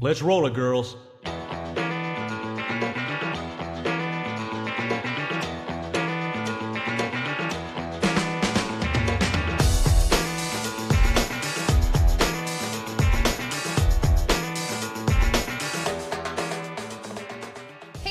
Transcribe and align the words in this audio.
Let's 0.00 0.22
roll 0.22 0.46
it, 0.46 0.54
girls. 0.54 0.96
Hey 1.24 1.34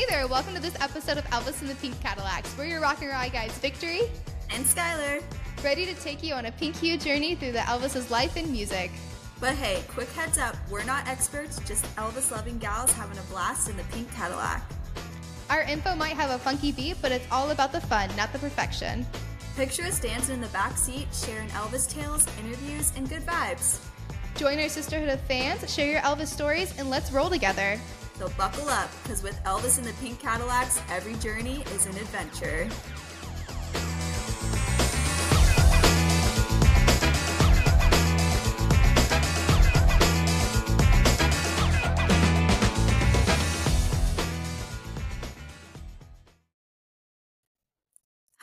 there, 0.09 0.27
welcome 0.27 0.53
to 0.55 0.61
this 0.61 0.75
episode 0.81 1.17
of 1.17 1.23
Elvis 1.27 1.61
and 1.61 1.69
the 1.69 1.75
Pink 1.75 1.97
Cadillacs. 2.01 2.53
We're 2.57 2.65
your 2.65 2.81
rock 2.81 2.97
and 2.99 3.11
roll 3.11 3.29
guys, 3.29 3.57
Victory, 3.59 4.01
and 4.53 4.65
Skylar. 4.65 5.23
ready 5.63 5.85
to 5.85 5.93
take 5.95 6.21
you 6.21 6.33
on 6.33 6.47
a 6.47 6.51
pink 6.51 6.75
hue 6.75 6.97
journey 6.97 7.35
through 7.35 7.53
the 7.53 7.59
Elvis's 7.59 8.11
life 8.11 8.35
and 8.35 8.51
music. 8.51 8.91
But 9.39 9.53
hey, 9.53 9.83
quick 9.87 10.09
heads 10.09 10.39
up, 10.39 10.55
we're 10.67 10.83
not 10.83 11.07
experts, 11.07 11.59
just 11.67 11.85
Elvis 11.95 12.31
loving 12.31 12.57
gals 12.57 12.91
having 12.91 13.19
a 13.19 13.21
blast 13.23 13.69
in 13.69 13.77
the 13.77 13.83
pink 13.83 14.11
Cadillac. 14.13 14.63
Our 15.51 15.61
info 15.61 15.95
might 15.95 16.15
have 16.15 16.31
a 16.31 16.39
funky 16.39 16.71
beat, 16.71 16.97
but 17.03 17.11
it's 17.11 17.27
all 17.31 17.51
about 17.51 17.71
the 17.71 17.79
fun, 17.79 18.09
not 18.17 18.33
the 18.33 18.39
perfection. 18.39 19.05
Picture 19.55 19.83
us 19.83 19.99
dancing 19.99 20.35
in 20.35 20.41
the 20.41 20.47
back 20.47 20.75
seat, 20.75 21.07
sharing 21.13 21.49
Elvis 21.49 21.87
tales, 21.87 22.25
interviews, 22.39 22.91
and 22.95 23.07
good 23.07 23.21
vibes. 23.27 23.79
Join 24.35 24.59
our 24.59 24.69
sisterhood 24.69 25.09
of 25.09 25.21
fans, 25.21 25.71
share 25.71 25.91
your 25.91 26.01
Elvis 26.01 26.27
stories, 26.27 26.77
and 26.79 26.89
let's 26.89 27.11
roll 27.11 27.29
together. 27.29 27.79
So 28.17 28.29
buckle 28.37 28.67
up, 28.69 28.89
because 29.03 29.21
with 29.21 29.39
Elvis 29.43 29.77
in 29.77 29.83
the 29.83 29.93
pink 29.93 30.19
Cadillacs, 30.19 30.81
every 30.89 31.13
journey 31.15 31.63
is 31.75 31.85
an 31.85 31.95
adventure. 31.95 32.67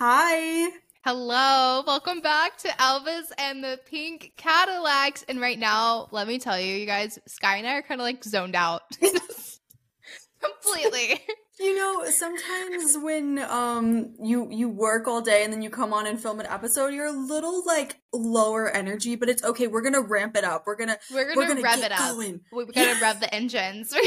Hi. 0.06 0.68
Hello, 1.02 1.82
welcome 1.86 2.20
back 2.20 2.58
to 2.58 2.68
Elvis 2.68 3.32
and 3.38 3.64
the 3.64 3.80
Pink 3.86 4.34
Cadillacs. 4.36 5.24
And 5.30 5.40
right 5.40 5.58
now, 5.58 6.08
let 6.10 6.28
me 6.28 6.38
tell 6.38 6.60
you, 6.60 6.74
you 6.74 6.84
guys, 6.84 7.18
Sky 7.26 7.56
and 7.56 7.66
I 7.66 7.76
are 7.76 7.82
kind 7.82 8.02
of 8.02 8.04
like 8.04 8.22
zoned 8.22 8.54
out 8.54 8.82
completely. 9.00 11.22
You 11.58 11.74
know, 11.74 12.04
sometimes 12.10 12.98
when 12.98 13.38
um 13.38 14.14
you 14.22 14.46
you 14.50 14.68
work 14.68 15.08
all 15.08 15.22
day 15.22 15.42
and 15.42 15.50
then 15.50 15.62
you 15.62 15.70
come 15.70 15.94
on 15.94 16.06
and 16.06 16.20
film 16.20 16.38
an 16.38 16.46
episode, 16.46 16.92
you're 16.92 17.06
a 17.06 17.10
little 17.10 17.64
like 17.64 17.96
lower 18.12 18.68
energy, 18.68 19.16
but 19.16 19.30
it's 19.30 19.42
okay. 19.42 19.68
We're 19.68 19.80
gonna 19.80 20.02
ramp 20.02 20.36
it 20.36 20.44
up. 20.44 20.64
We're 20.66 20.76
gonna 20.76 20.98
We're 21.14 21.24
gonna, 21.24 21.36
We're 21.36 21.48
gonna 21.48 21.62
rev 21.62 21.76
get 21.76 21.92
it 21.92 21.98
up. 21.98 22.12
going. 22.12 22.42
We 22.52 22.66
gotta 22.66 23.00
rev 23.00 23.20
the 23.20 23.34
engines. 23.34 23.94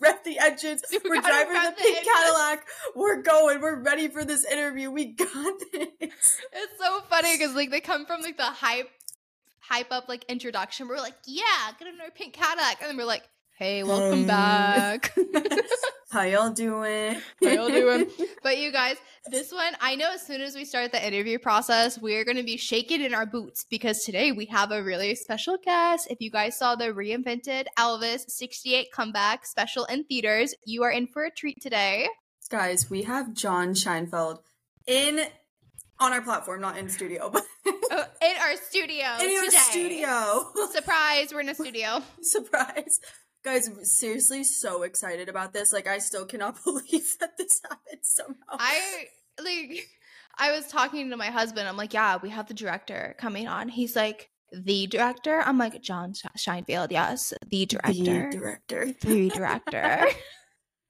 rev 0.00 0.16
the 0.24 0.38
engines. 0.38 0.82
We 1.04 1.10
We're 1.10 1.20
driving 1.20 1.54
the 1.54 1.74
pink. 1.76 2.06
Cadillac. 2.06 2.66
We're 2.94 3.22
going. 3.22 3.60
We're 3.60 3.80
ready 3.82 4.08
for 4.08 4.24
this 4.24 4.44
interview. 4.44 4.90
We 4.90 5.06
got 5.06 5.28
this. 5.72 5.90
It's 6.00 6.78
so 6.80 7.00
funny 7.08 7.36
because 7.36 7.54
like 7.54 7.70
they 7.70 7.80
come 7.80 8.06
from 8.06 8.22
like 8.22 8.36
the 8.36 8.44
hype, 8.44 8.90
hype 9.60 9.92
up 9.92 10.08
like 10.08 10.24
introduction. 10.28 10.88
We're 10.88 10.98
like, 10.98 11.14
yeah, 11.26 11.44
get 11.78 11.88
in 11.88 12.00
our 12.00 12.10
pink 12.10 12.34
Cadillac, 12.34 12.80
and 12.80 12.90
then 12.90 12.96
we're 12.96 13.04
like, 13.04 13.22
hey, 13.58 13.82
welcome 13.82 14.20
Hey. 14.20 14.26
back. 14.26 15.12
How 16.10 16.22
y'all 16.22 16.50
doing? 16.50 17.20
How 17.42 17.48
y'all 17.50 17.68
doing? 17.68 18.06
but 18.42 18.58
you 18.58 18.70
guys, 18.72 18.96
this 19.30 19.52
one, 19.52 19.72
I 19.80 19.96
know 19.96 20.12
as 20.14 20.22
soon 20.24 20.40
as 20.40 20.54
we 20.54 20.64
start 20.64 20.92
the 20.92 21.04
interview 21.04 21.38
process, 21.38 21.98
we're 22.00 22.24
going 22.24 22.36
to 22.36 22.42
be 22.44 22.56
shaking 22.56 23.02
in 23.02 23.12
our 23.12 23.26
boots 23.26 23.66
because 23.68 24.04
today 24.04 24.32
we 24.32 24.46
have 24.46 24.70
a 24.70 24.82
really 24.82 25.14
special 25.14 25.58
guest. 25.62 26.06
If 26.10 26.20
you 26.20 26.30
guys 26.30 26.56
saw 26.56 26.76
the 26.76 26.86
reinvented 26.86 27.66
Elvis 27.78 28.30
68 28.30 28.92
comeback 28.92 29.44
special 29.44 29.84
in 29.86 30.04
theaters, 30.04 30.54
you 30.64 30.84
are 30.84 30.90
in 30.90 31.06
for 31.06 31.24
a 31.24 31.30
treat 31.30 31.60
today. 31.60 32.08
Guys, 32.50 32.88
we 32.88 33.02
have 33.02 33.34
John 33.34 33.74
Scheinfeld 33.74 34.38
in 34.86 35.20
on 35.98 36.12
our 36.12 36.22
platform, 36.22 36.60
not 36.60 36.78
in 36.78 36.88
studio, 36.88 37.30
but 37.30 37.42
Oh, 37.88 38.04
in 38.22 38.36
our 38.40 38.56
studio 38.56 39.06
in 39.20 39.30
our 39.38 39.50
studio. 39.50 40.46
Surprise, 40.70 41.32
we're 41.32 41.40
in 41.40 41.48
a 41.48 41.54
studio. 41.54 42.00
surprise. 42.22 43.00
Guys, 43.46 43.70
seriously 43.84 44.42
so 44.42 44.82
excited 44.82 45.28
about 45.28 45.52
this. 45.52 45.72
Like 45.72 45.86
I 45.86 45.98
still 45.98 46.26
cannot 46.26 46.58
believe 46.64 47.16
that 47.20 47.38
this 47.38 47.60
happened 47.62 48.00
somehow. 48.02 48.34
I 48.50 49.04
like 49.40 49.86
I 50.38 50.50
was 50.50 50.66
talking 50.66 51.10
to 51.10 51.16
my 51.16 51.26
husband. 51.28 51.68
I'm 51.68 51.76
like, 51.76 51.94
"Yeah, 51.94 52.18
we 52.20 52.30
have 52.30 52.48
the 52.48 52.54
director 52.54 53.14
coming 53.20 53.46
on." 53.46 53.68
He's 53.68 53.94
like, 53.94 54.30
"The 54.52 54.88
director?" 54.88 55.44
I'm 55.46 55.58
like, 55.58 55.80
"John 55.80 56.12
Sh- 56.12 56.24
Scheinfeld, 56.36 56.90
yes, 56.90 57.32
the 57.48 57.66
director." 57.66 58.30
The 58.32 58.36
director. 58.36 58.94
The 59.00 59.30
director. 59.34 60.06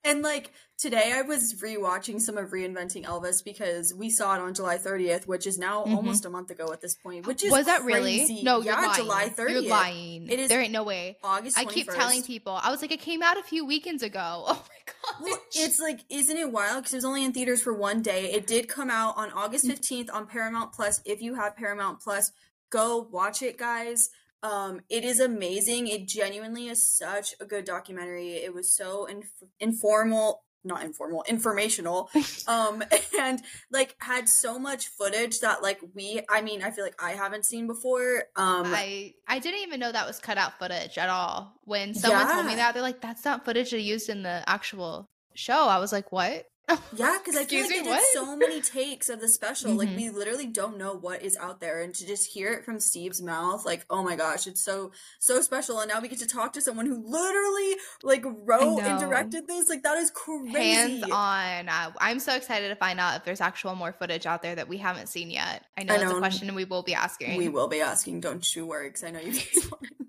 And 0.02 0.22
like 0.22 0.50
today 0.78 1.12
I 1.14 1.22
was 1.22 1.54
rewatching 1.54 2.20
some 2.20 2.36
of 2.36 2.50
Reinventing 2.50 3.04
Elvis 3.04 3.42
because 3.44 3.94
we 3.94 4.10
saw 4.10 4.34
it 4.34 4.40
on 4.40 4.54
July 4.54 4.76
30th, 4.78 5.26
which 5.26 5.46
is 5.46 5.58
now 5.58 5.84
Mhm. 5.84 5.96
almost 5.96 6.24
a 6.24 6.30
month 6.30 6.50
ago 6.50 6.70
at 6.72 6.80
this 6.80 6.94
point. 6.94 7.26
Which 7.26 7.42
is 7.44 7.50
Was 7.50 7.66
that 7.66 7.80
crazy. 7.82 8.32
really? 8.34 8.42
No, 8.42 8.60
yeah, 8.60 8.84
you're. 8.84 8.94
July 8.94 9.28
30th. 9.28 9.62
You're 9.62 9.70
lying. 9.70 10.28
It 10.30 10.38
is 10.38 10.48
there 10.48 10.60
ain't 10.60 10.72
no 10.72 10.82
way. 10.82 11.18
August 11.22 11.56
21st. 11.56 11.70
I 11.70 11.74
keep 11.74 11.90
telling 11.90 12.22
people. 12.22 12.58
I 12.62 12.70
was 12.70 12.82
like, 12.82 12.92
it 12.92 13.00
came 13.00 13.22
out 13.22 13.38
a 13.38 13.42
few 13.42 13.64
weekends 13.64 14.02
ago. 14.02 14.44
Oh 14.56 14.64
my 14.68 14.92
god. 14.92 15.22
Well, 15.24 15.38
it's 15.54 15.80
like, 15.80 16.00
isn't 16.08 16.36
it 16.36 16.52
wild? 16.52 16.78
Because 16.82 16.92
it 16.94 16.96
was 16.98 17.04
only 17.04 17.24
in 17.24 17.32
theaters 17.32 17.60
for 17.62 17.72
one 17.74 18.02
day. 18.02 18.32
It 18.32 18.46
did 18.46 18.68
come 18.68 18.88
out 18.90 19.16
on 19.16 19.30
Mm. 19.30 19.36
August 19.36 19.64
15th 19.66 20.10
on 20.12 20.26
Paramount 20.26 20.72
Plus. 20.72 21.00
If 21.04 21.20
you 21.22 21.34
have 21.34 21.56
Paramount 21.56 22.00
Plus, 22.00 22.30
go 22.70 22.98
watch 23.10 23.42
it, 23.42 23.56
guys. 23.58 24.10
Um, 24.42 24.80
it 24.88 25.04
is 25.04 25.18
amazing. 25.18 25.88
It 25.88 26.06
genuinely 26.06 26.68
is 26.68 26.86
such 26.86 27.34
a 27.40 27.44
good 27.46 27.64
documentary. 27.64 28.34
It 28.34 28.54
was 28.54 28.72
so 28.72 29.06
inf- 29.06 29.42
informal, 29.58 30.44
not 30.66 30.82
informal, 30.84 31.24
informational. 31.28 32.10
um, 32.48 32.82
and 33.18 33.42
like 33.70 33.96
had 33.98 34.28
so 34.28 34.58
much 34.58 34.88
footage 34.88 35.40
that 35.40 35.62
like 35.62 35.80
we, 35.94 36.20
I 36.28 36.42
mean, 36.42 36.62
I 36.62 36.70
feel 36.70 36.84
like 36.84 37.02
I 37.02 37.12
haven't 37.12 37.46
seen 37.46 37.66
before. 37.66 38.24
Um, 38.36 38.66
I 38.66 39.14
I 39.26 39.38
didn't 39.38 39.60
even 39.60 39.80
know 39.80 39.92
that 39.92 40.06
was 40.06 40.18
cut 40.18 40.38
out 40.38 40.58
footage 40.58 40.98
at 40.98 41.08
all. 41.08 41.54
When 41.64 41.94
someone 41.94 42.30
told 42.30 42.46
me 42.46 42.56
that, 42.56 42.74
they're 42.74 42.82
like, 42.82 43.00
"That's 43.00 43.24
not 43.24 43.44
footage 43.44 43.70
they 43.70 43.78
used 43.78 44.08
in 44.08 44.22
the 44.22 44.42
actual 44.46 45.06
show." 45.34 45.66
I 45.66 45.78
was 45.78 45.92
like, 45.92 46.12
"What?" 46.12 46.46
Yeah, 46.96 47.18
because 47.18 47.36
I 47.36 47.44
feel 47.44 47.60
like 47.60 47.68
they 47.68 47.78
me, 47.78 47.82
did 47.84 47.86
what? 47.90 48.02
so 48.12 48.36
many 48.36 48.60
takes 48.60 49.08
of 49.08 49.20
the 49.20 49.28
special. 49.28 49.72
Like 49.72 49.88
Mhm. 49.90 49.96
we 49.96 50.10
literally 50.10 50.46
don't 50.46 50.78
know 50.78 50.94
what 50.94 51.22
is 51.22 51.36
out 51.36 51.60
there, 51.60 51.80
and 51.80 51.94
to 51.94 52.06
just 52.06 52.28
hear 52.32 52.52
it 52.52 52.64
from 52.64 52.80
Steve's 52.80 53.20
mouth, 53.22 53.64
like 53.66 53.84
oh 53.90 54.02
my 54.02 54.16
gosh, 54.16 54.46
it's 54.46 54.62
so 54.62 54.90
so 55.20 55.40
special. 55.42 55.78
And 55.80 55.90
now 55.90 56.00
we 56.00 56.08
get 56.08 56.18
to 56.20 56.26
talk 56.26 56.52
to 56.54 56.60
someone 56.60 56.86
who 56.86 57.02
literally 57.06 57.76
like 58.02 58.24
wrote 58.24 58.80
and 58.80 58.98
directed 58.98 59.46
this. 59.46 59.68
Like 59.68 59.82
that 59.84 59.96
is 59.98 60.10
crazy. 60.10 60.50
hands 60.58 61.04
on. 61.04 61.68
Uh, 61.68 61.92
I'm 61.98 62.18
so 62.18 62.34
excited 62.34 62.68
to 62.70 62.76
find 62.76 62.98
out 62.98 63.16
if 63.16 63.24
there's 63.24 63.40
actual 63.40 63.74
more 63.74 63.92
footage 63.92 64.26
out 64.26 64.42
there 64.42 64.54
that 64.54 64.68
we 64.68 64.78
haven't 64.78 65.08
seen 65.08 65.30
yet. 65.30 65.64
I 65.76 65.84
know 65.84 65.94
I 65.94 65.98
that's 65.98 66.10
a 66.10 66.14
know. 66.14 66.18
question 66.20 66.54
we 66.54 66.64
will 66.64 66.82
be 66.82 66.94
asking. 66.94 67.36
We 67.36 67.48
will 67.48 67.68
be 67.68 67.80
asking. 67.80 68.20
Don't 68.20 68.56
you 68.56 68.66
worry, 68.66 68.88
because 68.88 69.04
I 69.04 69.10
know 69.10 69.20
you 69.20 69.32
guys 69.32 69.68
want 69.70 69.82
know. 69.82 70.05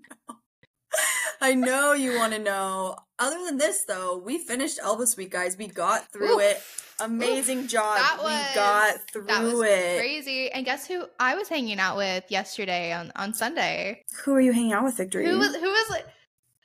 I 1.40 1.54
know 1.54 1.92
you 1.92 2.16
want 2.18 2.32
to 2.32 2.38
know. 2.38 2.96
Other 3.18 3.36
than 3.46 3.58
this, 3.58 3.84
though, 3.84 4.16
we 4.18 4.38
finished 4.38 4.78
Elvis 4.80 5.16
week, 5.16 5.30
guys. 5.32 5.56
We 5.56 5.66
got 5.68 6.10
through 6.12 6.34
Oof. 6.36 6.42
it. 6.42 6.60
Amazing 7.00 7.68
job. 7.68 7.96
That 7.98 8.16
we 8.18 8.24
was- 8.24 8.54
got 8.54 9.10
through 9.12 9.24
That 9.26 9.42
was 9.44 9.62
it. 9.68 9.98
crazy. 9.98 10.50
And 10.50 10.64
guess 10.64 10.86
who 10.86 11.04
I 11.20 11.36
was 11.36 11.48
hanging 11.48 11.78
out 11.78 11.96
with 11.96 12.24
yesterday 12.28 12.92
on, 12.92 13.12
on 13.14 13.34
Sunday? 13.34 14.04
Who 14.24 14.34
are 14.34 14.40
you 14.40 14.52
hanging 14.52 14.72
out 14.72 14.82
with, 14.84 14.96
Victory? 14.96 15.26
Who 15.28 15.38
was 15.38 15.54
who 15.54 15.62
was 15.68 16.02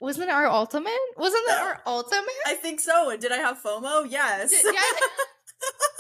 wasn't 0.02 0.30
it 0.30 0.34
our 0.34 0.48
ultimate? 0.48 0.92
Wasn't 1.18 1.44
that 1.48 1.62
our 1.62 1.82
ultimate? 1.86 2.24
I 2.48 2.56
think 2.56 2.80
so. 2.82 3.10
And 3.12 3.22
did 3.22 3.32
I 3.32 3.38
have 3.38 3.62
FOMO? 3.62 4.10
Yes. 4.10 4.50
Did- 4.50 4.74
yeah. 4.74 4.82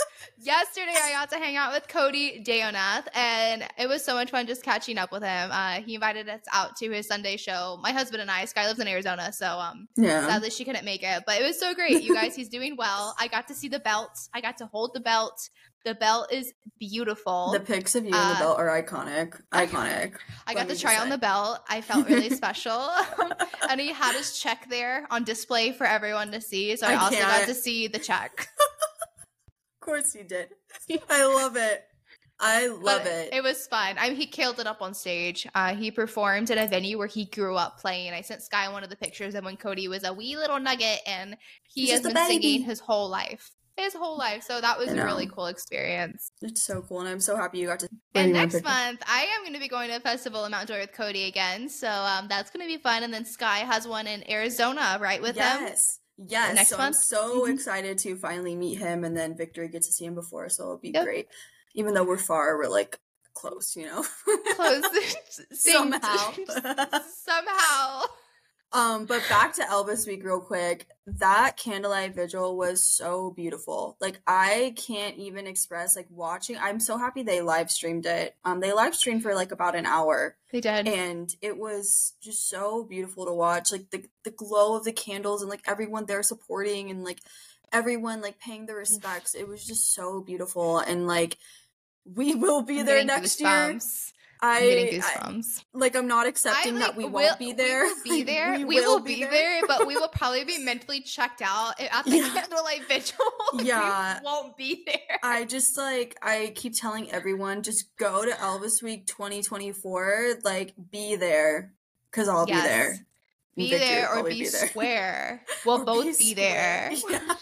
Yesterday, 0.43 0.91
I 1.01 1.11
got 1.13 1.29
to 1.29 1.37
hang 1.37 1.55
out 1.55 1.71
with 1.71 1.87
Cody 1.87 2.43
Dayonath, 2.43 3.07
and 3.15 3.65
it 3.77 3.87
was 3.87 4.03
so 4.03 4.13
much 4.13 4.29
fun 4.29 4.45
just 4.45 4.61
catching 4.61 4.97
up 4.97 5.09
with 5.09 5.23
him. 5.23 5.49
Uh, 5.51 5.75
he 5.75 5.95
invited 5.95 6.27
us 6.27 6.41
out 6.51 6.75
to 6.77 6.91
his 6.91 7.07
Sunday 7.07 7.37
show. 7.37 7.79
My 7.81 7.91
husband 7.91 8.21
and 8.21 8.29
I, 8.29 8.43
Sky 8.43 8.67
lives 8.67 8.79
in 8.79 8.87
Arizona, 8.89 9.31
so 9.31 9.47
um, 9.47 9.87
yeah. 9.95 10.27
sadly 10.27 10.49
she 10.49 10.65
couldn't 10.65 10.83
make 10.83 11.01
it, 11.01 11.23
but 11.25 11.39
it 11.39 11.43
was 11.43 11.57
so 11.57 11.73
great. 11.73 12.03
You 12.03 12.13
guys, 12.13 12.35
he's 12.35 12.49
doing 12.49 12.75
well. 12.75 13.15
I 13.17 13.27
got 13.27 13.47
to 13.47 13.53
see 13.53 13.69
the 13.69 13.79
belt. 13.79 14.19
I 14.33 14.41
got 14.41 14.57
to 14.57 14.65
hold 14.65 14.93
the 14.93 14.99
belt. 14.99 15.49
The 15.85 15.95
belt 15.95 16.31
is 16.31 16.53
beautiful. 16.79 17.51
The 17.51 17.59
pics 17.59 17.95
of 17.95 18.05
you 18.05 18.11
Uh, 18.13 18.33
the 18.33 18.39
belt 18.39 18.57
are 18.57 18.81
iconic. 18.81 19.41
Iconic. 19.51 20.13
I 20.47 20.53
got 20.53 20.69
to 20.69 20.77
try 20.77 20.97
on 20.97 21.09
the 21.09 21.17
belt. 21.17 21.59
I 21.69 21.81
felt 21.81 22.07
really 22.07 22.29
special. 22.35 22.89
and 23.69 23.81
he 23.81 23.91
had 23.91 24.15
his 24.15 24.39
check 24.39 24.69
there 24.69 25.05
on 25.11 25.25
display 25.25 25.73
for 25.73 25.85
everyone 25.85 26.31
to 26.31 26.39
see. 26.39 26.73
So 26.77 26.87
I, 26.87 26.91
I 26.91 26.95
also 26.95 27.17
got 27.17 27.31
can't. 27.31 27.47
to 27.49 27.53
see 27.53 27.87
the 27.87 27.99
check. 27.99 28.47
Of 29.83 29.85
course 29.87 30.15
you 30.15 30.23
did. 30.23 30.47
I 31.09 31.25
love 31.25 31.57
it. 31.57 31.83
I 32.39 32.67
love 32.67 33.03
But 33.03 33.07
it. 33.07 33.33
It 33.33 33.43
was 33.43 33.67
fun. 33.67 33.97
I 33.99 34.07
mean, 34.09 34.17
he 34.17 34.25
killed 34.25 34.59
it 34.61 34.65
up 34.67 34.81
on 34.81 34.93
stage. 34.93 35.45
Uh, 35.53 35.75
he 35.75 35.91
performed 35.91 36.49
at 36.51 36.57
a 36.57 36.69
venue 36.69 36.97
where 36.97 37.07
he 37.07 37.25
grew 37.25 37.55
up 37.57 37.79
playing. 37.79 38.13
I 38.13 38.21
sent 38.21 38.41
Sky 38.41 38.71
one 38.71 38.83
of 38.83 38.89
the 38.89 38.95
pictures 38.95 39.35
of 39.35 39.43
when 39.43 39.57
Cody 39.57 39.87
was 39.89 40.03
a 40.05 40.13
wee 40.13 40.37
little 40.37 40.59
nugget, 40.59 40.99
and 41.05 41.35
he 41.73 41.81
He's 41.81 41.91
has 41.91 42.01
been 42.01 42.15
singing 42.15 42.63
his 42.63 42.79
whole 42.79 43.09
life. 43.09 43.51
his 43.77 43.93
whole 43.93 44.17
life. 44.17 44.43
So 44.43 44.61
that 44.61 44.77
was 44.77 44.91
a 44.91 45.03
really 45.03 45.27
cool 45.27 45.47
experience. 45.47 46.31
It's 46.41 46.63
so 46.63 46.81
cool, 46.81 47.01
and 47.01 47.09
I'm 47.09 47.19
so 47.19 47.35
happy 47.35 47.59
you 47.59 47.67
got 47.67 47.79
to. 47.79 47.89
And 48.15 48.31
next 48.33 48.63
month, 48.63 49.01
I 49.05 49.27
am 49.35 49.41
going 49.43 49.53
to 49.53 49.59
be 49.59 49.67
going 49.67 49.89
to 49.89 49.97
a 49.97 49.99
festival 49.99 50.45
in 50.45 50.51
Mount 50.51 50.67
Joy 50.69 50.79
with 50.79 50.93
Cody 50.93 51.25
again. 51.25 51.67
So 51.69 51.89
um, 51.89 52.27
that's 52.29 52.49
going 52.51 52.65
to 52.67 52.73
be 52.77 52.81
fun. 52.81 53.03
And 53.03 53.13
then 53.13 53.25
Sky 53.25 53.59
has 53.59 53.87
one 53.87 54.07
in 54.07 54.29
Arizona, 54.29 54.97
right, 54.99 55.21
with 55.21 55.35
them? 55.35 55.61
yes. 55.61 55.99
Yes, 56.17 56.55
next 56.55 56.69
so 56.69 56.77
month? 56.77 56.87
I'm 56.87 56.93
so 56.93 57.45
Mhm. 57.45 57.53
excited 57.53 57.97
to 57.99 58.15
finally 58.17 58.55
meet 58.55 58.77
him, 58.77 59.03
and 59.03 59.15
then 59.17 59.35
Victory 59.35 59.67
gets 59.67 59.87
to 59.87 59.93
see 59.93 60.05
him 60.05 60.15
before, 60.15 60.49
so 60.49 60.63
it'll 60.63 60.77
be 60.77 60.91
Yep. 60.91 61.05
great. 61.05 61.27
Even 61.73 61.93
though 61.93 62.03
we're 62.03 62.17
far, 62.17 62.57
we're 62.57 62.67
like 62.67 62.99
close, 63.33 63.75
you 63.75 63.85
know. 63.87 64.05
Close. 64.55 64.83
Somehow. 65.53 66.33
Somehow. 67.25 68.03
Um, 68.73 69.05
but 69.05 69.21
back 69.29 69.53
to 69.55 69.61
Elvis 69.63 70.07
Week 70.07 70.23
real 70.23 70.39
quick. 70.41 70.87
That 71.05 71.57
candlelight 71.57 72.15
vigil 72.15 72.57
was 72.57 72.81
so 72.81 73.29
beautiful. 73.29 73.97
Like 74.01 74.19
I 74.25 74.73
can't 74.75 75.15
even 75.17 75.45
express 75.45 75.95
like 75.95 76.07
watching. 76.09 76.57
I'm 76.59 76.79
so 76.79 76.97
happy 76.97 77.21
they 77.21 77.41
live 77.41 77.69
streamed 77.69 78.07
it. 78.07 78.35
Um, 78.43 78.61
they 78.61 78.73
live 78.73 78.95
streamed 78.95 79.21
for 79.21 79.35
like 79.35 79.51
about 79.51 79.75
an 79.75 79.85
hour, 79.85 80.37
They 80.51 80.59
did. 80.61 80.87
and 80.87 81.35
it 81.41 81.57
was 81.57 82.13
just 82.21 82.49
so 82.49 82.83
beautiful 82.83 83.25
to 83.27 83.33
watch. 83.33 83.71
Like 83.71 83.91
the 83.91 84.05
the 84.23 84.31
glow 84.31 84.75
of 84.75 84.85
the 84.85 84.91
candles 84.93 85.41
and 85.41 85.49
like 85.51 85.61
everyone 85.67 86.05
there 86.07 86.23
supporting 86.23 86.89
and 86.89 87.03
like 87.03 87.19
everyone 87.71 88.21
like 88.21 88.39
paying 88.39 88.65
their 88.65 88.77
respects. 88.77 89.35
It 89.35 89.47
was 89.47 89.63
just 89.65 89.93
so 89.93 90.21
beautiful, 90.21 90.79
and 90.79 91.05
like 91.05 91.37
we 92.05 92.33
will 92.33 92.63
be 92.63 92.77
there 92.81 92.95
getting 92.95 93.07
next 93.07 93.39
year. 93.39 93.49
I, 94.43 94.55
I'm 94.57 94.61
getting 94.61 95.01
I 95.01 95.05
goosebumps. 95.05 95.63
like. 95.73 95.95
I'm 95.95 96.07
not 96.07 96.27
accepting 96.27 96.75
I, 96.75 96.79
that 96.79 96.95
we 96.97 97.05
will- 97.05 97.11
won't 97.11 97.39
be 97.39 97.53
there. 97.63 97.83
We 97.85 97.89
will 97.89 98.03
be 98.03 98.09
Like, 98.17 98.25
there. 98.25 98.53
We, 98.67 98.75
will, 98.81 98.99
be 98.99 99.23
there. 99.23 99.61
but 99.67 99.87
we 99.87 99.95
will 99.95 100.09
probably 100.09 100.43
be 100.43 100.57
mentally 100.63 101.01
checked 101.01 101.41
out 101.41 101.79
at 101.79 102.03
the 102.05 102.17
Yeah. 102.17 102.29
candlelight 102.33 102.87
vigil. 102.87 103.17
We 103.55 103.63
Yeah. 103.63 104.19
won't 104.23 104.57
be 104.57 104.83
there. 104.85 105.17
I 105.23 105.45
just 105.45 105.77
like 105.77 106.17
I 106.21 106.51
keep 106.55 106.73
telling 106.75 107.09
everyone 107.11 107.63
just 107.63 107.95
go 107.97 108.25
to 108.25 108.31
Elvis 108.31 108.83
Week 108.83 109.05
2024, 109.07 110.39
like 110.43 110.73
be 110.91 111.15
there 111.15 111.73
cuz 112.11 112.27
I'll 112.27 112.45
Yes. 112.47 112.61
be 112.63 112.67
there. 112.67 113.05
Be 113.55 113.69
Victory 113.69 113.79
will 113.79 113.87
there 113.95 114.05
or 114.09 114.13
probably 114.13 114.31
be, 114.33 114.47
there. 114.49 114.67
square. 114.67 115.45
We'll 115.65 115.81
Or 115.81 115.85
both 115.85 116.17
be, 116.19 116.33
there. 116.33 116.91
Yeah. 117.09 117.35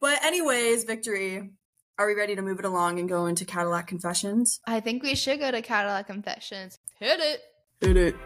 but 0.00 0.22
anyways, 0.24 0.84
Victory, 0.84 1.50
are 1.98 2.06
we 2.08 2.14
ready 2.14 2.34
to 2.34 2.42
move 2.42 2.58
it 2.58 2.64
along 2.64 2.98
and 2.98 3.08
go 3.08 3.26
into 3.26 3.44
Cadillac 3.44 3.86
Confessions? 3.86 4.60
I 4.66 4.80
think 4.80 5.02
we 5.02 5.14
should 5.14 5.38
go 5.38 5.50
to 5.50 5.62
Cadillac 5.62 6.06
Confessions. 6.06 6.78
Hit 6.98 7.20
it. 7.20 7.40
Hit 7.80 7.96
it. 7.96 8.16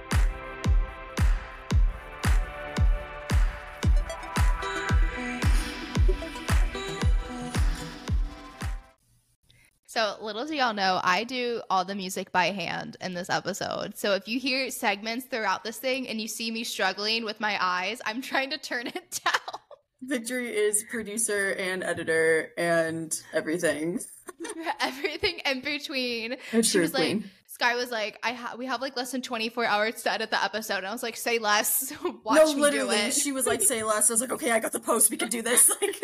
So, 9.87 10.17
little 10.20 10.47
do 10.47 10.55
y'all 10.55 10.75
know, 10.75 11.00
I 11.03 11.25
do 11.25 11.61
all 11.69 11.85
the 11.85 11.94
music 11.94 12.31
by 12.31 12.47
hand 12.47 12.97
in 13.00 13.15
this 13.15 13.29
episode. 13.29 13.99
So, 13.99 14.15
if 14.15 14.29
you 14.29 14.38
hear 14.38 14.70
segments 14.70 15.26
throughout 15.26 15.65
this 15.65 15.79
thing 15.79 16.09
and 16.09 16.20
you 16.20 16.29
see 16.29 16.50
me 16.50 16.62
struggling 16.62 17.25
with 17.25 17.41
my 17.41 17.59
eyes, 17.61 18.00
I'm 18.06 18.23
trying 18.23 18.50
to 18.50 18.59
turn 18.59 18.87
it 18.87 19.20
down. 19.25 19.61
Victory 20.02 20.54
is 20.54 20.84
producer 20.88 21.50
and 21.50 21.82
editor 21.82 22.52
and 22.56 23.20
everything. 23.32 24.00
Everything 24.80 25.40
in 25.44 25.60
between. 25.60 26.36
She 26.62 26.78
was 26.78 26.92
True 26.92 27.00
like, 27.00 27.22
Sky 27.48 27.74
was 27.74 27.90
like, 27.90 28.18
"I 28.22 28.32
ha- 28.32 28.54
we 28.56 28.66
have 28.66 28.80
like 28.80 28.96
less 28.96 29.10
than 29.10 29.22
24 29.22 29.64
hours 29.64 30.02
to 30.04 30.12
edit 30.12 30.30
the 30.30 30.42
episode," 30.42 30.78
and 30.78 30.86
I 30.86 30.92
was 30.92 31.02
like, 31.02 31.16
"Say 31.16 31.40
less, 31.40 31.92
watch 32.24 32.36
no, 32.36 32.46
me 32.46 32.54
do 32.54 32.60
literally, 32.60 32.96
it." 32.96 33.14
she 33.14 33.32
was 33.32 33.46
like, 33.46 33.60
"Say 33.60 33.82
less." 33.82 34.08
I 34.08 34.12
was 34.12 34.20
like, 34.20 34.30
"Okay, 34.30 34.52
I 34.52 34.60
got 34.60 34.70
the 34.70 34.78
post. 34.78 35.10
We 35.10 35.16
can 35.16 35.28
do 35.28 35.42
this." 35.42 35.68
Like, 35.68 35.96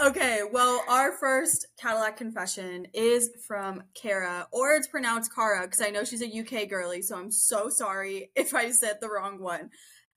okay. 0.00 0.42
Well, 0.52 0.84
our 0.86 1.12
first 1.12 1.66
Cadillac 1.80 2.18
confession 2.18 2.88
is 2.92 3.30
from 3.46 3.84
Kara, 3.94 4.46
or 4.52 4.74
it's 4.74 4.88
pronounced 4.88 5.34
Kara, 5.34 5.62
because 5.62 5.80
I 5.80 5.88
know 5.88 6.04
she's 6.04 6.22
a 6.22 6.26
UK 6.26 6.68
girly. 6.68 7.00
So 7.00 7.16
I'm 7.16 7.30
so 7.30 7.70
sorry 7.70 8.30
if 8.36 8.54
I 8.54 8.70
said 8.70 8.98
the 9.00 9.08
wrong 9.08 9.40
one. 9.40 9.70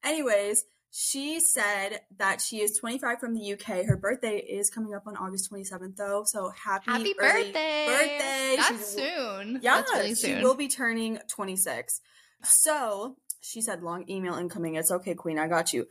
Anyways, 0.03 0.65
she 0.99 1.39
said 1.39 1.99
that 2.17 2.41
she 2.41 2.59
is 2.59 2.75
25 2.79 3.19
from 3.19 3.35
the 3.35 3.53
UK. 3.53 3.85
Her 3.85 3.95
birthday 3.97 4.37
is 4.37 4.71
coming 4.71 4.95
up 4.95 5.03
on 5.05 5.15
August 5.15 5.51
27th, 5.51 5.95
though. 5.95 6.23
So 6.25 6.49
happy, 6.49 6.89
Happy 6.89 7.13
birthday! 7.13 7.85
birthday! 7.85 8.55
That's 8.57 8.67
She's- 8.67 8.95
soon. 8.95 9.59
yeah, 9.61 9.75
That's 9.75 9.91
really 9.93 10.15
she 10.15 10.33
will 10.41 10.55
be 10.55 10.67
turning 10.67 11.19
26. 11.29 12.01
So 12.43 13.15
she 13.41 13.61
said, 13.61 13.83
long 13.83 14.05
email 14.09 14.33
incoming. 14.33 14.73
It's 14.73 14.89
okay, 14.91 15.13
Queen. 15.13 15.37
I 15.37 15.47
got 15.47 15.71
you. 15.71 15.85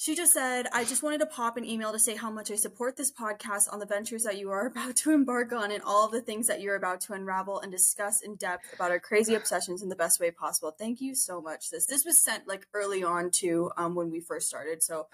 She 0.00 0.16
just 0.16 0.32
said, 0.32 0.66
I 0.72 0.84
just 0.84 1.02
wanted 1.02 1.18
to 1.18 1.26
pop 1.26 1.58
an 1.58 1.64
email 1.66 1.92
to 1.92 1.98
say 1.98 2.16
how 2.16 2.30
much 2.30 2.50
I 2.50 2.54
support 2.54 2.96
this 2.96 3.12
podcast 3.12 3.70
on 3.70 3.80
the 3.80 3.84
ventures 3.84 4.22
that 4.22 4.38
you 4.38 4.50
are 4.50 4.64
about 4.74 4.96
to 4.96 5.10
embark 5.10 5.52
on 5.52 5.70
and 5.70 5.82
all 5.82 6.08
the 6.08 6.22
things 6.22 6.46
that 6.46 6.62
you're 6.62 6.74
about 6.74 7.02
to 7.02 7.12
unravel 7.12 7.60
and 7.60 7.70
discuss 7.70 8.22
in 8.22 8.36
depth 8.36 8.72
about 8.72 8.92
our 8.92 8.98
crazy 8.98 9.34
obsessions 9.34 9.82
in 9.82 9.90
the 9.90 9.94
best 9.94 10.18
way 10.18 10.30
possible. 10.30 10.70
Thank 10.70 11.02
you 11.02 11.14
so 11.14 11.42
much. 11.42 11.68
This 11.68 11.84
this 11.84 12.06
was 12.06 12.16
sent 12.16 12.48
like 12.48 12.66
early 12.72 13.04
on 13.04 13.30
to 13.32 13.72
um 13.76 13.94
when 13.94 14.10
we 14.10 14.20
first 14.20 14.48
started. 14.48 14.82
So 14.82 15.06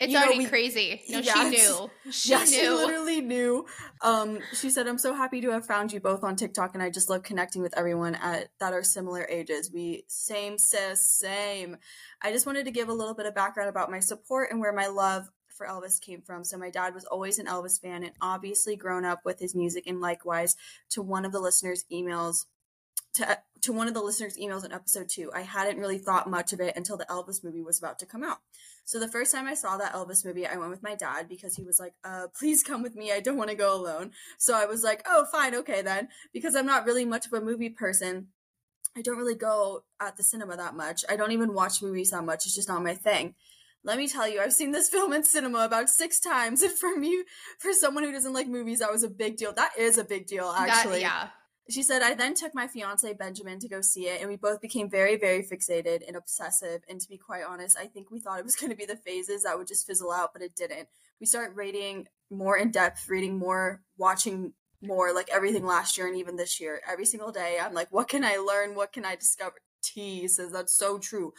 It's 0.00 0.12
you 0.12 0.18
know, 0.18 0.24
already 0.24 0.38
we- 0.40 0.46
crazy. 0.46 1.02
No, 1.08 1.20
Yeah, 1.20 1.32
she 1.34 1.48
knew. 1.50 1.90
She 2.10 2.30
yeah, 2.30 2.44
she 2.44 2.60
knew. 2.62 2.74
literally 2.74 3.20
knew. 3.20 3.64
Um, 4.02 4.40
she 4.52 4.68
said, 4.70 4.86
"I'm 4.88 4.98
so 4.98 5.14
happy 5.14 5.40
to 5.40 5.50
have 5.50 5.64
found 5.66 5.92
you 5.92 6.00
both 6.00 6.24
on 6.24 6.36
TikTok, 6.36 6.74
and 6.74 6.82
I 6.82 6.90
just 6.90 7.08
love 7.08 7.22
connecting 7.22 7.62
with 7.62 7.76
everyone 7.78 8.14
at 8.16 8.48
that 8.60 8.72
are 8.72 8.82
similar 8.82 9.24
ages. 9.30 9.70
We 9.72 10.04
same 10.08 10.58
sis, 10.58 11.06
same. 11.08 11.76
I 12.20 12.32
just 12.32 12.44
wanted 12.46 12.64
to 12.64 12.70
give 12.72 12.88
a 12.88 12.92
little 12.92 13.14
bit 13.14 13.26
of 13.26 13.34
background 13.34 13.68
about 13.70 13.90
my 13.90 14.00
support 14.00 14.50
and 14.50 14.60
where 14.60 14.72
my 14.72 14.88
love 14.88 15.28
for 15.48 15.66
Elvis 15.66 16.00
came 16.00 16.20
from. 16.20 16.42
So 16.42 16.58
my 16.58 16.70
dad 16.70 16.92
was 16.94 17.04
always 17.04 17.38
an 17.38 17.46
Elvis 17.46 17.80
fan, 17.80 18.02
and 18.02 18.12
obviously 18.20 18.74
grown 18.76 19.04
up 19.04 19.20
with 19.24 19.38
his 19.38 19.54
music. 19.54 19.84
And 19.86 20.00
likewise, 20.00 20.56
to 20.90 21.02
one 21.02 21.24
of 21.24 21.32
the 21.32 21.40
listeners' 21.40 21.84
emails." 21.92 22.46
To, 23.14 23.38
to 23.62 23.72
one 23.72 23.86
of 23.86 23.94
the 23.94 24.02
listeners' 24.02 24.36
emails 24.36 24.64
in 24.64 24.72
episode 24.72 25.08
two, 25.08 25.30
I 25.32 25.42
hadn't 25.42 25.78
really 25.78 25.98
thought 25.98 26.28
much 26.28 26.52
of 26.52 26.58
it 26.60 26.76
until 26.76 26.96
the 26.96 27.04
Elvis 27.04 27.44
movie 27.44 27.62
was 27.62 27.78
about 27.78 28.00
to 28.00 28.06
come 28.06 28.24
out. 28.24 28.38
So 28.86 29.00
the 29.00 29.08
first 29.08 29.32
time 29.32 29.46
I 29.46 29.54
saw 29.54 29.76
that 29.78 29.94
Elvis 29.94 30.24
movie, 30.24 30.46
I 30.46 30.56
went 30.56 30.70
with 30.70 30.82
my 30.82 30.94
dad 30.94 31.28
because 31.28 31.56
he 31.56 31.62
was 31.64 31.80
like, 31.80 31.94
uh, 32.04 32.26
please 32.38 32.62
come 32.62 32.82
with 32.82 32.94
me. 32.94 33.12
I 33.12 33.20
don't 33.20 33.38
want 33.38 33.50
to 33.50 33.56
go 33.56 33.74
alone. 33.74 34.10
So 34.38 34.54
I 34.54 34.66
was 34.66 34.82
like, 34.82 35.02
oh, 35.08 35.24
fine, 35.32 35.54
okay 35.54 35.80
then. 35.82 36.08
Because 36.32 36.54
I'm 36.54 36.66
not 36.66 36.84
really 36.84 37.04
much 37.06 37.26
of 37.26 37.32
a 37.32 37.40
movie 37.40 37.70
person. 37.70 38.28
I 38.96 39.00
don't 39.02 39.16
really 39.16 39.34
go 39.34 39.84
at 40.00 40.16
the 40.16 40.22
cinema 40.22 40.56
that 40.56 40.74
much. 40.74 41.04
I 41.08 41.16
don't 41.16 41.32
even 41.32 41.54
watch 41.54 41.82
movies 41.82 42.10
that 42.10 42.24
much. 42.24 42.44
It's 42.46 42.54
just 42.54 42.68
not 42.68 42.82
my 42.84 42.94
thing. 42.94 43.34
Let 43.82 43.98
me 43.98 44.06
tell 44.06 44.28
you, 44.28 44.40
I've 44.40 44.52
seen 44.52 44.72
this 44.72 44.88
film 44.94 45.12
in 45.12 45.24
cinema 45.24 45.60
about 45.64 45.88
six 45.88 46.20
times. 46.20 46.62
And 46.62 46.72
for 46.72 46.94
me, 46.96 47.24
for 47.58 47.72
someone 47.72 48.04
who 48.04 48.12
doesn't 48.12 48.32
like 48.34 48.48
movies, 48.48 48.78
that 48.80 48.92
was 48.92 49.02
a 49.02 49.08
big 49.10 49.36
deal. 49.36 49.52
That 49.52 49.72
is 49.78 49.98
a 49.98 50.04
big 50.04 50.26
deal, 50.26 50.52
That- 50.52 50.68
actually. 50.68 51.00
yeah. 51.00 51.28
She 51.70 51.82
said, 51.82 52.02
I 52.02 52.14
then 52.14 52.34
took 52.34 52.54
my 52.54 52.66
fiance 52.66 53.10
Benjamin 53.14 53.58
to 53.60 53.68
go 53.68 53.80
see 53.80 54.06
it, 54.06 54.20
and 54.20 54.28
we 54.28 54.36
both 54.36 54.60
became 54.60 54.90
very, 54.90 55.16
very 55.16 55.42
fixated 55.42 56.06
and 56.06 56.16
obsessive. 56.16 56.82
And 56.88 57.00
to 57.00 57.08
be 57.08 57.16
quite 57.16 57.44
honest, 57.44 57.78
I 57.78 57.86
think 57.86 58.10
we 58.10 58.20
thought 58.20 58.38
it 58.38 58.44
was 58.44 58.56
going 58.60 58.70
to 58.70 58.76
be 58.76 58.84
the 58.84 58.96
phases 58.96 59.44
that 59.44 59.56
would 59.56 59.66
just 59.66 59.86
fizzle 59.86 60.12
out, 60.12 60.32
but 60.32 60.42
it 60.42 60.54
didn't. 60.54 60.88
We 61.20 61.26
started 61.26 61.56
reading 61.56 62.08
more 62.30 62.56
in 62.58 62.70
depth, 62.70 63.08
reading 63.08 63.38
more, 63.38 63.82
watching 63.96 64.52
more, 64.82 65.14
like 65.14 65.30
everything 65.32 65.64
last 65.64 65.96
year 65.96 66.06
and 66.06 66.16
even 66.16 66.36
this 66.36 66.60
year. 66.60 66.82
Every 66.86 67.06
single 67.06 67.32
day, 67.32 67.58
I'm 67.60 67.72
like, 67.72 67.88
what 67.90 68.08
can 68.08 68.24
I 68.24 68.36
learn? 68.36 68.74
What 68.74 68.92
can 68.92 69.04
I 69.04 69.16
discover? 69.16 69.56
T 69.82 70.26
says 70.28 70.50
that's 70.50 70.74
so 70.74 70.98
true. 70.98 71.34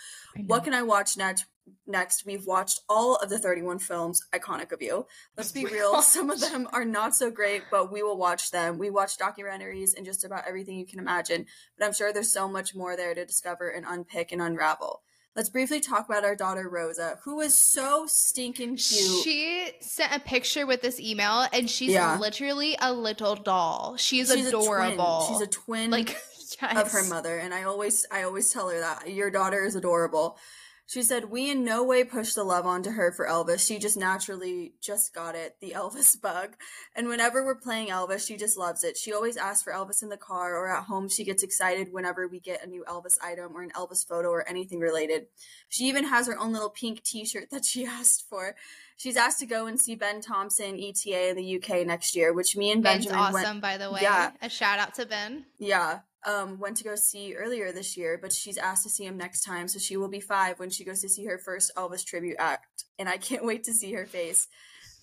What 0.46 0.64
can 0.64 0.74
I 0.74 0.84
watch 0.84 1.18
next? 1.18 1.46
Next, 1.88 2.26
we've 2.26 2.46
watched 2.46 2.82
all 2.90 3.16
of 3.16 3.30
the 3.30 3.40
31 3.40 3.80
films, 3.80 4.22
iconic 4.34 4.72
of 4.72 4.82
you. 4.82 5.06
Let's 5.38 5.52
be 5.52 5.66
real, 5.72 6.02
some 6.02 6.30
of 6.30 6.40
them 6.40 6.68
are 6.74 6.86
not 6.86 7.16
so 7.16 7.30
great, 7.32 7.64
but 7.72 7.92
we 7.92 8.04
will 8.04 8.18
watch 8.18 8.52
them. 8.52 8.78
We 8.78 8.90
watch 8.90 9.18
documentaries 9.18 9.96
and 9.96 10.06
just 10.06 10.24
about 10.24 10.44
everything 10.48 10.78
you 10.78 10.86
can 10.86 11.00
imagine, 11.00 11.46
but 11.78 11.86
I'm 11.86 11.94
sure 11.94 12.12
there's 12.14 12.32
so 12.32 12.48
much 12.48 12.76
more 12.76 12.96
there 12.96 13.14
to 13.16 13.26
discover 13.26 13.70
and 13.70 13.86
unpick 13.88 14.32
and 14.32 14.42
unravel. 14.42 15.02
Let's 15.36 15.50
briefly 15.50 15.82
talk 15.82 16.08
about 16.08 16.24
our 16.24 16.36
daughter 16.36 16.70
Rosa, 16.70 17.20
who 17.26 17.42
is 17.42 17.54
so 17.58 18.06
stinking 18.08 18.78
cute. 18.78 19.24
She 19.24 19.70
sent 19.82 20.16
a 20.16 20.20
picture 20.20 20.66
with 20.66 20.82
this 20.82 20.98
email, 21.00 21.46
and 21.52 21.70
she's 21.70 21.92
Yeah. 21.92 22.18
literally 22.18 22.78
a 22.80 22.94
little 22.94 23.36
doll. 23.36 23.98
She's, 23.98 24.32
She's 24.32 24.48
adorable. 24.48 25.24
A. 25.24 25.28
She's 25.28 25.42
a 25.42 25.48
twin 25.48 25.92
like 25.92 26.16
yes. 26.62 26.78
of 26.78 26.92
her 26.92 27.04
mother 27.10 27.38
and 27.38 27.54
i 27.54 27.64
always 27.64 28.06
i 28.12 28.22
always 28.24 28.52
tell 28.54 28.70
her 28.70 28.80
that 28.80 29.12
your 29.12 29.32
daughter 29.32 29.66
is 29.66 29.76
adorable 29.76 30.38
she 30.88 31.01
said 31.01 31.25
we 31.25 31.50
in 31.50 31.63
no 31.63 31.84
way 31.84 32.04
pushed 32.04 32.36
the 32.36 32.44
love 32.44 32.65
onto 32.65 32.92
her 32.92 33.12
for 33.12 33.27
elvis 33.27 33.65
she 33.65 33.80
just 33.80 33.98
naturally 33.98 34.74
just 34.82 35.13
got 35.13 35.36
it 35.36 35.56
the 35.60 35.72
elvis 35.75 36.20
bug 36.20 36.56
and 36.96 37.08
whenever 37.08 37.44
we're 37.44 37.56
playing 37.56 37.88
elvis 37.88 38.25
she 38.25 38.38
just 38.38 38.58
loves 38.58 38.84
it 38.84 38.98
she 38.98 39.13
always 39.13 39.38
asks 39.38 39.63
for 39.63 39.74
elvis 39.74 40.04
in 40.04 40.10
the 40.10 40.18
car 40.18 40.56
or 40.56 40.70
at 40.70 40.84
home 40.86 41.10
she 41.10 41.24
gets 41.24 41.44
excited 41.44 41.92
whenever 41.92 42.27
we 42.27 42.39
get 42.39 42.63
a 42.63 42.68
new 42.68 42.84
elvis 42.88 43.18
item 43.24 43.56
or 43.56 43.62
an 43.62 43.72
elvis 43.72 44.08
photo 44.08 44.30
or 44.30 44.48
anything 44.48 44.80
related 44.80 45.25
she 45.70 45.86
even 45.86 46.06
has 46.06 46.27
her 46.27 46.38
own 46.38 46.54
little 46.54 46.70
pink 46.70 47.04
t-shirt 47.04 47.50
that 47.50 47.65
she 47.65 47.86
asked 47.86 48.25
for 48.30 48.56
she's 48.98 49.18
asked 49.18 49.39
to 49.39 49.46
go 49.46 49.65
and 49.68 49.82
see 49.82 49.96
ben 49.96 50.22
thompson 50.22 50.80
eta 50.80 51.30
in 51.30 51.36
the 51.36 51.56
uk 51.58 51.86
next 51.86 52.15
year 52.15 52.34
which 52.34 52.56
me 52.56 52.72
and 52.72 52.84
Ben's 52.84 53.06
benjamin 53.06 53.20
awesome, 53.20 53.34
went 53.34 53.62
by 53.62 53.77
the 53.77 53.92
way. 53.92 54.00
Yeah. 54.01 54.32
A 54.42 54.50
shout 54.50 54.80
out 54.80 54.94
to 54.96 55.06
Ben. 55.06 55.46
yeah. 55.58 56.00
Um, 56.25 56.60
went 56.60 56.77
to 56.77 56.84
go 56.84 56.96
see 56.96 57.36
earlier 57.36 57.72
this 57.72 57.96
year, 57.96 58.17
but 58.22 58.34
she's 58.34 58.58
asked 58.58 58.84
to 58.84 58.89
see 58.89 59.05
him 59.05 59.17
next 59.17 59.44
time. 59.44 59.67
So 59.67 59.79
she 59.79 59.98
will 59.98 60.08
be 60.08 60.20
five 60.20 60.60
when 60.60 60.70
she 60.70 60.84
goes 60.84 61.01
to 61.01 61.10
see 61.10 61.25
her 61.25 61.38
first 61.38 61.72
Elvis 61.75 62.05
tribute 62.05 62.38
act. 62.39 62.86
And 62.98 63.08
I 63.08 63.17
can't 63.17 63.46
wait 63.50 63.63
to 63.65 63.74
see 63.74 63.94
her 63.94 64.05
face. 64.05 64.48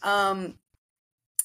Um, 0.03 0.55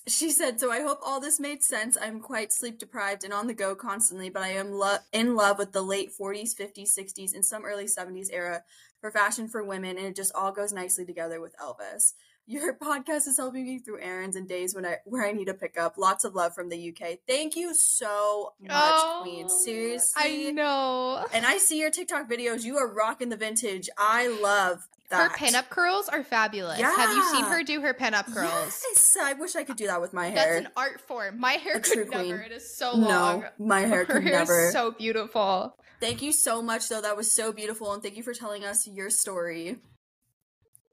she 0.07 0.31
said, 0.31 0.59
So 0.59 0.71
I 0.71 0.81
hope 0.81 0.99
all 1.05 1.19
this 1.19 1.39
made 1.39 1.63
sense. 1.63 1.97
I'm 2.01 2.19
quite 2.19 2.53
sleep 2.53 2.79
deprived 2.79 3.23
and 3.23 3.33
on 3.33 3.47
the 3.47 3.53
go 3.53 3.75
constantly, 3.75 4.29
but 4.29 4.41
I 4.41 4.49
am 4.49 4.71
lo- 4.71 4.97
in 5.13 5.35
love 5.35 5.57
with 5.57 5.73
the 5.73 5.81
late 5.81 6.11
40s, 6.19 6.55
50s, 6.55 6.97
60s, 6.97 7.33
and 7.33 7.45
some 7.45 7.65
early 7.65 7.85
70s 7.85 8.29
era 8.31 8.63
for 8.99 9.11
fashion 9.11 9.47
for 9.47 9.63
women. 9.63 9.97
And 9.97 10.07
it 10.07 10.15
just 10.15 10.33
all 10.33 10.51
goes 10.51 10.73
nicely 10.73 11.05
together 11.05 11.39
with 11.41 11.55
Elvis. 11.57 12.13
Your 12.47 12.73
podcast 12.81 13.27
is 13.27 13.37
helping 13.37 13.65
me 13.65 13.77
through 13.79 13.99
errands 14.01 14.35
and 14.35 14.47
days 14.47 14.73
when 14.73 14.85
I 14.85 14.97
where 15.05 15.25
I 15.27 15.33
need 15.33 15.45
to 15.45 15.53
pick 15.53 15.77
up. 15.77 15.97
Lots 15.97 16.23
of 16.23 16.33
love 16.33 16.55
from 16.55 16.69
the 16.69 16.89
UK. 16.95 17.19
Thank 17.27 17.55
you 17.55 17.73
so 17.75 18.53
much, 18.61 18.71
Oh, 18.73 19.19
Queen. 19.23 19.49
Seriously. 19.49 20.47
I 20.47 20.51
know. 20.51 21.25
And 21.33 21.45
I 21.45 21.57
see 21.57 21.79
your 21.79 21.91
TikTok 21.91 22.29
videos. 22.29 22.63
You 22.63 22.77
are 22.77 22.87
rocking 22.87 23.29
the 23.29 23.37
vintage. 23.37 23.89
I 23.97 24.27
love 24.27 24.87
that. 25.09 25.31
Her 25.31 25.37
pinup 25.37 25.69
curls 25.69 26.07
are 26.09 26.23
fabulous. 26.23 26.79
Yeah. 26.79 26.95
Have 26.95 27.09
you 27.11 27.23
seen 27.31 27.43
her 27.45 27.63
do 27.63 27.81
her 27.81 27.93
pinup 27.93 28.25
curls? 28.33 28.83
Yes, 28.91 29.17
I 29.21 29.33
wish 29.33 29.55
I 29.55 29.63
could 29.63 29.77
do 29.77 29.87
that 29.87 29.99
with 30.01 30.13
my 30.13 30.27
hair. 30.27 30.53
That's 30.55 30.65
an 30.67 30.71
art 30.77 31.01
form. 31.01 31.39
My 31.39 31.53
hair 31.53 31.75
A 31.77 31.79
could 31.81 32.09
never. 32.09 32.23
queen. 32.23 32.33
It 32.35 32.51
is 32.53 32.75
so 32.75 32.93
long. 32.95 33.41
no, 33.41 33.43
my 33.57 33.81
hair 33.81 33.99
Her 34.05 34.15
could 34.15 34.23
hair 34.23 34.39
never. 34.39 34.67
is 34.67 34.73
so 34.73 34.91
beautiful. 34.91 35.75
thank 35.99 36.21
you 36.21 36.31
so 36.31 36.61
much, 36.61 36.87
though. 36.89 37.01
That 37.01 37.17
was 37.17 37.31
so 37.31 37.51
beautiful, 37.51 37.93
and 37.93 38.01
thank 38.03 38.15
you 38.17 38.23
for 38.23 38.33
telling 38.33 38.63
us 38.65 38.87
your 38.87 39.09
story. 39.09 39.77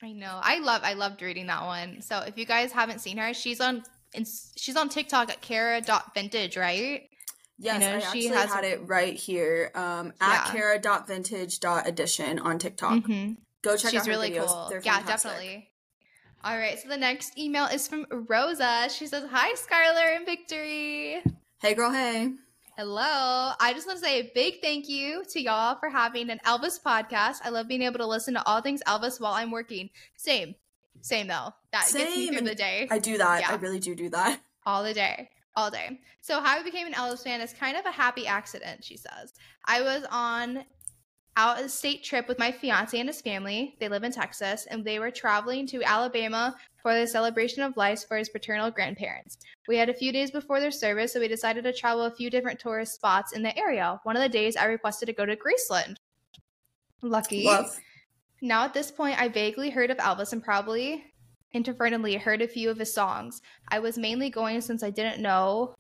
I 0.05 0.13
know. 0.13 0.39
I 0.43 0.59
love. 0.59 0.83
I 0.85 0.93
loved 0.93 1.23
reading 1.23 1.47
that 1.47 1.65
one. 1.65 2.03
So 2.03 2.19
if 2.21 2.37
you 2.37 2.45
guys 2.45 2.73
haven't 2.73 3.01
seen 3.01 3.17
her, 3.17 3.33
she's 3.33 3.61
on. 3.61 3.83
She's 4.57 4.77
on 4.77 4.89
TikTok 4.91 5.31
at 5.31 5.41
Kara.vintage, 5.41 6.57
right? 6.57 7.09
Yes, 7.59 7.83
I, 7.83 7.99
she 7.99 8.05
actually 8.29 8.37
has 8.37 8.53
had 8.53 8.65
it 8.65 8.81
right 8.87 9.15
here 9.15 9.71
um, 9.75 10.13
at 10.21 10.47
Yeah. 10.47 10.53
kara.vintage.edition 10.53 12.39
on 12.41 12.59
TikTok. 12.59 13.05
Mhm. 13.05 13.37
Go 13.63 13.77
check 13.77 13.93
She's 13.93 14.01
out 14.01 14.07
her 14.07 14.13
really 14.13 14.31
videos. 14.33 14.47
cool. 14.47 14.67
They're 14.69 14.83
Yeah, 14.85 14.99
fantastic. 14.99 15.31
definitely. 15.31 15.71
All 16.45 16.59
right. 16.59 16.79
So 16.79 16.89
the 16.89 16.97
next 16.97 17.39
email 17.39 17.65
is 17.67 17.89
from 17.89 18.07
Rosa. 18.11 18.89
She 18.91 19.07
says, 19.07 19.25
"Hi, 19.31 19.55
Skylar 19.55 20.17
and 20.17 20.27
Victory." 20.27 21.23
Hey, 21.61 21.75
girl, 21.75 21.91
hey. 21.91 22.33
Hello. 22.77 23.53
I 23.61 23.73
just 23.73 23.87
want 23.87 24.01
to 24.01 24.05
say 24.05 24.19
a 24.19 24.33
big 24.35 24.61
thank 24.61 24.89
you 24.89 25.23
to 25.31 25.41
y'all 25.41 25.77
for 25.79 25.89
having 25.89 26.29
an 26.29 26.41
Elvis 26.45 26.83
podcast. 26.83 27.37
I 27.45 27.51
love 27.51 27.69
being 27.69 27.83
able 27.83 27.99
to 27.99 28.07
listen 28.07 28.35
to 28.35 28.45
all 28.45 28.63
things 28.63 28.83
Elvis 28.85 29.21
while 29.21 29.33
I'm 29.33 29.53
working. 29.53 29.91
Same. 30.17 30.57
Same 31.01 31.29
though. 31.29 31.55
That 31.71 31.83
gets 31.83 31.95
me 31.95 32.27
Same, 32.27 32.35
through 32.35 32.49
the 32.49 32.55
day. 32.57 32.89
I 32.91 32.99
do 32.99 33.17
that. 33.19 33.43
Yeah. 33.43 33.53
I 33.53 33.55
really 33.55 33.79
do 33.79 33.95
do 33.95 34.09
that. 34.09 34.41
all 34.67 34.83
the 34.83 34.93
day. 34.93 35.31
All 35.55 35.71
day. 35.71 36.01
So 36.21 36.41
how 36.41 36.59
I 36.59 36.65
became 36.65 36.89
an 36.89 36.95
Elvis 36.95 37.23
fan 37.23 37.41
is 37.41 37.53
kind 37.53 37.77
of 37.77 37.87
a 37.87 37.93
happy 37.93 38.27
accident, 38.27 38.83
she 38.83 38.97
says. 38.97 39.35
I 39.65 39.83
was 39.83 40.05
on 40.11 40.65
out 41.37 41.61
of 41.61 41.71
state 41.71 42.05
trip 42.05 42.29
with 42.29 42.39
my 42.39 42.53
fiance 42.53 42.99
and 42.99 43.09
his 43.09 43.21
family. 43.21 43.77
They 43.81 43.89
live 43.89 44.05
in 44.05 44.13
Texas, 44.13 44.67
and 44.71 44.85
they 44.85 44.99
were 44.99 45.11
traveling 45.11 45.67
to 45.69 45.83
Alabama 45.83 46.57
for 46.83 46.95
the 46.95 47.07
celebration 47.07 47.63
of 47.63 47.77
life 47.77 48.07
for 48.07 48.17
his 48.17 48.29
paternal 48.29 48.71
grandparents. 48.71 49.39
We 49.67 49.77
had 49.77 49.89
a 49.89 49.95
few 49.95 50.13
days 50.13 50.31
before 50.31 50.61
their 50.61 50.71
service, 50.71 51.13
so 51.13 51.21
we 51.21 51.29
decided 51.29 51.65
to 51.65 51.73
travel 51.73 52.05
a 52.05 52.15
few 52.15 52.31
different 52.31 52.61
tourist 52.61 52.95
spots 52.95 53.33
in 53.33 53.43
the 53.43 53.57
area. 53.59 54.01
One 54.05 54.17
of 54.17 54.23
the 54.23 54.29
days 54.29 54.57
I 54.57 54.67
requested 54.67 55.07
to 55.07 55.13
go 55.13 55.27
to 55.27 55.37
Graceland. 55.37 55.97
Lucky. 57.03 57.45
Love. 57.45 57.79
Now, 58.41 58.65
at 58.65 58.75
this 58.75 58.91
point, 58.91 59.21
I 59.21 59.29
vaguely 59.29 59.71
heard 59.71 59.91
of 59.91 59.97
Elvis 59.99 60.33
and 60.33 60.43
probably 60.43 61.05
inadvertently 61.53 62.17
heard 62.17 62.43
a 62.43 62.49
few 62.49 62.69
of 62.69 62.79
his 62.79 62.93
songs. 62.93 63.41
I 63.69 63.79
was 63.79 63.97
mainly 63.97 64.29
going 64.29 64.61
since 64.61 64.83
I 64.83 64.91
didn't 64.91 65.23
know 65.23 65.75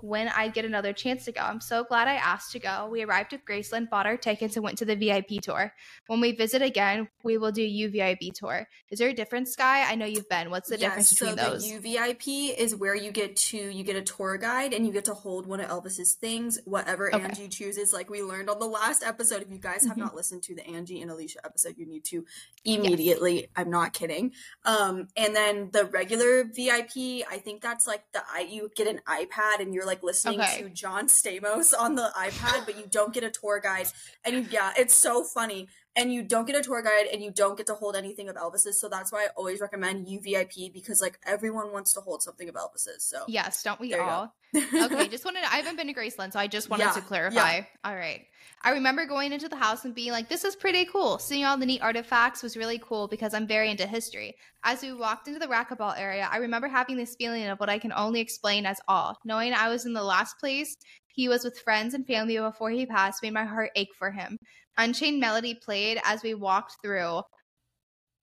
when 0.00 0.28
I'd 0.28 0.54
get 0.54 0.64
another 0.64 0.92
chance 0.92 1.24
to 1.26 1.32
go. 1.32 1.40
I'm 1.40 1.60
so 1.60 1.84
glad 1.84 2.08
I 2.08 2.14
asked 2.14 2.52
to 2.52 2.58
go. 2.58 2.88
We 2.90 3.02
arrived 3.02 3.32
at 3.32 3.44
Graceland, 3.44 3.90
bought 3.90 4.06
our 4.06 4.16
tickets, 4.16 4.56
and 4.56 4.64
went 4.64 4.78
to 4.78 4.84
the 4.84 4.94
VIP 4.96 5.40
tour. 5.42 5.72
When 6.06 6.20
we 6.20 6.32
visit 6.32 6.62
again, 6.62 7.08
we 7.24 7.38
will 7.38 7.52
do 7.52 7.62
UVIP 7.66 8.32
tour. 8.34 8.68
Is 8.90 8.98
there 8.98 9.08
a 9.08 9.12
difference, 9.14 9.52
Sky? 9.52 9.82
I 9.90 9.94
know 9.94 10.06
you've 10.06 10.28
been. 10.28 10.50
What's 10.50 10.68
the 10.68 10.76
difference 10.76 11.12
between 11.12 11.36
so 11.36 11.50
those? 11.50 11.68
the 11.68 11.78
UVIP 11.78 12.54
is 12.56 12.74
where 12.76 12.94
you 12.94 13.10
get 13.10 13.36
to 13.36 13.56
you 13.58 13.84
get 13.84 13.96
a 13.96 14.02
tour 14.02 14.36
guide 14.38 14.72
and 14.72 14.86
you 14.86 14.92
get 14.92 15.04
to 15.06 15.14
hold 15.14 15.46
one 15.46 15.60
of 15.60 15.68
Elvis's 15.68 16.14
things, 16.14 16.58
whatever 16.64 17.14
Okay. 17.14 17.24
Angie 17.24 17.48
chooses. 17.48 17.92
Like 17.92 18.08
we 18.10 18.22
learned 18.22 18.48
on 18.50 18.58
the 18.58 18.66
last 18.66 19.02
episode. 19.02 19.42
If 19.42 19.50
you 19.50 19.58
guys 19.58 19.84
have 19.86 19.96
Mhm. 19.96 20.00
not 20.00 20.14
listened 20.14 20.42
to 20.44 20.54
the 20.54 20.66
Angie 20.66 21.00
and 21.02 21.10
Alicia 21.10 21.44
episode, 21.44 21.76
you 21.76 21.86
need 21.86 22.04
to 22.04 22.24
immediately. 22.64 23.48
I'm 23.56 23.70
not 23.70 23.92
kidding. 23.92 24.32
Um, 24.64 25.08
and 25.16 25.34
then 25.34 25.70
the 25.72 25.84
regular 25.86 26.44
VIP, 26.44 27.24
I 27.30 27.38
think 27.38 27.62
that's 27.62 27.86
like 27.86 28.04
the 28.12 28.22
i 28.32 28.40
you 28.40 28.70
get 28.74 28.86
an 28.86 29.00
iPad 29.06 29.60
and 29.60 29.74
you're 29.74 29.86
like 29.88 30.02
listening 30.04 30.40
Okay. 30.40 30.62
to 30.62 30.68
John 30.68 31.08
Stamos 31.08 31.72
on 31.76 31.96
the 31.96 32.12
iPad, 32.16 32.64
but 32.66 32.76
you 32.78 32.84
don't 32.88 33.12
get 33.12 33.24
a 33.24 33.30
tour 33.30 33.58
guide. 33.60 33.88
And 34.24 34.36
you, 34.36 34.46
yeah, 34.50 34.72
it's 34.78 34.94
so 34.94 35.24
funny 35.24 35.68
and 35.96 36.12
you 36.12 36.22
don't 36.22 36.46
get 36.46 36.56
a 36.56 36.62
tour 36.62 36.82
guide 36.82 37.06
and 37.12 37.22
you 37.22 37.30
don't 37.30 37.56
get 37.56 37.66
to 37.66 37.74
hold 37.74 37.96
anything 37.96 38.28
of 38.28 38.36
Elvis's. 38.36 38.80
So 38.80 38.88
that's 38.88 39.12
why 39.12 39.24
I 39.24 39.28
always 39.36 39.60
recommend 39.60 40.06
UVIP 40.06 40.72
because 40.72 41.00
like 41.00 41.18
everyone 41.26 41.72
wants 41.72 41.92
to 41.94 42.00
hold 42.00 42.22
something 42.22 42.48
of 42.48 42.54
Elvis's. 42.54 43.04
So 43.04 43.24
yes, 43.26 43.62
don't 43.62 43.80
we 43.80 43.90
There 43.90 43.98
you 44.00 44.04
go. 44.04 44.10
all? 44.10 44.34
okay, 44.84 45.08
just 45.08 45.24
wanted 45.24 45.42
to, 45.42 45.52
I 45.52 45.56
haven't 45.56 45.76
been 45.76 45.88
to 45.88 45.94
Graceland, 45.94 46.32
so 46.32 46.38
I 46.38 46.46
just 46.46 46.70
wanted 46.70 46.84
Yeah, 46.84 46.92
to 46.92 47.00
yeah. 47.00 47.06
clarify. 47.06 47.60
All 47.84 47.94
right. 47.94 48.22
I 48.62 48.70
remember 48.70 49.04
going 49.06 49.32
into 49.32 49.48
the 49.48 49.56
house 49.56 49.84
and 49.84 49.94
being 49.94 50.10
like, 50.12 50.28
this 50.28 50.44
is 50.44 50.56
pretty 50.56 50.84
cool. 50.86 51.18
Seeing 51.18 51.44
all 51.44 51.58
the 51.58 51.66
neat 51.66 51.82
artifacts 51.82 52.42
was 52.42 52.56
really 52.56 52.78
cool 52.78 53.08
because 53.08 53.34
I'm 53.34 53.46
very 53.46 53.70
into 53.70 53.86
history. 53.86 54.36
As 54.64 54.82
we 54.82 54.92
walked 54.92 55.28
into 55.28 55.38
the 55.38 55.46
racquetball 55.46 55.98
area, 55.98 56.28
I 56.30 56.38
remember 56.38 56.66
having 56.68 56.96
this 56.96 57.14
feeling 57.16 57.44
of 57.46 57.58
what 57.60 57.68
I 57.68 57.78
can 57.78 57.92
only 57.92 58.20
explain 58.20 58.66
as 58.66 58.80
awe. 58.88 59.14
Knowing 59.24 59.52
I 59.52 59.68
was 59.68 59.84
in 59.86 59.92
the 59.92 60.02
last 60.02 60.38
place 60.38 60.76
he 61.18 61.28
was 61.28 61.42
with 61.42 61.58
friends 61.58 61.94
and 61.94 62.06
family 62.06 62.38
before 62.38 62.70
he 62.70 62.86
passed 62.86 63.24
made 63.24 63.32
my 63.32 63.44
heart 63.44 63.72
ache 63.74 63.92
for 63.98 64.12
him. 64.12 64.38
Unchained 64.76 65.18
Melody 65.18 65.52
played 65.52 65.98
as 66.04 66.22
we 66.22 66.32
walked 66.32 66.76
through. 66.80 67.22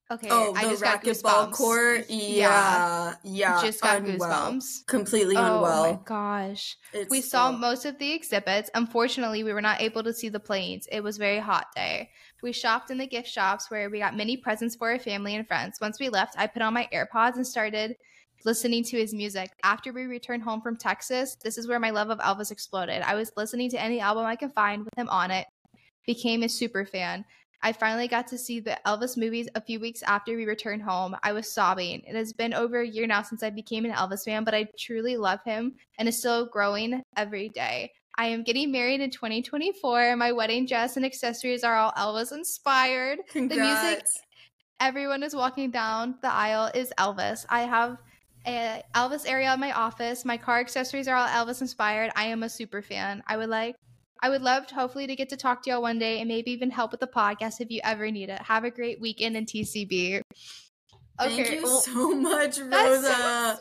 Okay, 0.10 0.30
oh, 0.32 0.54
I 0.56 0.62
just 0.64 0.82
got 0.82 1.04
goosebumps. 1.04 1.52
court. 1.52 2.06
Yeah, 2.08 3.16
yeah, 3.26 3.62
just 3.62 3.82
got 3.82 3.98
unwell. 3.98 4.30
goosebumps. 4.30 4.88
Completely 4.88 5.36
unwell. 5.36 5.86
Oh 5.86 5.92
my 5.92 6.00
gosh. 6.06 6.78
It's, 6.94 7.12
We 7.12 7.20
saw 7.20 7.52
most 7.52 7.84
of 7.84 8.00
the 8.00 8.14
exhibits. 8.14 8.70
Unfortunately, 8.76 9.44
we 9.44 9.52
were 9.52 9.62
not 9.62 9.82
able 9.82 10.04
to 10.04 10.14
see 10.14 10.30
the 10.30 10.40
planes. 10.40 10.88
It 10.90 11.04
was 11.04 11.18
a 11.18 11.20
very 11.20 11.40
hot 11.40 11.66
day. 11.76 12.12
We 12.42 12.54
shopped 12.54 12.92
in 12.92 12.98
the 12.98 13.08
gift 13.08 13.28
shops 13.28 13.70
where 13.70 13.90
we 13.90 14.00
got 14.00 14.16
many 14.16 14.38
presents 14.38 14.78
for 14.78 14.92
our 14.92 15.00
family 15.00 15.36
and 15.36 15.46
friends. 15.46 15.80
Once 15.82 16.00
we 16.00 16.08
left, 16.08 16.36
I 16.38 16.48
put 16.48 16.62
on 16.62 16.74
my 16.74 16.88
AirPods 16.94 17.36
and 17.36 17.46
started 17.46 17.98
listening 18.46 18.84
to 18.84 18.98
his 18.98 19.14
music. 19.14 19.52
After 19.64 19.92
we 19.92 20.04
returned 20.04 20.44
home 20.44 20.62
from 20.62 20.78
Texas, 20.78 21.36
this 21.44 21.58
is 21.58 21.68
where 21.68 21.80
my 21.80 21.90
love 21.90 22.10
of 22.10 22.20
Elvis 22.20 22.52
exploded. 22.52 23.02
I 23.02 23.16
was 23.16 23.32
listening 23.36 23.70
to 23.72 23.82
any 23.82 24.00
album 24.00 24.26
I 24.26 24.36
could 24.36 24.54
find 24.54 24.86
with 24.86 24.94
him 24.98 25.10
on 25.10 25.32
it. 25.32 25.48
Became 26.06 26.44
a 26.44 26.50
super 26.50 26.86
fan. 26.86 27.26
I 27.64 27.72
finally 27.72 28.08
got 28.08 28.28
to 28.28 28.38
see 28.38 28.60
the 28.60 28.78
Elvis 28.86 29.18
movies 29.18 29.50
a 29.56 29.62
few 29.62 29.80
weeks 29.80 30.04
after 30.04 30.36
we 30.36 30.46
returned 30.46 30.84
home. 30.84 31.16
I 31.24 31.34
was 31.34 31.52
sobbing. 31.52 32.04
It 32.06 32.16
has 32.16 32.32
been 32.32 32.54
over 32.54 32.82
a 32.82 32.88
year 32.88 33.08
now 33.08 33.24
since 33.24 33.42
I 33.42 33.50
became 33.50 33.86
an 33.86 33.92
Elvis 33.92 34.24
fan, 34.24 34.44
but 34.44 34.54
I 34.54 34.68
truly 34.78 35.18
love 35.18 35.40
him 35.44 35.74
and 35.98 36.08
is 36.08 36.20
still 36.20 36.46
growing 36.46 37.02
every 37.18 37.50
day. 37.50 37.92
I 38.18 38.28
am 38.28 38.44
getting 38.44 38.72
married 38.72 39.02
in 39.02 39.10
2024. 39.10 40.16
My 40.16 40.32
wedding 40.32 40.68
dress 40.68 40.96
and 40.96 41.06
accessories 41.06 41.64
are 41.64 41.76
all 41.76 41.92
Elvis 41.94 42.32
inspired. 42.32 43.20
Congrats. 43.30 43.82
The 43.82 43.90
music 43.90 44.06
everyone 44.80 45.24
is 45.24 45.36
walking 45.36 45.72
down 45.72 46.16
the 46.22 46.32
aisle 46.32 46.70
is 46.74 46.94
Elvis. 47.00 47.46
I 47.50 47.62
have 47.62 47.98
a 48.48 48.84
Elvis 48.94 49.28
area 49.30 49.54
in 49.54 49.60
my 49.60 49.72
office. 49.72 50.26
My 50.26 50.38
car 50.38 50.60
accessories 50.60 51.08
are 51.08 51.16
all 51.16 51.28
Elvis 51.28 51.62
inspired. 51.62 52.12
I 52.16 52.26
am 52.26 52.44
a 52.44 52.50
super 52.50 52.82
fan. 52.82 53.24
I 53.28 53.38
would 53.38 53.50
like 53.50 53.76
I 54.22 54.30
would 54.30 54.42
love 54.42 54.66
to 54.68 54.76
hopefully 54.76 55.08
to 55.08 55.16
get 55.16 55.30
to 55.30 55.38
talk 55.38 55.64
to 55.64 55.70
y'all 55.70 55.82
one 55.82 56.00
day 56.00 56.20
and 56.20 56.28
maybe 56.28 56.52
even 56.52 56.72
help 56.72 56.92
with 56.92 57.02
the 57.02 57.08
podcast 57.08 57.60
if 57.60 57.70
you 57.70 57.82
ever 57.84 58.10
need 58.10 58.30
it. 58.30 58.42
Have 58.42 58.64
a 58.64 58.72
great 58.72 59.00
weekend 59.02 59.36
in 59.36 59.46
TCB. 59.46 60.22
Thank 61.20 61.52
you 61.52 61.64
well, 61.64 61.80
so 61.82 62.16
much, 62.16 62.60
Rosa. 62.60 63.04
so- 63.04 63.56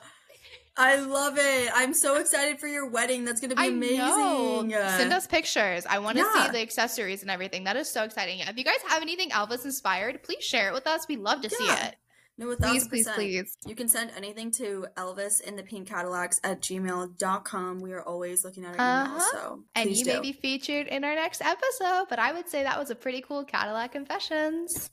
I 0.77 0.97
love 0.97 1.35
it. 1.39 1.71
I'm 1.73 1.95
so 1.95 2.17
excited 2.17 2.59
for 2.59 2.67
your 2.67 2.89
wedding. 2.89 3.25
That's 3.25 3.41
gonna 3.41 3.55
be 3.55 3.63
I 3.63 3.69
know. 3.69 4.59
amazing. 4.61 4.71
Send 4.99 5.13
us 5.13 5.25
pictures. 5.27 5.87
I 5.89 6.01
want 6.01 6.19
to 6.19 6.25
Yeah. 6.25 6.47
see 6.47 6.51
the 6.53 6.63
accessories 6.63 7.23
and 7.23 7.31
everything. 7.31 7.63
That 7.65 7.77
is 7.77 7.89
so 7.89 8.03
exciting. 8.03 8.41
Yeah. 8.41 8.51
If 8.51 8.59
you 8.59 8.65
guys 8.65 8.79
have 8.89 9.01
anything 9.01 9.31
Elvis 9.31 9.65
inspired, 9.65 10.25
please 10.25 10.43
share 10.43 10.69
it 10.71 10.75
with 10.75 10.89
us. 10.89 11.07
We 11.09 11.15
love 11.17 11.43
to 11.43 11.51
see 11.51 11.63
it. 11.65 11.95
No, 12.37 12.51
a 12.51 12.57
Please, 12.57 12.65
thousand 12.67 12.89
please, 12.89 12.99
percent. 13.07 13.17
please. 13.17 13.57
You 13.65 13.75
can 13.77 13.87
send 13.89 14.11
anything 14.17 14.51
to 14.53 14.87
Elvis 14.97 15.41
in 15.41 15.55
the 15.55 15.63
Pink 15.63 15.89
Cadillacs 15.89 16.41
at 16.43 16.61
gmail.com. 16.61 17.81
We 17.81 17.93
are 17.93 18.03
always 18.03 18.45
looking 18.45 18.65
at 18.65 18.77
our 18.79 19.07
emails. 19.07 19.17
Uh-huh. 19.19 19.31
So 19.33 19.61
And 19.77 19.91
you 19.97 20.05
do. 20.05 20.15
may 20.15 20.21
be 20.21 20.33
featured 20.33 20.89
in 20.89 21.05
our 21.05 21.15
next 21.15 21.41
episode, 21.43 22.07
but 22.09 22.19
I 22.19 22.33
would 22.33 22.49
say 22.49 22.65
that 22.65 22.77
was 22.79 22.91
a 22.91 22.97
pretty 22.97 23.21
cool 23.21 23.45
Cadillac 23.45 23.93
Confessions. 23.93 24.91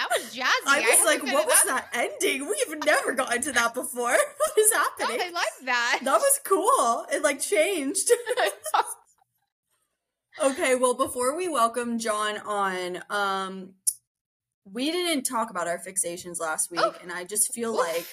That 0.00 0.08
was 0.18 0.34
jazzy. 0.34 0.66
I 0.66 0.80
was 0.80 0.88
haven't 0.98 1.06
like, 1.06 1.22
what 1.34 1.46
was 1.46 1.62
that 1.66 1.88
ending? 1.92 2.46
We've 2.48 2.84
never 2.86 3.12
gotten 3.12 3.42
to 3.42 3.52
that 3.52 3.74
before. 3.74 4.12
What 4.38 4.58
is 4.58 4.70
Oh, 4.74 4.78
happening? 4.98 5.20
I 5.20 5.30
like 5.30 5.66
that. 5.66 6.00
That 6.02 6.18
was 6.18 6.40
cool. 6.44 7.04
It 7.12 7.22
like 7.22 7.38
changed. 7.38 8.10
okay, 10.42 10.74
well, 10.74 10.94
before 10.94 11.36
we 11.36 11.48
welcome 11.48 11.98
John 11.98 12.38
on, 12.46 13.02
um, 13.10 13.74
we 14.64 14.90
didn't 14.90 15.24
talk 15.24 15.50
about 15.50 15.68
our 15.68 15.78
fixations 15.78 16.40
last 16.40 16.70
week, 16.70 16.80
Oh. 16.82 16.94
and 17.02 17.12
I 17.12 17.24
just 17.24 17.52
feel 17.52 17.72
Oof. 17.72 17.78
like 17.80 18.06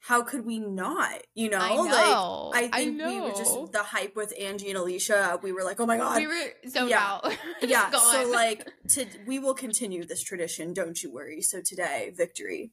how 0.00 0.22
could 0.22 0.46
we 0.46 0.58
not? 0.58 1.20
You 1.34 1.50
know, 1.50 1.58
I 1.58 1.74
know. 1.74 2.50
like 2.52 2.74
I 2.74 2.80
I 2.80 2.84
think 2.84 3.02
we 3.02 3.20
were 3.20 3.30
just 3.30 3.72
the 3.72 3.82
hype 3.82 4.14
with 4.16 4.32
Angie 4.38 4.68
and 4.68 4.78
Alicia. 4.78 5.40
We 5.42 5.52
were 5.52 5.64
like, 5.64 5.80
oh 5.80 5.86
my 5.86 5.96
god, 5.96 6.16
we 6.16 6.26
were 6.26 6.52
so 6.68 6.86
Yeah. 6.86 7.18
yeah. 7.62 7.90
So 7.90 8.30
like, 8.30 8.70
to 8.90 9.06
we 9.26 9.38
will 9.38 9.54
continue 9.54 10.04
this 10.04 10.22
tradition. 10.22 10.72
Don't 10.72 11.02
you 11.02 11.12
worry. 11.12 11.42
So 11.42 11.60
today, 11.60 12.12
victory. 12.16 12.70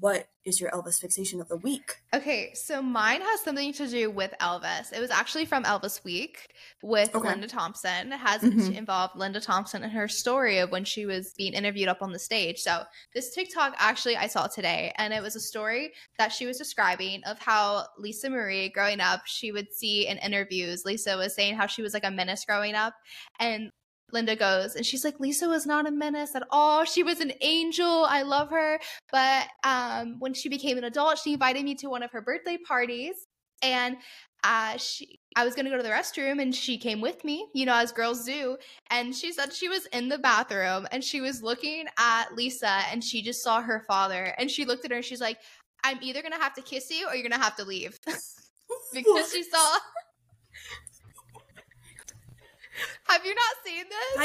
What 0.00 0.28
is 0.46 0.62
your 0.62 0.70
Elvis 0.70 0.98
fixation 0.98 1.42
of 1.42 1.48
the 1.48 1.58
week? 1.58 1.96
Okay, 2.14 2.54
so 2.54 2.80
mine 2.80 3.20
has 3.20 3.42
something 3.42 3.70
to 3.74 3.86
do 3.86 4.10
with 4.10 4.32
Elvis. 4.40 4.92
It 4.94 5.00
was 5.00 5.10
actually 5.10 5.44
from 5.44 5.62
Elvis 5.64 6.02
Week 6.04 6.54
with 6.82 7.14
Okay. 7.14 7.28
Linda 7.28 7.46
Thompson. 7.46 8.10
It 8.10 8.16
has 8.16 8.40
Mhm. 8.40 8.76
involved 8.76 9.16
Linda 9.16 9.40
Thompson 9.40 9.82
and 9.82 9.92
her 9.92 10.08
story 10.08 10.56
of 10.58 10.70
when 10.70 10.84
she 10.86 11.04
was 11.04 11.34
being 11.36 11.52
interviewed 11.52 11.88
up 11.88 12.00
on 12.00 12.12
the 12.12 12.18
stage. 12.18 12.60
So 12.60 12.84
this 13.12 13.34
TikTok 13.34 13.74
actually 13.76 14.16
I 14.16 14.26
saw 14.26 14.46
today, 14.46 14.92
and 14.96 15.12
it 15.12 15.22
was 15.22 15.36
a 15.36 15.40
story 15.40 15.92
that 16.18 16.32
she 16.32 16.46
was 16.46 16.56
describing 16.56 17.22
of 17.24 17.38
how 17.38 17.86
Lisa 17.98 18.30
Marie 18.30 18.70
growing 18.70 19.00
up, 19.00 19.26
she 19.26 19.52
would 19.52 19.70
see 19.70 20.06
in 20.06 20.16
interviews, 20.18 20.86
Lisa 20.86 21.18
was 21.18 21.34
saying 21.34 21.56
how 21.56 21.66
she 21.66 21.82
was 21.82 21.92
like 21.92 22.04
a 22.04 22.10
menace 22.10 22.46
growing 22.46 22.74
up, 22.74 22.94
and 23.38 23.70
Linda 24.14 24.36
goes 24.36 24.76
and 24.76 24.86
she's 24.86 25.04
like, 25.04 25.20
Lisa 25.20 25.48
was 25.48 25.66
not 25.66 25.86
a 25.86 25.90
menace 25.90 26.34
at 26.34 26.44
all. 26.50 26.84
She 26.84 27.02
was 27.02 27.20
an 27.20 27.32
angel. 27.42 28.06
I 28.08 28.22
love 28.22 28.48
her. 28.50 28.78
But 29.12 29.48
um, 29.64 30.16
when 30.20 30.32
she 30.32 30.48
became 30.48 30.78
an 30.78 30.84
adult, 30.84 31.18
she 31.18 31.34
invited 31.34 31.64
me 31.64 31.74
to 31.76 31.90
one 31.90 32.02
of 32.02 32.12
her 32.12 32.22
birthday 32.22 32.56
parties, 32.56 33.26
and 33.62 33.96
uh, 34.44 34.76
she, 34.76 35.18
I 35.36 35.44
was 35.44 35.54
gonna 35.54 35.70
go 35.70 35.76
to 35.76 35.82
the 35.82 35.88
restroom, 35.88 36.40
and 36.40 36.54
she 36.54 36.78
came 36.78 37.00
with 37.00 37.24
me, 37.24 37.48
you 37.54 37.66
know, 37.66 37.74
as 37.74 37.92
girls 37.92 38.24
do. 38.24 38.56
And 38.90 39.14
she 39.14 39.32
said 39.32 39.52
she 39.52 39.68
was 39.68 39.86
in 39.86 40.08
the 40.08 40.18
bathroom, 40.18 40.86
and 40.92 41.02
she 41.02 41.20
was 41.20 41.42
looking 41.42 41.86
at 41.98 42.34
Lisa, 42.34 42.80
and 42.90 43.02
she 43.02 43.22
just 43.22 43.42
saw 43.42 43.60
her 43.62 43.84
father, 43.88 44.34
and 44.38 44.50
she 44.50 44.64
looked 44.64 44.84
at 44.84 44.90
her, 44.90 44.98
and 44.98 45.04
she's 45.04 45.20
like, 45.20 45.38
"I'm 45.82 45.98
either 46.02 46.22
gonna 46.22 46.40
have 46.40 46.54
to 46.54 46.62
kiss 46.62 46.90
you, 46.90 47.08
or 47.08 47.14
you're 47.14 47.28
gonna 47.28 47.42
have 47.42 47.56
to 47.56 47.64
leave," 47.64 47.98
because 48.92 49.32
she 49.32 49.42
saw. 49.44 49.78
Have 53.08 53.24
you 53.24 53.34
not 53.34 53.54
seen 53.64 53.84
this? 53.88 54.16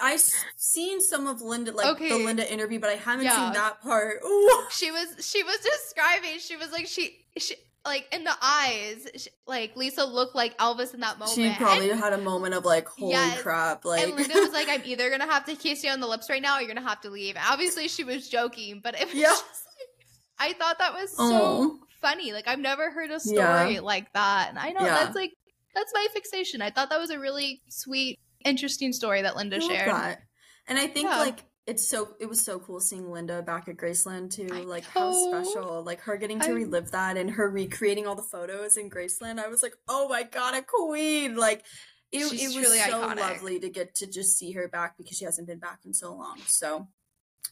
I 0.00 0.12
I 0.12 0.16
seen 0.56 1.00
some 1.00 1.26
of 1.26 1.40
Linda 1.42 1.72
like 1.72 1.98
the 1.98 2.16
Linda 2.16 2.50
interview, 2.50 2.78
but 2.78 2.90
I 2.90 2.94
haven't 2.94 3.24
Yeah. 3.26 3.36
seen 3.44 3.52
that 3.54 3.80
part. 3.82 4.20
Ooh. 4.24 4.62
she 4.70 4.90
was 4.90 5.08
she 5.20 5.42
was 5.42 5.58
describing 5.58 6.38
she 6.38 6.56
was 6.56 6.70
like 6.72 6.86
she, 6.86 7.24
she 7.36 7.54
like 7.86 8.06
in 8.12 8.24
the 8.24 8.34
eyes 8.42 9.06
she, 9.16 9.30
like 9.46 9.74
lisa 9.76 10.04
looked 10.04 10.34
like 10.34 10.56
elvis 10.58 10.92
in 10.94 11.00
that 11.00 11.18
moment 11.18 11.34
She 11.36 11.54
probably 11.54 11.90
and, 11.90 11.98
had 11.98 12.12
a 12.12 12.18
moment 12.18 12.54
of 12.54 12.64
like, 12.64 12.86
holy 12.88 13.12
Yes. 13.12 13.40
crap! 13.40 13.84
Like, 13.84 14.02
and 14.02 14.14
linda 14.16 14.34
was 14.34 14.52
like 14.52 14.68
i'm 14.68 14.82
either 14.84 15.08
gonna 15.10 15.30
have 15.30 15.44
to 15.46 15.54
kiss 15.54 15.82
you 15.84 15.90
on 15.90 16.00
the 16.00 16.06
lips 16.06 16.28
right 16.28 16.42
now 16.42 16.56
or 16.56 16.60
you're 16.60 16.68
gonna 16.68 16.86
have 16.86 17.00
to 17.02 17.10
leave 17.10 17.36
obviously 17.48 17.88
she 17.88 18.04
was 18.04 18.28
joking 18.28 18.80
but 18.82 18.94
it 19.00 19.06
was 19.06 19.14
Yeah. 19.14 19.28
just 19.28 19.64
like, 19.66 20.06
i 20.38 20.52
thought 20.54 20.78
that 20.80 20.92
was 20.92 21.10
so 21.16 21.22
oh, 21.22 21.78
funny 22.02 22.32
like 22.32 22.46
i've 22.48 22.58
never 22.58 22.90
heard 22.90 23.10
a 23.10 23.20
story 23.20 23.74
Yeah. 23.74 23.80
like 23.80 24.12
that 24.12 24.48
and 24.50 24.58
i 24.58 24.70
know 24.70 24.84
Yeah. 24.84 24.94
that's 25.04 25.14
like 25.16 25.32
that's 25.74 25.92
my 25.94 26.06
fixation 26.12 26.60
i 26.62 26.70
thought 26.70 26.90
that 26.90 26.98
was 27.00 27.10
a 27.10 27.18
really 27.18 27.62
sweet 27.68 28.18
interesting 28.44 28.92
story 28.92 29.22
that 29.22 29.36
linda 29.36 29.60
shared 29.60 29.88
that. 29.90 30.22
And 30.68 30.78
I 30.78 30.86
think 30.86 31.06
Yeah. 31.08 31.18
like 31.20 31.44
it's 31.66 31.86
so 31.86 32.14
it 32.20 32.26
was 32.26 32.42
so 32.44 32.58
cool 32.58 32.78
seeing 32.80 33.10
Linda 33.10 33.40
back 33.42 33.68
at 33.68 33.76
Graceland 33.76 34.30
too. 34.30 34.48
I 34.52 34.60
like 34.60 34.84
how 34.84 35.12
special, 35.12 35.82
like 35.82 36.00
her 36.02 36.16
getting 36.18 36.40
to 36.40 36.48
I- 36.50 36.52
relive 36.52 36.90
that 36.92 37.16
and 37.16 37.30
her 37.30 37.48
recreating 37.50 38.06
all 38.06 38.14
the 38.14 38.22
photos 38.22 38.76
in 38.76 38.88
Graceland. 38.90 39.38
I 39.38 39.48
was 39.48 39.62
like, 39.62 39.74
oh 39.88 40.08
my 40.08 40.22
god, 40.24 40.54
a 40.54 40.62
queen! 40.62 41.36
Like. 41.36 41.64
It, 42.12 42.26
She's 42.30 42.54
it 42.56 42.58
was 42.60 42.68
so 42.80 43.02
iconic. 43.02 43.16
lovely 43.20 43.60
to 43.60 43.68
get 43.68 43.94
to 43.96 44.06
just 44.06 44.38
see 44.38 44.52
her 44.52 44.66
back 44.68 44.96
because 44.96 45.18
she 45.18 45.26
hasn't 45.26 45.46
been 45.46 45.58
back 45.58 45.80
in 45.84 45.92
so 45.92 46.14
long. 46.14 46.38
So 46.46 46.88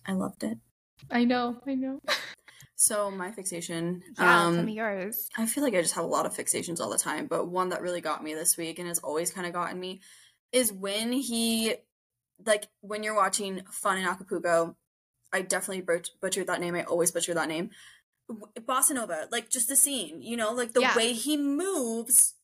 I 0.07 0.13
loved 0.13 0.43
it. 0.45 0.57
i 1.11 1.25
know 1.25 1.61
i 1.67 1.75
know 1.75 2.01
So 2.79 3.11
my 3.11 3.33
fixation, 3.33 4.03
yeah 4.19 4.47
um, 4.47 4.69
yours 4.69 5.31
I 5.37 5.47
feel 5.47 5.65
like 5.65 5.75
I 5.75 5.81
just 5.81 5.95
have 5.95 6.05
a 6.05 6.09
lot 6.09 6.27
of 6.27 6.35
fixations 6.37 6.79
all 6.79 6.91
the 6.91 6.99
time, 6.99 7.27
but 7.27 7.49
one 7.49 7.71
that 7.71 7.81
really 7.81 8.03
got 8.03 8.23
me 8.23 8.35
this 8.35 8.57
week 8.59 8.79
and 8.79 8.87
has 8.87 8.99
always 8.99 9.31
kind 9.31 9.47
of 9.47 9.55
gotten 9.55 9.81
me 9.81 10.03
is 10.53 10.73
when 10.73 11.11
he, 11.13 11.75
like, 12.45 12.69
when 12.83 13.03
you're 13.03 13.17
watching 13.17 13.63
Fun 13.71 13.99
in 13.99 14.05
Acapulco. 14.05 14.77
I 15.33 15.43
definitely 15.43 15.83
butch- 15.83 16.11
butchered 16.21 16.47
that 16.47 16.61
name. 16.61 16.75
I 16.77 16.85
always 16.85 17.11
butcher 17.11 17.35
that 17.35 17.49
name. 17.49 17.71
Bossa 18.31 18.91
Nova, 18.93 19.27
like 19.33 19.49
just 19.51 19.69
the 19.69 19.77
scene, 19.77 20.21
you 20.23 20.37
know, 20.37 20.53
like 20.53 20.73
the 20.73 20.81
Yeah. 20.83 20.97
way 20.97 21.13
he 21.15 21.37
moves. 21.37 22.35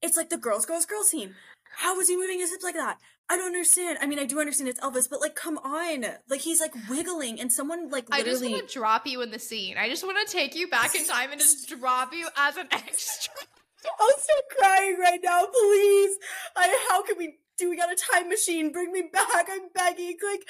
It's 0.00 0.16
like 0.16 0.30
the 0.30 0.36
girls, 0.36 0.64
girls, 0.64 0.86
girls 0.86 1.08
scene. 1.10 1.34
How 1.76 1.96
was 1.96 2.08
he 2.08 2.16
moving 2.16 2.38
his 2.38 2.50
hips 2.50 2.64
like 2.64 2.74
that? 2.76 2.98
I 3.30 3.36
don't 3.36 3.46
understand. 3.46 3.98
I 4.00 4.06
mean, 4.06 4.18
I 4.18 4.24
do 4.24 4.40
understand 4.40 4.70
it's 4.70 4.80
Elvis, 4.80 5.08
but 5.08 5.20
like, 5.20 5.34
come 5.34 5.58
on, 5.58 6.06
like 6.30 6.40
he's 6.40 6.60
like 6.60 6.72
wiggling, 6.88 7.38
and 7.38 7.52
someone 7.52 7.90
like 7.90 8.06
I 8.10 8.22
just 8.22 8.42
want 8.42 8.66
to 8.66 8.74
drop 8.74 9.06
you 9.06 9.20
in 9.20 9.30
the 9.30 9.38
scene. 9.38 9.76
I 9.76 9.88
just 9.88 10.02
want 10.04 10.26
to 10.26 10.32
take 10.32 10.54
you 10.54 10.68
back 10.68 10.94
in 10.94 11.04
time 11.04 11.30
and 11.30 11.40
just 11.40 11.68
drop 11.68 12.14
you 12.14 12.28
as 12.36 12.56
an 12.56 12.68
extra. 12.72 13.34
I'm 14.00 14.18
still 14.18 14.42
crying 14.58 14.98
right 14.98 15.20
now. 15.22 15.44
Please, 15.44 16.16
I. 16.56 16.86
How 16.88 17.02
can 17.02 17.18
we 17.18 17.36
do? 17.58 17.68
We 17.68 17.76
got 17.76 17.92
a 17.92 17.96
time 17.96 18.30
machine. 18.30 18.72
Bring 18.72 18.92
me 18.92 19.04
back. 19.12 19.46
I'm 19.50 19.68
begging. 19.74 20.16
Like, 20.24 20.44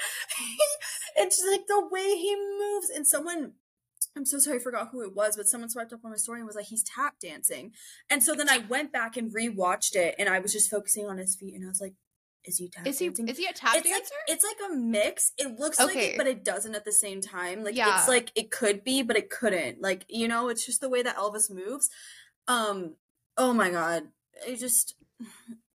and 1.19 1.27
it's 1.27 1.45
like 1.51 1.67
the 1.67 1.85
way 1.91 2.17
he 2.17 2.37
moves. 2.37 2.91
And 2.91 3.07
someone, 3.07 3.55
I'm 4.17 4.25
so 4.25 4.39
sorry, 4.39 4.59
I 4.59 4.61
forgot 4.61 4.91
who 4.93 5.03
it 5.03 5.17
was, 5.17 5.37
but 5.37 5.49
someone 5.49 5.69
swiped 5.69 5.93
up 5.93 6.05
on 6.05 6.13
my 6.13 6.17
story 6.17 6.39
and 6.39 6.47
was 6.47 6.57
like, 6.57 6.67
he's 6.67 6.85
tap 6.85 7.15
dancing. 7.21 7.73
And 8.09 8.23
so 8.23 8.35
then 8.35 8.49
I 8.49 8.59
went 8.59 8.93
back 8.93 9.17
and 9.17 9.35
rewatched 9.35 9.97
it, 9.97 10.15
and 10.17 10.29
I 10.29 10.39
was 10.39 10.53
just 10.53 10.71
focusing 10.71 11.07
on 11.07 11.19
his 11.19 11.35
feet, 11.35 11.55
and 11.55 11.65
I 11.65 11.69
was 11.69 11.81
like, 11.81 11.95
is 12.45 12.57
he 12.59 12.69
tap 12.69 12.87
Is 12.87 12.99
he 12.99 13.07
dancing? 13.09 13.29
is 13.29 13.37
he 13.39 13.47
a 13.47 13.53
tap 13.53 13.75
it's 13.77 13.85
like 13.87 13.95
dancer? 13.95 14.15
it's 14.29 14.45
like 14.45 14.71
a 14.71 14.75
mix. 14.75 15.33
It 15.39 15.59
looks 15.59 15.79
like 15.79 15.91
Okay. 15.91 16.07
it, 16.13 16.17
but 16.19 16.27
it 16.27 16.45
doesn't 16.45 16.75
at 16.75 16.85
the 16.85 16.93
same 16.93 17.21
time. 17.21 17.63
Like 17.65 17.77
Yeah. 17.77 17.99
it's 17.99 18.09
like 18.09 18.31
it 18.35 18.51
could 18.51 18.85
be, 18.85 19.03
but 19.03 19.17
it 19.17 19.29
couldn't. 19.31 19.83
Like 19.83 20.05
you 20.09 20.29
know, 20.29 20.49
it's 20.49 20.65
just 20.65 20.81
the 20.81 20.89
way 20.89 21.03
that 21.03 21.17
Elvis 21.17 21.51
moves. 21.51 21.91
Um. 22.47 22.95
Oh 23.37 23.53
my 23.53 23.71
god! 23.71 24.05
I 24.49 24.55
just, 24.57 24.95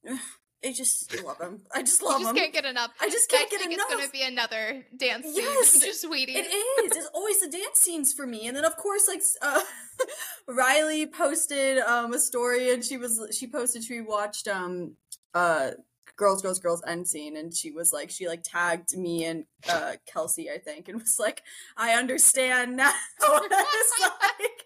I 0.65 0.71
just 0.71 1.23
love 1.23 1.39
him. 1.39 1.61
I 1.73 1.81
just 1.81 2.01
you 2.01 2.07
love 2.07 2.21
just 2.21 2.29
him. 2.31 2.35
can't 2.37 2.53
get 2.53 2.65
enough. 2.65 2.91
I 3.01 3.09
just 3.09 3.29
can't 3.29 3.49
get 3.51 3.59
think 3.59 3.73
enough. 3.73 3.87
it's 3.91 3.95
gonna 3.99 4.11
be 4.11 4.21
another 4.23 4.85
dance 4.97 5.25
scene. 5.25 5.35
Yes, 5.35 5.79
just 5.83 6.09
waiting. 6.09 6.35
It 6.37 6.47
is. 6.47 6.97
It's 6.97 7.09
always 7.13 7.39
the 7.41 7.49
dance 7.49 7.79
scenes 7.79 8.13
for 8.13 8.25
me. 8.25 8.47
And 8.47 8.55
then 8.55 8.65
of 8.65 8.75
course, 8.77 9.07
like 9.07 9.21
uh, 9.41 9.61
Riley 10.47 11.05
posted 11.05 11.79
um 11.79 12.13
a 12.13 12.19
story, 12.19 12.71
and 12.71 12.83
she 12.83 12.97
was 12.97 13.21
she 13.37 13.47
posted 13.47 13.83
she 13.83 14.01
watched 14.01 14.47
um 14.47 14.95
uh 15.33 15.71
girls 16.15 16.41
girls 16.41 16.59
girls 16.59 16.81
end 16.87 17.07
scene, 17.07 17.37
and 17.37 17.53
she 17.53 17.71
was 17.71 17.93
like 17.93 18.09
she 18.09 18.27
like 18.27 18.43
tagged 18.43 18.97
me 18.97 19.25
and 19.25 19.45
uh 19.69 19.93
Kelsey 20.11 20.49
I 20.49 20.57
think, 20.57 20.87
and 20.87 20.99
was 20.99 21.17
like 21.19 21.41
I 21.77 21.93
understand 21.93 22.77
now. 22.77 22.93
it's 23.21 23.99
like 24.01 24.63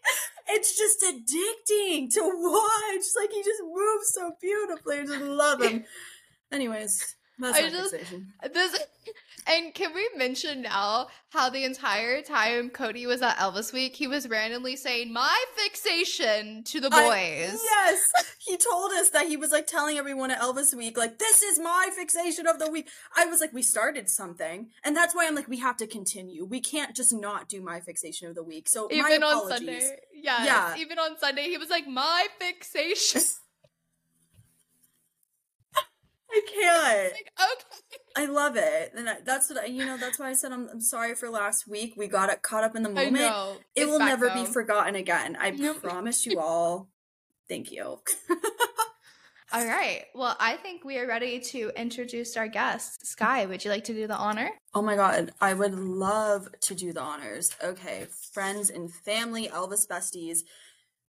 it's 0.50 0.78
just 0.78 1.02
addicting 1.02 2.14
to 2.14 2.22
watch. 2.22 3.04
Like 3.20 3.32
he 3.32 3.44
just 3.44 3.62
moves 3.64 4.14
so 4.14 4.32
beautifully. 4.42 5.00
I 5.00 5.06
just 5.06 5.22
love 5.22 5.62
him. 5.62 5.86
Anyways, 6.52 7.16
that's 7.40 7.58
I 7.58 7.62
my 7.64 7.70
just-. 7.70 7.96
This 8.54 8.80
and 9.48 9.74
can 9.74 9.94
we 9.94 10.10
mention 10.16 10.62
now 10.62 11.08
how 11.30 11.50
the 11.50 11.64
entire 11.64 12.22
time 12.22 12.70
Cody 12.70 13.06
was 13.06 13.22
at 13.22 13.38
Elvis 13.38 13.72
Week, 13.74 13.96
he 13.96 14.08
was 14.08 14.28
randomly 14.28 14.76
saying 14.76 15.12
my 15.14 15.44
fixation 15.56 16.64
to 16.66 16.80
the 16.80 16.90
boys. 16.90 17.00
I- 17.00 17.58
yes, 17.64 18.12
he 18.40 18.58
told 18.58 18.92
us 18.94 19.10
that 19.10 19.28
he 19.28 19.38
was 19.38 19.52
like 19.52 19.68
telling 19.68 19.98
everyone 19.98 20.32
at 20.32 20.40
Elvis 20.40 20.74
Week, 20.74 20.98
like, 20.98 21.20
this 21.20 21.42
is 21.42 21.60
my 21.60 21.90
fixation 21.96 22.48
of 22.48 22.60
the 22.60 22.70
week. 22.70 22.90
I 23.16 23.26
was 23.26 23.40
like, 23.42 23.54
we 23.54 23.62
started 23.62 24.10
something. 24.10 24.70
And 24.84 24.96
that's 24.96 25.16
why 25.16 25.28
I'm 25.28 25.36
like, 25.36 25.48
we 25.48 25.60
have 25.60 25.78
to 25.78 25.88
continue. 25.88 26.46
We 26.46 26.60
can't 26.60 26.96
just 26.96 27.14
not 27.14 27.48
do 27.50 27.62
my 27.62 27.80
fixation 27.80 28.28
of 28.28 28.36
the 28.36 28.44
week. 28.44 28.68
So, 28.68 28.88
my 28.90 28.96
Even 28.96 29.24
on. 29.24 29.50
Sunday. 29.50 29.98
Yes, 30.14 30.46
Yeah. 30.46 30.76
Even 30.78 31.00
on 31.00 31.18
Sunday, 31.20 31.44
he 31.50 31.58
was 31.58 31.70
like, 31.70 31.88
my 31.88 32.28
fixation. 32.40 33.22
I 36.30 36.42
can't. 36.54 37.14
like, 37.14 37.32
okay. 37.40 37.98
I 38.18 38.26
love 38.26 38.56
it. 38.58 38.94
And 38.96 39.08
I, 39.08 39.18
that's 39.24 39.48
what 39.50 39.60
I, 39.60 39.66
you 39.68 39.86
know, 39.86 39.96
that's 39.96 40.18
why 40.18 40.30
I 40.30 40.34
said 40.34 40.52
I'm, 40.52 40.68
I'm 40.70 40.82
sorry 40.82 41.14
for 41.14 41.30
last 41.30 41.68
week. 41.68 41.94
We 41.96 42.08
got 42.08 42.30
it 42.32 42.42
caught 42.42 42.64
up 42.64 42.76
in 42.76 42.82
the 42.82 42.90
I 42.90 42.94
moment. 43.06 43.16
know. 43.16 43.58
It 43.76 43.82
It's 43.84 43.92
will 43.92 44.00
back, 44.00 44.20
never 44.20 44.30
be 44.32 44.46
forgotten 44.46 44.96
again. 44.96 45.38
I 45.40 45.52
Nope. 45.52 45.84
promise 45.84 46.26
you 46.26 46.40
all. 46.40 46.90
Thank 47.48 47.72
you. 47.72 48.00
All 49.54 49.66
right. 49.66 50.04
Well, 50.14 50.36
I 50.42 50.58
think 50.58 50.84
we 50.84 50.98
are 50.98 51.08
ready 51.08 51.40
to 51.40 51.72
introduce 51.78 52.36
our 52.36 52.50
guest. 52.50 53.08
Sky, 53.08 53.46
would 53.46 53.64
you 53.64 53.72
like 53.72 53.86
to 53.86 53.94
do 53.94 54.06
the 54.06 54.18
honor? 54.18 54.50
Oh 54.74 54.82
my 54.82 54.98
god, 54.98 55.32
I 55.40 55.54
would 55.54 55.74
love 55.74 56.50
to 56.64 56.76
do 56.76 56.92
the 56.92 57.00
honors. 57.00 57.56
Okay, 57.64 58.08
friends 58.34 58.70
and 58.70 58.92
family, 58.92 59.48
Elvis 59.48 59.88
besties. 59.88 60.40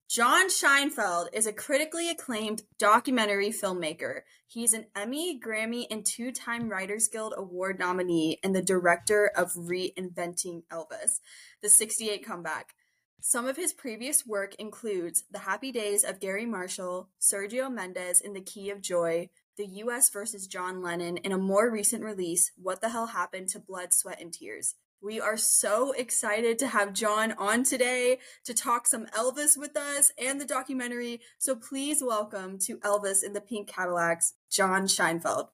John 0.08 0.48
Scheinfeld 0.48 1.28
is 1.34 1.46
a 1.46 1.52
critically 1.52 2.08
acclaimed 2.08 2.62
documentary 2.78 3.50
filmmaker. 3.50 4.22
He's 4.46 4.72
an 4.72 4.86
Emmy, 4.96 5.38
Grammy, 5.38 5.86
and 5.90 6.02
two 6.02 6.32
time 6.32 6.70
Writers 6.70 7.08
Guild 7.08 7.34
Award 7.36 7.78
nominee 7.78 8.40
and 8.42 8.56
the 8.56 8.62
director 8.62 9.30
of 9.36 9.52
Reinventing 9.52 10.62
Elvis, 10.72 11.20
the 11.60 11.68
68 11.68 12.24
comeback. 12.24 12.74
Some 13.20 13.46
of 13.46 13.58
his 13.58 13.74
previous 13.74 14.26
work 14.26 14.54
includes 14.54 15.24
The 15.30 15.40
Happy 15.40 15.70
Days 15.72 16.04
of 16.04 16.20
Garry 16.20 16.46
Marshall, 16.46 17.10
Sergio 17.20 17.70
Mendes 17.70 18.22
in 18.22 18.32
The 18.32 18.40
Key 18.40 18.70
of 18.70 18.80
Joy, 18.80 19.28
The 19.58 19.66
US 19.66 20.08
versus 20.08 20.46
John 20.46 20.80
Lennon 20.80 21.18
in 21.18 21.32
a 21.32 21.38
more 21.38 21.70
recent 21.70 22.02
release, 22.02 22.50
What 22.56 22.80
the 22.80 22.88
Hell 22.88 23.08
Happened 23.08 23.50
to 23.50 23.60
Blood, 23.60 23.92
Sweat, 23.92 24.22
and 24.22 24.32
Tears. 24.32 24.74
We 25.00 25.20
are 25.20 25.36
so 25.36 25.92
excited 25.92 26.58
to 26.58 26.66
have 26.66 26.92
John 26.92 27.32
on 27.38 27.62
today 27.62 28.18
to 28.44 28.52
talk 28.52 28.86
some 28.86 29.06
Elvis 29.06 29.56
with 29.56 29.76
us 29.76 30.12
and 30.18 30.40
the 30.40 30.44
documentary. 30.44 31.20
So 31.38 31.54
please 31.54 32.02
welcome 32.02 32.58
to 32.60 32.78
Elvis 32.78 33.22
in 33.22 33.32
the 33.32 33.40
Pink 33.40 33.68
Cadillacs, 33.68 34.34
John 34.50 34.86
Scheinfeld. 34.88 35.48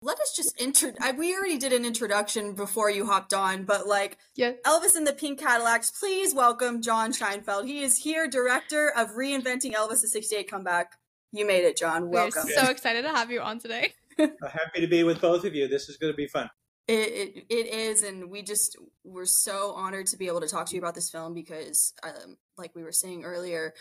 Let 0.00 0.18
us 0.20 0.34
just 0.34 0.58
intro. 0.60 0.92
We 1.18 1.34
already 1.36 1.58
did 1.58 1.74
an 1.74 1.84
introduction 1.84 2.54
before 2.54 2.90
you 2.90 3.04
hopped 3.06 3.34
on, 3.34 3.64
but 3.64 3.86
like 3.86 4.16
Yeah. 4.34 4.52
Elvis 4.64 4.96
in 4.96 5.04
the 5.04 5.12
Pink 5.12 5.40
Cadillacs, 5.40 5.90
please 5.90 6.34
welcome 6.34 6.80
John 6.80 7.12
Scheinfeld. 7.12 7.66
He 7.66 7.82
is 7.82 7.98
here, 7.98 8.26
director 8.26 8.88
of 8.96 9.10
Reinventing 9.10 9.74
Elvis, 9.74 10.00
the 10.02 10.08
68 10.08 10.50
comeback. 10.50 10.92
You 11.32 11.46
made 11.46 11.64
it, 11.64 11.76
John. 11.76 12.04
We're 12.08 12.22
Welcome. 12.30 12.48
so 12.48 12.70
excited 12.70 13.02
to 13.02 13.10
have 13.10 13.30
you 13.30 13.40
on 13.42 13.58
today. 13.58 13.92
Uh, 14.18 14.28
happy 14.48 14.80
to 14.80 14.86
be 14.86 15.04
with 15.04 15.20
both 15.20 15.44
of 15.44 15.54
you. 15.54 15.68
This 15.68 15.90
is 15.90 15.98
going 15.98 16.10
to 16.10 16.16
be 16.16 16.26
fun. 16.26 16.48
It, 16.88 16.92
it 16.92 17.46
it 17.48 17.66
is, 17.66 18.02
and 18.02 18.30
we 18.30 18.42
just 18.42 18.76
we're 19.02 19.26
so 19.26 19.72
honored 19.72 20.06
to 20.08 20.16
be 20.16 20.28
able 20.28 20.40
to 20.40 20.48
talk 20.48 20.66
to 20.66 20.74
you 20.74 20.80
about 20.80 20.94
this 20.94 21.10
film 21.10 21.34
because, 21.34 21.92
um, 22.04 22.36
like 22.56 22.76
we 22.76 22.84
were 22.84 22.92
saying 22.92 23.24
earlier, 23.24 23.74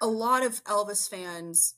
a 0.00 0.06
lot 0.06 0.42
of 0.42 0.64
Elvis 0.64 1.08
fans 1.08 1.74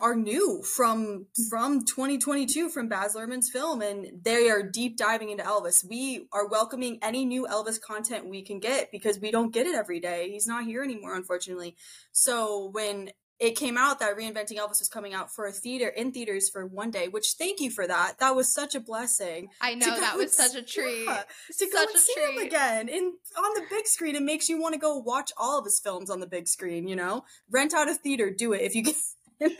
are 0.00 0.14
new 0.14 0.62
from 0.62 1.26
from 1.48 1.84
2022 1.84 2.68
from 2.68 2.88
Baz 2.88 3.14
Luhrmann's 3.14 3.50
film, 3.50 3.80
and 3.80 4.22
they 4.22 4.50
are 4.50 4.62
deep 4.62 4.96
diving 4.96 5.30
into 5.30 5.44
Elvis. 5.44 5.88
We 5.88 6.26
are 6.32 6.46
welcoming 6.46 6.98
any 7.02 7.24
new 7.24 7.46
Elvis 7.50 7.80
content 7.80 8.28
we 8.28 8.42
can 8.42 8.60
get 8.60 8.90
because 8.92 9.18
we 9.18 9.30
don't 9.30 9.52
get 9.52 9.66
it 9.66 9.74
every 9.74 10.00
day. 10.00 10.30
He's 10.30 10.46
not 10.46 10.64
here 10.64 10.82
anymore, 10.82 11.14
unfortunately. 11.14 11.76
So 12.12 12.68
when 12.72 13.10
it 13.38 13.56
came 13.56 13.76
out 13.76 14.00
that 14.00 14.16
reinventing 14.16 14.56
elvis 14.56 14.80
was 14.80 14.88
coming 14.88 15.14
out 15.14 15.32
for 15.32 15.46
a 15.46 15.52
theater 15.52 15.88
in 15.88 16.12
theaters 16.12 16.48
for 16.48 16.66
one 16.66 16.90
day 16.90 17.08
which 17.08 17.34
thank 17.38 17.60
you 17.60 17.70
for 17.70 17.86
that. 17.86 18.18
That 18.18 18.34
was 18.34 18.52
such 18.52 18.74
a 18.74 18.80
blessing. 18.80 19.48
I 19.60 19.74
know 19.74 19.86
go 19.86 20.00
that 20.00 20.14
and 20.14 20.22
was 20.22 20.36
such 20.36 20.54
a 20.54 20.62
treat. 20.62 21.04
yeah, 21.04 21.22
to 21.58 21.66
go 21.72 21.82
and 21.82 21.94
a 21.94 21.98
see 21.98 22.20
him 22.20 22.38
again 22.46 22.88
in 22.88 23.14
on 23.36 23.54
the 23.54 23.62
big 23.70 23.86
screen 23.86 24.16
it 24.16 24.22
makes 24.22 24.48
you 24.48 24.60
want 24.60 24.74
to 24.74 24.80
go 24.80 24.96
watch 24.96 25.32
all 25.36 25.58
of 25.58 25.64
his 25.64 25.80
films 25.80 26.10
on 26.10 26.20
the 26.20 26.26
big 26.26 26.48
screen 26.48 26.88
you 26.88 26.96
know? 26.96 27.24
Rent 27.50 27.74
out 27.74 27.88
a 27.88 27.94
theater 27.94 28.30
do 28.30 28.52
it 28.52 28.62
if 28.62 28.74
you 28.74 28.84
can. 28.84 28.94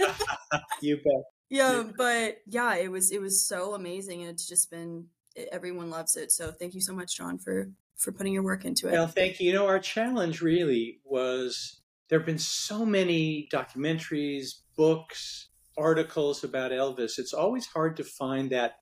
You 0.81 0.97
bet. 0.97 1.25
yeah 1.49 1.85
but 1.97 2.39
yeah 2.47 2.77
it 2.77 2.91
was 2.91 3.13
it 3.13 3.21
was 3.21 3.47
so 3.47 3.75
amazing 3.75 4.23
and 4.23 4.31
it's 4.31 4.49
just 4.49 4.71
been 4.71 5.07
everyone 5.53 5.89
loves 5.89 6.17
it 6.17 6.33
so 6.33 6.51
thank 6.51 6.75
you 6.75 6.81
so 6.81 6.93
much 6.93 7.17
john 7.17 7.39
for 7.39 7.71
for 7.99 8.13
putting 8.13 8.33
your 8.33 8.45
work 8.45 8.65
into 8.65 8.89
it. 8.89 8.93
Well, 8.93 9.09
thank 9.09 9.41
you. 9.41 9.49
You 9.49 9.55
know, 9.55 9.67
our 9.67 9.81
challenge 9.81 10.41
really 10.41 11.01
was 11.05 11.78
there 12.09 12.19
have 12.19 12.27
been 12.27 12.39
so 12.39 12.85
many 12.87 13.49
documentaries, 13.53 14.63
books, 14.77 15.49
articles 15.77 16.43
about 16.45 16.73
Elvis. 16.73 17.19
It's 17.19 17.33
always 17.35 17.67
hard 17.67 17.97
to 17.99 18.05
find 18.05 18.51
that 18.51 18.77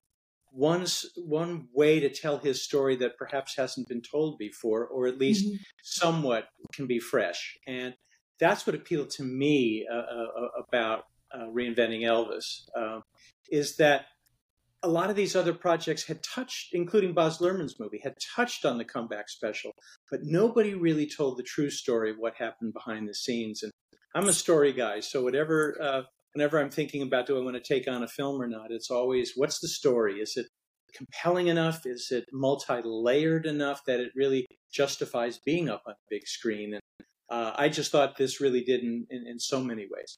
one, 0.51 0.87
one 1.17 1.69
way 1.75 2.01
to 2.01 2.09
tell 2.09 2.39
his 2.39 2.63
story 2.63 2.97
that 2.97 3.19
perhaps 3.19 3.57
hasn't 3.57 3.89
been 3.89 4.01
told 4.01 4.39
before, 4.39 4.87
or 4.87 5.07
at 5.07 5.19
least 5.19 5.45
Mhm. 5.47 5.59
somewhat 5.83 6.49
can 6.73 6.87
be 6.87 6.99
fresh. 6.99 7.59
And 7.67 7.95
that's 8.39 8.67
what 8.67 8.77
appealed 8.77 9.11
to 9.11 9.23
me 9.23 9.87
uh, 9.91 9.95
uh, 9.95 10.49
about 10.69 11.05
uh, 11.33 11.47
reinventing 11.49 12.03
Elvis, 12.03 12.63
um, 12.77 13.03
is 13.51 13.77
that 13.77 14.07
a 14.87 14.89
lot 14.89 15.11
of 15.11 15.17
these 15.17 15.35
other 15.35 15.53
projects 15.53 16.07
had 16.07 16.23
touched, 16.23 16.69
including 16.73 17.13
Baz 17.13 17.39
Luhrmann's 17.39 17.81
movie, 17.81 18.01
had 18.03 18.15
touched 18.37 18.65
on 18.65 18.79
the 18.79 18.85
comeback 18.85 19.29
special, 19.29 19.73
but 20.11 20.21
nobody 20.23 20.75
really 20.75 21.09
told 21.09 21.37
the 21.37 21.43
true 21.43 21.71
story 21.71 22.11
of 22.11 22.17
what 22.19 22.37
happened 22.37 22.73
behind 22.73 23.09
the 23.09 23.15
scenes. 23.15 23.65
And 23.65 23.73
I'm 24.15 24.29
a 24.29 24.33
story 24.33 24.73
guy, 24.73 25.01
so 25.01 25.25
whatever, 25.25 25.77
uh, 25.83 26.03
whenever 26.35 26.61
I'm 26.61 26.71
thinking 26.71 27.03
about 27.03 27.27
do 27.27 27.37
I 27.37 27.45
want 27.45 27.57
to 27.57 27.75
take 27.75 27.89
on 27.89 28.05
a 28.05 28.09
film 28.09 28.41
or 28.41 28.47
not, 28.47 28.71
it's 28.71 28.91
always 28.91 29.33
what's 29.35 29.59
the 29.59 29.69
story? 29.69 30.21
Is 30.21 30.37
it 30.37 30.47
compelling 30.95 31.49
enough? 31.49 31.85
Is 31.85 32.13
it 32.13 32.25
multi-layered 32.33 33.45
enough 33.45 33.85
that 33.87 33.99
it 33.99 34.13
really 34.15 34.47
justifies 34.73 35.41
being 35.45 35.69
up 35.69 35.83
on 35.87 35.95
the 35.95 36.17
big 36.17 36.29
screen? 36.29 36.75
And 36.75 36.83
uh, 37.29 37.55
I 37.57 37.69
just 37.69 37.91
thought 37.91 38.17
this 38.17 38.41
really 38.41 38.63
did 38.63 38.83
in, 38.83 39.07
in, 39.11 39.27
in 39.27 39.41
so 39.41 39.61
many 39.61 39.89
ways. 39.91 40.17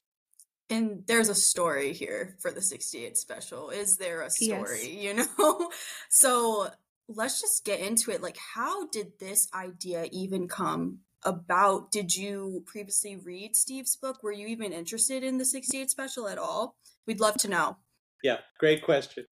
And 0.69 1.03
there's 1.07 1.29
a 1.29 1.35
story 1.35 1.93
here 1.93 2.35
for 2.39 2.51
the 2.51 2.61
68 2.61 3.17
special. 3.17 3.69
Is 3.69 3.97
there 3.97 4.21
a 4.21 4.25
Yes. 4.25 4.35
story 4.35 4.89
you 4.99 5.13
know? 5.15 5.69
So 6.09 6.69
let's 7.07 7.41
just 7.41 7.65
get 7.65 7.79
into 7.79 8.11
it. 8.11 8.21
Like 8.21 8.37
how 8.37 8.87
did 8.87 9.13
this 9.19 9.47
idea 9.53 10.07
even 10.11 10.47
come 10.47 10.99
about? 11.23 11.91
Did 11.91 12.15
you 12.15 12.63
previously 12.65 13.15
read 13.15 13.55
steve's 13.55 13.95
book? 13.95 14.21
Were 14.23 14.31
you 14.31 14.47
even 14.47 14.71
interested 14.71 15.23
in 15.23 15.37
the 15.37 15.45
68 15.45 15.89
special 15.89 16.27
at 16.27 16.37
all? 16.37 16.75
We'd 17.07 17.19
love 17.19 17.35
to 17.37 17.47
know. 17.49 17.77
Yeah, 18.23 18.37
great 18.59 18.83
question. 18.83 19.25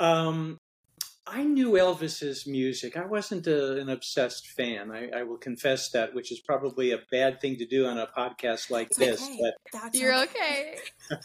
Um, 0.00 0.58
I 1.26 1.42
knew 1.42 1.70
Elvis's 1.72 2.46
music. 2.46 2.96
I 2.98 3.06
wasn't 3.06 3.46
a, 3.46 3.80
an 3.80 3.88
obsessed 3.88 4.48
fan. 4.48 4.90
I, 4.92 5.08
I 5.20 5.22
will 5.22 5.38
confess 5.38 5.90
that, 5.92 6.14
which 6.14 6.30
is 6.30 6.40
probably 6.40 6.90
a 6.92 6.98
bad 7.10 7.40
thing 7.40 7.56
to 7.56 7.66
do 7.66 7.86
on 7.86 7.96
a 7.98 8.06
podcast 8.06 8.70
like 8.70 8.88
It's 8.88 8.98
this. 8.98 9.22
okay. 9.22 9.38
But 9.40 9.54
That's 9.72 9.98
You're 9.98 10.14
okay. 10.24 10.76
uh, 11.10 11.16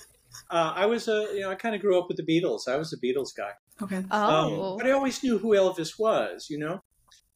I 0.75 0.85
was 0.85 1.09
a, 1.09 1.27
you 1.33 1.41
know, 1.41 1.51
I 1.51 1.55
kind 1.55 1.75
of 1.75 1.81
grew 1.81 1.99
up 1.99 2.07
with 2.07 2.15
the 2.17 2.23
Beatles. 2.23 2.67
I 2.69 2.77
was 2.77 2.93
a 2.93 2.97
Beatles 3.05 3.35
guy. 3.35 3.51
okay 3.81 3.97
Um, 3.97 4.05
Oh. 4.11 4.77
but 4.77 4.87
I 4.87 4.91
always 4.91 5.21
knew 5.21 5.37
who 5.37 5.49
Elvis 5.49 5.99
was, 5.99 6.47
you 6.49 6.59
know. 6.59 6.79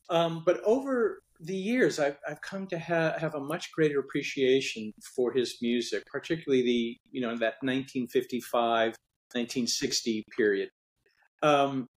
Um, 0.10 0.44
but 0.46 0.62
over 0.64 1.20
the 1.42 1.56
years, 1.58 2.00
I've, 2.00 2.18
I've 2.30 2.40
come 2.40 2.68
to 2.68 2.80
ha- 2.80 3.16
have 3.20 3.36
a 3.36 3.42
much 3.42 3.74
greater 3.74 4.00
appreciation 4.00 4.94
for 5.18 5.34
his 5.34 5.58
music, 5.62 6.04
particularly 6.06 6.64
the, 6.64 6.98
you 7.12 7.20
know, 7.22 7.32
that 7.32 7.56
1955, 7.62 8.96
1960 9.34 10.24
period. 10.38 10.70
Um, 11.42 11.88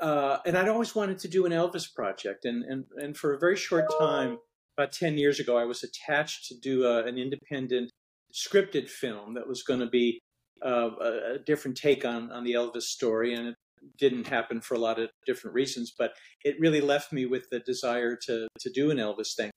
uh, 0.00 0.38
and 0.46 0.56
I'd 0.56 0.68
always 0.68 0.94
wanted 0.94 1.18
to 1.20 1.28
do 1.28 1.46
an 1.46 1.52
Elvis 1.52 1.92
project. 1.92 2.44
And, 2.44 2.64
and, 2.64 2.84
and 2.96 3.16
for 3.16 3.34
a 3.34 3.38
very 3.38 3.56
short 3.56 3.86
time, 3.98 4.38
about 4.76 4.92
10 4.92 5.18
years 5.18 5.40
ago, 5.40 5.56
I 5.56 5.64
was 5.64 5.82
attached 5.82 6.46
to 6.46 6.54
do 6.60 6.84
a, 6.84 7.04
an 7.04 7.18
independent 7.18 7.90
scripted 8.32 8.88
film 8.88 9.34
that 9.34 9.48
was 9.48 9.62
going 9.62 9.80
to 9.80 9.88
be 9.88 10.20
uh, 10.64 10.90
a, 11.00 11.34
a 11.34 11.38
different 11.44 11.76
take 11.76 12.04
on, 12.04 12.30
on 12.30 12.44
the 12.44 12.52
Elvis 12.52 12.82
story. 12.82 13.34
And 13.34 13.48
it 13.48 13.54
didn't 13.98 14.26
happen 14.26 14.60
for 14.60 14.74
a 14.74 14.78
lot 14.78 14.98
of 15.00 15.10
different 15.26 15.54
reasons, 15.54 15.92
but 15.96 16.12
it 16.44 16.56
really 16.60 16.80
left 16.80 17.12
me 17.12 17.26
with 17.26 17.48
the 17.50 17.60
desire 17.60 18.16
to, 18.26 18.46
to 18.60 18.70
do 18.70 18.90
an 18.90 18.98
Elvis 18.98 19.34
thing. 19.36 19.50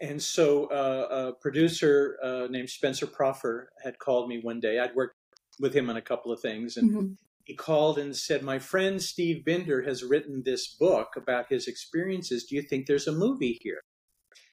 And 0.00 0.22
so 0.22 0.66
uh, 0.66 1.08
a 1.10 1.32
producer 1.40 2.16
uh, 2.22 2.46
named 2.48 2.70
Spencer 2.70 3.06
Proffer 3.06 3.68
had 3.84 3.98
called 3.98 4.28
me 4.28 4.40
one 4.42 4.58
day. 4.58 4.78
I'd 4.78 4.94
worked 4.94 5.14
with 5.60 5.74
him 5.74 5.90
on 5.90 5.96
a 5.96 6.02
couple 6.02 6.32
of 6.32 6.40
things, 6.40 6.76
and 6.78 6.90
Mhm. 6.90 7.16
He 7.50 7.56
called 7.56 7.98
and 7.98 8.16
said, 8.16 8.44
My 8.44 8.60
friend 8.60 9.02
Steve 9.02 9.44
Binder 9.44 9.82
has 9.82 10.04
written 10.04 10.44
this 10.44 10.68
book 10.68 11.08
about 11.16 11.46
his 11.50 11.66
experiences. 11.66 12.44
Do 12.44 12.54
you 12.54 12.62
think 12.62 12.86
there's 12.86 13.08
a 13.08 13.12
movie 13.12 13.58
here? 13.60 13.80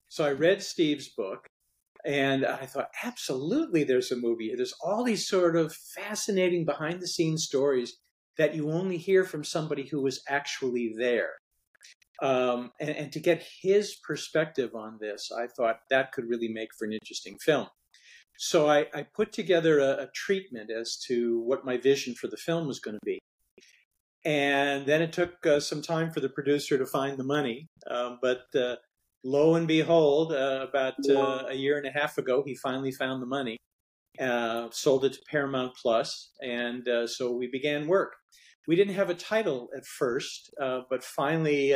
So 0.09 0.25
I 0.25 0.31
read 0.31 0.63
Steve's 0.63 1.09
book 1.09 1.45
and 2.03 2.43
I 2.43 2.65
thought, 2.65 2.89
absolutely, 3.03 3.83
there's 3.83 4.11
a 4.11 4.15
movie. 4.15 4.51
There's 4.55 4.73
all 4.83 5.03
these 5.03 5.27
sort 5.27 5.55
of 5.55 5.75
fascinating 5.75 6.65
behind 6.65 6.99
the 6.99 7.07
scenes 7.07 7.43
stories 7.43 7.97
that 8.39 8.55
you 8.55 8.71
only 8.71 8.97
hear 8.97 9.23
from 9.23 9.43
somebody 9.43 9.83
who 9.83 10.01
was 10.01 10.23
actually 10.27 10.95
there. 10.97 11.33
Um, 12.23 12.71
and, 12.79 12.89
and 12.89 13.11
to 13.11 13.19
get 13.19 13.45
his 13.61 13.97
perspective 14.03 14.73
on 14.73 14.97
this, 14.99 15.29
I 15.31 15.45
thought 15.45 15.81
that 15.91 16.13
could 16.13 16.27
really 16.27 16.47
make 16.47 16.69
for 16.79 16.85
an 16.85 16.93
interesting 16.93 17.37
film. 17.45 17.67
So 18.37 18.69
I, 18.69 18.85
I 18.93 19.03
put 19.15 19.33
together 19.33 19.79
a, 19.79 20.03
a 20.03 20.07
treatment 20.13 20.69
as 20.71 20.97
to 21.07 21.41
what 21.41 21.65
my 21.65 21.77
vision 21.77 22.13
for 22.13 22.27
the 22.27 22.37
film 22.37 22.67
was 22.67 22.79
going 22.79 22.95
to 22.95 23.05
be. 23.05 23.19
And 24.25 24.85
then 24.85 25.01
it 25.01 25.13
took 25.13 25.45
uh, 25.45 25.59
some 25.59 25.81
time 25.81 26.11
for 26.11 26.19
the 26.19 26.29
producer 26.29 26.77
to 26.77 26.85
find 26.85 27.17
the 27.17 27.23
money. 27.23 27.67
Um, 27.89 28.19
but 28.21 28.43
uh, 28.55 28.75
lo 29.23 29.55
and 29.55 29.67
behold, 29.67 30.33
uh, 30.33 30.65
about 30.69 30.95
uh, 31.09 31.45
a 31.47 31.53
year 31.53 31.77
and 31.77 31.87
a 31.87 31.91
half 31.91 32.17
ago, 32.17 32.43
he 32.45 32.55
finally 32.55 32.91
found 32.91 33.21
the 33.21 33.27
money, 33.27 33.57
uh, 34.19 34.67
sold 34.71 35.05
it 35.05 35.13
to 35.13 35.19
Paramount 35.31 35.75
Plus, 35.81 36.31
and 36.41 36.87
uh, 36.87 37.07
so 37.07 37.31
we 37.31 37.47
began 37.47 37.87
work. 37.87 38.15
We 38.67 38.75
didn't 38.75 38.95
have 38.95 39.09
a 39.09 39.15
title 39.15 39.69
at 39.77 39.85
first, 39.85 40.53
but 40.57 41.01
finally 41.01 41.71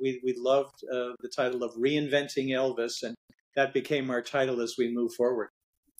we, 0.00 0.20
we 0.24 0.34
loved 0.36 0.76
the 0.82 1.30
title 1.34 1.64
of 1.64 1.72
Reinventing 1.74 2.50
Elvis, 2.50 3.02
and 3.02 3.16
that 3.56 3.74
became 3.74 4.10
our 4.10 4.22
title 4.22 4.60
as 4.60 4.76
we 4.78 4.94
move 4.94 5.12
forward. 5.16 5.48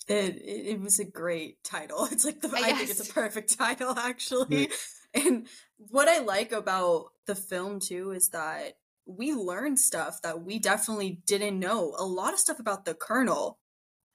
It, 0.06 0.36
it 0.36 0.66
it 0.72 0.80
was 0.80 0.98
a 0.98 1.04
great 1.04 1.62
title. 1.64 2.06
It's 2.12 2.24
like 2.24 2.40
the 2.40 2.48
Uh, 2.48 2.56
I 2.56 2.72
think 2.72 2.90
it's 2.90 3.08
a 3.08 3.12
perfect 3.12 3.58
title 3.58 3.98
actually. 3.98 4.70
And 5.14 5.46
what 5.76 6.08
I 6.08 6.18
like 6.18 6.52
about 6.52 7.12
the 7.26 7.34
film 7.34 7.80
too 7.80 8.10
is 8.10 8.30
that 8.30 8.78
we 9.06 9.32
learned 9.32 9.78
stuff 9.78 10.22
that 10.22 10.42
we 10.42 10.58
definitely 10.58 11.20
didn't 11.26 11.58
know. 11.58 11.94
A 11.98 12.04
lot 12.04 12.32
of 12.32 12.38
stuff 12.38 12.58
about 12.58 12.84
the 12.84 12.94
Colonel. 12.94 13.58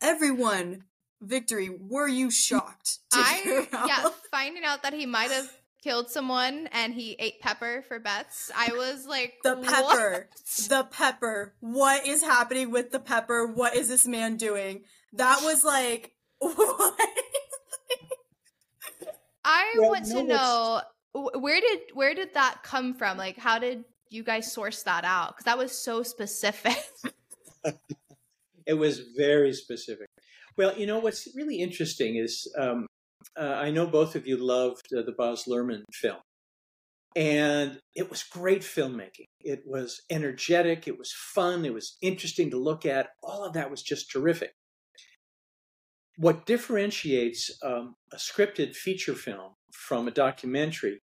Everyone, 0.01 0.83
Victory, 1.21 1.69
were 1.69 2.07
you 2.07 2.31
shocked? 2.31 2.99
I 3.13 3.67
yeah, 3.71 4.09
finding 4.31 4.63
out 4.63 4.83
that 4.83 4.93
he 4.93 5.05
might 5.05 5.31
have 5.31 5.51
killed 5.83 6.09
someone 6.09 6.67
and 6.71 6.93
he 6.93 7.15
ate 7.19 7.39
pepper 7.39 7.83
for 7.87 7.99
bets. 7.99 8.51
I 8.55 8.73
was 8.73 9.05
like, 9.05 9.35
The 9.43 9.55
"What?" 9.55 9.67
pepper. 9.67 10.29
The 10.67 10.87
pepper. 10.89 11.53
What 11.59 12.05
is 12.07 12.21
happening 12.21 12.71
with 12.71 12.91
the 12.91 12.99
pepper? 12.99 13.47
What 13.47 13.75
is 13.75 13.87
this 13.87 14.07
man 14.07 14.37
doing? 14.37 14.83
That 15.13 15.39
was 15.43 15.63
like 15.63 16.11
what? 16.39 16.95
I 19.43 19.75
well, 19.77 19.89
want 19.89 20.05
to 20.05 20.23
know 20.23 20.81
where 21.13 21.59
did 21.59 21.79
where 21.93 22.13
did 22.13 22.33
that 22.33 22.61
come 22.63 22.93
from? 22.93 23.17
Like, 23.17 23.37
how 23.37 23.59
did 23.59 23.83
you 24.09 24.23
guys 24.23 24.51
source 24.51 24.83
that 24.83 25.03
out? 25.03 25.29
Because 25.29 25.45
that 25.45 25.57
was 25.57 25.71
so 25.71 26.03
specific. 26.03 26.77
it 28.65 28.73
was 28.73 29.01
very 29.17 29.53
specific. 29.53 30.07
Well, 30.57 30.77
you 30.77 30.85
know 30.85 30.99
what's 30.99 31.27
really 31.35 31.61
interesting 31.61 32.17
is 32.17 32.51
um, 32.57 32.85
uh, 33.37 33.43
I 33.43 33.71
know 33.71 33.87
both 33.87 34.15
of 34.15 34.27
you 34.27 34.37
loved 34.37 34.87
uh, 34.95 35.01
the 35.01 35.13
Baz 35.13 35.45
Luhrmann 35.47 35.83
film, 35.93 36.19
and 37.15 37.79
it 37.95 38.09
was 38.09 38.23
great 38.23 38.61
filmmaking. 38.61 39.25
It 39.39 39.63
was 39.65 40.01
energetic, 40.09 40.87
it 40.87 40.97
was 40.97 41.11
fun, 41.33 41.65
it 41.65 41.73
was 41.73 41.97
interesting 42.01 42.51
to 42.51 42.57
look 42.57 42.85
at. 42.85 43.09
All 43.23 43.45
of 43.45 43.53
that 43.53 43.71
was 43.71 43.81
just 43.81 44.11
terrific. 44.11 44.51
What 46.19 46.45
differentiates 46.45 47.49
um, 47.63 47.95
a 48.11 48.17
scripted 48.17 48.75
feature 48.75 49.15
film 49.15 49.53
from 49.71 50.05
a 50.05 50.11
documentary 50.11 50.99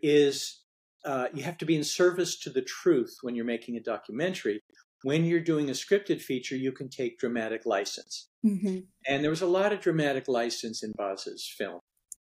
is 0.00 0.62
uh, 1.04 1.26
you 1.34 1.42
have 1.42 1.58
to 1.58 1.66
be 1.66 1.76
in 1.76 1.84
service 1.84 2.38
to 2.40 2.48
the 2.48 2.62
truth 2.62 3.18
when 3.20 3.34
you're 3.34 3.44
making 3.44 3.76
a 3.76 3.82
documentary. 3.82 4.60
When 5.02 5.26
you're 5.26 5.40
doing 5.40 5.68
a 5.68 5.72
scripted 5.72 6.22
feature, 6.22 6.56
you 6.56 6.72
can 6.72 6.88
take 6.88 7.18
dramatic 7.18 7.66
license. 7.66 8.28
Mm-hmm. 8.46 8.78
And 9.06 9.22
there 9.22 9.30
was 9.30 9.42
a 9.42 9.46
lot 9.46 9.74
of 9.74 9.80
dramatic 9.80 10.26
license 10.26 10.82
in 10.82 10.92
Baz's 10.96 11.52
film. 11.58 11.80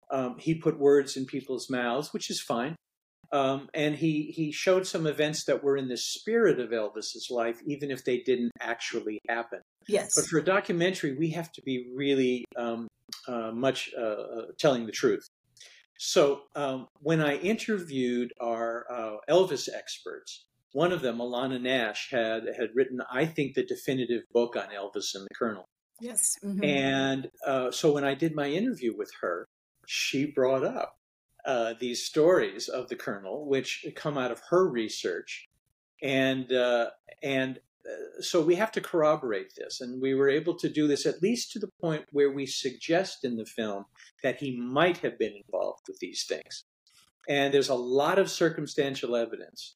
Um, 0.10 0.38
he 0.39 0.56
put 0.56 0.80
words 0.80 1.15
in 1.15 1.28
people's 1.28 1.69
mouths, 1.69 2.13
which 2.13 2.32
is 2.32 2.41
fine. 2.41 2.76
Um, 3.32 3.69
and 3.76 3.96
he 3.96 4.34
he 4.36 4.52
showed 4.52 4.88
some 4.88 5.06
events 5.06 5.46
that 5.46 5.63
were 5.63 5.78
in 5.78 5.88
the 5.88 5.98
spirit 5.98 6.60
of 6.60 6.72
Elvis's 6.72 7.28
life, 7.30 7.60
even 7.67 7.91
if 7.91 8.04
they 8.04 8.17
didn't 8.17 8.52
actually 8.60 9.19
happen. 9.30 9.62
Yes. 9.88 10.15
But 10.15 10.26
for 10.26 10.39
a 10.39 10.43
documentary, 10.43 11.15
we 11.15 11.30
have 11.32 11.52
to 11.54 11.62
be 11.62 11.91
really 11.96 12.46
um, 12.56 12.88
uh, 13.28 13.52
much 13.52 13.91
uh, 13.98 14.02
uh, 14.02 14.46
telling 14.58 14.86
the 14.86 14.91
truth. 14.91 15.28
So 15.98 16.41
um, 16.56 16.88
when 17.00 17.22
I 17.22 17.38
interviewed 17.38 18.34
our 18.41 18.86
uh, 18.91 19.17
Elvis 19.30 19.69
experts, 19.74 20.46
one 20.74 20.91
of 20.91 21.02
them, 21.02 21.19
Alanna 21.19 21.62
Nash, 21.62 22.10
had 22.10 22.43
had 22.58 22.69
written, 22.74 23.00
I 23.12 23.26
think, 23.26 23.54
the 23.54 23.63
definitive 23.63 24.24
book 24.34 24.56
on 24.56 24.65
Elvis 24.76 25.13
and 25.13 25.24
the 25.24 25.36
Colonel. 25.38 25.65
Yes. 26.02 26.36
Mm-hmm. 26.43 26.63
And 26.63 27.30
uh, 27.46 27.72
so 27.72 27.93
when 27.93 28.04
I 28.04 28.15
did 28.15 28.36
my 28.36 28.48
interview 28.48 28.96
with 28.98 29.12
her, 29.22 29.48
she 29.86 30.26
brought 30.26 30.63
up 30.63 30.98
uh, 31.46 31.74
these 31.80 32.04
stories 32.04 32.67
of 32.67 32.89
the 32.89 32.96
colonel, 32.96 33.46
which 33.48 33.86
come 33.96 34.17
out 34.17 34.32
of 34.32 34.41
her 34.50 34.67
research, 34.67 35.46
and 36.02 36.52
uh, 36.52 36.89
and 37.22 37.60
so 38.19 38.41
we 38.41 38.56
have 38.56 38.72
to 38.72 38.82
corroborate 38.82 39.54
this, 39.58 39.82
and 39.82 40.02
we 40.02 40.13
were 40.13 40.30
able 40.30 40.56
to 40.58 40.69
do 40.69 40.88
this 40.88 41.06
at 41.06 41.22
least 41.22 41.52
to 41.52 41.60
the 41.60 41.69
point 41.82 42.06
where 42.12 42.32
we 42.32 42.46
suggest 42.46 43.24
in 43.24 43.36
the 43.36 43.46
film 43.46 43.86
that 44.24 44.38
he 44.38 44.58
might 44.58 44.98
have 45.00 45.17
been 45.19 45.34
involved 45.46 45.84
with 45.88 46.00
these 46.00 46.26
things, 46.28 46.65
and 47.28 47.54
there's 47.54 47.69
a 47.69 47.76
lot 47.76 48.19
of 48.19 48.30
circumstantial 48.30 49.15
evidence 49.15 49.76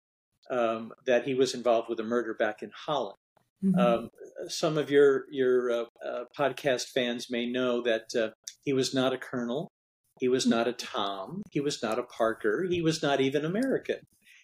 um, 0.50 0.92
that 1.06 1.26
he 1.26 1.34
was 1.34 1.54
involved 1.54 1.90
with 1.90 2.00
a 2.00 2.04
murder 2.04 2.34
back 2.34 2.62
in 2.62 2.72
Holland. 2.86 3.18
Mm-hmm. 3.64 3.80
Um, 3.80 4.10
some 4.48 4.78
of 4.78 4.92
your 4.92 5.26
your 5.32 5.72
uh, 5.72 5.86
uh, 6.06 6.24
podcast 6.38 6.90
fans 6.94 7.28
may 7.30 7.50
know 7.50 7.82
that 7.82 8.16
uh, 8.16 8.30
he 8.64 8.74
was 8.74 8.94
not 8.94 9.14
a 9.14 9.18
colonel. 9.18 9.72
He 10.20 10.28
was 10.28 10.46
not 10.46 10.68
a 10.68 10.74
Tom. 10.74 11.42
He 11.52 11.60
was 11.60 11.82
not 11.82 12.00
a 12.00 12.04
Parker. 12.04 12.66
He 12.70 12.82
was 12.82 13.02
not 13.02 13.20
even 13.22 13.46
American. 13.46 14.00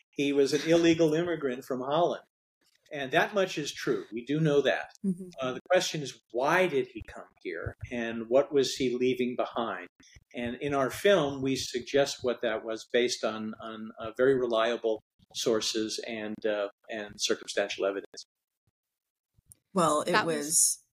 He 0.09 0.33
was 0.33 0.53
an 0.53 0.61
illegal 0.69 1.13
immigrant 1.13 1.63
from 1.65 1.81
Holland. 1.81 2.23
And 2.93 3.11
that 3.11 3.33
much 3.33 3.57
is 3.57 3.73
true. 3.73 4.03
We 4.13 4.23
do 4.23 4.39
know 4.39 4.61
that. 4.61 4.91
Mm-hmm. 5.03 5.29
Uh, 5.41 5.53
the 5.53 5.61
question 5.71 6.03
is, 6.03 6.21
why 6.31 6.67
did 6.67 6.87
he 6.93 7.01
come 7.01 7.25
here? 7.41 7.75
And 7.91 8.25
what 8.29 8.53
was 8.53 8.75
he 8.75 8.95
leaving 8.95 9.35
behind? 9.35 9.87
And 10.35 10.57
in 10.61 10.75
our 10.75 10.91
film, 10.91 11.41
we 11.41 11.55
suggest 11.55 12.19
what 12.21 12.43
that 12.43 12.63
was 12.63 12.87
based 12.93 13.23
on, 13.23 13.55
on 13.61 13.91
uh, 13.99 14.11
very 14.15 14.35
reliable 14.35 15.01
sources 15.33 15.99
and, 16.07 16.37
uh, 16.45 16.67
and 16.89 17.09
circumstantial 17.17 17.85
evidence. 17.87 18.25
Well, 19.73 20.01
it 20.01 20.13
was, 20.13 20.25
was 20.25 20.83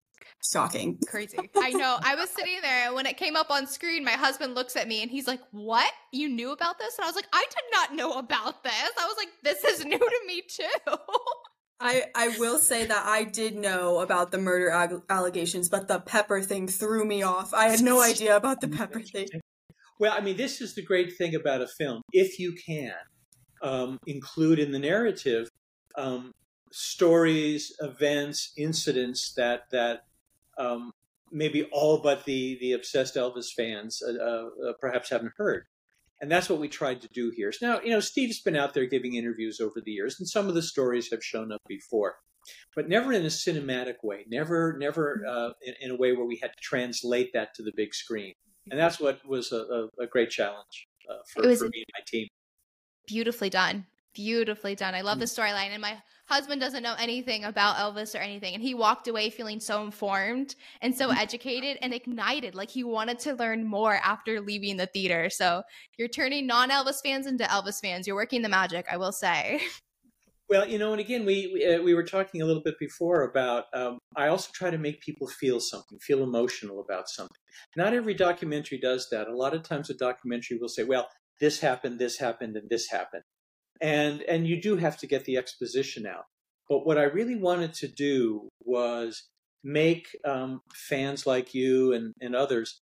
Shocking. 0.43 0.99
Crazy. 1.07 1.37
I 1.57 1.71
know. 1.71 1.99
I 2.03 2.15
was 2.15 2.31
sitting 2.31 2.57
there 2.63 2.87
and 2.87 2.95
when 2.95 3.05
it 3.05 3.19
came 3.19 3.37
up 3.37 3.51
on 3.51 3.67
screen, 3.67 4.05
my 4.05 4.13
husband 4.13 4.55
looks 4.55 4.75
at 4.75 4.89
me 4.89 5.03
and 5.03 5.11
he's 5.11 5.27
like, 5.27 5.41
What? 5.51 5.93
You 6.13 6.31
knew 6.31 6.53
about 6.53 6.79
this? 6.79 6.97
And 6.97 7.05
I 7.05 7.09
was 7.09 7.17
like, 7.17 7.29
I 7.33 7.45
did 7.51 7.65
not 7.73 7.95
know 7.95 8.19
about 8.19 8.65
this. 8.65 8.91
I 8.99 9.07
was 9.07 9.17
like, 9.19 9.29
This 9.43 9.65
is 9.65 9.85
new 9.85 9.99
to 9.99 10.21
me 10.27 10.43
too. 10.49 10.65
I, 11.81 12.05
I 12.15 12.37
will 12.39 12.59
say 12.59 12.85
that 12.85 13.07
I 13.07 13.25
did 13.25 13.57
know 13.57 14.01
about 14.01 14.33
the 14.33 14.39
murder 14.39 14.71
ag- 14.71 15.03
allegations, 15.09 15.69
but 15.71 15.89
the 15.89 15.99
pepper 15.99 16.43
thing 16.43 16.69
threw 16.69 17.07
me 17.07 17.23
off. 17.23 17.55
I 17.55 17.71
had 17.71 17.81
no 17.81 18.03
idea 18.13 18.37
about 18.37 18.61
the 18.61 18.69
pepper 18.69 19.01
thing. 19.01 19.29
Well, 19.99 20.15
I 20.17 20.21
mean, 20.21 20.37
this 20.37 20.61
is 20.61 20.75
the 20.75 20.83
great 20.83 21.17
thing 21.17 21.35
about 21.35 21.63
a 21.63 21.67
film. 21.67 22.03
If 22.13 22.39
you 22.39 22.55
can 22.55 22.93
um, 23.63 23.99
include 24.07 24.59
in 24.59 24.73
the 24.73 24.79
narrative 24.79 25.49
um, 25.97 26.33
stories, 26.71 27.73
events, 27.81 28.53
incidents 28.57 29.33
that 29.37 29.63
that 29.73 30.05
um, 30.59 30.93
maybe 31.31 31.65
all 31.73 32.01
but 32.03 32.25
the 32.25 32.59
the 32.61 32.73
obsessed 32.73 33.17
Elvis 33.17 33.53
fans 33.57 34.03
uh, 34.03 34.13
uh, 34.13 34.73
perhaps 34.81 35.11
haven't 35.11 35.33
heard. 35.37 35.65
And 36.21 36.31
that's 36.31 36.51
what 36.51 36.61
we 36.61 36.69
tried 36.69 37.01
to 37.03 37.09
do 37.09 37.33
here. 37.35 37.51
So 37.51 37.67
now, 37.67 37.81
you 37.81 37.91
know, 37.91 38.01
Steve's 38.01 38.41
been 38.41 38.57
out 38.57 38.75
there 38.75 38.87
giving 38.87 39.15
interviews 39.15 39.59
over 39.61 39.81
the 39.83 39.91
years, 39.91 40.17
and 40.19 40.29
some 40.29 40.49
of 40.49 40.55
the 40.55 40.63
stories 40.63 41.11
have 41.11 41.25
shown 41.25 41.51
up 41.51 41.63
before, 41.67 42.17
but 42.77 42.89
never 42.89 43.13
in 43.13 43.23
a 43.23 43.29
cinematic 43.29 43.97
way, 44.03 44.27
never, 44.29 44.77
never 44.79 45.25
uh, 45.27 45.51
in, 45.63 45.75
in, 45.81 45.91
a 45.91 45.97
way 45.97 46.13
where 46.13 46.27
we 46.27 46.39
had 46.43 46.53
to 46.53 46.61
translate 46.63 47.31
that 47.33 47.55
to 47.55 47.63
the 47.63 47.73
big 47.75 47.95
screen. 47.95 48.35
And 48.71 48.79
that's 48.79 49.01
what 49.01 49.27
was 49.27 49.53
a, 49.53 49.57
a, 49.57 50.03
a 50.03 50.07
great 50.07 50.31
challenge 50.31 50.89
uh, 51.11 51.17
for, 51.33 51.43
for 51.43 51.65
me 51.65 51.79
and 51.79 51.93
my 51.95 52.05
team. 52.07 52.29
Beautifully 53.07 53.49
done. 53.51 53.87
Beautifully 54.15 54.75
done. 54.75 54.95
I 54.95 55.03
love 55.03 55.19
the 55.19 55.25
mm. 55.25 55.39
storyline. 55.39 55.71
And 55.71 55.81
my 55.81 55.97
husband 56.27 56.61
doesn't 56.61 56.83
know 56.83 56.95
anything 56.99 57.45
about 57.45 57.77
Elvis 57.77 58.15
or 58.15 58.19
anything. 58.19 58.55
And 58.55 58.63
he 58.63 58.75
walked 58.75 59.09
away 59.09 59.31
feeling 59.31 59.61
so 59.61 59.83
informed 59.85 60.55
and 60.81 60.97
so 60.97 61.11
mm. 61.11 61.17
educated 61.17 61.79
and 61.83 61.95
ignited. 61.95 62.55
Like 62.55 62.71
he 62.71 62.85
wanted 62.85 63.19
to 63.21 63.35
learn 63.35 63.65
more 63.65 63.95
after 63.95 64.41
leaving 64.41 64.77
the 64.77 64.87
theater. 64.87 65.31
So 65.31 65.63
you're 65.99 66.09
turning 66.09 66.47
non 66.47 66.71
Elvis 66.71 67.01
fans 67.05 67.27
into 67.27 67.45
Elvis 67.45 67.81
fans. 67.81 68.07
You're 68.07 68.17
working 68.17 68.43
the 68.43 68.49
magic, 68.49 68.87
I 68.91 68.97
will 68.97 69.13
say. 69.13 69.61
Well, 70.51 70.67
you 70.67 70.79
know, 70.81 70.91
and 70.91 71.01
again, 71.01 71.25
we 71.25 71.49
we, 71.55 71.65
uh, 71.65 71.81
we 71.81 71.95
were 71.95 72.03
talking 72.03 72.43
a 72.43 72.45
little 72.45 72.63
bit 72.63 72.77
before 72.81 73.23
about. 73.23 73.67
Um, 73.73 73.99
I 74.17 74.27
also 74.27 74.51
try 74.53 74.69
to 74.71 74.79
make 74.79 75.01
people 75.01 75.29
feel 75.29 75.61
something, 75.61 75.97
feel 76.01 76.25
emotional 76.25 76.81
about 76.81 77.09
something. 77.09 77.37
Not 77.77 77.95
every 77.95 78.15
documentary 78.15 78.79
does 78.79 79.07
that. 79.13 79.29
A 79.29 79.37
lot 79.37 79.55
of 79.55 79.63
times, 79.63 79.91
a 79.91 79.95
documentary 79.95 80.59
will 80.59 80.69
say, 80.69 80.83
"Well, 80.83 81.09
this 81.39 81.61
happened, 81.61 82.01
this 82.01 82.19
happened, 82.19 82.57
and 82.57 82.69
this 82.69 82.89
happened," 82.89 83.23
and 83.81 84.23
and 84.23 84.47
you 84.47 84.61
do 84.61 84.77
have 84.77 84.99
to 84.99 85.07
get 85.07 85.25
the 85.25 85.37
exposition 85.37 86.07
out. 86.07 86.25
But 86.69 86.87
what 86.87 86.99
I 86.99 87.05
really 87.05 87.37
wanted 87.37 87.75
to 87.75 87.89
do 87.89 88.49
was 88.61 89.25
make 89.65 90.17
um, 90.25 90.61
fans 90.73 91.27
like 91.27 91.55
you 91.55 91.93
and, 91.93 92.15
and 92.21 92.35
others 92.35 92.81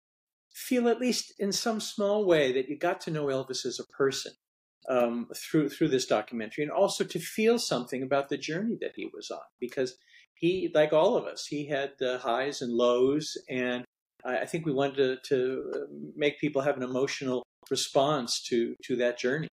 feel 0.55 0.89
at 0.89 1.01
least 1.01 1.35
in 1.39 1.53
some 1.53 1.81
small 1.81 2.25
way 2.25 2.53
that 2.53 2.69
you 2.69 2.79
got 2.79 3.01
to 3.03 3.11
know 3.11 3.27
Elvis 3.27 3.67
as 3.67 3.81
a 3.81 3.93
person 3.97 4.33
um, 4.89 5.29
through 5.37 5.69
through 5.69 5.89
this 5.89 6.07
documentary, 6.07 6.63
and 6.65 6.73
also 6.73 7.05
to 7.05 7.19
feel 7.19 7.59
something 7.59 8.03
about 8.03 8.29
the 8.29 8.39
journey 8.39 8.77
that 8.81 8.93
he 8.97 9.09
was 9.13 9.31
on, 9.31 9.41
because 9.61 9.97
he, 10.35 10.71
like 10.75 10.93
all 10.93 11.17
of 11.17 11.25
us, 11.25 11.47
he 11.47 11.67
had 11.67 11.93
the 11.99 12.19
highs 12.19 12.61
and 12.61 12.73
lows, 12.73 13.37
and 13.49 13.85
I, 14.25 14.47
think 14.47 14.67
we 14.67 14.73
wanted 14.73 14.97
to, 14.97 15.17
to 15.29 15.87
make 16.17 16.41
people 16.41 16.63
have 16.63 16.77
an 16.77 16.83
emotional 16.83 17.43
response 17.71 18.43
to 18.49 18.75
to 18.85 18.97
that 18.97 19.19
journey. 19.19 19.49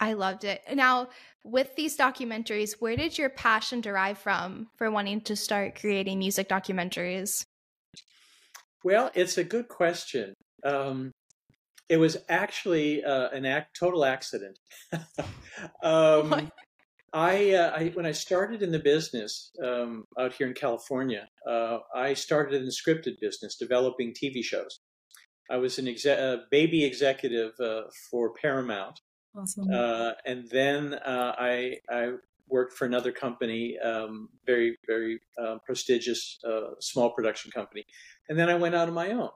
I 0.00 0.14
loved 0.14 0.44
it. 0.44 0.62
Now, 0.74 1.08
with 1.44 1.76
these 1.76 1.96
documentaries, 1.96 2.76
where 2.80 2.96
did 2.96 3.18
your 3.18 3.28
passion 3.28 3.82
derive 3.82 4.18
from 4.18 4.68
for 4.76 4.90
wanting 4.90 5.20
to 5.22 5.36
start 5.36 5.78
creating 5.78 6.18
music 6.18 6.48
documentaries? 6.48 7.44
Well, 8.82 9.10
it's 9.14 9.36
a 9.36 9.44
good 9.44 9.68
question. 9.68 10.32
Um, 10.64 11.12
it 11.90 11.98
was 11.98 12.16
actually 12.28 13.04
uh, 13.04 13.28
an 13.30 13.44
act, 13.44 13.76
total 13.78 14.04
accident. 14.04 14.58
um, 15.82 16.50
I, 17.12 17.54
uh, 17.54 17.72
I, 17.76 17.92
when 17.94 18.06
I 18.06 18.12
started 18.12 18.62
in 18.62 18.70
the 18.70 18.78
business 18.78 19.50
um, 19.62 20.04
out 20.18 20.32
here 20.32 20.46
in 20.46 20.54
California, 20.54 21.28
uh, 21.46 21.78
I 21.94 22.14
started 22.14 22.54
in 22.54 22.64
the 22.64 22.72
scripted 22.72 23.20
business, 23.20 23.56
developing 23.56 24.14
TV 24.14 24.42
shows. 24.42 24.78
I 25.50 25.56
was 25.56 25.78
an 25.78 25.88
exe- 25.88 26.06
a 26.06 26.44
baby 26.50 26.84
executive 26.84 27.52
uh, 27.60 27.82
for 28.10 28.32
Paramount, 28.40 29.00
Awesome. 29.36 29.70
Uh, 29.72 30.12
and 30.26 30.48
then 30.50 30.94
uh, 30.94 31.34
I 31.38 31.76
I 31.88 32.12
worked 32.48 32.72
for 32.72 32.84
another 32.84 33.12
company, 33.12 33.78
um, 33.78 34.28
very 34.44 34.76
very 34.86 35.20
uh, 35.40 35.58
prestigious 35.64 36.38
uh, 36.46 36.74
small 36.80 37.10
production 37.10 37.50
company, 37.52 37.84
and 38.28 38.38
then 38.38 38.48
I 38.48 38.56
went 38.56 38.74
out 38.74 38.88
on 38.88 38.94
my 38.94 39.12
own, 39.12 39.30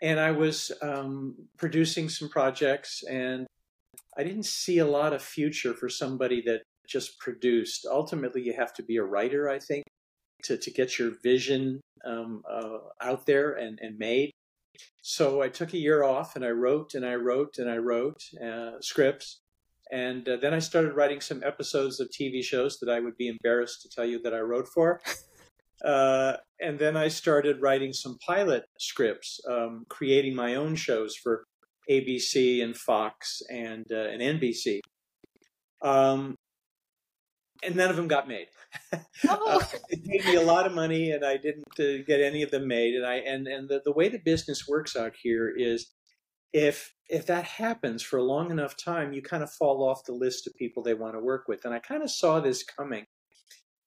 and 0.00 0.20
I 0.20 0.30
was 0.30 0.70
um, 0.80 1.34
producing 1.58 2.08
some 2.08 2.28
projects, 2.28 3.02
and 3.02 3.46
I 4.16 4.22
didn't 4.22 4.46
see 4.46 4.78
a 4.78 4.86
lot 4.86 5.12
of 5.12 5.22
future 5.22 5.74
for 5.74 5.88
somebody 5.88 6.40
that 6.42 6.62
just 6.88 7.18
produced. 7.18 7.86
Ultimately, 7.90 8.42
you 8.42 8.52
have 8.52 8.72
to 8.74 8.82
be 8.82 8.96
a 8.96 9.04
writer, 9.04 9.48
I 9.48 9.58
think, 9.58 9.84
to 10.44 10.56
to 10.56 10.70
get 10.70 11.00
your 11.00 11.12
vision 11.22 11.80
um, 12.04 12.42
uh, 12.48 12.78
out 13.00 13.26
there 13.26 13.52
and 13.54 13.78
and 13.82 13.98
made. 13.98 14.30
So 15.02 15.42
I 15.42 15.48
took 15.48 15.72
a 15.72 15.78
year 15.78 16.02
off 16.02 16.36
and 16.36 16.44
I 16.44 16.50
wrote 16.50 16.94
and 16.94 17.06
I 17.06 17.14
wrote 17.14 17.54
and 17.58 17.70
I 17.70 17.78
wrote 17.78 18.22
uh, 18.44 18.72
scripts. 18.80 19.40
And 19.92 20.28
uh, 20.28 20.36
then 20.36 20.54
I 20.54 20.60
started 20.60 20.94
writing 20.94 21.20
some 21.20 21.42
episodes 21.44 21.98
of 21.98 22.08
TV 22.10 22.44
shows 22.44 22.78
that 22.80 22.88
I 22.88 23.00
would 23.00 23.16
be 23.16 23.28
embarrassed 23.28 23.82
to 23.82 23.88
tell 23.88 24.04
you 24.04 24.20
that 24.22 24.34
I 24.34 24.40
wrote 24.40 24.68
for. 24.68 25.00
Uh, 25.84 26.36
and 26.60 26.78
then 26.78 26.96
I 26.96 27.08
started 27.08 27.62
writing 27.62 27.92
some 27.92 28.18
pilot 28.26 28.64
scripts, 28.78 29.40
um, 29.48 29.86
creating 29.88 30.34
my 30.34 30.54
own 30.54 30.74
shows 30.74 31.16
for 31.16 31.44
ABC 31.90 32.62
and 32.62 32.76
Fox 32.76 33.40
and 33.50 33.86
uh, 33.90 34.08
and 34.08 34.20
NBC. 34.20 34.80
Um, 35.82 36.36
and 37.62 37.76
none 37.76 37.90
of 37.90 37.96
them 37.96 38.08
got 38.08 38.28
made. 38.28 38.46
Oh. 39.28 39.58
uh, 39.58 39.64
it 39.88 40.04
gave 40.04 40.24
me 40.24 40.36
a 40.36 40.42
lot 40.42 40.66
of 40.66 40.72
money, 40.72 41.10
and 41.10 41.24
I 41.24 41.36
didn't 41.36 41.78
uh, 41.78 42.04
get 42.06 42.20
any 42.20 42.42
of 42.42 42.50
them 42.50 42.68
made. 42.68 42.94
And 42.94 43.04
I 43.04 43.16
and 43.16 43.46
and 43.46 43.68
the, 43.68 43.82
the 43.84 43.92
way 43.92 44.08
the 44.08 44.18
business 44.18 44.66
works 44.66 44.96
out 44.96 45.14
here 45.22 45.52
is, 45.54 45.92
if 46.52 46.94
if 47.08 47.26
that 47.26 47.44
happens 47.44 48.02
for 48.02 48.16
a 48.16 48.22
long 48.22 48.50
enough 48.50 48.76
time, 48.76 49.12
you 49.12 49.22
kind 49.22 49.42
of 49.42 49.50
fall 49.50 49.82
off 49.82 50.04
the 50.04 50.12
list 50.12 50.46
of 50.46 50.54
people 50.54 50.82
they 50.82 50.94
want 50.94 51.14
to 51.14 51.20
work 51.20 51.48
with. 51.48 51.64
And 51.64 51.74
I 51.74 51.80
kind 51.80 52.02
of 52.02 52.10
saw 52.10 52.40
this 52.40 52.62
coming. 52.62 53.04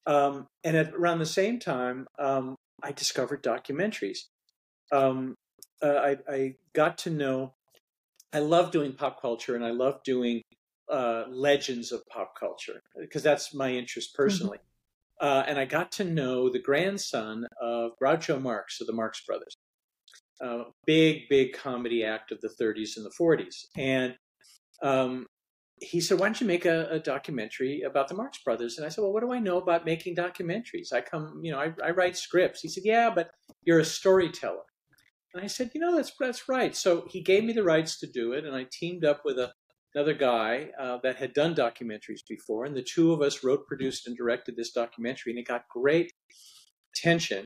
Um, 0.06 0.46
and 0.62 0.76
at 0.76 0.94
around 0.94 1.18
the 1.18 1.26
same 1.26 1.58
time, 1.58 2.06
um, 2.18 2.56
I 2.82 2.92
discovered 2.92 3.42
documentaries. 3.42 4.18
Um, 4.92 5.34
uh, 5.82 5.94
I, 5.94 6.16
I 6.28 6.54
got 6.74 6.98
to 6.98 7.10
know. 7.10 7.54
I 8.32 8.40
love 8.40 8.70
doing 8.70 8.92
pop 8.92 9.20
culture, 9.20 9.54
and 9.54 9.64
I 9.64 9.70
love 9.70 10.02
doing 10.04 10.42
uh, 10.90 11.24
legends 11.28 11.92
of 11.92 12.06
pop 12.08 12.34
culture 12.38 12.82
because 12.98 13.22
that's 13.22 13.54
my 13.54 13.70
interest 13.70 14.14
personally. 14.14 14.58
Mm-hmm. 14.58 15.26
Uh, 15.26 15.44
and 15.46 15.58
I 15.58 15.64
got 15.64 15.92
to 15.92 16.04
know 16.04 16.50
the 16.50 16.58
grandson 16.58 17.46
of 17.60 17.92
Groucho 18.02 18.40
Marx 18.40 18.80
of 18.80 18.86
the 18.86 18.92
Marx 18.92 19.24
Brothers, 19.24 19.56
uh, 20.44 20.64
big, 20.86 21.28
big 21.30 21.52
comedy 21.52 22.04
act 22.04 22.32
of 22.32 22.40
the 22.40 22.48
30s 22.60 22.96
and 22.96 23.06
the 23.06 23.12
40s. 23.18 23.66
And 23.76 24.16
um, 24.82 25.26
he 25.80 26.00
said, 26.00 26.18
"Why 26.18 26.26
don't 26.26 26.40
you 26.40 26.46
make 26.46 26.66
a, 26.66 26.88
a, 26.90 26.98
documentary 26.98 27.82
about 27.82 28.08
the 28.08 28.14
Marx 28.14 28.38
Brothers?" 28.42 28.76
And 28.76 28.86
I 28.86 28.88
said, 28.88 29.02
"Well, 29.02 29.12
what 29.12 29.22
do 29.22 29.32
I 29.32 29.38
know 29.38 29.58
about 29.58 29.84
making 29.84 30.16
documentaries? 30.16 30.92
I 30.92 31.00
come, 31.00 31.40
you 31.42 31.52
know, 31.52 31.58
I, 31.58 31.72
I 31.82 31.90
write 31.90 32.16
scripts." 32.16 32.60
He 32.60 32.68
said, 32.68 32.84
"Yeah, 32.84 33.10
but 33.14 33.30
you're 33.62 33.80
a 33.80 33.84
storyteller." 33.84 34.62
And 35.32 35.42
I 35.42 35.46
said, 35.46 35.70
"You 35.74 35.80
know, 35.80 35.96
that's 35.96 36.12
that's 36.18 36.48
right." 36.48 36.74
So 36.76 37.06
he 37.08 37.20
gave 37.20 37.44
me 37.44 37.52
the 37.52 37.64
rights 37.64 37.98
to 38.00 38.06
do 38.06 38.32
it, 38.32 38.44
and 38.44 38.54
I 38.54 38.66
teamed 38.70 39.04
up 39.04 39.22
with 39.24 39.38
a 39.38 39.52
another 39.94 40.14
guy 40.14 40.70
uh, 40.78 40.98
that 41.02 41.16
had 41.16 41.32
done 41.32 41.54
documentaries 41.54 42.20
before, 42.28 42.64
and 42.64 42.76
the 42.76 42.82
two 42.82 43.12
of 43.12 43.22
us 43.22 43.44
wrote, 43.44 43.66
produced, 43.66 44.06
and 44.06 44.16
directed 44.16 44.56
this 44.56 44.72
documentary, 44.72 45.32
and 45.32 45.38
it 45.38 45.46
got 45.46 45.68
great 45.68 46.12
attention. 46.94 47.44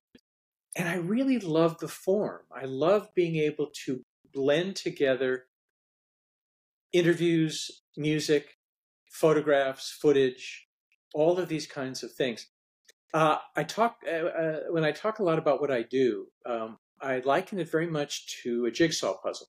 And 0.77 0.89
I 0.89 0.97
really 0.97 1.39
love 1.39 1.79
the 1.79 1.89
form. 1.89 2.43
I 2.55 2.65
love 2.65 3.09
being 3.15 3.37
able 3.37 3.71
to 3.85 4.03
blend 4.33 4.77
together 4.77 5.47
interviews, 6.93 7.83
music, 7.97 8.57
photographs, 9.11 9.91
footage, 9.91 10.67
all 11.15 11.39
of 11.39 11.49
these 11.49 11.67
kinds 11.67 12.03
of 12.03 12.13
things. 12.13 12.47
Uh, 13.15 13.39
I 13.57 13.65
talk 13.65 13.97
uh, 14.07 14.11
uh, 14.11 14.61
when 14.71 14.85
I 14.85 14.93
talk 14.93 15.19
a 15.19 15.25
lot 15.25 15.39
about 15.39 15.61
what 15.61 15.71
I 15.71 15.83
do. 15.83 16.27
Um, 16.47 16.79
I 17.01 17.21
liken 17.21 17.59
it 17.59 17.71
very 17.71 17.87
much 17.87 18.43
to 18.43 18.67
a 18.67 18.71
jigsaw 18.71 19.17
puzzle. 19.23 19.49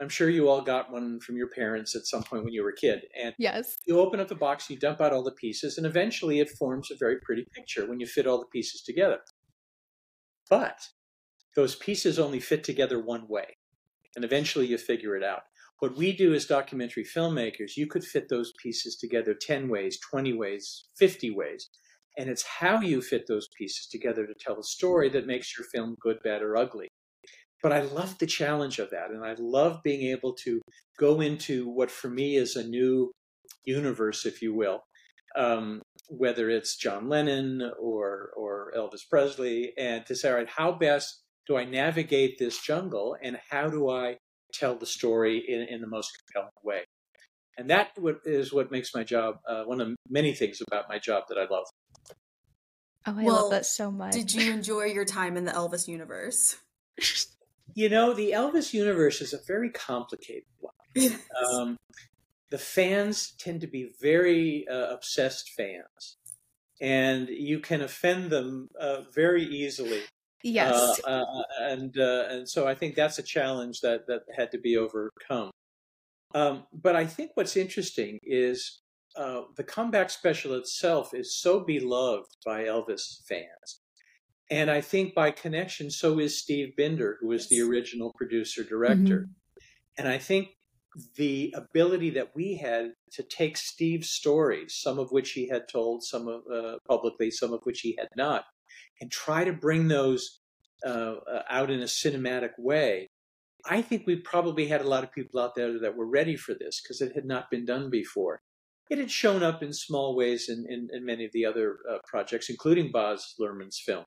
I'm 0.00 0.08
sure 0.08 0.28
you 0.28 0.48
all 0.48 0.60
got 0.60 0.90
one 0.90 1.20
from 1.20 1.36
your 1.36 1.48
parents 1.48 1.94
at 1.94 2.06
some 2.06 2.22
point 2.24 2.44
when 2.44 2.52
you 2.52 2.62
were 2.62 2.70
a 2.70 2.76
kid. 2.76 3.02
And 3.22 3.34
yes, 3.38 3.76
you 3.86 4.00
open 4.00 4.18
up 4.18 4.28
the 4.28 4.34
box, 4.34 4.68
you 4.68 4.76
dump 4.76 5.00
out 5.00 5.12
all 5.12 5.22
the 5.22 5.30
pieces, 5.30 5.78
and 5.78 5.86
eventually 5.86 6.40
it 6.40 6.50
forms 6.50 6.90
a 6.90 6.96
very 6.98 7.16
pretty 7.20 7.46
picture 7.54 7.88
when 7.88 8.00
you 8.00 8.06
fit 8.06 8.26
all 8.26 8.38
the 8.38 8.46
pieces 8.46 8.82
together. 8.82 9.18
But 10.50 10.88
those 11.54 11.76
pieces 11.76 12.18
only 12.18 12.40
fit 12.40 12.64
together 12.64 13.00
one 13.00 13.28
way, 13.28 13.56
and 14.16 14.24
eventually 14.24 14.66
you 14.66 14.78
figure 14.78 15.16
it 15.16 15.22
out. 15.22 15.42
What 15.78 15.96
we 15.96 16.12
do 16.12 16.34
as 16.34 16.46
documentary 16.46 17.04
filmmakers, 17.04 17.76
you 17.76 17.86
could 17.86 18.04
fit 18.04 18.28
those 18.28 18.52
pieces 18.62 18.96
together 18.96 19.34
10 19.34 19.68
ways, 19.68 19.98
20 20.10 20.32
ways, 20.32 20.84
50 20.98 21.30
ways. 21.30 21.68
And 22.16 22.30
it's 22.30 22.44
how 22.44 22.80
you 22.80 23.02
fit 23.02 23.26
those 23.26 23.48
pieces 23.58 23.88
together 23.88 24.26
to 24.26 24.34
tell 24.38 24.58
a 24.58 24.64
story 24.64 25.08
that 25.10 25.26
makes 25.26 25.56
your 25.58 25.66
film 25.72 25.96
good, 26.00 26.18
bad, 26.22 26.42
or 26.42 26.56
ugly. 26.56 26.88
But 27.64 27.72
I 27.72 27.80
love 27.80 28.18
the 28.18 28.26
challenge 28.26 28.78
of 28.78 28.90
that. 28.90 29.10
And 29.10 29.24
I 29.24 29.36
love 29.38 29.82
being 29.82 30.10
able 30.10 30.34
to 30.44 30.60
go 30.98 31.22
into 31.22 31.66
what 31.66 31.90
for 31.90 32.10
me 32.10 32.36
is 32.36 32.56
a 32.56 32.62
new 32.62 33.10
universe, 33.64 34.26
if 34.26 34.42
you 34.42 34.54
will, 34.54 34.82
um, 35.34 35.80
whether 36.10 36.50
it's 36.50 36.76
John 36.76 37.08
Lennon 37.08 37.62
or, 37.80 38.32
or 38.36 38.70
Elvis 38.76 39.08
Presley, 39.08 39.72
and 39.78 40.04
to 40.04 40.14
say, 40.14 40.28
all 40.28 40.36
right, 40.36 40.48
how 40.48 40.72
best 40.72 41.22
do 41.46 41.56
I 41.56 41.64
navigate 41.64 42.38
this 42.38 42.60
jungle 42.60 43.16
and 43.22 43.38
how 43.48 43.70
do 43.70 43.88
I 43.88 44.18
tell 44.52 44.76
the 44.76 44.84
story 44.84 45.42
in, 45.48 45.62
in 45.62 45.80
the 45.80 45.88
most 45.88 46.10
compelling 46.18 46.52
way? 46.62 46.84
And 47.56 47.70
that 47.70 47.92
is 48.26 48.52
what 48.52 48.70
makes 48.72 48.94
my 48.94 49.04
job 49.04 49.36
uh, 49.48 49.64
one 49.64 49.80
of 49.80 49.88
many 50.10 50.34
things 50.34 50.58
about 50.70 50.90
my 50.90 50.98
job 50.98 51.22
that 51.30 51.38
I 51.38 51.46
love. 51.50 51.64
Oh, 53.06 53.18
I 53.18 53.24
well, 53.24 53.34
love 53.44 53.50
that 53.52 53.64
so 53.64 53.90
much. 53.90 54.12
Did 54.12 54.34
you 54.34 54.52
enjoy 54.52 54.84
your 54.84 55.06
time 55.06 55.38
in 55.38 55.46
the 55.46 55.52
Elvis 55.52 55.88
universe? 55.88 56.56
You 57.74 57.88
know, 57.88 58.14
the 58.14 58.30
Elvis 58.30 58.72
universe 58.72 59.20
is 59.20 59.32
a 59.32 59.40
very 59.46 59.70
complicated 59.70 60.44
one. 60.60 60.72
Um, 61.52 61.76
the 62.50 62.58
fans 62.58 63.34
tend 63.36 63.60
to 63.62 63.66
be 63.66 63.90
very 64.00 64.66
uh, 64.68 64.94
obsessed 64.94 65.50
fans, 65.56 66.16
and 66.80 67.28
you 67.28 67.58
can 67.58 67.82
offend 67.82 68.30
them 68.30 68.68
uh, 68.80 69.02
very 69.12 69.42
easily. 69.42 70.02
Yes, 70.44 71.00
uh, 71.04 71.08
uh 71.08 71.42
and 71.62 71.98
uh, 71.98 72.26
and 72.28 72.48
so 72.48 72.68
I 72.68 72.76
think 72.76 72.94
that's 72.94 73.18
a 73.18 73.24
challenge 73.24 73.80
that 73.80 74.06
that 74.06 74.22
had 74.36 74.52
to 74.52 74.58
be 74.58 74.76
overcome. 74.76 75.50
Um, 76.34 76.66
but 76.72 76.94
I 76.94 77.06
think 77.06 77.32
what's 77.34 77.56
interesting 77.56 78.18
is 78.22 78.82
uh, 79.16 79.42
the 79.56 79.64
comeback 79.64 80.10
special 80.10 80.54
itself 80.54 81.14
is 81.14 81.34
so 81.34 81.60
beloved 81.60 82.36
by 82.44 82.64
Elvis 82.64 83.24
fans 83.26 83.80
and 84.50 84.70
I 84.70 84.80
think 84.80 85.14
by 85.14 85.30
connection, 85.30 85.90
so 85.90 86.18
is 86.18 86.38
Steve 86.38 86.74
Binder, 86.76 87.16
who 87.20 87.32
is 87.32 87.48
the 87.48 87.62
original 87.62 88.12
producer 88.16 88.62
director. 88.62 89.20
Mm-hmm. 89.20 89.60
And 89.98 90.08
I 90.08 90.18
think 90.18 90.48
the 91.16 91.54
ability 91.56 92.10
that 92.10 92.30
we 92.34 92.56
had 92.56 92.92
to 93.12 93.22
take 93.22 93.56
Steve's 93.56 94.10
stories, 94.10 94.76
some 94.80 94.98
of 94.98 95.10
which 95.10 95.32
he 95.32 95.48
had 95.48 95.68
told, 95.68 96.04
some 96.04 96.28
of 96.28 96.42
uh, 96.52 96.76
publicly, 96.86 97.30
some 97.30 97.52
of 97.52 97.60
which 97.64 97.80
he 97.80 97.96
had 97.98 98.08
not, 98.16 98.44
and 99.00 99.10
try 99.10 99.44
to 99.44 99.52
bring 99.52 99.88
those 99.88 100.40
uh, 100.86 101.14
uh, 101.32 101.42
out 101.48 101.70
in 101.70 101.80
a 101.80 101.84
cinematic 101.84 102.50
way. 102.58 103.08
I 103.66 103.80
think 103.80 104.06
we 104.06 104.16
probably 104.16 104.68
had 104.68 104.82
a 104.82 104.88
lot 104.88 105.04
of 105.04 105.12
people 105.12 105.40
out 105.40 105.54
there 105.54 105.80
that 105.80 105.96
were 105.96 106.06
ready 106.06 106.36
for 106.36 106.54
this 106.54 106.82
because 106.82 107.00
it 107.00 107.14
had 107.14 107.24
not 107.24 107.50
been 107.50 107.64
done 107.64 107.88
before. 107.88 108.40
It 108.90 108.98
had 108.98 109.10
shown 109.10 109.42
up 109.42 109.62
in 109.62 109.72
small 109.72 110.14
ways 110.14 110.50
in, 110.50 110.66
in, 110.68 110.88
in 110.92 111.06
many 111.06 111.24
of 111.24 111.32
the 111.32 111.46
other 111.46 111.78
uh, 111.90 111.96
projects, 112.06 112.50
including 112.50 112.92
Baz 112.92 113.34
Luhrmann's 113.40 113.80
film. 113.84 114.04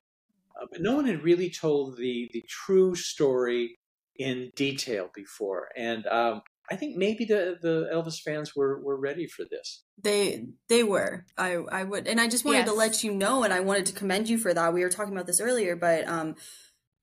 Uh, 0.60 0.66
but 0.70 0.80
no 0.80 0.96
one 0.96 1.06
had 1.06 1.22
really 1.22 1.50
told 1.50 1.96
the 1.96 2.28
the 2.32 2.42
true 2.48 2.94
story 2.94 3.78
in 4.16 4.50
detail 4.56 5.10
before, 5.14 5.68
and 5.76 6.06
um, 6.06 6.42
I 6.70 6.76
think 6.76 6.96
maybe 6.96 7.24
the 7.24 7.56
the 7.60 7.88
Elvis 7.92 8.20
fans 8.20 8.54
were 8.54 8.80
were 8.80 8.98
ready 8.98 9.26
for 9.26 9.44
this. 9.50 9.84
They 10.02 10.46
they 10.68 10.82
were. 10.82 11.24
I 11.36 11.54
I 11.54 11.84
would, 11.84 12.06
and 12.06 12.20
I 12.20 12.28
just 12.28 12.44
wanted 12.44 12.58
yes. 12.58 12.68
to 12.68 12.74
let 12.74 13.04
you 13.04 13.14
know, 13.14 13.44
and 13.44 13.52
I 13.52 13.60
wanted 13.60 13.86
to 13.86 13.92
commend 13.92 14.28
you 14.28 14.38
for 14.38 14.52
that. 14.52 14.74
We 14.74 14.82
were 14.82 14.90
talking 14.90 15.12
about 15.12 15.26
this 15.26 15.40
earlier, 15.40 15.76
but 15.76 16.06
um, 16.06 16.34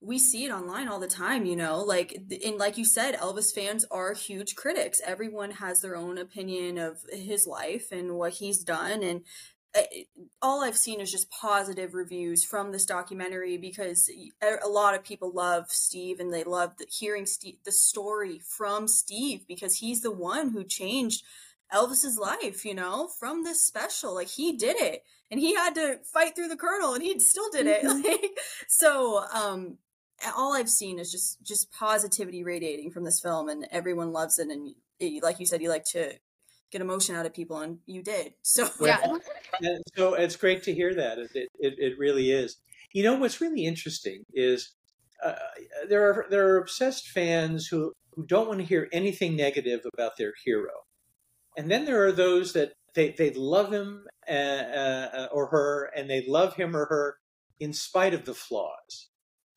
we 0.01 0.19
see 0.19 0.45
it 0.45 0.51
online 0.51 0.87
all 0.87 0.99
the 0.99 1.07
time. 1.07 1.45
You 1.45 1.55
know, 1.55 1.79
like 1.79 2.15
and 2.45 2.57
like 2.57 2.77
you 2.77 2.85
said, 2.85 3.15
Elvis 3.15 3.53
fans 3.53 3.85
are 3.89 4.13
huge 4.13 4.55
critics. 4.55 5.01
Everyone 5.03 5.51
has 5.51 5.81
their 5.81 5.95
own 5.95 6.17
opinion 6.17 6.77
of 6.77 6.99
his 7.11 7.47
life 7.47 7.91
and 7.91 8.15
what 8.15 8.33
he's 8.33 8.63
done, 8.63 9.01
and 9.01 9.21
all 10.41 10.63
I've 10.63 10.77
seen 10.77 11.01
is 11.01 11.11
just 11.11 11.29
positive 11.31 11.93
reviews 11.93 12.43
from 12.43 12.71
this 12.71 12.85
documentary 12.85 13.57
because 13.57 14.09
a 14.41 14.67
lot 14.67 14.95
of 14.95 15.03
people 15.03 15.31
love 15.31 15.65
Steve 15.69 16.19
and 16.19 16.33
they 16.33 16.43
love 16.43 16.73
hearing 16.89 17.25
Steve, 17.25 17.57
the 17.65 17.71
story 17.71 18.39
from 18.39 18.87
Steve 18.87 19.45
because 19.47 19.77
he's 19.77 20.01
the 20.01 20.11
one 20.11 20.49
who 20.49 20.63
changed 20.63 21.23
Elvis's 21.73 22.17
life, 22.17 22.63
you 22.63 22.75
know, 22.75 23.09
from 23.19 23.43
this 23.43 23.65
special. 23.65 24.13
Like 24.13 24.29
he 24.29 24.53
did 24.53 24.77
it 24.77 25.03
and 25.29 25.39
he 25.39 25.55
had 25.55 25.75
to 25.75 25.99
fight 26.13 26.35
through 26.35 26.49
the 26.49 26.55
colonel 26.55 26.93
and 26.93 27.03
he 27.03 27.19
still 27.19 27.49
did 27.51 27.67
it. 27.67 27.83
Mm-hmm. 27.85 28.03
Like, 28.03 28.39
so, 28.67 29.23
um, 29.33 29.77
all 30.35 30.53
I've 30.53 30.69
seen 30.69 30.99
is 30.99 31.11
just 31.11 31.43
just 31.43 31.71
positivity 31.71 32.43
radiating 32.43 32.91
from 32.91 33.03
this 33.03 33.19
film 33.19 33.49
and 33.49 33.67
everyone 33.71 34.13
loves 34.13 34.39
it 34.39 34.47
and 34.47 34.73
like 35.21 35.39
you 35.39 35.45
said 35.45 35.61
you 35.61 35.69
like 35.69 35.83
to 35.83 36.13
get 36.75 36.81
emotion 36.81 37.15
out 37.15 37.25
of 37.25 37.33
people, 37.33 37.59
and 37.59 37.79
you 37.85 38.03
did. 38.03 38.33
So 38.43 38.69
yeah, 38.81 38.99
so 39.95 40.13
it's 40.13 40.35
great 40.35 40.63
to 40.63 40.73
hear 40.73 40.93
that. 40.93 41.17
It, 41.17 41.29
it, 41.33 41.73
it 41.77 41.93
really 41.97 42.31
is. 42.31 42.57
You 42.93 43.03
know 43.03 43.15
what's 43.15 43.41
really 43.41 43.65
interesting 43.65 44.23
is 44.33 44.73
uh, 45.23 45.33
there 45.89 46.03
are 46.09 46.25
there 46.29 46.47
are 46.47 46.57
obsessed 46.57 47.07
fans 47.09 47.67
who 47.67 47.93
who 48.11 48.25
don't 48.25 48.47
want 48.47 48.59
to 48.59 48.65
hear 48.65 48.87
anything 48.91 49.35
negative 49.35 49.81
about 49.93 50.13
their 50.17 50.33
hero, 50.43 50.71
and 51.57 51.71
then 51.71 51.85
there 51.85 52.05
are 52.05 52.11
those 52.11 52.53
that 52.53 52.73
they 52.93 53.15
they 53.17 53.31
love 53.31 53.71
him 53.71 54.05
uh, 54.29 54.31
uh, 54.31 55.27
or 55.31 55.47
her, 55.47 55.91
and 55.95 56.09
they 56.09 56.25
love 56.27 56.55
him 56.55 56.75
or 56.75 56.85
her 56.85 57.17
in 57.59 57.73
spite 57.73 58.13
of 58.13 58.25
the 58.25 58.33
flaws. 58.33 59.09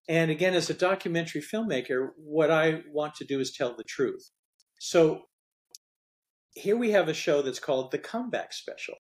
And 0.09 0.31
again, 0.31 0.55
as 0.55 0.71
a 0.71 0.75
documentary 0.75 1.43
filmmaker, 1.43 2.09
what 2.17 2.51
I 2.51 2.83
want 2.91 3.15
to 3.17 3.25
do 3.25 3.41
is 3.41 3.53
tell 3.53 3.77
the 3.77 3.85
truth. 3.85 4.31
So 4.81 5.28
here 6.59 6.77
we 6.77 6.91
have 6.91 7.09
a 7.09 7.15
show 7.15 7.43
that's 7.43 7.61
called 7.61 7.91
The 7.91 7.99
Comeback 7.99 8.53
Special. 8.53 8.95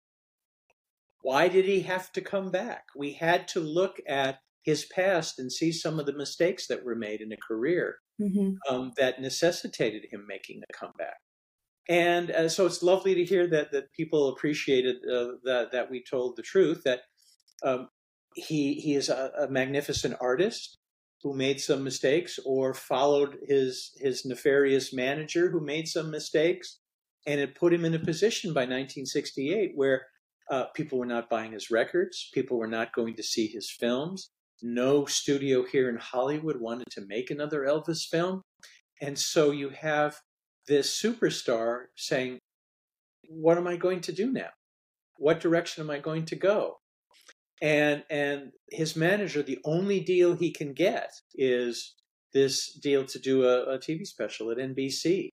Why 1.22 1.48
did 1.48 1.64
he 1.64 1.82
have 1.82 2.12
to 2.12 2.20
come 2.20 2.50
back? 2.50 2.84
We 2.96 3.12
had 3.12 3.48
to 3.48 3.60
look 3.60 3.96
at 4.08 4.38
his 4.62 4.84
past 4.84 5.38
and 5.38 5.52
see 5.52 5.72
some 5.72 5.98
of 5.98 6.06
the 6.06 6.16
mistakes 6.16 6.66
that 6.68 6.84
were 6.84 6.94
made 6.94 7.20
in 7.20 7.32
a 7.32 7.36
career 7.36 7.96
mm-hmm. 8.20 8.50
um, 8.72 8.92
that 8.96 9.20
necessitated 9.20 10.06
him 10.10 10.26
making 10.28 10.62
a 10.62 10.72
comeback. 10.72 11.16
And 11.88 12.30
uh, 12.30 12.48
so 12.48 12.66
it's 12.66 12.82
lovely 12.82 13.14
to 13.14 13.24
hear 13.24 13.46
that 13.48 13.72
that 13.72 13.92
people 13.92 14.28
appreciated 14.28 14.96
uh, 15.10 15.28
that 15.44 15.72
that 15.72 15.90
we 15.90 16.04
told 16.04 16.36
the 16.36 16.42
truth. 16.42 16.82
That 16.84 17.00
um, 17.62 17.88
he 18.34 18.74
he 18.74 18.94
is 18.94 19.08
a, 19.08 19.30
a, 19.38 19.48
magnificent 19.48 20.14
artist 20.20 20.76
who 21.22 21.34
made 21.34 21.60
some 21.60 21.82
mistakes, 21.82 22.38
or 22.44 22.74
followed 22.74 23.38
his 23.48 23.92
his 23.96 24.26
nefarious 24.26 24.92
manager 24.92 25.50
who 25.50 25.64
made 25.64 25.88
some 25.88 26.10
mistakes, 26.10 26.77
and 27.28 27.40
it 27.40 27.54
put 27.54 27.74
him 27.74 27.84
in 27.84 27.92
a 27.92 27.98
position 27.98 28.54
by 28.54 28.62
1968 28.62 29.72
where 29.74 30.06
uh, 30.50 30.64
people 30.74 30.98
were 30.98 31.04
not 31.04 31.28
buying 31.28 31.52
his 31.52 31.70
records, 31.70 32.30
people 32.32 32.58
were 32.58 32.66
not 32.66 32.94
going 32.94 33.14
to 33.14 33.22
see 33.22 33.46
his 33.46 33.70
films. 33.70 34.30
No 34.62 35.04
studio 35.04 35.62
here 35.62 35.90
in 35.90 35.98
Hollywood 35.98 36.58
wanted 36.58 36.86
to 36.92 37.06
make 37.06 37.30
another 37.30 37.66
Elvis 37.66 38.08
film, 38.10 38.42
and 39.02 39.16
so 39.18 39.50
you 39.50 39.68
have 39.68 40.16
this 40.66 41.00
superstar 41.00 41.84
saying, 41.96 42.38
What 43.28 43.58
am 43.58 43.68
I 43.68 43.76
going 43.76 44.00
to 44.02 44.12
do 44.12 44.32
now? 44.32 44.50
What 45.18 45.40
direction 45.40 45.84
am 45.84 45.90
I 45.90 45.98
going 45.98 46.24
to 46.24 46.36
go? 46.36 46.78
And 47.60 48.04
and 48.08 48.52
his 48.70 48.96
manager, 48.96 49.42
the 49.42 49.58
only 49.64 50.00
deal 50.00 50.34
he 50.34 50.50
can 50.50 50.72
get 50.72 51.10
is 51.34 51.94
this 52.32 52.72
deal 52.72 53.04
to 53.04 53.18
do 53.18 53.44
a, 53.44 53.74
a 53.74 53.78
TV 53.78 54.06
special 54.06 54.50
at 54.50 54.56
NBC. 54.58 55.28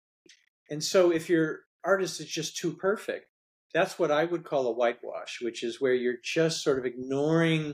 And 0.70 0.84
so 0.84 1.12
if 1.12 1.30
your 1.30 1.60
artist 1.86 2.20
is 2.20 2.28
just 2.28 2.58
too 2.58 2.74
perfect, 2.74 3.28
that's 3.74 4.00
what 4.00 4.12
I 4.12 4.26
would 4.26 4.44
call 4.44 4.68
a 4.68 4.72
whitewash, 4.72 5.40
which 5.42 5.64
is 5.64 5.82
where 5.82 5.94
you're 5.94 6.18
just 6.24 6.64
sort 6.64 6.80
of 6.80 6.86
ignoring 6.86 7.74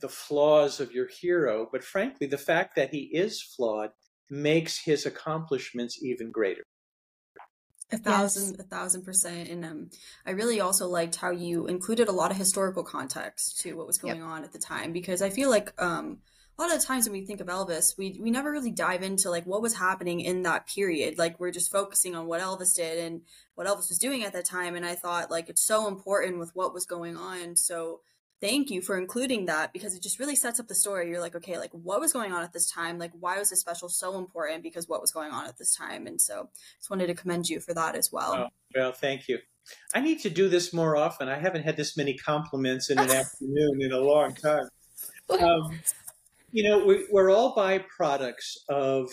the 0.00 0.08
flaws 0.08 0.80
of 0.80 0.92
your 0.92 1.08
hero. 1.08 1.68
But 1.70 1.84
frankly, 1.84 2.26
the 2.26 2.38
fact 2.38 2.76
that 2.76 2.90
he 2.90 3.10
is 3.12 3.40
flawed 3.40 3.90
makes 4.28 4.84
his 4.84 5.06
accomplishments 5.06 6.02
even 6.02 6.30
greater. 6.32 6.62
A 7.92 7.98
thousand, 7.98 8.56
yes. 8.56 8.60
a 8.60 8.62
thousand 8.62 9.02
percent. 9.02 9.50
And 9.50 9.64
um, 9.64 9.90
I 10.24 10.30
really 10.30 10.60
also 10.60 10.88
liked 10.88 11.16
how 11.16 11.30
you 11.30 11.66
included 11.66 12.08
a 12.08 12.12
lot 12.12 12.30
of 12.30 12.38
historical 12.38 12.82
context 12.82 13.60
to 13.60 13.74
what 13.74 13.86
was 13.86 13.98
going 13.98 14.16
yep. 14.16 14.26
on 14.26 14.44
at 14.44 14.52
the 14.52 14.58
time, 14.58 14.92
because 14.92 15.20
I 15.20 15.28
feel 15.28 15.50
like 15.50 15.74
um, 15.80 16.18
a 16.58 16.62
lot 16.62 16.74
of 16.74 16.84
times 16.84 17.08
when 17.08 17.18
we 17.18 17.24
think 17.24 17.40
of 17.40 17.46
Elvis, 17.46 17.96
we 17.96 18.18
we 18.20 18.30
never 18.30 18.50
really 18.50 18.70
dive 18.70 19.02
into 19.02 19.30
like 19.30 19.44
what 19.44 19.62
was 19.62 19.76
happening 19.76 20.20
in 20.20 20.42
that 20.42 20.66
period. 20.66 21.18
Like 21.18 21.40
we're 21.40 21.50
just 21.50 21.72
focusing 21.72 22.14
on 22.14 22.26
what 22.26 22.40
Elvis 22.40 22.74
did 22.74 22.98
and 22.98 23.22
what 23.54 23.66
Elvis 23.66 23.88
was 23.88 23.98
doing 23.98 24.22
at 24.24 24.32
that 24.34 24.44
time. 24.44 24.76
And 24.76 24.84
I 24.84 24.94
thought 24.94 25.30
like 25.30 25.48
it's 25.48 25.64
so 25.64 25.88
important 25.88 26.38
with 26.38 26.50
what 26.54 26.74
was 26.74 26.84
going 26.84 27.16
on. 27.16 27.56
So 27.56 28.00
thank 28.40 28.70
you 28.70 28.82
for 28.82 28.98
including 28.98 29.46
that 29.46 29.72
because 29.72 29.94
it 29.94 30.02
just 30.02 30.18
really 30.18 30.36
sets 30.36 30.60
up 30.60 30.68
the 30.68 30.74
story. 30.74 31.08
You're 31.08 31.20
like, 31.20 31.36
okay, 31.36 31.58
like 31.58 31.72
what 31.72 32.00
was 32.00 32.12
going 32.12 32.32
on 32.32 32.42
at 32.42 32.52
this 32.52 32.70
time? 32.70 32.98
Like 32.98 33.12
why 33.18 33.38
was 33.38 33.48
this 33.48 33.60
special 33.60 33.88
so 33.88 34.18
important? 34.18 34.62
Because 34.62 34.88
what 34.88 35.00
was 35.00 35.10
going 35.10 35.32
on 35.32 35.46
at 35.46 35.56
this 35.56 35.74
time? 35.74 36.06
And 36.06 36.20
so 36.20 36.50
just 36.78 36.90
wanted 36.90 37.06
to 37.06 37.14
commend 37.14 37.48
you 37.48 37.60
for 37.60 37.72
that 37.72 37.94
as 37.94 38.10
well. 38.12 38.34
Oh, 38.34 38.48
well, 38.74 38.92
thank 38.92 39.26
you. 39.26 39.38
I 39.94 40.00
need 40.00 40.20
to 40.20 40.30
do 40.30 40.48
this 40.48 40.74
more 40.74 40.96
often. 40.96 41.28
I 41.28 41.38
haven't 41.38 41.62
had 41.62 41.76
this 41.76 41.96
many 41.96 42.14
compliments 42.14 42.90
in 42.90 42.98
an 42.98 43.10
afternoon 43.10 43.80
in 43.80 43.92
a 43.92 44.00
long 44.00 44.34
time. 44.34 44.68
Um, 45.30 45.78
you 46.52 46.62
know, 46.62 46.84
we, 46.84 47.06
are 47.14 47.30
all 47.30 47.54
byproducts 47.54 48.56
of 48.68 49.10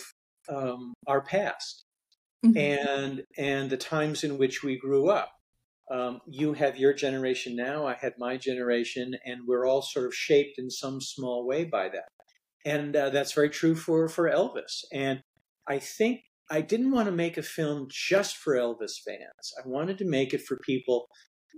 um, 0.48 0.94
our 1.06 1.22
past 1.22 1.84
mm-hmm. 2.44 2.56
and 2.56 3.22
and 3.36 3.70
the 3.70 3.76
times 3.76 4.24
in 4.24 4.38
which 4.38 4.62
we 4.62 4.78
grew 4.78 5.08
up 5.08 5.32
um, 5.90 6.20
you 6.24 6.52
have 6.52 6.78
your 6.78 6.92
generation 6.92 7.56
now, 7.56 7.86
I 7.86 7.94
had 7.94 8.14
my 8.16 8.36
generation, 8.36 9.16
and 9.26 9.40
we're 9.46 9.66
all 9.66 9.82
sort 9.82 10.06
of 10.06 10.14
shaped 10.14 10.56
in 10.56 10.70
some 10.70 11.00
small 11.00 11.44
way 11.44 11.64
by 11.64 11.88
that. 11.88 12.08
And 12.64 12.94
uh, 12.94 13.10
that's 13.10 13.32
very 13.32 13.50
true 13.50 13.74
for, 13.74 14.08
for 14.08 14.30
Elvis. 14.30 14.84
And 14.92 15.20
I 15.68 15.80
think 15.80 16.20
I 16.48 16.60
didn't 16.60 16.92
want 16.92 17.06
to 17.06 17.12
make 17.12 17.36
a 17.36 17.42
film 17.42 17.88
just 17.90 18.36
for 18.36 18.54
Elvis 18.54 19.02
fans. 19.04 19.52
I 19.58 19.66
wanted 19.66 19.98
to 19.98 20.04
make 20.04 20.32
it 20.32 20.42
for 20.42 20.58
people. 20.64 21.08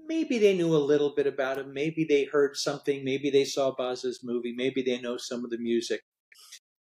Maybe 0.07 0.39
they 0.39 0.57
knew 0.57 0.75
a 0.75 0.79
little 0.79 1.15
bit 1.15 1.27
about 1.27 1.59
him. 1.59 1.73
Maybe 1.73 2.05
they 2.05 2.25
heard 2.25 2.57
something. 2.57 3.05
Maybe 3.05 3.31
they 3.31 3.45
saw 3.45 3.75
Baz's 3.75 4.21
movie. 4.23 4.55
Maybe 4.57 4.83
they 4.83 5.01
know 5.01 5.17
some 5.17 5.45
of 5.45 5.51
the 5.51 5.59
music. 5.59 6.01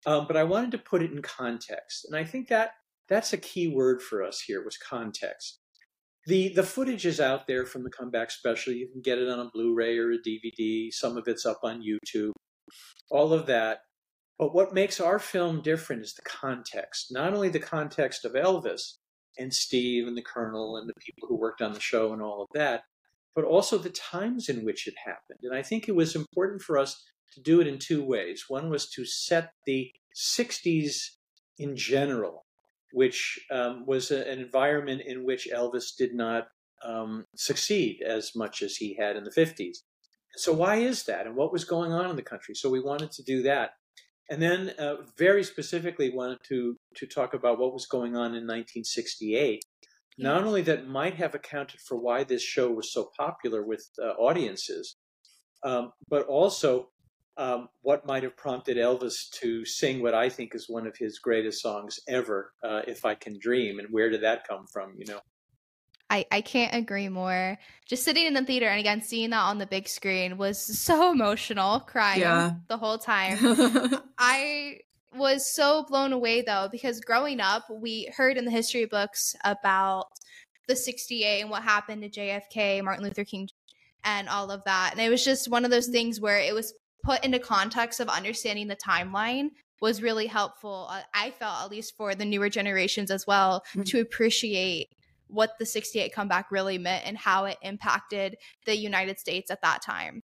Um, 0.05 0.25
but 0.27 0.37
I 0.37 0.43
wanted 0.43 0.71
to 0.71 0.77
put 0.79 1.03
it 1.03 1.11
in 1.11 1.21
context. 1.21 2.05
And 2.05 2.15
I 2.15 2.23
think 2.23 2.47
that 2.47 2.71
that's 3.07 3.33
a 3.33 3.37
key 3.37 3.67
word 3.67 4.01
for 4.01 4.23
us 4.23 4.41
here 4.41 4.63
was 4.63 4.77
context 4.77 5.61
the 6.27 6.49
the 6.53 6.63
footage 6.63 7.05
is 7.05 7.19
out 7.19 7.47
there 7.47 7.65
from 7.65 7.83
the 7.83 7.89
comeback 7.89 8.31
special. 8.31 8.73
You 8.73 8.87
can 8.87 9.01
get 9.01 9.17
it 9.17 9.29
on 9.29 9.39
a 9.39 9.49
Blu-ray 9.53 9.97
or 9.97 10.11
a 10.11 10.17
DVD. 10.17 10.91
Some 10.91 11.17
of 11.17 11.27
it's 11.27 11.45
up 11.45 11.59
on 11.63 11.81
YouTube. 11.81 12.31
All 13.09 13.33
of 13.33 13.47
that. 13.47 13.79
But 14.37 14.53
what 14.55 14.73
makes 14.73 14.99
our 14.99 15.19
film 15.19 15.61
different 15.61 16.03
is 16.03 16.13
the 16.13 16.23
context. 16.23 17.07
Not 17.11 17.33
only 17.33 17.49
the 17.49 17.59
context 17.59 18.25
of 18.25 18.33
Elvis 18.33 18.97
and 19.37 19.53
Steve 19.53 20.07
and 20.07 20.17
the 20.17 20.23
Colonel 20.23 20.77
and 20.77 20.89
the 20.89 20.99
people 20.99 21.27
who 21.27 21.37
worked 21.37 21.61
on 21.61 21.73
the 21.73 21.79
show 21.79 22.13
and 22.13 22.21
all 22.21 22.41
of 22.41 22.47
that, 22.53 22.83
but 23.35 23.45
also 23.45 23.77
the 23.77 23.89
times 23.89 24.49
in 24.49 24.65
which 24.65 24.87
it 24.87 24.95
happened. 25.05 25.39
And 25.43 25.55
I 25.55 25.61
think 25.61 25.87
it 25.87 25.95
was 25.95 26.15
important 26.15 26.61
for 26.61 26.77
us 26.77 27.01
to 27.33 27.41
do 27.41 27.61
it 27.61 27.67
in 27.67 27.79
two 27.79 28.03
ways. 28.03 28.45
One 28.47 28.69
was 28.69 28.89
to 28.91 29.05
set 29.05 29.51
the 29.65 29.91
60s 30.15 31.11
in 31.57 31.75
general 31.75 32.45
which 32.91 33.39
um, 33.51 33.85
was 33.85 34.11
a, 34.11 34.29
an 34.29 34.39
environment 34.39 35.01
in 35.05 35.25
which 35.25 35.47
Elvis 35.53 35.95
did 35.97 36.13
not 36.13 36.47
um, 36.85 37.25
succeed 37.35 38.01
as 38.05 38.31
much 38.35 38.61
as 38.61 38.75
he 38.75 38.95
had 38.99 39.15
in 39.15 39.23
the 39.23 39.31
50s. 39.31 39.77
So, 40.35 40.53
why 40.53 40.77
is 40.77 41.03
that? 41.03 41.27
And 41.27 41.35
what 41.35 41.51
was 41.51 41.65
going 41.65 41.91
on 41.91 42.09
in 42.09 42.15
the 42.15 42.21
country? 42.21 42.55
So, 42.55 42.69
we 42.69 42.79
wanted 42.79 43.11
to 43.11 43.23
do 43.23 43.43
that. 43.43 43.71
And 44.29 44.41
then, 44.41 44.73
uh, 44.79 44.95
very 45.17 45.43
specifically, 45.43 46.09
wanted 46.09 46.39
to, 46.47 46.77
to 46.95 47.05
talk 47.05 47.33
about 47.33 47.59
what 47.59 47.73
was 47.73 47.85
going 47.85 48.15
on 48.15 48.33
in 48.33 48.47
1968. 48.47 49.61
Not 50.21 50.43
only 50.43 50.61
that 50.63 50.87
might 50.87 51.15
have 51.15 51.35
accounted 51.35 51.79
for 51.81 51.97
why 51.97 52.23
this 52.23 52.43
show 52.43 52.71
was 52.71 52.93
so 52.93 53.09
popular 53.17 53.63
with 53.63 53.89
uh, 54.01 54.11
audiences, 54.11 54.95
um, 55.63 55.91
but 56.07 56.25
also 56.27 56.89
um, 57.37 57.69
what 57.81 58.05
might 58.05 58.23
have 58.23 58.37
prompted 58.37 58.77
Elvis 58.77 59.29
to 59.41 59.65
sing 59.65 60.01
what 60.01 60.13
I 60.13 60.29
think 60.29 60.53
is 60.53 60.69
one 60.69 60.85
of 60.85 60.95
his 60.97 61.19
greatest 61.19 61.61
songs 61.61 61.99
ever, 62.07 62.53
uh, 62.63 62.81
"If 62.87 63.05
I 63.05 63.15
Can 63.15 63.39
Dream," 63.39 63.79
and 63.79 63.87
where 63.89 64.09
did 64.09 64.21
that 64.21 64.47
come 64.47 64.65
from? 64.71 64.93
You 64.97 65.05
know. 65.07 65.19
I, 66.09 66.25
I 66.29 66.41
can't 66.41 66.75
agree 66.75 67.07
more. 67.07 67.57
Just 67.85 68.03
sitting 68.03 68.25
in 68.25 68.33
the 68.33 68.43
theater 68.43 68.67
and 68.67 68.81
again 68.81 69.01
seeing 69.01 69.29
that 69.29 69.43
on 69.43 69.59
the 69.59 69.65
big 69.65 69.87
screen 69.87 70.37
was 70.37 70.61
so 70.77 71.11
emotional, 71.11 71.79
crying 71.79 72.19
yeah. 72.19 72.51
the 72.67 72.77
whole 72.77 72.97
time. 72.97 73.37
I 74.17 74.79
was 75.13 75.53
so 75.53 75.83
blown 75.83 76.13
away 76.13 76.41
though 76.41 76.69
because 76.71 76.99
growing 76.99 77.39
up, 77.39 77.65
we 77.69 78.11
heard 78.15 78.37
in 78.37 78.45
the 78.45 78.51
history 78.51 78.85
books 78.85 79.35
about 79.43 80.07
the 80.67 80.75
68 80.75 81.41
and 81.41 81.49
what 81.49 81.63
happened 81.63 82.01
to 82.03 82.09
JFK, 82.09 82.83
Martin 82.83 83.03
Luther 83.03 83.25
King, 83.25 83.49
and 84.03 84.29
all 84.29 84.51
of 84.51 84.63
that. 84.65 84.91
And 84.93 85.01
it 85.01 85.09
was 85.09 85.23
just 85.23 85.49
one 85.49 85.65
of 85.65 85.71
those 85.71 85.87
things 85.87 86.21
where 86.21 86.37
it 86.37 86.53
was 86.53 86.73
put 87.03 87.23
into 87.25 87.39
context 87.39 87.99
of 87.99 88.07
understanding 88.07 88.67
the 88.67 88.75
timeline 88.75 89.49
was 89.81 90.01
really 90.01 90.27
helpful. 90.27 90.87
Uh, 90.89 91.01
I 91.13 91.31
felt, 91.31 91.63
at 91.63 91.71
least 91.71 91.95
for 91.97 92.13
the 92.15 92.25
newer 92.25 92.49
generations 92.49 93.09
as 93.09 93.25
well, 93.25 93.63
mm-hmm. 93.71 93.83
to 93.83 93.99
appreciate 93.99 94.89
what 95.27 95.51
the 95.59 95.65
68 95.65 96.13
comeback 96.13 96.51
really 96.51 96.77
meant 96.77 97.05
and 97.05 97.17
how 97.17 97.45
it 97.45 97.57
impacted 97.61 98.37
the 98.65 98.75
United 98.75 99.19
States 99.19 99.49
at 99.49 99.61
that 99.61 99.81
time. 99.81 100.21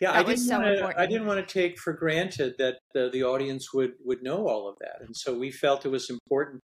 Yeah, 0.00 0.12
that 0.12 0.18
I 0.18 0.22
didn't, 0.22 0.44
so 0.44 0.58
wanna, 0.58 0.92
I 0.96 1.06
didn't 1.06 1.26
want 1.26 1.46
to 1.46 1.52
take 1.52 1.78
for 1.78 1.94
granted 1.94 2.54
that 2.58 2.78
the, 2.92 3.08
the 3.10 3.24
audience 3.24 3.72
would, 3.72 3.92
would 4.04 4.22
know 4.22 4.46
all 4.46 4.68
of 4.68 4.76
that. 4.80 5.00
And 5.00 5.16
so 5.16 5.38
we 5.38 5.50
felt 5.50 5.86
it 5.86 5.90
was 5.90 6.10
important 6.10 6.60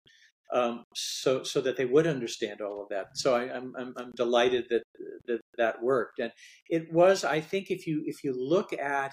um, 0.53 0.85
so 0.95 1.43
so 1.43 1.61
that 1.61 1.77
they 1.77 1.85
would 1.85 2.07
understand 2.07 2.61
all 2.61 2.83
of 2.83 2.89
that. 2.91 3.09
So 3.15 3.35
I, 3.35 3.45
am 3.45 3.73
I'm, 3.79 3.95
I'm 3.97 4.13
delighted 4.17 4.67
that, 4.71 4.83
that 5.27 5.41
that 5.59 5.83
worked, 5.83 6.19
and 6.19 6.33
it 6.69 6.93
was. 6.93 7.25
I 7.25 7.41
think 7.41 7.71
if 7.71 7.87
you 7.87 8.03
if 8.07 8.25
you 8.25 8.35
look 8.37 8.73
at 8.73 9.13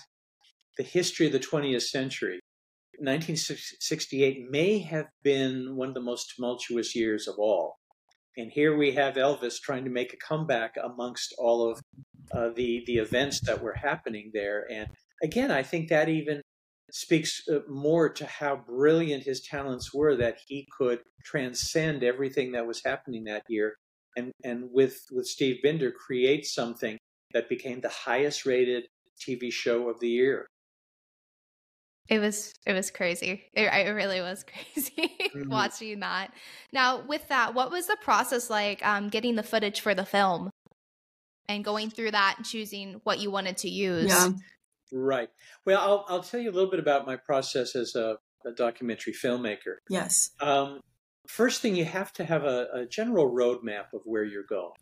the 0.78 0.84
history 0.84 1.26
of 1.28 1.34
the 1.34 1.40
20th 1.40 1.84
century, 1.84 2.40
1968 3.00 4.50
may 4.50 4.80
have 4.80 5.08
been 5.24 5.76
one 5.76 5.90
of 5.90 5.94
the 5.94 6.02
most 6.02 6.34
tumultuous 6.36 6.96
years 6.96 7.28
of 7.28 7.36
all. 7.38 7.76
And 8.38 8.52
here 8.52 8.76
we 8.78 8.92
have 8.94 9.16
Elvis 9.16 9.60
trying 9.62 9.86
to 9.86 9.90
make 9.90 10.14
a 10.14 10.18
comeback 10.18 10.76
amongst 10.82 11.34
all 11.38 11.70
of 11.70 11.82
uh, 12.34 12.50
the 12.56 12.84
the 12.86 12.98
events 12.98 13.40
that 13.42 13.62
were 13.62 13.74
happening 13.74 14.32
there. 14.34 14.66
And 14.72 14.90
again, 15.24 15.52
I 15.52 15.64
think 15.64 15.90
that 15.90 16.10
even 16.10 16.42
speaks 16.92 17.42
uh, 17.50 17.60
more 17.68 18.10
to 18.10 18.26
how 18.26 18.56
brilliant 18.56 19.24
his 19.24 19.42
talents 19.42 19.94
were 19.94 20.16
that 20.16 20.38
he 20.48 20.68
could 20.78 21.00
transcend 21.24 22.04
everything 22.04 22.52
that 22.52 22.68
was 22.68 22.82
happening 22.84 23.24
that 23.24 23.44
year 23.50 23.76
and 24.16 24.32
and 24.44 24.70
with 24.72 25.00
with 25.12 25.26
Steve 25.26 25.58
Binder 25.64 25.92
create 25.92 26.46
something 26.46 26.98
that 27.34 27.50
became 27.50 27.82
the 27.82 27.90
highest 27.90 28.46
rated 28.46 28.86
TV 29.20 29.52
show 29.52 29.90
of 29.90 30.00
the 30.00 30.10
year 30.10 30.48
It 32.08 32.20
was 32.20 32.54
it 32.66 32.74
was 32.74 32.92
crazy. 32.92 33.44
It, 33.54 33.64
it 33.64 33.92
really 33.92 34.22
was 34.22 34.44
crazy 34.74 35.12
mm-hmm. 35.20 35.50
watching 35.50 36.00
that. 36.02 36.34
Now, 36.72 37.02
with 37.02 37.28
that, 37.30 37.54
what 37.56 37.72
was 37.72 37.88
the 37.88 37.98
process 38.02 38.50
like 38.50 38.86
um, 38.86 39.10
getting 39.10 39.36
the 39.36 39.44
footage 39.44 39.82
for 39.82 39.96
the 39.96 40.06
film 40.06 40.52
and 41.48 41.64
going 41.64 41.90
through 41.90 42.12
that 42.12 42.36
and 42.38 42.46
choosing 42.46 43.02
what 43.04 43.20
you 43.20 43.32
wanted 43.32 43.58
to 43.58 43.70
use? 43.70 44.08
Yeah. 44.08 44.30
Right. 44.92 45.30
Well, 45.66 45.80
I'll 45.80 46.06
I'll 46.08 46.24
tell 46.24 46.40
you 46.40 46.52
a 46.52 46.54
little 46.54 46.70
bit 46.70 46.80
about 46.80 47.08
my 47.08 47.16
process 47.16 47.76
as 47.76 47.96
a, 47.96 48.18
a 48.46 48.52
documentary 48.52 49.14
filmmaker. 49.14 49.78
Yes. 49.90 50.30
Um, 50.40 50.82
first 51.28 51.62
thing, 51.62 51.76
you 51.76 51.86
have 51.86 52.14
to 52.14 52.24
have 52.24 52.44
a, 52.44 52.68
a 52.74 52.86
general 52.86 53.32
roadmap 53.32 53.94
of 53.94 54.02
where 54.06 54.24
you're 54.24 54.44
going. 54.44 54.74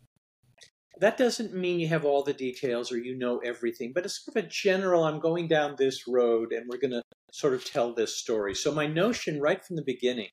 That 1.00 1.16
doesn't 1.16 1.54
mean 1.54 1.80
you 1.80 1.88
have 1.88 2.04
all 2.04 2.22
the 2.22 2.32
details 2.32 2.92
or 2.92 2.98
you 2.98 3.16
know 3.18 3.38
everything, 3.38 3.92
but 3.92 4.04
it's 4.04 4.24
sort 4.24 4.36
of 4.36 4.44
a 4.44 4.48
general, 4.48 5.04
I'm 5.04 5.18
going 5.18 5.48
down 5.48 5.74
this 5.76 6.06
road 6.06 6.52
and 6.52 6.66
we're 6.68 6.78
going 6.78 6.92
to 6.92 7.02
sort 7.34 7.52
of 7.52 7.64
tell 7.64 7.92
this 7.92 8.16
story. 8.16 8.54
So, 8.54 8.72
my 8.72 8.86
notion 8.86 9.40
right 9.40 9.62
from 9.64 9.74
the 9.74 9.82
beginning 9.84 10.28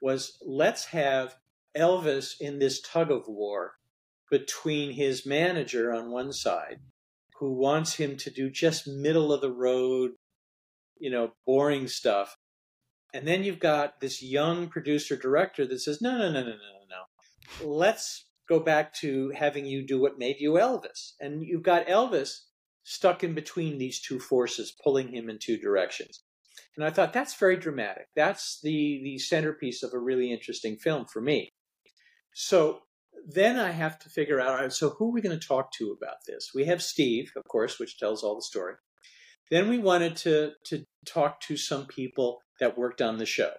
was 0.00 0.38
let's 0.46 0.86
have 0.86 1.34
Elvis 1.76 2.34
in 2.40 2.60
this 2.60 2.80
tug 2.80 3.10
of 3.10 3.24
war 3.26 3.72
between 4.30 4.92
his 4.92 5.26
manager 5.26 5.92
on 5.92 6.12
one 6.12 6.32
side, 6.32 6.78
who 7.40 7.52
wants 7.52 7.94
him 7.94 8.16
to 8.16 8.30
do 8.30 8.48
just 8.48 8.86
middle 8.86 9.32
of 9.32 9.40
the 9.40 9.50
road, 9.50 10.12
you 11.00 11.10
know, 11.10 11.32
boring 11.44 11.88
stuff. 11.88 12.36
And 13.12 13.26
then 13.26 13.42
you've 13.42 13.58
got 13.58 14.00
this 14.00 14.22
young 14.22 14.68
producer 14.68 15.16
director 15.16 15.66
that 15.66 15.80
says, 15.80 16.00
no, 16.00 16.12
no, 16.16 16.30
no, 16.30 16.42
no, 16.42 16.50
no, 16.50 16.52
no, 16.52 17.66
no. 17.66 17.68
Let's 17.68 18.26
go 18.48 18.60
back 18.60 18.94
to 18.94 19.32
having 19.34 19.66
you 19.66 19.84
do 19.84 20.00
what 20.00 20.16
made 20.16 20.36
you 20.38 20.52
Elvis. 20.52 21.14
And 21.18 21.42
you've 21.42 21.64
got 21.64 21.88
Elvis 21.88 22.42
stuck 22.84 23.22
in 23.22 23.34
between 23.34 23.78
these 23.78 24.00
two 24.00 24.18
forces, 24.18 24.74
pulling 24.82 25.14
him 25.14 25.28
in 25.28 25.38
two 25.38 25.58
directions. 25.58 26.22
And 26.76 26.84
I 26.84 26.90
thought 26.90 27.12
that's 27.12 27.34
very 27.34 27.56
dramatic. 27.56 28.06
That's 28.16 28.60
the 28.62 29.00
the 29.02 29.18
centerpiece 29.18 29.82
of 29.82 29.92
a 29.92 29.98
really 29.98 30.32
interesting 30.32 30.76
film 30.76 31.06
for 31.06 31.20
me. 31.20 31.48
So 32.34 32.80
then 33.26 33.58
I 33.58 33.72
have 33.72 33.98
to 34.00 34.08
figure 34.08 34.40
out, 34.40 34.72
so 34.72 34.90
who 34.90 35.08
are 35.08 35.12
we 35.12 35.20
going 35.20 35.38
to 35.38 35.46
talk 35.46 35.72
to 35.72 35.94
about 35.96 36.16
this? 36.26 36.52
We 36.54 36.64
have 36.66 36.82
Steve, 36.82 37.32
of 37.36 37.44
course, 37.48 37.78
which 37.78 37.98
tells 37.98 38.22
all 38.22 38.36
the 38.36 38.42
story. 38.42 38.74
Then 39.50 39.68
we 39.68 39.78
wanted 39.78 40.16
to 40.16 40.52
to 40.66 40.84
talk 41.04 41.40
to 41.42 41.56
some 41.56 41.86
people 41.86 42.40
that 42.60 42.78
worked 42.78 43.02
on 43.02 43.18
the 43.18 43.26
show. 43.26 43.52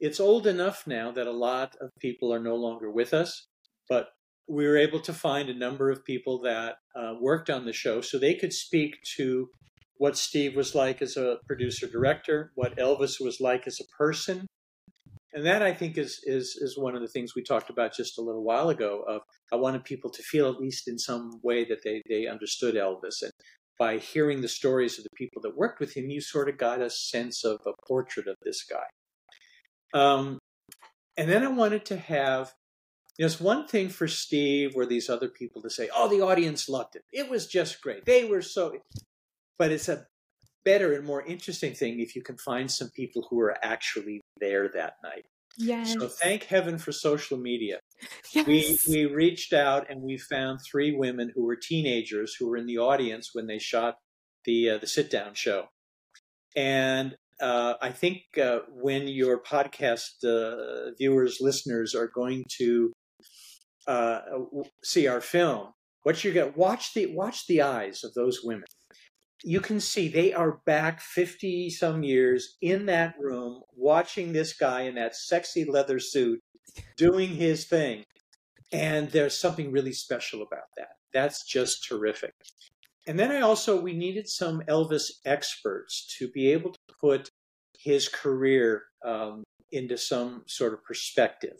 It's 0.00 0.18
old 0.18 0.46
enough 0.46 0.86
now 0.86 1.12
that 1.12 1.26
a 1.26 1.32
lot 1.32 1.76
of 1.80 1.90
people 2.00 2.32
are 2.32 2.40
no 2.40 2.56
longer 2.56 2.90
with 2.90 3.14
us, 3.14 3.46
but 3.88 4.08
we 4.48 4.66
were 4.66 4.76
able 4.76 5.00
to 5.00 5.12
find 5.12 5.48
a 5.48 5.54
number 5.54 5.90
of 5.90 6.04
people 6.04 6.42
that 6.42 6.76
uh, 6.94 7.14
worked 7.20 7.50
on 7.50 7.64
the 7.64 7.72
show 7.72 8.00
so 8.00 8.18
they 8.18 8.34
could 8.34 8.52
speak 8.52 8.96
to 9.16 9.48
what 9.96 10.16
Steve 10.16 10.56
was 10.56 10.74
like 10.74 11.00
as 11.00 11.16
a 11.16 11.38
producer 11.46 11.86
director, 11.86 12.50
what 12.54 12.76
Elvis 12.76 13.20
was 13.20 13.40
like 13.40 13.66
as 13.66 13.78
a 13.80 13.96
person. 13.96 14.46
And 15.32 15.46
that 15.46 15.62
I 15.62 15.72
think 15.72 15.98
is, 15.98 16.20
is 16.24 16.56
is 16.60 16.78
one 16.78 16.94
of 16.94 17.00
the 17.00 17.08
things 17.08 17.34
we 17.34 17.42
talked 17.42 17.68
about 17.68 17.92
just 17.94 18.18
a 18.18 18.22
little 18.22 18.44
while 18.44 18.68
ago 18.68 19.02
of 19.08 19.22
I 19.52 19.56
wanted 19.56 19.84
people 19.84 20.10
to 20.10 20.22
feel 20.22 20.48
at 20.48 20.60
least 20.60 20.86
in 20.86 20.98
some 20.98 21.40
way 21.42 21.64
that 21.64 21.82
they, 21.82 22.02
they 22.08 22.28
understood 22.28 22.76
Elvis. 22.76 23.22
And 23.22 23.32
by 23.78 23.98
hearing 23.98 24.40
the 24.40 24.48
stories 24.48 24.96
of 24.96 25.04
the 25.04 25.10
people 25.16 25.42
that 25.42 25.56
worked 25.56 25.80
with 25.80 25.96
him, 25.96 26.08
you 26.08 26.20
sort 26.20 26.48
of 26.48 26.56
got 26.56 26.80
a 26.80 26.90
sense 26.90 27.44
of 27.44 27.58
a 27.66 27.72
portrait 27.88 28.28
of 28.28 28.36
this 28.44 28.64
guy. 28.64 29.98
Um, 29.98 30.38
and 31.16 31.28
then 31.28 31.42
I 31.42 31.48
wanted 31.48 31.84
to 31.86 31.96
have 31.96 32.52
it's 33.18 33.40
one 33.40 33.66
thing 33.66 33.88
for 33.88 34.08
Steve 34.08 34.72
or 34.74 34.86
these 34.86 35.08
other 35.08 35.28
people 35.28 35.62
to 35.62 35.70
say, 35.70 35.88
"Oh, 35.94 36.08
the 36.08 36.20
audience 36.20 36.68
loved 36.68 36.96
it. 36.96 37.02
It 37.12 37.30
was 37.30 37.46
just 37.46 37.80
great. 37.80 38.04
They 38.04 38.24
were 38.24 38.42
so." 38.42 38.78
But 39.58 39.70
it's 39.70 39.88
a 39.88 40.06
better 40.64 40.94
and 40.94 41.04
more 41.04 41.22
interesting 41.22 41.74
thing 41.74 42.00
if 42.00 42.16
you 42.16 42.22
can 42.22 42.36
find 42.38 42.70
some 42.70 42.90
people 42.90 43.26
who 43.30 43.40
are 43.40 43.56
actually 43.62 44.20
there 44.40 44.68
that 44.68 44.96
night. 45.02 45.26
Yes. 45.56 45.92
So 45.92 46.08
thank 46.08 46.44
heaven 46.44 46.78
for 46.78 46.92
social 46.92 47.38
media. 47.38 47.78
Yes. 48.32 48.46
We 48.46 48.78
we 48.88 49.06
reached 49.06 49.52
out 49.52 49.88
and 49.88 50.02
we 50.02 50.18
found 50.18 50.60
three 50.60 50.92
women 50.92 51.30
who 51.34 51.44
were 51.44 51.56
teenagers 51.56 52.34
who 52.34 52.48
were 52.48 52.56
in 52.56 52.66
the 52.66 52.78
audience 52.78 53.30
when 53.32 53.46
they 53.46 53.58
shot 53.58 53.98
the 54.44 54.70
uh, 54.70 54.78
the 54.78 54.88
sit 54.88 55.08
down 55.08 55.34
show, 55.34 55.68
and 56.56 57.16
uh, 57.40 57.74
I 57.80 57.90
think 57.90 58.22
uh, 58.36 58.60
when 58.68 59.06
your 59.06 59.40
podcast 59.40 60.24
uh, 60.24 60.92
viewers 60.98 61.38
listeners 61.40 61.94
are 61.94 62.08
going 62.08 62.44
to 62.58 62.92
uh, 63.86 64.20
see 64.82 65.06
our 65.06 65.20
film, 65.20 65.68
what 66.02 66.24
you 66.24 66.32
get 66.32 66.56
watch 66.56 66.94
the 66.94 67.06
watch 67.06 67.46
the 67.46 67.62
eyes 67.62 68.04
of 68.04 68.14
those 68.14 68.40
women. 68.42 68.64
You 69.42 69.60
can 69.60 69.80
see 69.80 70.08
they 70.08 70.32
are 70.32 70.60
back 70.64 71.00
fifty 71.00 71.68
some 71.70 72.02
years 72.02 72.56
in 72.62 72.86
that 72.86 73.14
room 73.20 73.62
watching 73.76 74.32
this 74.32 74.56
guy 74.56 74.82
in 74.82 74.94
that 74.94 75.14
sexy 75.14 75.64
leather 75.64 75.98
suit 75.98 76.40
doing 76.96 77.28
his 77.28 77.66
thing, 77.66 78.04
and 78.72 79.10
there's 79.10 79.38
something 79.38 79.70
really 79.70 79.92
special 79.92 80.40
about 80.42 80.68
that. 80.76 80.88
That's 81.12 81.44
just 81.46 81.86
terrific. 81.86 82.32
And 83.06 83.18
then 83.18 83.30
I 83.30 83.40
also 83.40 83.78
we 83.80 83.92
needed 83.92 84.28
some 84.28 84.62
Elvis 84.68 85.10
experts 85.26 86.06
to 86.18 86.28
be 86.28 86.50
able 86.52 86.72
to 86.72 86.94
put 87.00 87.28
his 87.78 88.08
career 88.08 88.84
um, 89.04 89.44
into 89.70 89.98
some 89.98 90.42
sort 90.46 90.72
of 90.72 90.82
perspective. 90.84 91.58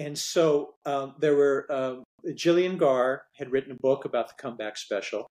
And 0.00 0.18
so 0.18 0.76
um, 0.86 1.14
there 1.18 1.36
were 1.36 1.66
um, 1.70 2.04
Gillian 2.34 2.78
Gaar 2.78 3.24
had 3.36 3.52
written 3.52 3.72
a 3.72 3.82
book 3.82 4.06
about 4.06 4.28
the 4.28 4.34
comeback 4.38 4.78
special. 4.78 5.26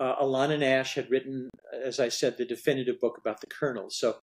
Uh, 0.00 0.16
Alanna 0.16 0.58
Nash 0.58 0.94
had 0.94 1.10
written, 1.10 1.50
as 1.84 2.00
I 2.00 2.08
said, 2.08 2.38
the 2.38 2.46
definitive 2.46 2.98
book 3.02 3.18
about 3.18 3.42
the 3.42 3.48
Colonel. 3.48 3.88
So 3.90 4.16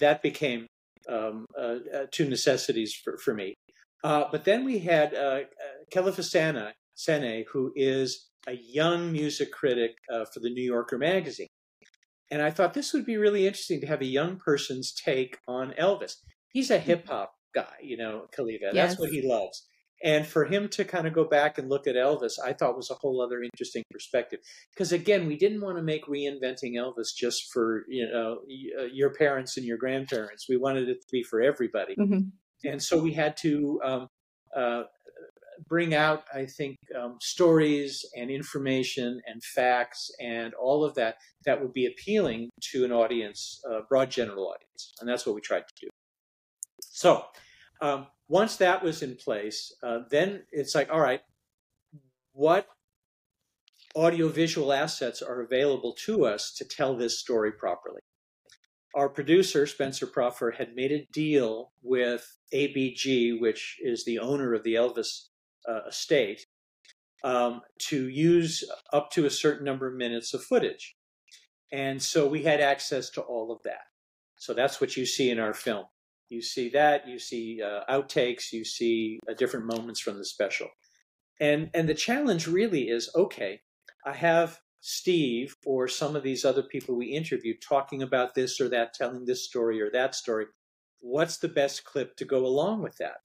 that 0.00 0.22
became 0.22 0.66
um, 1.08 1.46
uh, 1.58 1.76
uh, 1.94 2.06
two 2.12 2.28
necessities 2.28 2.94
for, 2.94 3.16
for 3.16 3.32
me. 3.32 3.54
Uh, 4.04 4.24
but 4.30 4.44
then 4.44 4.66
we 4.66 4.80
had 4.80 5.14
uh, 5.14 5.40
Kelefa 5.90 6.72
Sanneh, 6.98 7.44
who 7.50 7.72
is 7.74 8.28
a 8.46 8.52
young 8.52 9.12
music 9.12 9.50
critic 9.50 9.92
uh, 10.12 10.26
for 10.26 10.40
the 10.40 10.50
New 10.50 10.62
Yorker 10.62 10.98
magazine. 10.98 11.48
And 12.30 12.42
I 12.42 12.50
thought 12.50 12.74
this 12.74 12.92
would 12.92 13.06
be 13.06 13.16
really 13.16 13.46
interesting 13.46 13.80
to 13.80 13.86
have 13.86 14.02
a 14.02 14.06
young 14.06 14.36
person's 14.36 14.92
take 14.92 15.38
on 15.48 15.72
Elvis. 15.80 16.16
He's 16.52 16.70
a 16.70 16.78
hip 16.78 17.08
hop 17.08 17.32
guy, 17.56 17.74
you 17.82 17.96
know, 17.96 18.26
Kelefa. 18.36 18.72
Yes. 18.72 18.74
That's 18.74 19.00
what 19.00 19.10
he 19.10 19.26
loves. 19.26 19.66
And 20.04 20.26
for 20.26 20.44
him 20.44 20.68
to 20.70 20.84
kind 20.84 21.06
of 21.06 21.14
go 21.14 21.24
back 21.24 21.56
and 21.56 21.70
look 21.70 21.86
at 21.86 21.94
Elvis, 21.94 22.34
I 22.44 22.52
thought 22.52 22.76
was 22.76 22.90
a 22.90 22.94
whole 23.00 23.22
other 23.22 23.42
interesting 23.42 23.82
perspective. 23.90 24.40
Because 24.74 24.92
again, 24.92 25.26
we 25.26 25.38
didn't 25.38 25.62
want 25.62 25.78
to 25.78 25.82
make 25.82 26.06
reinventing 26.06 26.74
Elvis 26.74 27.14
just 27.16 27.50
for 27.52 27.84
you 27.88 28.06
know 28.06 28.40
uh, 28.78 28.84
your 28.92 29.14
parents 29.14 29.56
and 29.56 29.64
your 29.64 29.78
grandparents. 29.78 30.46
We 30.48 30.58
wanted 30.58 30.90
it 30.90 31.00
to 31.00 31.06
be 31.10 31.22
for 31.22 31.40
everybody. 31.40 31.94
Mm-hmm. 31.96 32.68
And 32.68 32.82
so 32.82 32.98
we 32.98 33.14
had 33.14 33.36
to 33.38 33.80
um, 33.84 34.08
uh, 34.54 34.82
bring 35.66 35.94
out, 35.94 36.24
I 36.34 36.46
think, 36.46 36.76
um, 36.98 37.16
stories 37.20 38.04
and 38.14 38.30
information 38.30 39.20
and 39.26 39.42
facts 39.42 40.10
and 40.20 40.52
all 40.54 40.84
of 40.84 40.94
that 40.96 41.16
that 41.44 41.60
would 41.62 41.72
be 41.72 41.86
appealing 41.86 42.50
to 42.72 42.84
an 42.84 42.92
audience, 42.92 43.60
a 43.70 43.80
broad 43.88 44.10
general 44.10 44.46
audience. 44.46 44.92
And 45.00 45.08
that's 45.08 45.24
what 45.24 45.34
we 45.34 45.40
tried 45.40 45.64
to 45.68 45.74
do. 45.82 45.88
So 46.80 47.24
um, 47.80 48.06
once 48.28 48.56
that 48.56 48.82
was 48.82 49.02
in 49.02 49.16
place, 49.16 49.72
uh, 49.82 50.00
then 50.10 50.42
it's 50.50 50.74
like, 50.74 50.90
all 50.90 51.00
right, 51.00 51.20
what 52.32 52.66
audiovisual 53.94 54.72
assets 54.72 55.22
are 55.22 55.40
available 55.40 55.94
to 56.04 56.26
us 56.26 56.52
to 56.54 56.64
tell 56.64 56.96
this 56.96 57.18
story 57.18 57.52
properly? 57.52 58.00
Our 58.94 59.08
producer, 59.08 59.66
Spencer 59.66 60.06
Proffer, 60.06 60.54
had 60.56 60.74
made 60.74 60.90
a 60.90 61.06
deal 61.12 61.72
with 61.82 62.38
ABG, 62.54 63.38
which 63.40 63.76
is 63.80 64.04
the 64.04 64.18
owner 64.18 64.54
of 64.54 64.62
the 64.64 64.74
Elvis 64.74 65.28
uh, 65.68 65.80
estate, 65.88 66.46
um, 67.22 67.60
to 67.88 68.08
use 68.08 68.64
up 68.92 69.10
to 69.10 69.26
a 69.26 69.30
certain 69.30 69.64
number 69.64 69.86
of 69.86 69.94
minutes 69.94 70.32
of 70.32 70.42
footage. 70.42 70.96
And 71.72 72.02
so 72.02 72.26
we 72.26 72.42
had 72.44 72.60
access 72.60 73.10
to 73.10 73.20
all 73.20 73.52
of 73.52 73.62
that. 73.64 73.82
So 74.36 74.54
that's 74.54 74.80
what 74.80 74.96
you 74.96 75.04
see 75.04 75.30
in 75.30 75.38
our 75.38 75.54
film. 75.54 75.86
You 76.28 76.42
see 76.42 76.68
that, 76.70 77.06
you 77.08 77.18
see 77.18 77.60
uh, 77.62 77.80
outtakes, 77.88 78.52
you 78.52 78.64
see 78.64 79.20
uh, 79.28 79.34
different 79.34 79.66
moments 79.66 80.00
from 80.00 80.18
the 80.18 80.24
special. 80.24 80.68
And, 81.40 81.70
and 81.74 81.88
the 81.88 81.94
challenge 81.94 82.46
really 82.46 82.88
is 82.88 83.10
okay, 83.14 83.60
I 84.04 84.12
have 84.12 84.58
Steve 84.80 85.54
or 85.64 85.88
some 85.88 86.16
of 86.16 86.22
these 86.22 86.44
other 86.44 86.62
people 86.62 86.96
we 86.96 87.06
interviewed 87.06 87.56
talking 87.66 88.02
about 88.02 88.34
this 88.34 88.60
or 88.60 88.68
that, 88.70 88.94
telling 88.94 89.24
this 89.24 89.44
story 89.44 89.80
or 89.80 89.90
that 89.92 90.14
story. 90.14 90.46
What's 91.00 91.38
the 91.38 91.48
best 91.48 91.84
clip 91.84 92.16
to 92.16 92.24
go 92.24 92.44
along 92.44 92.82
with 92.82 92.96
that? 92.98 93.18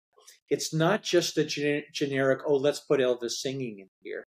It's 0.50 0.74
not 0.74 1.02
just 1.02 1.38
a 1.38 1.46
generic, 1.94 2.42
oh, 2.46 2.56
let's 2.56 2.82
put 2.82 3.00
Elvis 3.00 3.32
singing 3.32 3.80
in 3.80 3.88
here. 4.04 4.26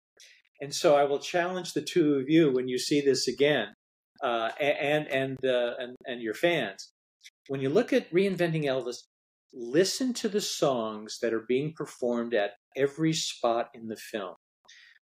And 0.61 0.73
so 0.73 0.95
I 0.95 1.05
will 1.05 1.19
challenge 1.19 1.73
the 1.73 1.81
two 1.81 2.15
of 2.15 2.29
you 2.29 2.51
when 2.51 2.67
you 2.67 2.77
see 2.77 2.99
this 2.99 3.27
again, 3.27 3.67
uh, 4.21 4.49
and 4.59 5.07
and, 5.07 5.37
uh, 5.45 5.75
and 5.79 5.95
and 6.05 6.21
your 6.21 6.33
fans 6.33 6.91
when 7.49 7.61
you 7.61 7.69
look 7.69 7.91
at 7.91 8.11
reinventing 8.13 8.65
Elvis, 8.65 8.97
listen 9.51 10.13
to 10.13 10.29
the 10.29 10.39
songs 10.39 11.17
that 11.19 11.33
are 11.33 11.45
being 11.47 11.73
performed 11.75 12.35
at 12.35 12.51
every 12.77 13.11
spot 13.11 13.69
in 13.73 13.87
the 13.87 13.95
film. 13.95 14.35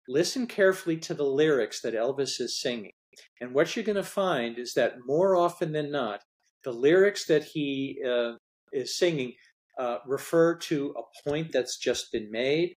Listen 0.06 0.46
carefully 0.46 0.98
to 0.98 1.14
the 1.14 1.24
lyrics 1.24 1.80
that 1.80 1.94
Elvis 1.94 2.42
is 2.42 2.60
singing. 2.60 2.92
And 3.40 3.54
what 3.54 3.74
you're 3.74 3.84
going 3.84 3.96
to 3.96 4.02
find 4.02 4.58
is 4.58 4.74
that 4.74 4.96
more 5.06 5.34
often 5.34 5.72
than 5.72 5.90
not, 5.90 6.20
the 6.64 6.72
lyrics 6.72 7.24
that 7.26 7.44
he 7.44 7.98
uh, 8.06 8.32
is 8.74 8.98
singing 8.98 9.32
uh, 9.78 9.98
refer 10.06 10.54
to 10.56 10.94
a 10.98 11.28
point 11.28 11.50
that's 11.50 11.78
just 11.78 12.12
been 12.12 12.30
made 12.30 12.74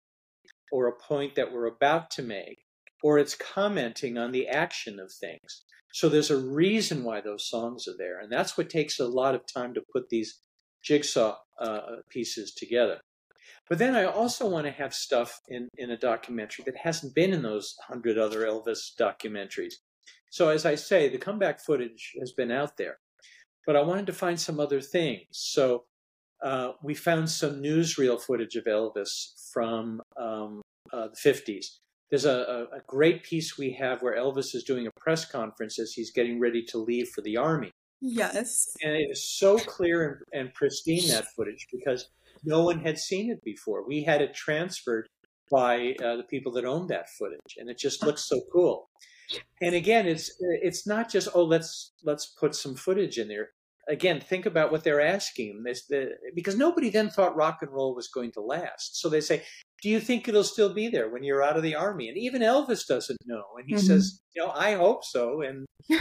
or 0.71 0.87
a 0.87 1.03
point 1.07 1.33
that 1.35 1.51
we're 1.51 1.65
about 1.65 2.11
to 2.11 2.21
make, 2.21 2.59
or 3.01 3.17
it's 3.17 3.33
commenting 3.33 4.15
on 4.15 4.31
the 4.31 4.47
action 4.47 4.99
of 4.99 5.11
things. 5.11 5.64
So 5.95 6.09
there's 6.09 6.29
a 6.29 6.35
reason 6.37 7.05
why 7.05 7.21
those 7.21 7.47
songs 7.47 7.87
are 7.87 7.95
there. 7.97 8.19
And 8.19 8.29
that's 8.29 8.57
what 8.57 8.69
takes 8.69 8.99
a 8.99 9.07
lot 9.07 9.33
of 9.33 9.43
time 9.47 9.73
to 9.75 9.83
put 9.93 10.09
these 10.09 10.41
jigsaw 10.83 11.37
uh, 11.57 11.79
pieces 12.09 12.53
together. 12.53 12.99
But 13.69 13.77
then 13.77 13.95
I 13.95 14.03
also 14.03 14.45
want 14.45 14.65
to 14.65 14.73
have 14.73 14.93
stuff 14.93 15.39
in, 15.47 15.69
in 15.77 15.91
a 15.91 15.97
documentary 15.97 16.65
that 16.65 16.75
hasn't 16.75 17.15
been 17.15 17.31
in 17.31 17.43
those 17.43 17.75
hundred 17.87 18.17
other 18.17 18.41
Elvis 18.41 18.91
documentaries. 18.99 19.75
So 20.31 20.49
as 20.49 20.65
I 20.65 20.75
say, 20.75 21.07
the 21.07 21.17
comeback 21.17 21.61
footage 21.61 22.11
has 22.19 22.33
been 22.33 22.51
out 22.51 22.75
there, 22.75 22.97
but 23.65 23.77
I 23.77 23.81
wanted 23.81 24.07
to 24.07 24.13
find 24.13 24.37
some 24.37 24.59
other 24.59 24.81
things. 24.81 25.27
So 25.31 25.85
uh, 26.43 26.73
we 26.83 26.93
found 26.93 27.29
some 27.29 27.63
newsreel 27.63 28.21
footage 28.21 28.57
of 28.57 28.65
Elvis 28.65 29.49
from 29.53 30.01
um, 30.17 30.61
uh, 30.91 31.07
the 31.07 31.29
50s. 31.29 31.67
There's 32.09 32.25
a, 32.25 32.67
a, 32.71 32.81
great 32.87 33.23
piece 33.23 33.57
we 33.57 33.73
have 33.73 34.01
where 34.01 34.15
Elvis 34.15 34.53
is 34.53 34.63
doing 34.63 34.85
a 34.85 34.91
press 34.99 35.25
conference 35.25 35.79
as 35.79 35.93
he's 35.93 36.11
getting 36.11 36.39
ready 36.39 36.63
to 36.65 36.77
leave 36.77 37.09
for 37.09 37.21
the 37.21 37.35
army. 37.35 37.71
Yes. 37.99 38.67
And 38.83 38.93
it 38.93 39.07
is 39.09 39.27
so 39.27 39.57
clear 39.57 40.23
and, 40.31 40.47
and 40.47 40.53
pristine, 40.53 41.07
that 41.09 41.25
footage, 41.35 41.65
because 41.71 42.09
no 42.43 42.63
one 42.63 42.79
had 42.79 42.99
seen 42.99 43.31
it 43.31 43.43
before. 43.43 43.87
We 43.87 44.03
had 44.03 44.21
it 44.21 44.35
transferred 44.35 45.07
by 45.51 45.95
uh, 46.03 46.17
the 46.17 46.25
people 46.29 46.51
that 46.53 46.65
owned 46.65 46.89
that 46.89 47.09
footage, 47.09 47.57
and 47.57 47.69
it 47.69 47.77
just 47.77 48.03
looks 48.03 48.27
so 48.27 48.41
cool. 48.51 48.89
And 49.61 49.75
again, 49.75 50.07
it's 50.07 50.31
it's 50.39 50.85
not 50.85 51.11
just 51.11 51.29
oh 51.33 51.43
let's 51.43 51.93
let's 52.03 52.27
put 52.27 52.55
some 52.55 52.75
footage 52.75 53.17
in 53.17 53.27
there. 53.27 53.49
Again, 53.87 54.19
think 54.19 54.45
about 54.45 54.71
what 54.71 54.83
they're 54.83 55.01
asking. 55.01 55.61
This, 55.63 55.85
the, 55.85 56.09
because 56.33 56.57
nobody 56.57 56.89
then 56.89 57.09
thought 57.09 57.35
rock 57.35 57.59
and 57.61 57.71
roll 57.71 57.93
was 57.93 58.07
going 58.07 58.31
to 58.31 58.41
last. 58.41 58.99
So 58.99 59.09
they 59.09 59.21
say, 59.21 59.43
"Do 59.85 59.91
you 59.91 59.99
think 59.99 60.27
it'll 60.27 60.43
still 60.43 60.73
be 60.73 60.87
there 60.87 61.09
when 61.09 61.23
you're 61.23 61.43
out 61.43 61.57
of 61.57 61.61
the 61.61 61.75
army?" 61.75 62.09
And 62.09 62.17
even 62.17 62.41
Elvis 62.41 62.87
doesn't 62.87 63.19
know, 63.23 63.43
and 63.59 63.67
he 63.67 63.75
mm-hmm. 63.75 63.85
says, 63.85 64.19
"You 64.35 64.41
know, 64.41 64.49
I 64.49 64.73
hope 64.73 65.05
so." 65.05 65.43
And 65.43 65.67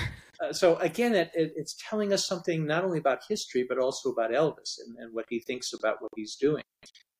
uh, 0.40 0.54
so 0.54 0.76
again, 0.76 1.14
it, 1.14 1.30
it, 1.34 1.52
it's 1.54 1.76
telling 1.86 2.10
us 2.10 2.26
something 2.26 2.66
not 2.66 2.82
only 2.82 2.98
about 2.98 3.18
history 3.28 3.66
but 3.68 3.76
also 3.76 4.08
about 4.08 4.30
Elvis 4.30 4.78
and, 4.86 4.96
and, 4.96 5.12
what 5.12 5.26
he 5.28 5.38
thinks 5.38 5.74
about 5.74 6.00
what 6.00 6.12
he's 6.16 6.36
doing, 6.36 6.62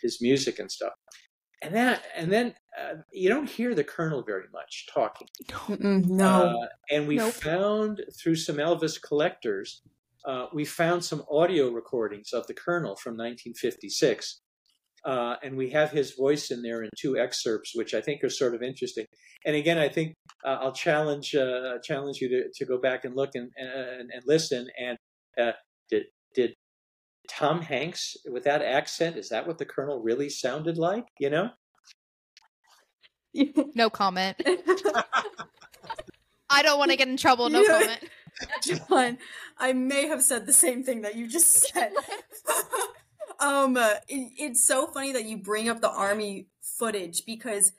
his 0.01 0.23
music 0.23 0.59
and 0.59 0.73
stuff. 0.73 0.95
And 1.61 1.75
that, 1.75 2.03
and 2.17 2.33
then 2.33 2.55
uh, 2.81 2.95
you 3.13 3.29
don't 3.29 3.51
hear 3.51 3.75
the 3.75 3.85
Colonel 3.85 4.23
very 4.23 4.49
much 4.51 4.87
talking. 4.91 5.29
no. 5.69 6.63
Uh, 6.63 6.67
and 6.91 7.07
we 7.07 7.17
nope. 7.17 7.35
found 7.35 8.03
through 8.19 8.37
some 8.37 8.57
Elvis 8.57 8.99
collectors, 9.03 9.83
uh, 10.25 10.47
we 10.55 10.65
found 10.65 11.05
some 11.05 11.25
audio 11.31 11.69
recordings 11.69 12.33
of 12.33 12.47
the 12.47 12.55
Colonel 12.55 12.97
from 12.97 13.19
1956. 13.19 14.41
Uh, 15.05 15.37
and 15.43 15.57
we 15.57 15.71
have 15.71 15.91
his 15.91 16.13
voice 16.13 16.51
in 16.51 16.63
there 16.63 16.83
in 16.83 16.91
two 16.99 17.19
excerpts, 17.19 17.73
which 17.75 17.93
I 17.93 18.01
think 18.01 18.25
are 18.25 18.31
sort 18.31 18.55
of 18.55 18.63
interesting. 18.63 19.05
And 19.45 19.55
again, 19.55 19.77
I 19.79 19.89
think 19.89 20.15
uh, 20.45 20.59
I'll 20.61 20.73
challenge 20.73 21.35
uh, 21.35 21.79
challenge 21.83 22.19
you 22.21 22.29
to, 22.29 22.45
to 22.55 22.65
go 22.65 22.79
back 22.79 23.05
and 23.05 23.15
look 23.15 23.31
and 23.35 23.51
and, 23.57 24.11
and 24.13 24.23
listen. 24.27 24.67
And 24.81 24.97
uh, 25.39 25.53
did 25.91 26.05
did 26.35 26.55
Tom 27.29 27.61
Hanks 27.61 28.17
with 28.31 28.45
that 28.45 28.63
accent? 28.63 29.17
Is 29.17 29.29
that 29.29 29.47
what 29.47 29.59
the 29.59 29.67
Colonel 29.67 30.01
really 30.03 30.31
sounded 30.31 30.79
like? 30.79 31.05
You 31.19 31.31
know. 31.31 31.51
no 33.75 33.91
comment. 33.91 34.41
I 36.51 36.63
don't 36.63 36.79
want 36.79 36.93
to 36.93 36.97
get 36.97 37.09
in 37.09 37.17
trouble. 37.17 37.51
No 37.51 37.65
comment. 37.67 37.99
John, 38.63 39.19
I 39.59 39.73
may 39.73 40.07
have 40.07 40.23
said 40.23 40.47
the 40.47 40.53
same 40.53 40.83
thing 40.83 41.03
that 41.03 41.15
you 41.15 41.29
just 41.29 41.49
said. 41.49 41.93
um, 43.45 43.77
it, 43.77 44.01
it's 44.09 44.67
so 44.67 44.87
funny 44.87 45.13
that 45.13 45.25
you 45.25 45.37
bring 45.37 45.69
up 45.69 45.81
the 45.81 45.91
army 45.91 46.49
footage 46.63 47.25
because 47.27 47.73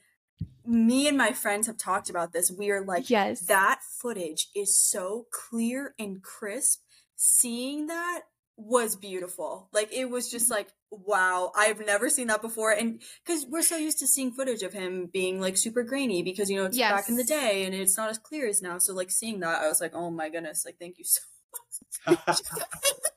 me 0.66 1.08
and 1.08 1.18
my 1.18 1.32
friends 1.32 1.68
have 1.68 1.78
talked 1.78 2.10
about 2.10 2.34
this. 2.34 2.52
We 2.52 2.70
are 2.72 2.84
like, 2.84 3.10
yes, 3.10 3.42
that 3.42 3.82
footage 4.02 4.50
is 4.56 4.80
so 4.82 5.28
clear 5.32 5.96
and 5.98 6.22
crisp. 6.22 6.82
Seeing 7.18 7.88
that 7.88 8.22
was 8.58 8.96
beautiful. 8.96 9.70
Like 9.74 9.92
it 9.94 10.10
was 10.10 10.30
just 10.30 10.50
like, 10.50 10.70
wow, 10.92 11.52
I've 11.56 11.80
never 11.86 12.10
seen 12.10 12.28
that 12.28 12.42
before. 12.42 12.72
And 12.72 13.02
because 13.26 13.46
we're 13.50 13.62
so 13.62 13.78
used 13.78 14.00
to 14.00 14.08
seeing 14.08 14.32
footage 14.32 14.64
of 14.64 14.74
him 14.74 15.10
being 15.12 15.40
like 15.40 15.58
super 15.58 15.84
grainy 15.84 16.24
because 16.24 16.50
you 16.50 16.58
know 16.58 16.66
it's 16.66 16.78
yes. 16.78 16.92
back 16.92 17.10
in 17.10 17.16
the 17.16 17.24
day 17.24 17.64
and 17.66 17.74
it's 17.74 17.98
not 17.98 18.10
as 18.10 18.18
clear 18.18 18.48
as 18.48 18.62
now. 18.62 18.78
So 18.78 18.94
like 18.94 19.12
seeing 19.12 19.40
that, 19.42 19.62
I 19.62 19.68
was 19.68 19.82
like, 19.82 19.94
oh 19.94 20.10
my 20.10 20.30
goodness, 20.30 20.66
like 20.66 20.78
thank 20.80 20.98
you 20.98 21.06
so 21.06 21.22
much. 22.28 22.42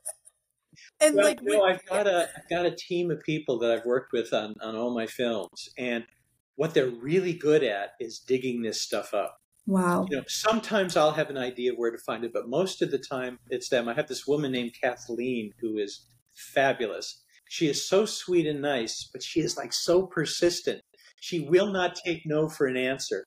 and 1.00 1.14
well, 1.14 1.26
like, 1.26 1.42
know, 1.42 1.62
I've 1.62 1.84
got 1.86 2.06
a 2.06 2.28
I've 2.36 2.48
got 2.48 2.66
a 2.66 2.74
team 2.74 3.10
of 3.10 3.20
people 3.22 3.58
that 3.60 3.70
I've 3.70 3.84
worked 3.84 4.12
with 4.12 4.32
on 4.32 4.54
on 4.60 4.76
all 4.76 4.94
my 4.94 5.06
films, 5.06 5.68
and 5.78 6.04
what 6.56 6.74
they're 6.74 6.90
really 6.90 7.32
good 7.32 7.62
at 7.62 7.90
is 8.00 8.18
digging 8.18 8.62
this 8.62 8.82
stuff 8.82 9.14
up. 9.14 9.38
Wow. 9.68 10.06
You 10.10 10.16
know, 10.16 10.24
sometimes 10.26 10.96
I'll 10.96 11.12
have 11.12 11.30
an 11.30 11.36
idea 11.36 11.72
where 11.76 11.90
to 11.90 11.98
find 11.98 12.24
it, 12.24 12.32
but 12.32 12.48
most 12.48 12.80
of 12.80 12.90
the 12.90 12.98
time 12.98 13.38
it's 13.48 13.68
them. 13.68 13.86
I 13.86 13.94
have 13.94 14.08
this 14.08 14.26
woman 14.26 14.50
named 14.50 14.72
Kathleen 14.82 15.52
who 15.60 15.76
is 15.76 16.06
fabulous. 16.34 17.22
She 17.48 17.68
is 17.68 17.86
so 17.86 18.06
sweet 18.06 18.46
and 18.46 18.62
nice, 18.62 19.08
but 19.12 19.22
she 19.22 19.40
is 19.40 19.56
like 19.56 19.72
so 19.72 20.06
persistent. 20.06 20.80
She 21.20 21.40
will 21.40 21.70
not 21.70 21.96
take 22.04 22.22
no 22.24 22.48
for 22.48 22.66
an 22.66 22.76
answer. 22.76 23.24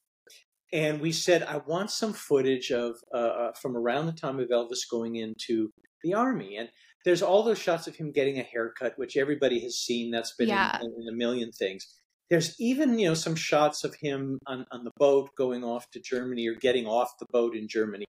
And 0.73 0.99
we 0.99 1.11
said, 1.11 1.43
I 1.43 1.57
want 1.57 1.91
some 1.91 2.13
footage 2.13 2.71
of 2.71 2.95
uh, 3.13 3.17
uh 3.17 3.51
from 3.61 3.77
around 3.77 4.07
the 4.07 4.13
time 4.13 4.39
of 4.39 4.49
Elvis 4.49 4.89
going 4.89 5.15
into 5.17 5.69
the 6.03 6.15
army. 6.15 6.57
And 6.57 6.69
there's 7.05 7.21
all 7.21 7.43
those 7.43 7.59
shots 7.59 7.87
of 7.87 7.95
him 7.95 8.11
getting 8.11 8.39
a 8.39 8.43
haircut, 8.43 8.93
which 8.97 9.17
everybody 9.17 9.59
has 9.61 9.77
seen. 9.77 10.11
That's 10.11 10.35
been 10.35 10.49
yeah. 10.49 10.79
in, 10.81 10.93
in, 11.01 11.07
a 11.09 11.15
million 11.15 11.51
things. 11.51 11.87
There's 12.29 12.55
even, 12.59 12.97
you 12.97 13.09
know, 13.09 13.13
some 13.13 13.35
shots 13.35 13.83
of 13.83 13.95
him 13.95 14.39
on, 14.47 14.65
on 14.71 14.83
the 14.83 14.91
boat 14.97 15.29
going 15.37 15.63
off 15.63 15.89
to 15.91 15.99
Germany 15.99 16.47
or 16.47 16.55
getting 16.55 16.85
off 16.85 17.09
the 17.19 17.25
boat 17.31 17.55
in 17.55 17.67
Germany. 17.67 18.05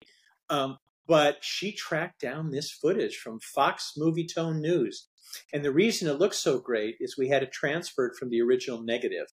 Um, 0.48 0.78
but 1.06 1.38
she 1.42 1.72
tracked 1.72 2.20
down 2.20 2.50
this 2.50 2.70
footage 2.70 3.16
from 3.16 3.40
Fox 3.40 3.92
Movietone 3.98 4.60
News. 4.60 5.08
And 5.52 5.64
the 5.64 5.72
reason 5.72 6.08
it 6.08 6.18
looks 6.18 6.38
so 6.38 6.58
great 6.58 6.96
is 7.00 7.16
we 7.16 7.28
had 7.28 7.42
it 7.42 7.52
transferred 7.52 8.12
from 8.18 8.30
the 8.30 8.40
original 8.40 8.82
negative, 8.82 9.26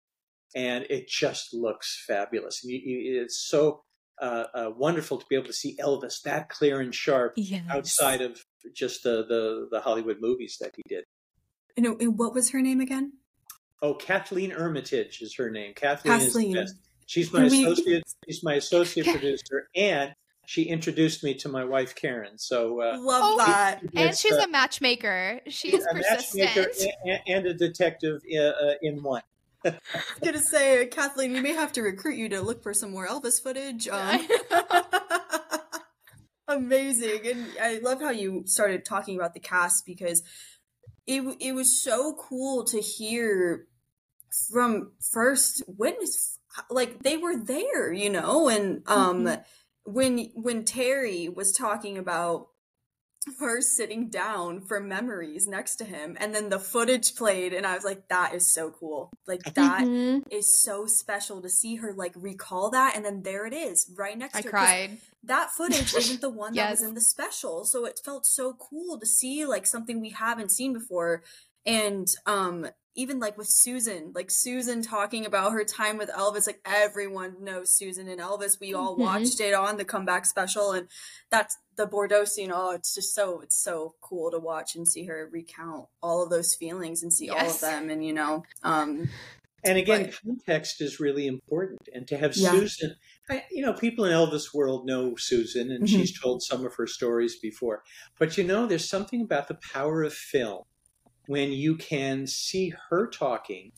and 0.56 0.86
it 0.90 1.08
just 1.08 1.54
looks 1.54 2.04
fabulous. 2.08 2.62
It's 2.64 3.38
so 3.48 3.84
uh, 4.22 4.46
uh, 4.54 4.72
wonderful 4.76 5.18
to 5.18 5.26
be 5.30 5.36
able 5.36 5.48
to 5.48 5.54
see 5.54 5.78
Elvis 5.78 6.22
that 6.24 6.50
clear 6.50 6.80
and 6.80 6.94
sharp 6.94 7.34
yes. 7.36 7.64
outside 7.70 8.22
of 8.22 8.44
just 8.74 9.04
the, 9.04 9.26
the, 9.26 9.68
the 9.72 9.82
Hollywood 9.82 10.18
movies 10.22 10.58
that 10.62 10.74
he 10.76 10.84
did. 10.88 11.06
And 11.76 12.18
what 12.18 12.34
was 12.34 12.52
her 12.52 12.62
name 12.62 12.80
again? 12.80 13.14
Oh, 13.82 13.96
Kathleen 13.96 14.52
Ermitage 14.52 15.22
is 15.22 15.36
her 15.36 15.50
name. 15.50 15.74
Kathleen, 15.74 16.20
Kathleen. 16.20 16.58
is 16.58 16.76
She's 17.06 17.32
my 17.34 17.46
associate. 17.46 18.04
She's 18.26 18.44
my 18.44 18.54
associate 18.56 19.08
producer, 19.08 19.70
and 19.76 20.14
she 20.46 20.64
introduced 20.64 21.24
me 21.24 21.36
to 21.36 21.50
my 21.50 21.64
wife 21.64 21.96
Karen. 21.96 22.38
So 22.38 22.82
uh, 22.82 22.98
love 23.00 23.22
oh, 23.24 23.38
that. 23.38 23.82
And 23.96 24.16
she's 24.16 24.34
uh, 24.34 24.44
a 24.44 24.48
matchmaker. 24.48 25.42
She's 25.48 25.86
a 25.86 25.94
persistent 25.94 26.90
and, 27.06 27.20
and, 27.28 27.46
a 27.46 27.54
detective 27.54 28.22
in, 28.28 28.42
uh, 28.42 28.54
uh, 28.62 28.74
in 28.82 29.04
one. 29.04 29.22
I 29.66 29.70
was 29.70 30.20
gonna 30.24 30.40
say, 30.40 30.86
Kathleen, 30.88 31.34
we 31.34 31.40
may 31.40 31.54
have 31.54 31.72
to 31.74 31.82
recruit 31.82 32.16
you 32.18 32.30
to 32.30 32.42
look 32.42 32.64
for 32.64 32.74
some 32.74 32.92
more 32.92 33.08
Elvis 33.08 33.42
footage. 33.42 33.88
Um, 33.88 34.28
amazing, 36.48 37.22
and 37.26 37.48
I 37.62 37.80
love 37.80 38.02
how 38.02 38.12
you 38.12 38.44
started 38.46 38.86
talking 38.86 39.16
about 39.16 39.34
the 39.34 39.40
cast 39.40 39.86
because 39.86 40.24
it 41.06 41.22
it 41.40 41.54
was 41.54 41.82
so 41.82 42.14
cool 42.14 42.64
to 42.66 42.80
hear 42.80 43.68
from 44.52 44.92
first 45.12 45.64
witness 45.68 46.40
like 46.70 47.04
they 47.04 47.18
were 47.18 47.36
there 47.38 47.92
you 47.92 48.10
know 48.10 48.50
and 48.50 48.84
um 48.88 49.26
mm-hmm. 49.26 49.42
when 49.92 50.30
when 50.34 50.64
terry 50.64 51.30
was 51.30 51.52
talking 51.52 51.98
about 51.98 52.48
her 53.40 53.62
sitting 53.62 54.10
down 54.10 54.62
for 54.62 54.80
memories 54.80 55.48
next 55.48 55.78
to 55.78 55.86
him 55.86 56.18
and 56.20 56.36
then 56.36 56.50
the 56.50 56.60
footage 56.60 57.16
played 57.16 57.54
and 57.54 57.66
i 57.66 57.74
was 57.74 57.84
like 57.84 58.08
that 58.10 58.34
is 58.34 58.54
so 58.54 58.72
cool 58.72 59.10
like 59.28 59.42
that 59.54 59.82
mm-hmm. 59.82 60.20
is 60.30 60.62
so 60.62 60.86
special 60.86 61.42
to 61.42 61.50
see 61.50 61.76
her 61.76 61.94
like 61.94 62.14
recall 62.16 62.70
that 62.70 62.96
and 62.96 63.06
then 63.06 63.22
there 63.24 63.46
it 63.46 63.54
is 63.54 63.90
right 63.96 64.18
next 64.18 64.36
I 64.36 64.42
to 64.42 64.48
her 64.48 64.52
cried 64.52 64.98
that 65.24 65.52
footage 65.52 65.94
isn't 65.98 66.22
the 66.22 66.30
one 66.30 66.54
yes. 66.54 66.66
that 66.66 66.72
was 66.72 66.90
in 66.90 66.96
the 66.96 67.02
special 67.02 67.66
so 67.66 67.86
it 67.86 68.00
felt 68.04 68.26
so 68.26 68.54
cool 68.54 69.00
to 69.00 69.06
see 69.06 69.46
like 69.46 69.66
something 69.66 70.02
we 70.02 70.10
haven't 70.10 70.52
seen 70.52 70.74
before 70.74 71.24
and 71.66 72.08
um 72.26 72.68
even 72.96 73.20
like 73.20 73.38
with 73.38 73.48
Susan, 73.48 74.12
like 74.14 74.30
Susan 74.30 74.82
talking 74.82 75.26
about 75.26 75.52
her 75.52 75.64
time 75.64 75.98
with 75.98 76.10
Elvis, 76.10 76.46
like 76.46 76.62
everyone 76.66 77.36
knows 77.44 77.74
Susan 77.74 78.08
and 78.08 78.20
Elvis. 78.20 78.60
We 78.60 78.74
all 78.74 78.94
mm-hmm. 78.94 79.04
watched 79.04 79.40
it 79.40 79.54
on 79.54 79.78
the 79.78 79.86
comeback 79.86 80.26
special, 80.26 80.72
and 80.72 80.88
that's 81.32 81.58
the 81.76 81.88
bordello 81.88 82.28
scene. 82.28 82.52
Oh, 82.54 82.72
it's 82.72 82.94
just 82.94 83.16
so 83.16 83.42
it's 83.42 83.62
so 83.62 83.96
cool 84.02 84.30
to 84.32 84.40
watch 84.40 84.76
and 84.76 84.88
see 84.88 85.06
her 85.06 85.30
recount 85.32 85.88
all 86.02 86.24
of 86.24 86.30
those 86.30 86.54
feelings 86.54 87.02
and 87.02 87.12
see 87.12 87.28
yes. 87.28 87.40
all 87.40 87.50
of 87.50 87.62
them, 87.62 87.90
and 87.90 88.06
you 88.06 88.14
know, 88.14 88.44
um, 88.64 89.10
and 89.64 89.78
again, 89.78 90.06
but, 90.06 90.22
context 90.22 90.82
is 90.82 91.00
really 91.00 91.26
important, 91.26 91.90
and 91.94 92.08
to 92.08 92.18
have 92.18 92.36
yeah. 92.36 92.52
Susan. 92.52 92.96
I, 93.30 93.46
you 93.50 93.66
know, 93.66 93.74
people 93.74 94.04
in 94.06 94.12
Elvis 94.12 94.54
world 94.54 94.86
know 94.86 95.16
Susan, 95.18 95.72
and 95.72 95.86
Mhm. 95.86 95.90
she's 95.90 96.20
told 96.20 96.44
some 96.44 96.66
of 96.66 96.76
her 96.76 96.86
stories 96.86 97.38
before. 97.40 97.84
But 98.20 98.38
you 98.38 98.44
know, 98.44 98.68
there's 98.68 98.90
something 98.90 99.22
about 99.22 99.48
the 99.48 99.58
power 99.74 100.04
of 100.04 100.14
film 100.14 100.64
when 101.28 101.52
you 101.52 101.76
can 101.76 102.28
see 102.28 102.74
her 102.90 103.08
talking 103.08 103.72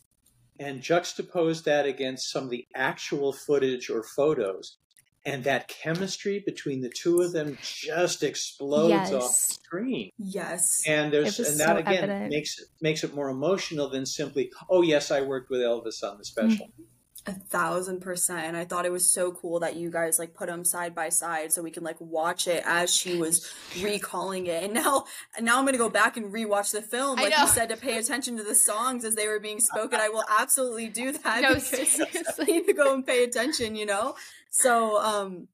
and 0.59 0.81
juxtapose 0.81 1.63
that 1.63 1.85
against 1.85 2.31
some 2.31 2.45
of 2.45 2.49
the 2.49 2.65
actual 2.75 3.33
footage 3.33 3.89
or 3.89 4.03
photos, 4.15 4.77
and 5.25 5.43
that 5.43 5.67
chemistry 5.67 6.41
between 6.45 6.81
the 6.81 6.89
two 6.89 7.19
of 7.21 7.33
them 7.33 7.57
just 7.61 8.23
explodes 8.23 9.11
off 9.11 9.11
the 9.11 9.15
Yes. 9.19 9.59
screen. 9.65 10.11
Yes. 10.17 10.81
And 10.87 11.11
there's 11.11 11.39
and 11.39 11.59
that 11.59 11.67
so 11.67 11.77
again 11.77 12.03
evident. 12.05 12.29
makes 12.31 12.59
it 12.59 12.67
makes 12.79 13.03
it 13.03 13.13
more 13.13 13.29
emotional 13.29 13.89
than 13.89 14.05
simply, 14.05 14.51
oh 14.69 14.81
yes, 14.81 15.11
I 15.11 15.21
worked 15.21 15.49
with 15.49 15.61
Elvis 15.61 16.03
on 16.03 16.17
the 16.17 16.25
special. 16.25 16.67
Mm-hmm. 16.67 16.83
A 17.27 17.33
thousand 17.33 18.01
percent. 18.01 18.45
And 18.45 18.55
I 18.55 18.65
thought 18.65 18.85
it 18.85 18.91
was 18.91 19.11
so 19.11 19.31
cool 19.31 19.59
that 19.61 19.75
you 19.75 19.89
guys 19.89 20.19
like 20.19 20.35
put 20.35 20.47
them 20.47 20.63
side 20.63 20.93
by 20.93 21.09
side 21.09 21.51
so 21.51 21.63
we 21.63 21.71
can 21.71 21.83
like 21.83 21.99
watch 21.99 22.47
it 22.47 22.63
as 22.65 22.93
she 22.93 23.17
was 23.17 23.51
recalling 23.81 24.45
it. 24.45 24.63
And 24.63 24.73
now, 24.73 25.05
now 25.39 25.57
I'm 25.57 25.65
gonna 25.65 25.77
go 25.77 25.89
back 25.89 26.17
and 26.17 26.31
rewatch 26.31 26.71
the 26.71 26.83
film. 26.83 27.17
Like 27.17 27.35
you 27.35 27.47
said, 27.47 27.69
to 27.69 27.77
pay 27.77 27.97
attention 27.97 28.37
to 28.37 28.43
the 28.43 28.53
songs 28.53 29.03
as 29.03 29.15
they 29.15 29.27
were 29.27 29.39
being 29.39 29.59
spoken. 29.59 29.99
I 29.99 30.09
will 30.09 30.25
absolutely 30.39 30.87
do 30.87 31.13
that. 31.13 31.41
No, 31.41 31.57
seriously. 31.59 32.05
I 32.39 32.43
need 32.43 32.67
to 32.67 32.73
go 32.73 32.93
and 32.93 33.05
pay 33.05 33.23
attention. 33.23 33.75
You 33.75 33.87
know. 33.87 34.15
So, 34.51 35.01
um, 35.01 35.47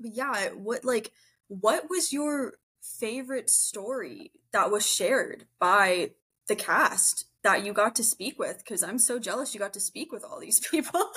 but 0.00 0.14
yeah, 0.14 0.48
what 0.50 0.84
like 0.84 1.12
what 1.48 1.90
was 1.90 2.12
your 2.12 2.54
favorite 2.80 3.50
story 3.50 4.32
that 4.52 4.70
was 4.70 4.86
shared 4.86 5.46
by 5.58 6.10
the 6.48 6.56
cast 6.56 7.26
that 7.44 7.64
you 7.64 7.72
got 7.72 7.94
to 7.96 8.04
speak 8.04 8.38
with? 8.38 8.58
Because 8.58 8.82
I'm 8.82 8.98
so 8.98 9.18
jealous 9.18 9.54
you 9.54 9.60
got 9.60 9.74
to 9.74 9.80
speak 9.80 10.10
with 10.10 10.24
all 10.24 10.40
these 10.40 10.60
people. 10.70 11.10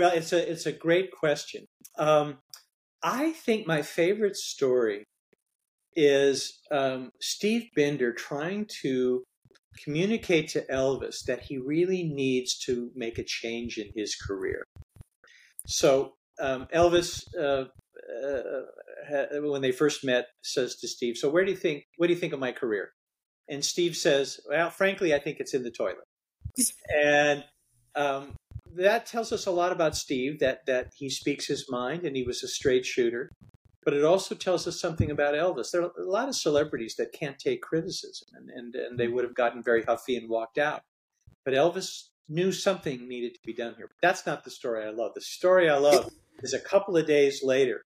Well, 0.00 0.12
it's 0.14 0.32
a 0.32 0.50
it's 0.50 0.64
a 0.64 0.72
great 0.72 1.10
question. 1.12 1.66
Um, 1.98 2.38
I 3.02 3.32
think 3.32 3.66
my 3.66 3.82
favorite 3.82 4.36
story 4.36 5.04
is 5.94 6.58
um, 6.70 7.10
Steve 7.20 7.68
Binder 7.76 8.12
trying 8.14 8.66
to 8.82 9.24
communicate 9.84 10.48
to 10.50 10.64
Elvis 10.72 11.24
that 11.26 11.42
he 11.42 11.58
really 11.58 12.02
needs 12.02 12.58
to 12.60 12.90
make 12.94 13.18
a 13.18 13.24
change 13.24 13.76
in 13.76 13.90
his 13.94 14.16
career. 14.16 14.64
So 15.66 16.12
um, 16.40 16.66
Elvis, 16.74 17.22
uh, 17.38 17.64
uh, 19.14 19.26
when 19.42 19.60
they 19.60 19.72
first 19.72 20.02
met, 20.02 20.28
says 20.42 20.76
to 20.76 20.88
Steve, 20.88 21.16
"So 21.18 21.28
where 21.28 21.44
do 21.44 21.50
you 21.50 21.58
think? 21.58 21.84
What 21.98 22.06
do 22.06 22.14
you 22.14 22.18
think 22.18 22.32
of 22.32 22.40
my 22.40 22.52
career?" 22.52 22.90
And 23.50 23.64
Steve 23.64 23.96
says, 23.96 24.40
"Well, 24.48 24.70
frankly, 24.70 25.12
I 25.14 25.18
think 25.18 25.38
it's 25.40 25.54
in 25.54 25.62
the 25.62 25.70
toilet." 25.70 26.04
and 26.96 27.44
um, 27.94 28.34
that 28.76 29.06
tells 29.06 29.32
us 29.32 29.46
a 29.46 29.50
lot 29.50 29.72
about 29.72 29.96
Steve 29.96 30.38
that 30.40 30.64
that 30.66 30.92
he 30.96 31.10
speaks 31.10 31.46
his 31.46 31.66
mind 31.68 32.04
and 32.04 32.16
he 32.16 32.22
was 32.22 32.42
a 32.42 32.48
straight 32.48 32.86
shooter. 32.86 33.30
But 33.84 33.94
it 33.94 34.04
also 34.04 34.34
tells 34.34 34.66
us 34.66 34.78
something 34.78 35.10
about 35.10 35.34
Elvis. 35.34 35.70
There 35.70 35.82
are 35.82 35.90
a 35.98 36.04
lot 36.04 36.28
of 36.28 36.36
celebrities 36.36 36.96
that 36.96 37.12
can't 37.12 37.38
take 37.38 37.62
criticism, 37.62 38.28
and, 38.34 38.50
and, 38.50 38.74
and 38.74 38.98
they 38.98 39.08
would 39.08 39.24
have 39.24 39.34
gotten 39.34 39.62
very 39.62 39.82
huffy 39.82 40.16
and 40.16 40.28
walked 40.28 40.58
out. 40.58 40.82
But 41.46 41.54
Elvis 41.54 42.10
knew 42.28 42.52
something 42.52 43.08
needed 43.08 43.34
to 43.34 43.40
be 43.44 43.54
done 43.54 43.74
here. 43.76 43.88
But 43.88 44.06
that's 44.06 44.26
not 44.26 44.44
the 44.44 44.50
story 44.50 44.84
I 44.84 44.90
love. 44.90 45.12
The 45.14 45.22
story 45.22 45.68
I 45.68 45.78
love 45.78 46.10
is 46.42 46.52
a 46.52 46.60
couple 46.60 46.96
of 46.96 47.06
days 47.06 47.42
later 47.42 47.82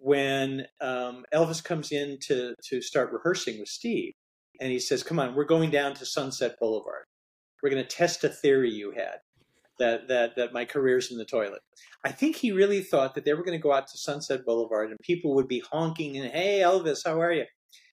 when 0.00 0.66
um, 0.80 1.24
Elvis 1.32 1.62
comes 1.62 1.92
in 1.92 2.18
to, 2.22 2.54
to 2.68 2.82
start 2.82 3.12
rehearsing 3.12 3.58
with 3.58 3.68
Steve. 3.68 4.12
And 4.60 4.70
he 4.70 4.78
says, 4.78 5.02
Come 5.02 5.18
on, 5.18 5.34
we're 5.34 5.44
going 5.44 5.70
down 5.70 5.94
to 5.94 6.06
Sunset 6.06 6.56
Boulevard. 6.60 7.04
We're 7.62 7.70
going 7.70 7.82
to 7.82 7.88
test 7.88 8.24
a 8.24 8.28
theory 8.28 8.70
you 8.70 8.92
had 8.92 9.18
that 9.78 10.08
that 10.08 10.36
that 10.36 10.52
my 10.52 10.64
career's 10.64 11.10
in 11.10 11.18
the 11.18 11.24
toilet. 11.24 11.60
I 12.04 12.12
think 12.12 12.36
he 12.36 12.52
really 12.52 12.82
thought 12.82 13.14
that 13.14 13.24
they 13.24 13.34
were 13.34 13.44
going 13.44 13.58
to 13.58 13.62
go 13.62 13.72
out 13.72 13.88
to 13.88 13.98
Sunset 13.98 14.44
Boulevard 14.44 14.90
and 14.90 14.98
people 15.00 15.34
would 15.34 15.48
be 15.48 15.62
honking 15.70 16.16
and 16.16 16.30
hey 16.30 16.60
Elvis, 16.60 17.00
how 17.04 17.20
are 17.20 17.32
you? 17.32 17.44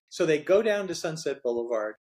So 0.10 0.26
they 0.26 0.40
go 0.40 0.62
down 0.62 0.88
to 0.88 0.96
Sunset 0.96 1.42
Boulevard. 1.44 1.96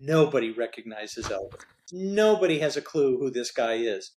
Nobody 0.00 0.52
recognizes 0.52 1.26
Elvis. 1.26 1.64
Nobody 1.92 2.58
has 2.60 2.76
a 2.76 2.82
clue 2.82 3.18
who 3.18 3.30
this 3.30 3.50
guy 3.50 3.74
is. 3.74 4.12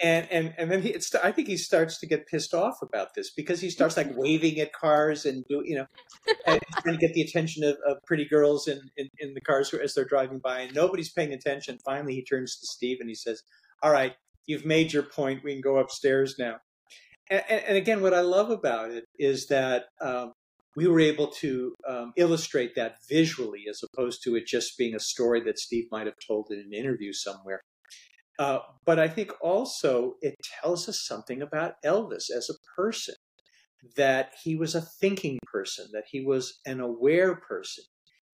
And 0.00 0.28
and 0.30 0.54
and 0.56 0.70
then 0.70 0.82
he, 0.82 0.90
it's, 0.90 1.12
I 1.14 1.32
think 1.32 1.48
he 1.48 1.56
starts 1.56 1.98
to 2.00 2.06
get 2.06 2.28
pissed 2.28 2.54
off 2.54 2.82
about 2.82 3.14
this 3.14 3.32
because 3.32 3.60
he 3.60 3.68
starts 3.68 3.96
like 3.96 4.16
waving 4.16 4.60
at 4.60 4.72
cars 4.72 5.26
and 5.26 5.44
do 5.48 5.62
you 5.64 5.76
know 5.76 5.86
and 6.46 6.60
trying 6.82 6.96
to 6.96 7.00
get 7.00 7.14
the 7.14 7.22
attention 7.22 7.64
of, 7.64 7.76
of 7.86 7.96
pretty 8.06 8.24
girls 8.24 8.68
in, 8.68 8.80
in, 8.96 9.08
in 9.18 9.34
the 9.34 9.40
cars 9.40 9.74
as 9.74 9.94
they're 9.94 10.04
driving 10.04 10.38
by 10.38 10.60
and 10.60 10.74
nobody's 10.74 11.12
paying 11.12 11.32
attention. 11.32 11.78
Finally, 11.84 12.14
he 12.14 12.24
turns 12.24 12.56
to 12.58 12.66
Steve 12.66 12.98
and 13.00 13.08
he 13.08 13.14
says, 13.14 13.42
"All 13.82 13.90
right, 13.90 14.14
you've 14.46 14.64
made 14.64 14.92
your 14.92 15.02
point. 15.02 15.42
We 15.42 15.52
can 15.52 15.60
go 15.60 15.78
upstairs 15.78 16.36
now." 16.38 16.58
And, 17.28 17.42
and, 17.48 17.64
and 17.68 17.76
again, 17.76 18.00
what 18.00 18.14
I 18.14 18.20
love 18.20 18.50
about 18.50 18.90
it 18.92 19.04
is 19.18 19.48
that 19.48 19.86
um, 20.00 20.32
we 20.78 20.86
were 20.86 21.00
able 21.00 21.26
to 21.26 21.74
um, 21.88 22.12
illustrate 22.16 22.76
that 22.76 22.98
visually 23.08 23.64
as 23.68 23.82
opposed 23.82 24.22
to 24.22 24.36
it 24.36 24.46
just 24.46 24.78
being 24.78 24.94
a 24.94 25.00
story 25.00 25.40
that 25.40 25.58
Steve 25.58 25.86
might 25.90 26.06
have 26.06 26.14
told 26.24 26.46
in 26.50 26.60
an 26.60 26.72
interview 26.72 27.12
somewhere. 27.12 27.62
Uh, 28.38 28.60
but 28.86 28.98
I 28.98 29.08
think 29.08 29.32
also 29.40 30.14
it 30.22 30.36
tells 30.62 30.88
us 30.88 31.04
something 31.04 31.42
about 31.42 31.74
Elvis 31.84 32.30
as 32.30 32.48
a 32.48 32.80
person 32.80 33.16
that 33.96 34.32
he 34.42 34.54
was 34.54 34.74
a 34.74 34.80
thinking 35.00 35.38
person, 35.52 35.86
that 35.92 36.04
he 36.10 36.20
was 36.20 36.60
an 36.64 36.80
aware 36.80 37.34
person. 37.34 37.84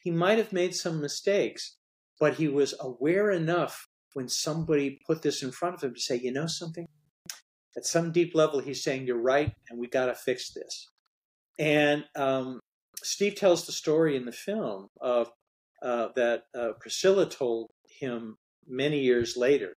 He 0.03 0.11
might 0.11 0.37
have 0.37 0.51
made 0.51 0.75
some 0.75 1.01
mistakes, 1.01 1.77
but 2.19 2.35
he 2.35 2.47
was 2.47 2.73
aware 2.79 3.31
enough 3.31 3.87
when 4.13 4.27
somebody 4.27 4.99
put 5.07 5.21
this 5.21 5.41
in 5.41 5.51
front 5.51 5.75
of 5.75 5.83
him 5.83 5.93
to 5.95 5.99
say, 5.99 6.19
you 6.21 6.31
know 6.31 6.47
something? 6.47 6.85
At 7.75 7.85
some 7.85 8.11
deep 8.11 8.35
level, 8.35 8.59
he's 8.59 8.83
saying, 8.83 9.07
you're 9.07 9.21
right, 9.21 9.53
and 9.69 9.79
we 9.79 9.87
got 9.87 10.05
to 10.07 10.13
fix 10.13 10.53
this. 10.53 10.89
And 11.57 12.03
um, 12.15 12.59
Steve 13.01 13.35
tells 13.35 13.65
the 13.65 13.71
story 13.71 14.15
in 14.15 14.25
the 14.25 14.31
film 14.31 14.87
of 15.01 15.31
uh, 15.81 16.09
that 16.15 16.43
uh, 16.57 16.73
Priscilla 16.79 17.27
told 17.27 17.71
him 17.99 18.35
many 18.67 18.99
years 18.99 19.35
later 19.35 19.73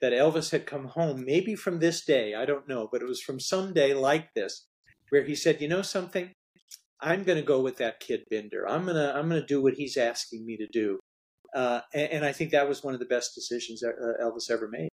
that 0.00 0.12
Elvis 0.12 0.50
had 0.50 0.66
come 0.66 0.86
home, 0.86 1.24
maybe 1.24 1.54
from 1.54 1.80
this 1.80 2.04
day, 2.04 2.34
I 2.34 2.44
don't 2.44 2.68
know, 2.68 2.88
but 2.90 3.02
it 3.02 3.08
was 3.08 3.20
from 3.20 3.40
some 3.40 3.72
day 3.72 3.94
like 3.94 4.32
this, 4.34 4.66
where 5.10 5.24
he 5.24 5.34
said, 5.34 5.60
"You 5.60 5.68
know 5.68 5.82
something? 5.82 6.32
I'm 7.00 7.24
going 7.24 7.38
to 7.38 7.44
go 7.44 7.60
with 7.60 7.76
that 7.78 8.00
kid 8.00 8.24
Binder. 8.30 8.68
I'm 8.68 8.84
gonna 8.86 9.12
I'm 9.14 9.28
gonna 9.28 9.46
do 9.46 9.62
what 9.62 9.74
he's 9.74 9.96
asking 9.96 10.44
me 10.46 10.56
to 10.56 10.66
do." 10.66 10.98
Uh, 11.54 11.80
and, 11.94 12.12
and, 12.12 12.24
I 12.26 12.32
think 12.32 12.50
that 12.50 12.68
was 12.68 12.84
one 12.84 12.92
of 12.92 13.00
the 13.00 13.06
best 13.06 13.34
decisions 13.34 13.80
that 13.80 13.94
uh, 13.94 14.22
Elvis 14.22 14.50
ever 14.50 14.68
made. 14.68 14.90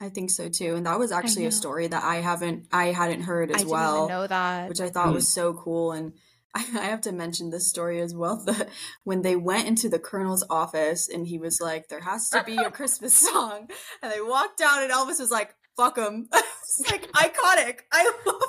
I 0.00 0.08
think 0.08 0.30
so 0.30 0.48
too, 0.48 0.74
and 0.74 0.84
that 0.86 0.98
was 0.98 1.12
actually 1.12 1.46
a 1.46 1.52
story 1.52 1.86
that 1.86 2.02
I 2.02 2.16
haven't 2.16 2.66
I 2.72 2.86
hadn't 2.86 3.22
heard 3.22 3.52
as 3.52 3.62
I 3.62 3.66
well. 3.66 3.92
didn't 3.92 4.04
even 4.04 4.08
know 4.08 4.26
that. 4.26 4.68
which 4.68 4.80
I 4.80 4.90
thought 4.90 5.08
Hmm. 5.08 5.14
was 5.14 5.32
so 5.32 5.54
cool. 5.54 5.92
And 5.92 6.12
I, 6.54 6.64
I 6.74 6.84
have 6.86 7.00
to 7.02 7.12
mention 7.12 7.50
this 7.50 7.68
story 7.68 8.00
as 8.00 8.14
well. 8.14 8.42
The, 8.44 8.68
when 9.04 9.22
they 9.22 9.36
went 9.36 9.68
into 9.68 9.88
the 9.88 9.98
colonel's 9.98 10.44
office 10.48 11.08
and 11.08 11.26
he 11.26 11.38
was 11.38 11.60
like, 11.60 11.88
"There 11.88 12.00
has 12.00 12.30
to 12.30 12.42
be 12.44 12.56
a 12.56 12.70
Christmas 12.70 13.14
song," 13.14 13.68
and 14.02 14.12
they 14.12 14.20
walked 14.20 14.58
down 14.58 14.82
and 14.82 14.92
Elvis 14.92 15.20
was 15.20 15.30
like, 15.30 15.54
"Fuck 15.76 15.98
him!" 15.98 16.28
it's 16.32 16.90
like 16.90 17.10
iconic. 17.12 17.80
I 17.92 18.04
love. 18.26 18.42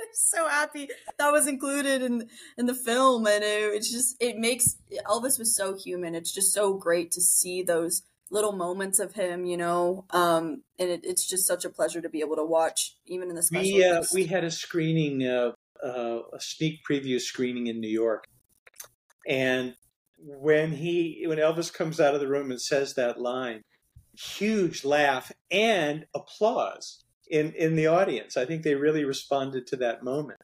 I'm 0.00 0.08
so 0.14 0.48
happy 0.48 0.88
that 1.18 1.30
was 1.30 1.46
included 1.46 2.02
in 2.02 2.28
in 2.58 2.66
the 2.66 2.74
film, 2.74 3.26
and 3.26 3.44
it, 3.44 3.74
it's 3.74 3.90
just 3.90 4.16
it 4.20 4.36
makes 4.36 4.76
Elvis 5.06 5.38
was 5.38 5.54
so 5.54 5.76
human. 5.76 6.14
It's 6.14 6.32
just 6.32 6.52
so 6.52 6.74
great 6.74 7.12
to 7.12 7.20
see 7.20 7.62
those 7.62 8.02
little 8.32 8.52
moments 8.52 8.98
of 8.98 9.12
him, 9.12 9.44
you 9.44 9.56
know. 9.56 10.06
Um, 10.10 10.62
and 10.78 10.88
it, 10.90 11.00
it's 11.04 11.28
just 11.28 11.46
such 11.46 11.64
a 11.64 11.70
pleasure 11.70 12.00
to 12.00 12.08
be 12.08 12.20
able 12.20 12.36
to 12.36 12.44
watch, 12.44 12.96
even 13.06 13.28
in 13.28 13.36
the 13.36 13.42
special. 13.42 13.76
We 13.76 13.84
uh, 13.84 14.02
we 14.12 14.26
had 14.26 14.42
a 14.42 14.50
screening, 14.50 15.24
uh, 15.24 15.52
uh, 15.84 16.20
a 16.32 16.40
sneak 16.40 16.80
preview 16.88 17.20
screening 17.20 17.66
in 17.66 17.80
New 17.80 17.88
York, 17.88 18.24
and 19.26 19.74
when 20.18 20.72
he 20.72 21.24
when 21.26 21.38
Elvis 21.38 21.72
comes 21.72 22.00
out 22.00 22.14
of 22.14 22.20
the 22.20 22.28
room 22.28 22.50
and 22.50 22.60
says 22.60 22.94
that 22.94 23.20
line, 23.20 23.62
huge 24.16 24.84
laugh 24.84 25.32
and 25.50 26.06
applause 26.14 27.04
in 27.30 27.52
in 27.52 27.76
the 27.76 27.86
audience. 27.86 28.36
I 28.36 28.44
think 28.44 28.62
they 28.62 28.74
really 28.74 29.04
responded 29.04 29.66
to 29.68 29.76
that 29.76 30.02
moment. 30.02 30.40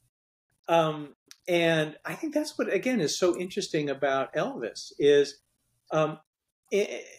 Um, 0.68 1.14
and 1.46 1.96
I 2.04 2.14
think 2.14 2.34
that's 2.34 2.58
what 2.58 2.72
again 2.72 3.00
is 3.00 3.18
so 3.18 3.38
interesting 3.38 3.88
about 3.88 4.34
Elvis 4.34 4.92
is 4.98 5.40
um, 5.90 6.18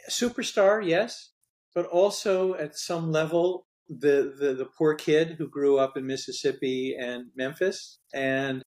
superstar, 0.10 0.86
yes, 0.86 1.32
but 1.74 1.86
also 1.86 2.54
at 2.56 2.78
some 2.78 3.12
level 3.12 3.66
the, 3.90 4.34
the 4.40 4.54
the 4.54 4.70
poor 4.78 4.94
kid 4.94 5.36
who 5.38 5.50
grew 5.50 5.80
up 5.80 5.98
in 5.98 6.06
Mississippi 6.06 6.96
and 6.98 7.26
Memphis 7.36 7.98
and 8.14 8.62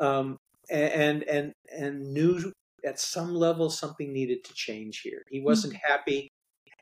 um, 0.00 0.36
and 0.70 1.22
and 1.24 1.52
and 1.76 2.12
knew 2.12 2.52
at 2.84 3.00
some 3.00 3.34
level 3.34 3.70
something 3.70 4.12
needed 4.12 4.44
to 4.44 4.54
change 4.54 5.00
here. 5.00 5.22
He 5.30 5.40
wasn't 5.40 5.76
happy, 5.82 6.28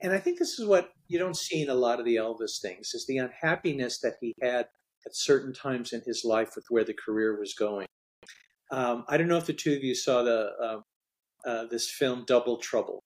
and 0.03 0.13
I 0.13 0.19
think 0.19 0.39
this 0.39 0.59
is 0.59 0.67
what 0.67 0.91
you 1.09 1.19
don't 1.19 1.37
see 1.37 1.63
in 1.63 1.71
a 1.71 1.75
lot 1.75 2.01
of 2.01 2.05
the 2.05 2.17
Elvis 2.17 2.61
things 2.61 2.93
is 2.95 3.07
the 3.07 3.19
unhappiness 3.19 4.01
that 4.01 4.15
he 4.21 4.35
had 4.43 4.67
at 5.07 5.15
certain 5.15 5.53
times 5.53 5.93
in 5.93 6.03
his 6.05 6.25
life 6.25 6.51
with 6.57 6.65
where 6.69 6.85
the 6.85 6.95
career 6.95 7.39
was 7.39 7.55
going. 7.55 7.87
Um, 8.73 9.05
I 9.09 9.17
don't 9.17 9.29
know 9.29 9.37
if 9.37 9.47
the 9.47 9.53
two 9.53 9.75
of 9.75 9.85
you 9.85 9.95
saw 9.95 10.23
the 10.23 10.51
uh, 10.61 11.49
uh, 11.49 11.67
this 11.71 11.89
film 11.89 12.25
Double 12.27 12.57
Trouble. 12.57 13.05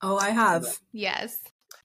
Oh, 0.00 0.16
I 0.16 0.30
have. 0.30 0.64
yes. 0.92 1.38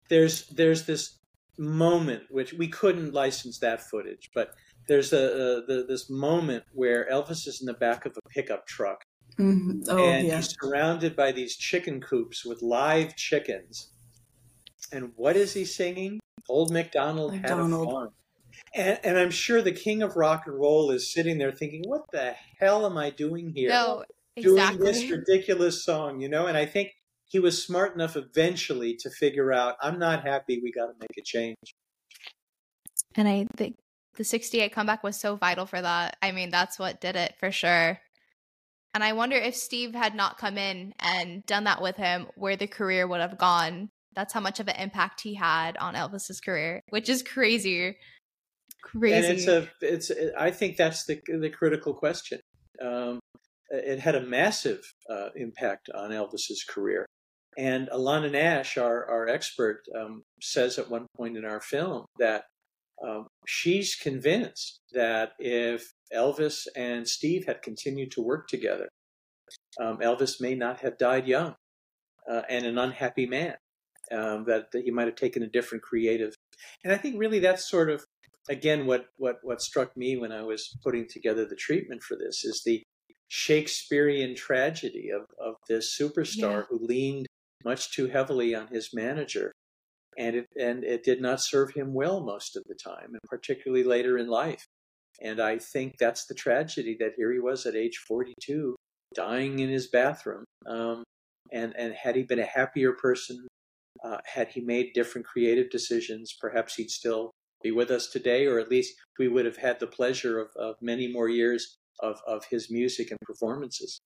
There's 0.09 0.47
there's 0.47 0.85
this 0.85 1.18
moment 1.59 2.23
which 2.31 2.53
we 2.53 2.67
couldn't 2.67 3.13
license 3.13 3.59
that 3.59 3.81
footage, 3.89 4.31
but 4.33 4.53
there's 4.87 5.13
a, 5.13 5.17
a 5.17 5.65
the, 5.67 5.85
this 5.87 6.09
moment 6.09 6.63
where 6.73 7.07
Elvis 7.11 7.45
is 7.47 7.59
in 7.61 7.67
the 7.67 7.73
back 7.73 8.05
of 8.05 8.17
a 8.17 8.29
pickup 8.29 8.65
truck, 8.65 9.03
Mhm. 9.37 9.85
Oh 9.87 9.97
and 9.97 10.27
yeah. 10.27 10.37
he's 10.37 10.55
surrounded 10.61 11.15
by 11.15 11.31
these 11.31 11.55
chicken 11.55 12.01
coops 12.01 12.43
with 12.45 12.61
live 12.61 13.15
chickens. 13.15 13.89
And 14.91 15.11
what 15.15 15.35
is 15.37 15.53
he 15.53 15.65
singing? 15.65 16.19
Old 16.47 16.71
MacDonald, 16.71 17.33
had 17.33 17.45
a 17.51 17.55
MacDonald. 17.57 17.91
farm. 17.91 18.09
And, 18.73 18.99
and 19.03 19.17
I'm 19.17 19.29
sure 19.31 19.61
the 19.61 19.71
king 19.71 20.01
of 20.01 20.15
rock 20.15 20.43
and 20.47 20.55
roll 20.59 20.89
is 20.91 21.13
sitting 21.13 21.37
there 21.37 21.51
thinking, 21.51 21.83
"What 21.85 22.09
the 22.11 22.35
hell 22.59 22.85
am 22.85 22.97
I 22.97 23.09
doing 23.11 23.53
here? 23.55 23.69
No, 23.69 24.03
doing 24.35 24.77
this 24.79 25.09
ridiculous 25.09 25.83
song?" 25.85 26.19
You 26.21 26.29
know. 26.29 26.47
And 26.47 26.57
I 26.57 26.65
think 26.65 26.89
he 27.29 27.39
was 27.39 27.63
smart 27.63 27.95
enough 27.95 28.15
eventually 28.15 28.95
to 28.97 29.09
figure 29.09 29.53
out, 29.53 29.77
"I'm 29.81 29.97
not 29.97 30.23
happy. 30.23 30.59
We 30.61 30.71
got 30.71 30.87
to 30.87 30.93
make 30.99 31.17
a 31.17 31.23
change." 31.23 31.75
And 33.15 33.27
I 33.27 33.47
think 33.55 33.77
the 34.15 34.23
68 34.23 34.71
comeback 34.71 35.03
was 35.03 35.17
so 35.17 35.35
vital 35.35 35.65
for 35.65 35.81
that. 35.81 36.17
I 36.21 36.31
mean, 36.31 36.49
that's 36.49 36.77
what 36.77 36.99
did 36.99 37.15
it 37.15 37.35
for 37.39 37.51
sure. 37.51 37.99
And 38.93 39.03
I 39.03 39.13
wonder 39.13 39.35
if 39.37 39.55
Steve 39.55 39.93
had 39.93 40.15
not 40.15 40.37
come 40.37 40.57
in 40.57 40.93
and 40.99 41.45
done 41.45 41.65
that 41.65 41.81
with 41.81 41.95
him, 41.95 42.27
where 42.35 42.55
the 42.55 42.67
career 42.67 43.07
would 43.07 43.21
have 43.21 43.37
gone. 43.37 43.89
That's 44.15 44.33
how 44.33 44.39
much 44.39 44.59
of 44.59 44.67
an 44.67 44.75
impact 44.75 45.21
he 45.21 45.35
had 45.35 45.77
on 45.77 45.93
Elvis's 45.93 46.41
career, 46.41 46.81
which 46.89 47.07
is 47.07 47.21
crazy. 47.21 47.95
Crazy. 48.81 49.15
And 49.15 49.25
it's 49.25 49.47
a, 49.47 49.69
it's. 49.81 50.11
I 50.37 50.51
think 50.51 50.77
that's 50.77 51.05
the 51.05 51.21
the 51.27 51.49
critical 51.49 51.93
question. 51.93 52.39
Um, 52.81 53.19
it 53.69 53.99
had 53.99 54.15
a 54.15 54.21
massive 54.21 54.81
uh, 55.09 55.29
impact 55.35 55.89
on 55.93 56.09
Elvis's 56.09 56.65
career, 56.67 57.05
and 57.59 57.89
Alanna 57.89 58.31
Nash, 58.31 58.77
our 58.77 59.05
our 59.09 59.27
expert, 59.27 59.81
um, 59.99 60.23
says 60.41 60.79
at 60.79 60.89
one 60.89 61.07
point 61.17 61.37
in 61.37 61.43
our 61.45 61.59
film 61.59 62.05
that 62.17 62.43
um, 63.05 63.27
she's 63.45 63.95
convinced 63.95 64.79
that 64.93 65.33
if 65.39 65.91
Elvis 66.15 66.67
and 66.75 67.07
Steve 67.07 67.45
had 67.45 67.61
continued 67.61 68.11
to 68.11 68.21
work 68.21 68.47
together, 68.47 68.87
um, 69.79 69.97
Elvis 69.97 70.39
may 70.39 70.55
not 70.55 70.79
have 70.79 70.97
died 70.97 71.27
young 71.27 71.55
uh, 72.31 72.41
and 72.49 72.65
an 72.65 72.77
unhappy 72.77 73.25
man. 73.25 73.55
Um, 74.11 74.45
that, 74.47 74.71
that 74.71 74.81
he 74.85 74.89
might 74.89 75.05
have 75.05 75.15
taken 75.17 75.43
a 75.43 75.47
different 75.47 75.83
creative, 75.83 76.33
and 76.83 76.91
I 76.91 76.97
think 76.97 77.19
really 77.19 77.37
that's 77.37 77.69
sort 77.69 77.91
of 77.91 78.03
again 78.49 78.87
what 78.87 79.05
what 79.17 79.35
what 79.43 79.61
struck 79.61 79.95
me 79.95 80.17
when 80.17 80.31
I 80.31 80.41
was 80.41 80.75
putting 80.83 81.05
together 81.07 81.45
the 81.45 81.55
treatment 81.55 82.01
for 82.01 82.17
this 82.17 82.43
is 82.43 82.63
the 82.65 82.81
Shakespearean 83.27 84.35
tragedy 84.35 85.09
of 85.15 85.25
of 85.39 85.55
this 85.67 85.95
superstar 85.95 86.41
Yeah. 86.41 86.61
who 86.69 86.79
leaned 86.81 87.27
much 87.63 87.91
too 87.93 88.07
heavily 88.07 88.55
on 88.55 88.67
his 88.67 88.89
manager, 88.93 89.51
and 90.17 90.35
it 90.35 90.45
and 90.59 90.83
it 90.83 91.03
did 91.03 91.21
not 91.21 91.41
serve 91.41 91.71
him 91.71 91.93
well 91.93 92.21
most 92.21 92.55
of 92.55 92.63
the 92.67 92.75
time, 92.75 93.09
and 93.09 93.21
particularly 93.25 93.83
later 93.83 94.17
in 94.17 94.27
life. 94.27 94.65
And 95.21 95.39
I 95.39 95.57
think 95.57 95.97
that's 95.99 96.25
the 96.25 96.35
tragedy 96.35 96.95
that 96.99 97.13
here 97.17 97.31
he 97.33 97.39
was 97.39 97.65
at 97.65 97.75
age 97.75 97.97
42, 98.07 98.75
dying 99.13 99.59
in 99.59 99.69
his 99.69 99.87
bathroom. 99.87 100.45
Um, 100.67 101.03
and 101.51 101.73
and 101.77 101.93
had 101.93 102.15
he 102.15 102.23
been 102.23 102.39
a 102.39 102.45
happier 102.45 102.93
person, 102.93 103.47
uh, 104.03 104.17
had 104.25 104.49
he 104.49 104.61
made 104.61 104.93
different 104.93 105.27
creative 105.27 105.69
decisions, 105.69 106.35
perhaps 106.39 106.75
he'd 106.75 106.91
still 106.91 107.31
be 107.61 107.71
with 107.71 107.91
us 107.91 108.07
today, 108.07 108.45
or 108.45 108.59
at 108.59 108.69
least 108.69 108.95
we 109.17 109.27
would 109.27 109.45
have 109.45 109.57
had 109.57 109.79
the 109.79 109.87
pleasure 109.87 110.39
of, 110.39 110.49
of 110.55 110.75
many 110.81 111.11
more 111.11 111.27
years 111.27 111.77
of, 111.99 112.21
of 112.25 112.45
his 112.49 112.71
music 112.71 113.11
and 113.11 113.19
performances. 113.21 113.99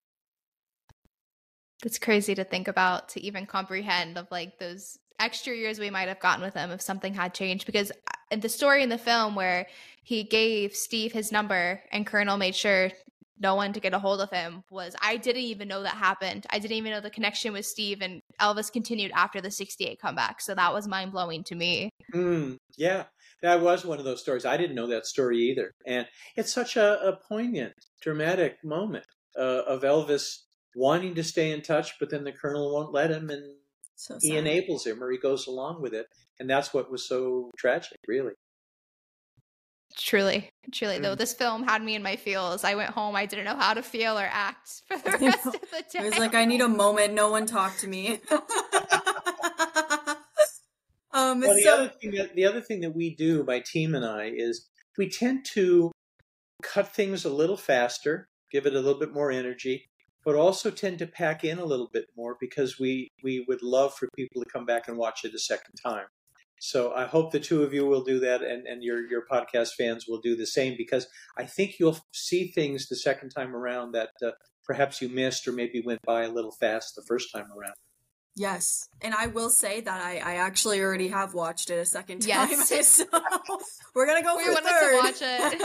It's 1.86 2.00
crazy 2.00 2.36
to 2.36 2.44
think 2.44 2.68
about 2.68 3.10
to 3.10 3.22
even 3.22 3.46
comprehend 3.46 4.18
of 4.18 4.28
like 4.32 4.58
those 4.60 4.98
extra 5.20 5.56
years 5.56 5.80
we 5.80 5.90
might 5.90 6.08
have 6.08 6.20
gotten 6.20 6.44
with 6.44 6.54
him 6.54 6.72
if 6.72 6.82
something 6.82 7.14
had 7.14 7.34
changed 7.34 7.66
because 7.66 7.92
uh, 8.32 8.36
the 8.36 8.50
story 8.50 8.84
in 8.84 8.90
the 8.90 8.98
film 8.98 9.36
where 9.36 9.68
he 10.04 10.24
gave 10.24 10.76
steve 10.76 11.12
his 11.12 11.32
number 11.32 11.82
and 11.92 12.08
colonel 12.08 12.38
made 12.38 12.56
sure 12.56 12.90
no 13.40 13.56
one 13.56 13.74
to 13.74 13.80
get 13.80 13.94
a 13.94 14.00
hold 14.00 14.22
of 14.22 14.30
him 14.32 14.64
was 14.72 14.96
i 15.02 15.16
didn't 15.16 15.44
even 15.44 15.68
know 15.68 15.84
that 15.84 15.96
happened 15.96 16.46
i 16.50 16.58
didn't 16.58 16.78
even 16.78 16.92
know 16.92 17.00
the 17.00 17.10
connection 17.10 17.54
with 17.54 17.66
steve 17.66 18.02
and 18.02 18.22
elvis 18.42 18.72
continued 18.72 19.12
after 19.14 19.40
the 19.40 19.52
68 19.52 20.00
comeback 20.02 20.42
so 20.42 20.56
that 20.56 20.74
was 20.74 20.88
mind-blowing 20.88 21.44
to 21.44 21.56
me 21.56 21.90
Mm, 22.14 22.58
yeah, 22.78 23.06
that 23.42 23.62
was 23.62 23.86
one 23.86 24.00
of 24.00 24.06
those 24.06 24.22
stories. 24.22 24.46
I 24.46 24.58
didn't 24.58 24.76
know 24.76 24.88
that 24.88 25.08
story 25.08 25.38
either. 25.50 25.72
And 25.88 26.08
it's 26.36 26.54
such 26.54 26.78
a, 26.78 27.02
a 27.02 27.18
poignant, 27.28 27.74
dramatic 28.02 28.58
moment 28.64 29.06
uh, 29.38 29.64
of 29.68 29.82
Elvis 29.82 30.38
wanting 30.76 31.16
to 31.16 31.24
stay 31.24 31.52
in 31.52 31.62
touch, 31.62 32.00
but 32.00 32.10
then 32.10 32.24
the 32.24 32.32
colonel 32.32 32.74
won't 32.74 32.94
let 32.94 33.12
him, 33.12 33.30
and 33.30 33.44
So 33.96 34.18
he 34.22 34.38
enables 34.38 34.86
him 34.86 35.04
or 35.04 35.12
he 35.12 35.18
goes 35.18 35.48
along 35.48 35.82
with 35.82 35.94
it. 35.94 36.08
And 36.40 36.50
that's 36.50 36.74
what 36.74 36.92
was 36.92 37.08
so 37.08 37.52
tragic, 37.58 37.98
really. 38.08 38.34
truly 39.96 40.50
truly 40.72 40.98
though 40.98 41.16
Mm. 41.16 41.20
this 41.20 41.34
film 41.36 41.64
had 41.64 41.84
me 41.84 41.94
in 41.94 42.02
my 42.02 42.16
feels 42.16 42.64
i 42.64 42.74
went 42.74 42.90
home 42.90 43.16
i 43.16 43.28
didn't 43.28 43.46
know 43.46 43.56
how 43.56 43.76
to 43.76 43.84
feel 43.84 44.18
or 44.18 44.28
act 44.32 44.82
for 44.88 44.98
the 44.98 45.12
rest 45.22 45.46
of 45.46 45.54
the 45.54 45.84
day 45.92 46.00
It 46.00 46.04
was 46.04 46.18
like 46.18 46.34
I 46.34 46.46
need 46.46 46.62
a 46.62 46.68
moment. 46.68 47.14
No 47.14 47.30
one 47.30 47.46
talked 47.46 47.80
to 47.82 47.88
me. 47.88 48.20
um. 51.14 51.42
Well, 51.42 51.54
the 51.54 51.62
so 51.64 51.74
other 51.76 51.90
thing 52.02 52.12
that 52.12 52.36
the 52.36 52.46
other 52.46 52.62
thing 52.62 52.82
that 52.82 52.96
we 52.96 53.16
do, 53.16 53.44
my 53.44 53.60
team 53.60 53.94
and 53.96 54.06
I, 54.06 54.32
is 54.34 54.68
we 54.98 55.10
tend 55.10 55.46
to 55.54 55.92
cut 56.64 56.88
things 56.88 57.26
a 57.26 57.30
little 57.30 57.58
faster, 57.58 58.28
give 58.52 58.66
it 58.66 58.74
a 58.76 58.80
little 58.80 59.00
bit 59.00 59.14
more 59.14 59.32
energy, 59.32 59.90
but 60.26 60.36
also 60.36 60.72
tend 60.72 61.00
to 61.00 61.08
pack 61.08 61.44
in 61.44 61.60
a 61.60 61.66
little 61.66 61.90
bit 61.92 62.06
more 62.16 62.36
because 62.40 62.80
we 62.80 63.10
we 63.24 63.46
would 63.48 63.62
love 63.62 63.94
for 63.96 64.08
people 64.16 64.42
to 64.42 64.50
come 64.50 64.66
back 64.66 64.88
and 64.88 64.98
watch 64.98 65.24
it 65.26 65.34
a 65.34 65.40
second 65.40 65.76
time. 65.84 66.06
So 66.60 66.94
I 66.94 67.06
hope 67.06 67.32
the 67.32 67.42
two 67.42 67.64
of 67.64 67.74
you 67.74 67.86
will 67.86 68.04
do 68.06 68.20
that, 68.22 68.42
and, 68.42 68.66
and 68.68 68.82
your 68.84 69.06
your 69.10 69.24
podcast 69.30 69.72
fans 69.78 70.06
will 70.08 70.20
do 70.22 70.36
the 70.36 70.48
same 70.48 70.76
because 70.78 71.08
I 71.38 71.44
think 71.46 71.78
you'll 71.80 71.98
see 72.14 72.48
things 72.52 72.88
the 72.88 72.96
second 72.96 73.30
time 73.32 73.54
around 73.56 73.92
that 73.94 74.12
uh, 74.26 74.32
perhaps 74.66 75.02
you 75.02 75.10
missed 75.10 75.46
or 75.48 75.52
maybe 75.52 75.82
went 75.86 76.00
by 76.06 76.24
a 76.24 76.30
little 76.30 76.54
fast 76.60 76.96
the 76.96 77.04
first 77.06 77.34
time 77.36 77.48
around. 77.58 77.74
yes, 78.36 78.88
and 79.02 79.14
I 79.14 79.28
will 79.28 79.50
say 79.50 79.82
that 79.82 80.02
I 80.02 80.20
I 80.20 80.36
actually 80.36 80.80
already 80.80 81.10
have 81.10 81.34
watched 81.34 81.70
it 81.70 81.80
a 81.80 81.86
second 81.86 82.20
time. 82.22 82.50
Yes. 82.50 82.88
so 82.88 83.06
we're 83.94 84.08
gonna 84.08 84.24
go 84.24 84.38
We 84.38 84.46
for 84.46 84.54
wanted 84.54 84.70
to 84.70 84.96
watch 85.04 85.22
it. 85.22 85.62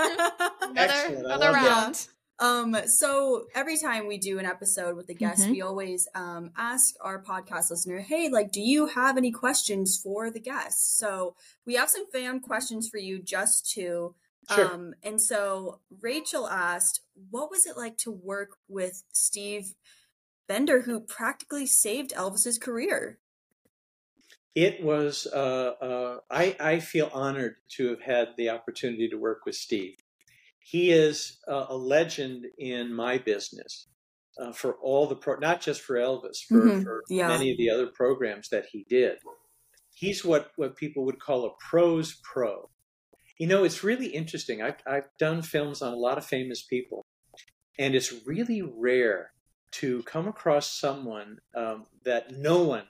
another 0.62 0.92
Excellent. 0.92 1.26
I 1.26 1.34
another 1.36 1.52
love 1.52 1.62
that. 1.62 2.08
Round 2.40 2.74
Um, 2.76 2.88
so 2.88 3.46
every 3.54 3.76
time 3.78 4.06
we 4.06 4.18
do 4.18 4.38
an 4.38 4.46
episode 4.46 4.96
with 4.96 5.08
a 5.08 5.14
guest, 5.14 5.46
Mhm. 5.46 5.50
we 5.52 5.60
always 5.62 6.08
um, 6.14 6.52
ask 6.56 6.94
our 7.00 7.22
podcast 7.22 7.70
listener, 7.70 8.00
hey, 8.00 8.28
like, 8.28 8.52
do 8.52 8.60
you 8.60 8.86
have 8.86 9.16
any 9.16 9.32
questions 9.32 9.98
for 10.00 10.30
the 10.30 10.40
guests? 10.40 10.96
So 10.98 11.34
we 11.66 11.74
have 11.74 11.90
some 11.90 12.06
fan 12.10 12.40
questions 12.40 12.88
for 12.88 12.98
you 12.98 13.18
just 13.20 13.70
to. 13.72 14.14
Sure. 14.50 14.72
Um, 14.72 14.94
and 15.02 15.20
so 15.20 15.80
Rachel 16.00 16.48
asked, 16.48 17.00
what 17.30 17.50
was 17.50 17.66
it 17.66 17.76
like 17.76 17.98
to 17.98 18.10
work 18.10 18.56
with 18.66 19.04
Steve 19.12 19.74
Bender, 20.46 20.82
who 20.82 21.00
practically 21.00 21.66
saved 21.66 22.12
Elvis's 22.12 22.58
career? 22.58 23.18
It 24.54 24.82
was. 24.82 25.26
Uh, 25.26 25.74
uh, 25.80 26.20
I 26.30 26.56
I 26.58 26.80
feel 26.80 27.10
honored 27.12 27.56
to 27.76 27.88
have 27.90 28.00
had 28.00 28.28
the 28.36 28.48
opportunity 28.50 29.08
to 29.08 29.16
work 29.16 29.44
with 29.46 29.54
Steve. 29.54 29.98
He 30.70 30.90
is 30.90 31.38
uh, 31.48 31.66
a 31.70 31.76
legend 31.76 32.46
in 32.58 32.92
my 32.92 33.16
business 33.18 33.88
uh, 34.38 34.52
for 34.52 34.74
all 34.82 35.06
the 35.06 35.16
pro, 35.16 35.36
not 35.36 35.62
just 35.62 35.80
for 35.80 35.96
Elvis, 35.96 36.36
for, 36.46 36.60
Mhm, 36.60 36.82
for 36.82 37.04
yeah. 37.08 37.28
many 37.28 37.50
of 37.50 37.56
the 37.58 37.70
other 37.70 37.86
programs 37.86 38.50
that 38.50 38.66
he 38.72 38.84
did. 38.88 39.18
He's 39.94 40.24
what 40.24 40.52
what 40.56 40.76
people 40.76 41.04
would 41.06 41.20
call 41.20 41.46
a 41.46 41.50
pros 41.70 42.20
pro. 42.22 42.70
You 43.38 43.46
know, 43.48 43.64
it's 43.64 43.84
really 43.84 44.08
interesting. 44.08 44.62
I've 44.62 44.76
I've 44.86 45.08
done 45.18 45.42
films 45.42 45.82
on 45.82 45.92
a 45.92 45.96
lot 45.96 46.18
of 46.18 46.26
famous 46.26 46.62
people, 46.62 47.04
and 47.78 47.94
it's 47.94 48.26
really 48.26 48.62
rare 48.62 49.32
to 49.72 50.02
come 50.04 50.28
across 50.28 50.70
someone 50.72 51.38
um, 51.56 51.86
that 52.04 52.32
no 52.32 52.62
one 52.64 52.88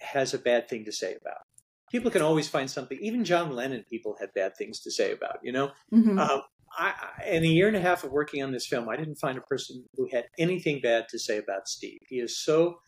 has 0.00 0.34
a 0.34 0.38
bad 0.38 0.68
thing 0.68 0.84
to 0.84 0.92
say 0.92 1.16
about. 1.20 1.42
People 1.90 2.10
can 2.10 2.22
always 2.22 2.48
find 2.48 2.70
something. 2.70 2.98
Even 3.00 3.24
John 3.24 3.52
Lennon, 3.52 3.84
people 3.90 4.16
had 4.20 4.30
bad 4.34 4.56
things 4.56 4.80
to 4.80 4.90
say 4.90 5.12
about. 5.12 5.38
You 5.42 5.52
know, 5.52 5.72
Mhm. 5.92 6.18
um, 6.18 6.42
I, 6.76 6.94
in 7.26 7.44
a 7.44 7.48
year 7.48 7.68
and 7.68 7.76
a 7.76 7.80
half 7.80 8.04
of 8.04 8.12
working 8.12 8.42
on 8.42 8.52
this 8.52 8.66
film, 8.66 8.88
I 8.88 8.96
didn't 8.96 9.16
find 9.16 9.38
a 9.38 9.42
person 9.42 9.84
who 9.94 10.08
had 10.12 10.26
anything 10.38 10.80
bad 10.82 11.08
to 11.10 11.18
say 11.18 11.38
about 11.38 11.68
Steve. 11.68 11.98
He 12.08 12.16
is 12.16 12.42
so 12.42 12.78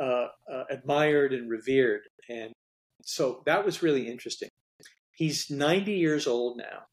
uh, 0.00 0.26
uh, 0.52 0.64
admired 0.70 1.32
and 1.32 1.50
revered, 1.50 2.02
and 2.28 2.52
so 3.04 3.42
that 3.46 3.64
was 3.64 3.82
really 3.82 4.08
interesting. 4.08 4.48
He's 5.12 5.50
90 5.50 5.92
years 5.92 6.26
old 6.26 6.58
now. 6.58 6.84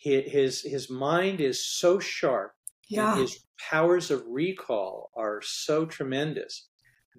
He, 0.00 0.20
his 0.22 0.62
his 0.62 0.90
mind 0.90 1.40
is 1.40 1.64
so 1.64 1.98
sharp 1.98 2.52
yeah. 2.90 3.12
and 3.12 3.20
his 3.20 3.38
powers 3.70 4.10
of 4.10 4.22
recall 4.26 5.10
are 5.14 5.40
so 5.42 5.86
tremendous 5.86 6.68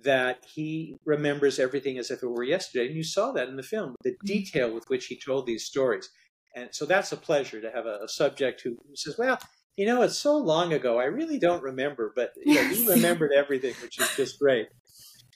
that 0.04 0.44
he 0.54 0.96
remembers 1.06 1.60
everything 1.60 1.98
as 1.98 2.12
if 2.12 2.24
it 2.24 2.28
were 2.28 2.44
yesterday. 2.44 2.88
And 2.88 2.96
you 2.96 3.04
saw 3.04 3.32
that 3.34 3.50
in 3.50 3.56
the 3.56 3.64
film, 3.64 3.96
the 4.04 4.16
detail 4.26 4.74
with 4.74 4.86
which 4.88 5.06
he 5.06 5.20
told 5.20 5.46
these 5.46 5.66
stories. 5.66 6.10
And 6.56 6.70
so 6.72 6.86
that's 6.86 7.12
a 7.12 7.18
pleasure 7.18 7.62
to 7.62 7.72
have 7.72 7.86
a, 7.86 8.00
a 8.04 8.08
subject 8.08 8.62
who 8.62 8.78
says, 8.96 9.16
Well, 9.18 9.40
you 9.78 9.86
know, 9.86 10.02
it's 10.02 10.18
so 10.18 10.38
long 10.38 10.74
ago, 10.74 11.00
I 11.00 11.06
really 11.06 11.40
don't 11.40 11.64
remember, 11.64 12.12
but 12.16 12.34
you 12.44 12.56
know, 12.56 12.68
he 12.68 12.88
remembered 12.96 13.32
everything, 13.32 13.74
which 13.82 14.00
is 14.00 14.10
just 14.16 14.40
great. 14.40 14.68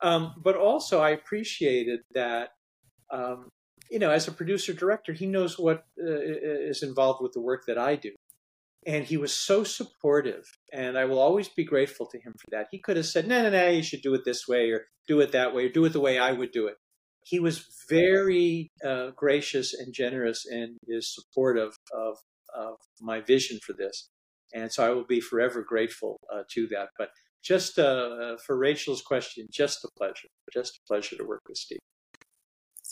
Um, 0.02 0.34
but 0.44 0.58
also, 0.58 1.00
I 1.00 1.12
appreciated 1.12 2.02
that 2.14 2.50
um, 3.12 3.50
you 3.90 4.00
know, 4.00 4.12
as 4.12 4.28
a 4.28 4.32
producer 4.32 4.74
director, 4.74 5.14
he 5.14 5.26
knows 5.26 5.60
what 5.60 5.86
uh, 6.00 6.06
is 6.06 6.84
involved 6.84 7.22
with 7.22 7.34
the 7.34 7.42
work 7.42 7.64
that 7.68 7.78
I 7.78 7.96
do. 7.96 8.12
And 8.88 9.04
he 9.04 9.18
was 9.18 9.34
so 9.34 9.64
supportive, 9.64 10.46
and 10.72 10.98
I 10.98 11.06
will 11.06 11.20
always 11.20 11.50
be 11.50 11.64
grateful 11.64 12.06
to 12.08 12.20
him 12.20 12.34
for 12.38 12.52
that. 12.52 12.68
He 12.72 12.80
could 12.80 12.98
have 12.98 13.08
said, 13.08 13.28
no, 13.28 13.42
no, 13.42 13.50
no, 13.50 13.70
you 13.70 13.82
should 13.82 14.04
do 14.04 14.14
it 14.14 14.22
this 14.26 14.48
way, 14.48 14.70
or 14.70 14.86
do 15.08 15.20
it 15.22 15.32
that 15.32 15.56
way, 15.56 15.66
or 15.66 15.70
do 15.70 15.86
it 15.86 15.94
the 15.94 16.00
way 16.00 16.20
I 16.20 16.32
would 16.32 16.52
do 16.52 16.68
it. 16.68 16.76
He 17.26 17.40
was 17.40 17.66
very 17.90 18.72
uh, 18.86 19.12
gracious 19.16 19.74
and 19.74 19.94
generous 19.94 20.46
in 20.46 20.78
his 20.88 21.14
support 21.14 21.58
of, 21.58 21.76
of, 21.92 22.18
of, 22.56 22.76
my 23.02 23.20
vision 23.20 23.60
for 23.66 23.74
this. 23.74 24.10
And 24.54 24.72
so 24.72 24.86
I 24.86 24.92
will 24.92 25.06
be 25.06 25.20
forever 25.20 25.66
grateful 25.68 26.20
uh, 26.32 26.44
to 26.52 26.68
that. 26.68 26.90
But 27.00 27.10
just 27.44 27.80
uh, 27.80 28.38
for 28.46 28.58
Rachel's 28.58 29.02
question, 29.02 29.48
just 29.52 29.84
a 29.84 29.90
pleasure. 29.98 30.30
Just 30.54 30.78
a 30.78 30.88
pleasure 30.88 31.18
to 31.18 31.24
work 31.24 31.42
with 31.48 31.58
Steve. 31.58 31.80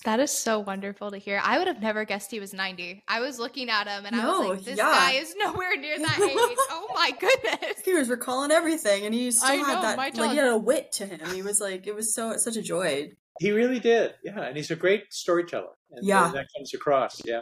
That 0.05 0.19
is 0.19 0.31
so 0.31 0.59
wonderful 0.59 1.11
to 1.11 1.17
hear. 1.17 1.39
I 1.41 1.57
would 1.59 1.67
have 1.67 1.81
never 1.81 2.03
guessed 2.03 2.29
he 2.29 2.39
was 2.39 2.53
90. 2.53 3.03
I 3.07 3.21
was 3.21 3.39
looking 3.39 3.69
at 3.69 3.87
him 3.87 4.05
and 4.05 4.17
no, 4.17 4.21
I 4.21 4.39
was 4.39 4.49
like, 4.49 4.65
this 4.65 4.77
yeah. 4.77 4.83
guy 4.83 5.11
is 5.13 5.33
nowhere 5.37 5.77
near 5.77 5.97
that 5.97 6.19
age. 6.21 6.57
oh 6.71 6.87
my 6.93 7.11
goodness. 7.11 7.81
He 7.85 7.93
was 7.93 8.09
recalling 8.09 8.51
everything 8.51 9.05
and 9.05 9.13
he 9.13 9.31
still 9.31 9.49
I 9.49 9.55
had 9.55 9.75
know, 9.75 9.81
that 9.81 9.97
like 9.97 10.15
he 10.15 10.35
had 10.35 10.47
a 10.47 10.57
wit 10.57 10.91
to 10.93 11.05
him. 11.05 11.21
He 11.33 11.41
was 11.41 11.61
like 11.61 11.87
it 11.87 11.95
was 11.95 12.13
so 12.13 12.35
such 12.37 12.57
a 12.57 12.61
joy. 12.61 13.11
He 13.39 13.51
really 13.51 13.79
did. 13.79 14.13
Yeah, 14.23 14.41
and 14.41 14.55
he's 14.55 14.71
a 14.71 14.75
great 14.75 15.11
storyteller. 15.11 15.73
And, 15.91 16.05
yeah. 16.05 16.27
And 16.27 16.35
that 16.35 16.47
comes 16.55 16.73
across. 16.73 17.21
Yeah. 17.25 17.41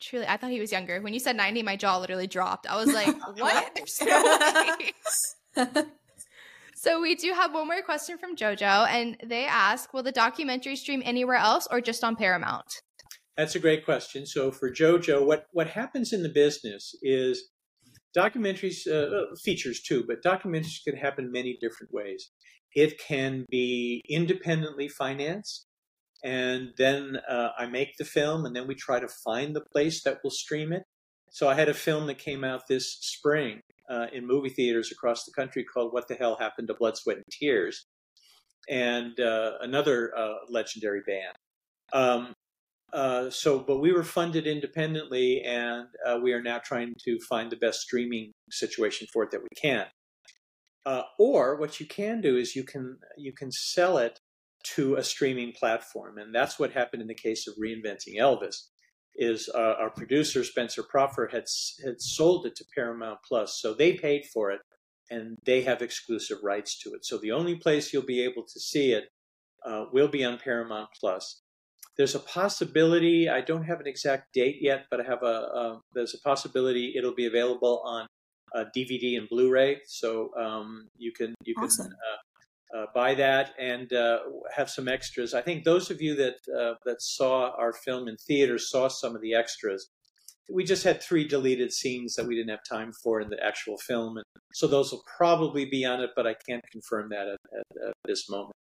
Truly, 0.00 0.26
I 0.26 0.36
thought 0.36 0.50
he 0.50 0.60
was 0.60 0.72
younger. 0.72 1.00
When 1.00 1.14
you 1.14 1.20
said 1.20 1.36
90, 1.36 1.62
my 1.62 1.76
jaw 1.76 1.98
literally 1.98 2.26
dropped. 2.26 2.66
I 2.66 2.76
was 2.76 2.92
like, 2.94 3.14
what? 3.38 3.80
No. 5.54 5.86
So 6.82 7.00
we 7.00 7.14
do 7.14 7.32
have 7.32 7.54
one 7.54 7.68
more 7.68 7.80
question 7.82 8.18
from 8.18 8.34
JoJo, 8.34 8.88
and 8.88 9.16
they 9.24 9.44
ask, 9.44 9.94
will 9.94 10.02
the 10.02 10.10
documentary 10.10 10.74
stream 10.74 11.00
anywhere 11.04 11.36
else 11.36 11.68
or 11.70 11.80
just 11.80 12.02
on 12.02 12.16
Paramount? 12.16 12.66
That's 13.36 13.54
a 13.54 13.60
great 13.60 13.84
question. 13.84 14.26
So 14.26 14.50
for 14.50 14.68
JoJo, 14.68 15.24
what 15.24 15.46
what 15.52 15.68
happens 15.68 16.12
in 16.12 16.24
the 16.24 16.28
business 16.28 16.96
is 17.00 17.50
documentaries, 18.16 18.88
uh, 18.88 19.16
uh, 19.16 19.24
features 19.44 19.80
too, 19.80 20.04
but 20.08 20.24
documentaries 20.24 20.82
can 20.84 20.96
happen 20.96 21.30
many 21.30 21.56
different 21.60 21.94
ways. 21.94 22.30
It 22.74 22.98
can 22.98 23.46
be 23.50 24.02
independently 24.08 24.88
financed, 24.88 25.66
and 26.24 26.70
then 26.78 27.18
uh, 27.28 27.50
I 27.58 27.66
make 27.66 27.96
the 27.98 28.04
film, 28.04 28.46
and 28.46 28.54
then 28.54 28.66
we 28.66 28.74
try 28.74 29.00
to 29.00 29.08
find 29.08 29.54
the 29.54 29.64
place 29.72 30.02
that 30.04 30.18
will 30.22 30.30
stream 30.30 30.72
it. 30.72 30.84
So 31.30 31.48
I 31.48 31.54
had 31.54 31.68
a 31.68 31.74
film 31.74 32.06
that 32.06 32.18
came 32.18 32.44
out 32.44 32.68
this 32.68 32.98
spring 33.00 33.60
uh, 33.90 34.06
in 34.12 34.26
movie 34.26 34.50
theaters 34.50 34.90
across 34.92 35.24
the 35.24 35.32
country 35.32 35.64
called 35.64 35.92
"What 35.92 36.08
the 36.08 36.14
Hell 36.14 36.36
Happened 36.38 36.68
to 36.68 36.74
Blood, 36.74 36.96
Sweat, 36.96 37.16
and 37.16 37.24
Tears," 37.30 37.86
and 38.68 39.18
uh, 39.20 39.52
another 39.60 40.12
uh, 40.16 40.34
legendary 40.48 41.02
band. 41.06 41.36
Um, 41.92 42.34
uh, 42.92 43.30
so, 43.30 43.58
but 43.58 43.78
we 43.78 43.92
were 43.92 44.04
funded 44.04 44.46
independently, 44.46 45.42
and 45.42 45.86
uh, 46.06 46.18
we 46.22 46.32
are 46.32 46.42
now 46.42 46.58
trying 46.58 46.94
to 47.04 47.18
find 47.28 47.50
the 47.50 47.56
best 47.56 47.80
streaming 47.80 48.32
situation 48.50 49.06
for 49.12 49.22
it 49.24 49.30
that 49.30 49.40
we 49.40 49.48
can. 49.56 49.86
Uh, 50.84 51.02
or 51.18 51.56
what 51.56 51.78
you 51.78 51.86
can 51.86 52.20
do 52.20 52.36
is 52.36 52.56
you 52.56 52.64
can 52.64 52.98
you 53.16 53.32
can 53.32 53.52
sell 53.52 53.98
it 53.98 54.20
to 54.74 54.96
a 54.96 55.02
streaming 55.02 55.52
platform, 55.52 56.18
and 56.18 56.34
that's 56.34 56.58
what 56.58 56.72
happened 56.72 57.02
in 57.02 57.08
the 57.08 57.14
case 57.14 57.46
of 57.46 57.54
reinventing 57.54 58.18
Elvis 58.18 58.68
is 59.14 59.50
uh, 59.54 59.74
our 59.78 59.90
producer 59.90 60.42
Spencer 60.42 60.82
Proffer 60.82 61.28
had 61.30 61.44
had 61.84 62.00
sold 62.00 62.46
it 62.46 62.56
to 62.56 62.64
Paramount 62.74 63.18
Plus, 63.26 63.60
so 63.60 63.74
they 63.74 63.94
paid 63.94 64.24
for 64.32 64.50
it 64.50 64.60
and 65.10 65.36
they 65.44 65.62
have 65.62 65.82
exclusive 65.82 66.38
rights 66.42 66.78
to 66.78 66.90
it. 66.94 67.04
So 67.04 67.18
the 67.18 67.32
only 67.32 67.56
place 67.56 67.92
you'll 67.92 68.06
be 68.06 68.22
able 68.22 68.44
to 68.44 68.60
see 68.60 68.92
it 68.92 69.04
uh, 69.66 69.84
will 69.92 70.08
be 70.08 70.24
on 70.24 70.38
Paramount 70.38 70.88
Plus. 70.98 71.42
There's 71.98 72.14
a 72.14 72.20
possibility. 72.20 73.28
I 73.28 73.42
don't 73.42 73.64
have 73.64 73.80
an 73.80 73.86
exact 73.86 74.32
date 74.32 74.56
yet, 74.60 74.86
but 74.90 75.00
I 75.00 75.04
have 75.04 75.22
a. 75.22 75.80
there's 75.94 76.14
a 76.14 76.20
possibility 76.26 76.94
it'll 76.96 77.14
be 77.14 77.26
available 77.26 77.82
on 77.84 78.06
DVD 78.76 79.18
and 79.18 79.28
Blu-ray, 79.28 79.80
so 79.86 80.30
um, 80.38 80.88
you 80.96 81.12
can 81.12 81.34
you 81.44 81.54
awesome. 81.58 81.86
can 81.86 81.92
uh, 81.94 82.78
uh, 82.78 82.86
buy 82.94 83.14
that 83.14 83.50
and 83.58 83.92
uh, 83.92 84.18
have 84.54 84.70
some 84.70 84.88
extras. 84.88 85.34
I 85.34 85.42
think 85.42 85.64
those 85.64 85.90
of 85.90 86.00
you 86.00 86.14
that 86.16 86.36
uh, 86.54 86.74
that 86.84 87.00
saw 87.00 87.50
our 87.56 87.72
film 87.72 88.08
in 88.08 88.16
theaters 88.16 88.70
saw 88.70 88.88
some 88.88 89.14
of 89.14 89.22
the 89.22 89.34
extras. 89.34 89.88
We 90.50 90.64
just 90.64 90.84
had 90.84 91.02
three 91.02 91.26
deleted 91.26 91.72
scenes 91.72 92.14
that 92.14 92.26
we 92.26 92.34
didn't 92.34 92.50
have 92.50 92.64
time 92.68 92.92
for 93.02 93.20
in 93.20 93.30
the 93.30 93.42
actual 93.42 93.78
film, 93.78 94.16
and 94.16 94.24
so 94.54 94.66
those 94.66 94.92
will 94.92 95.04
probably 95.16 95.64
be 95.64 95.84
on 95.84 96.00
it, 96.00 96.10
but 96.16 96.26
I 96.26 96.34
can't 96.48 96.64
confirm 96.70 97.08
that 97.10 97.28
at, 97.28 97.38
at, 97.58 97.88
at 97.88 97.94
this 98.04 98.28
moment. 98.28 98.52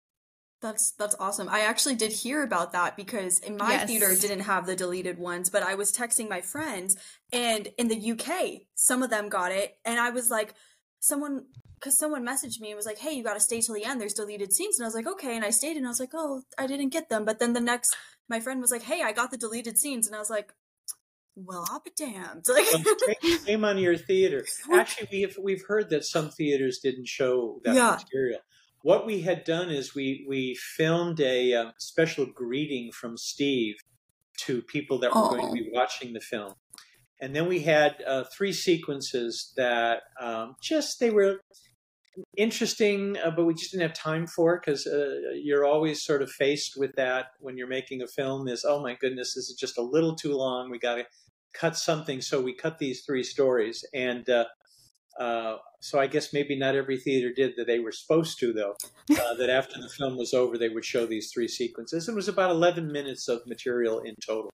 That's 0.61 0.91
that's 0.91 1.15
awesome. 1.19 1.49
I 1.49 1.61
actually 1.61 1.95
did 1.95 2.11
hear 2.11 2.43
about 2.43 2.71
that 2.73 2.95
because 2.95 3.39
in 3.39 3.57
my 3.57 3.71
yes. 3.71 3.87
theater 3.87 4.15
didn't 4.15 4.41
have 4.41 4.67
the 4.67 4.75
deleted 4.75 5.17
ones, 5.17 5.49
but 5.49 5.63
I 5.63 5.73
was 5.73 5.91
texting 5.91 6.29
my 6.29 6.41
friends 6.41 6.95
and 7.33 7.67
in 7.79 7.87
the 7.87 8.11
UK 8.11 8.61
some 8.75 9.01
of 9.01 9.09
them 9.09 9.27
got 9.27 9.51
it 9.51 9.77
and 9.85 9.99
I 9.99 10.11
was 10.11 10.29
like 10.29 10.53
someone 10.99 11.45
because 11.81 11.97
someone 11.97 12.23
messaged 12.23 12.61
me 12.61 12.69
and 12.69 12.77
was 12.77 12.85
like, 12.85 12.99
"Hey, 12.99 13.11
you 13.13 13.23
got 13.23 13.33
to 13.33 13.39
stay 13.39 13.59
till 13.59 13.73
the 13.73 13.83
end. 13.83 13.99
There's 13.99 14.13
deleted 14.13 14.53
scenes." 14.53 14.77
And 14.77 14.85
I 14.85 14.87
was 14.87 14.95
like, 14.95 15.07
"Okay." 15.07 15.35
And 15.35 15.43
I 15.43 15.49
stayed, 15.49 15.77
and 15.77 15.85
I 15.85 15.89
was 15.89 15.99
like, 15.99 16.11
"Oh, 16.13 16.43
I 16.57 16.67
didn't 16.67 16.89
get 16.89 17.09
them." 17.09 17.25
But 17.25 17.39
then 17.39 17.53
the 17.53 17.59
next, 17.59 17.95
my 18.29 18.39
friend 18.39 18.61
was 18.61 18.71
like, 18.71 18.83
"Hey, 18.83 19.01
I 19.01 19.11
got 19.11 19.31
the 19.31 19.37
deleted 19.37 19.77
scenes," 19.77 20.05
and 20.05 20.15
I 20.15 20.19
was 20.19 20.29
like, 20.29 20.53
"Well, 21.35 21.65
I'll 21.71 21.81
be 21.81 21.91
damned." 21.97 22.45
Like, 22.53 23.17
shame 23.45 23.65
on 23.65 23.79
your 23.79 23.97
theater. 23.97 24.45
Actually, 24.71 25.07
we've 25.11 25.37
we've 25.41 25.63
heard 25.67 25.89
that 25.89 26.05
some 26.05 26.29
theaters 26.29 26.79
didn't 26.79 27.07
show 27.07 27.59
that 27.63 27.73
yeah. 27.73 27.97
material. 27.99 28.39
What 28.83 29.05
we 29.05 29.21
had 29.21 29.43
done 29.43 29.69
is 29.69 29.95
we 29.95 30.25
we 30.27 30.55
filmed 30.55 31.19
a 31.19 31.53
um, 31.53 31.73
special 31.79 32.25
greeting 32.25 32.91
from 32.91 33.17
Steve 33.17 33.75
to 34.45 34.61
people 34.61 34.99
that 34.99 35.13
were 35.13 35.21
oh. 35.21 35.29
going 35.29 35.47
to 35.47 35.63
be 35.63 35.69
watching 35.71 36.13
the 36.13 36.19
film 36.19 36.55
and 37.21 37.35
then 37.35 37.47
we 37.47 37.59
had 37.59 37.97
uh, 38.05 38.23
three 38.35 38.51
sequences 38.51 39.53
that 39.55 40.01
um, 40.19 40.55
just 40.61 40.99
they 40.99 41.11
were 41.11 41.41
interesting, 42.35 43.15
uh, 43.23 43.29
but 43.29 43.45
we 43.45 43.53
just 43.53 43.71
didn't 43.71 43.87
have 43.87 43.93
time 43.93 44.25
for 44.25 44.59
because 44.59 44.87
uh, 44.87 45.31
you're 45.35 45.63
always 45.63 46.03
sort 46.03 46.23
of 46.23 46.31
faced 46.31 46.73
with 46.75 46.95
that 46.95 47.27
when 47.39 47.57
you're 47.57 47.67
making 47.67 48.01
a 48.01 48.07
film. 48.07 48.47
Is 48.47 48.65
oh 48.67 48.81
my 48.81 48.95
goodness, 48.95 49.35
this 49.35 49.49
is 49.49 49.55
just 49.57 49.77
a 49.77 49.83
little 49.83 50.15
too 50.15 50.33
long. 50.33 50.71
We 50.71 50.79
got 50.79 50.95
to 50.95 51.05
cut 51.53 51.77
something, 51.77 52.21
so 52.21 52.41
we 52.41 52.55
cut 52.55 52.79
these 52.79 53.05
three 53.05 53.23
stories, 53.23 53.85
and 53.93 54.27
uh, 55.19 55.57
so 55.79 55.99
I 55.99 56.07
guess 56.07 56.33
maybe 56.33 56.57
not 56.57 56.75
every 56.75 56.97
theater 56.97 57.31
did 57.33 57.55
that 57.57 57.67
they 57.67 57.79
were 57.79 57.91
supposed 57.91 58.39
to, 58.39 58.53
though. 58.53 58.75
Uh, 59.11 59.33
that 59.33 59.49
after 59.49 59.81
the 59.81 59.89
film 59.89 60.15
was 60.15 60.33
over, 60.33 60.57
they 60.57 60.69
would 60.69 60.85
show 60.85 61.05
these 61.05 61.31
three 61.33 61.47
sequences. 61.47 62.07
It 62.07 62.15
was 62.15 62.29
about 62.29 62.49
11 62.49 62.89
minutes 62.89 63.27
of 63.27 63.45
material 63.45 63.99
in 63.99 64.15
total. 64.25 64.49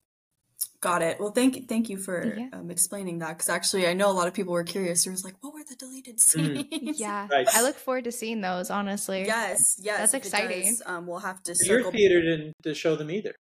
Got 0.82 1.04
it. 1.04 1.20
Well, 1.20 1.32
thank 1.32 1.56
you, 1.56 1.66
thank 1.68 1.90
you 1.90 1.98
for 1.98 2.36
yeah. 2.36 2.50
um, 2.54 2.72
explaining 2.72 3.20
that 3.20 3.38
because 3.38 3.50
actually, 3.50 3.88
I 3.88 3.94
know 3.94 4.10
a 4.10 4.14
lot 4.14 4.28
of 4.28 4.34
people 4.34 4.54
were 4.54 4.64
curious. 4.64 5.04
There 5.04 5.12
was 5.12 5.24
like, 5.24 5.36
what 5.42 5.54
were 5.54 5.64
the 5.68 5.76
deleted 5.76 6.18
mm. 6.18 6.20
scenes? 6.20 7.00
Yeah, 7.00 7.28
right. 7.32 7.48
I 7.54 7.62
look 7.62 7.76
forward 7.76 8.06
to 8.06 8.12
seeing 8.12 8.42
those. 8.42 8.72
Honestly, 8.72 9.26
yes, 9.26 9.76
yes, 9.80 10.00
that's 10.00 10.14
exciting. 10.14 10.66
Does, 10.66 10.84
um, 10.86 11.06
we'll 11.06 11.20
have 11.20 11.42
to. 11.44 11.56
Your 11.66 11.92
theater 11.92 12.22
didn't 12.22 12.76
show 12.76 12.96
them 12.96 13.12
either. 13.12 13.34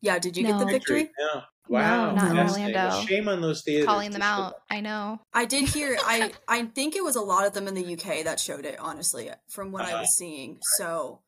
Yeah, 0.00 0.18
did 0.18 0.36
you 0.36 0.44
no. 0.44 0.50
get 0.50 0.58
the 0.58 0.66
victory? 0.66 1.10
No. 1.18 1.42
Wow, 1.68 2.10
no, 2.10 2.22
not 2.22 2.30
in 2.30 2.38
Orlando. 2.38 2.78
Well, 2.78 3.02
shame 3.02 3.28
on 3.28 3.40
those 3.40 3.62
theaters. 3.62 3.86
Calling 3.86 4.10
them 4.10 4.22
out. 4.22 4.54
I 4.70 4.80
know. 4.80 5.20
I 5.32 5.44
did 5.44 5.68
hear. 5.68 5.96
I 6.02 6.32
I 6.48 6.64
think 6.64 6.96
it 6.96 7.04
was 7.04 7.16
a 7.16 7.20
lot 7.20 7.46
of 7.46 7.52
them 7.52 7.68
in 7.68 7.74
the 7.74 7.94
UK 7.94 8.24
that 8.24 8.40
showed 8.40 8.64
it. 8.64 8.78
Honestly, 8.78 9.30
from 9.48 9.72
what 9.72 9.82
uh-huh. 9.82 9.96
I 9.96 10.00
was 10.00 10.16
seeing. 10.16 10.58
So 10.76 11.20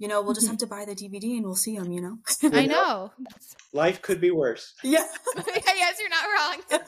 you 0.00 0.08
know, 0.08 0.22
we'll 0.22 0.34
just 0.34 0.46
have 0.46 0.56
mm-hmm. 0.56 0.66
to 0.66 0.66
buy 0.66 0.84
the 0.86 0.94
DVD 0.94 1.36
and 1.36 1.44
we'll 1.44 1.54
see 1.54 1.76
them, 1.76 1.92
you 1.92 2.00
know? 2.00 2.18
I 2.42 2.66
know. 2.66 3.12
Life 3.74 4.00
could 4.00 4.18
be 4.18 4.30
worse. 4.30 4.72
Yeah. 4.82 5.04
yes, 5.46 5.98
you're 6.00 6.08
not 6.08 6.24
wrong. 6.24 6.80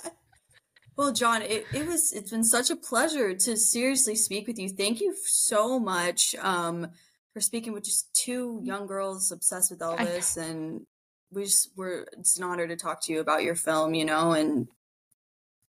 well, 0.97 1.13
John, 1.13 1.43
it, 1.43 1.67
it 1.75 1.87
was, 1.87 2.15
it's 2.15 2.31
been 2.31 2.43
such 2.43 2.71
a 2.71 2.77
pleasure 2.77 3.35
to 3.35 3.57
seriously 3.59 4.15
speak 4.15 4.47
with 4.47 4.59
you. 4.59 4.71
Thank 4.71 5.03
you 5.03 5.15
so 5.27 5.79
much 5.79 6.35
um, 6.37 6.89
for 7.35 7.43
speaking 7.43 7.75
with 7.75 7.85
just 7.85 8.13
two 8.15 8.61
young 8.65 8.87
girls 8.87 9.31
obsessed 9.31 9.71
with 9.71 9.81
Elvis. 9.81 10.39
And 10.39 10.87
we 11.33 11.45
just 11.45 11.71
were, 11.77 12.07
it's 12.19 12.37
an 12.37 12.45
honor 12.45 12.67
to 12.69 12.77
talk 12.77 13.03
to 13.05 13.13
you 13.13 13.21
about 13.21 13.43
your 13.43 13.55
film, 13.55 13.95
you 13.95 14.05
know, 14.05 14.33
and. 14.33 14.69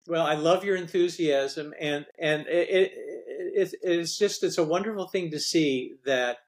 Well, 0.07 0.27
I 0.27 0.35
love 0.35 0.65
your 0.65 0.77
enthusiasm 0.77 1.73
and, 1.81 2.05
and 2.19 2.47
it, 2.47 2.69
it, 2.69 2.93
it 3.55 3.75
it's 3.83 4.19
just, 4.19 4.43
it's 4.43 4.59
a 4.59 4.65
wonderful 4.65 5.09
thing 5.09 5.31
to 5.31 5.41
see 5.41 5.95
that 6.05 6.39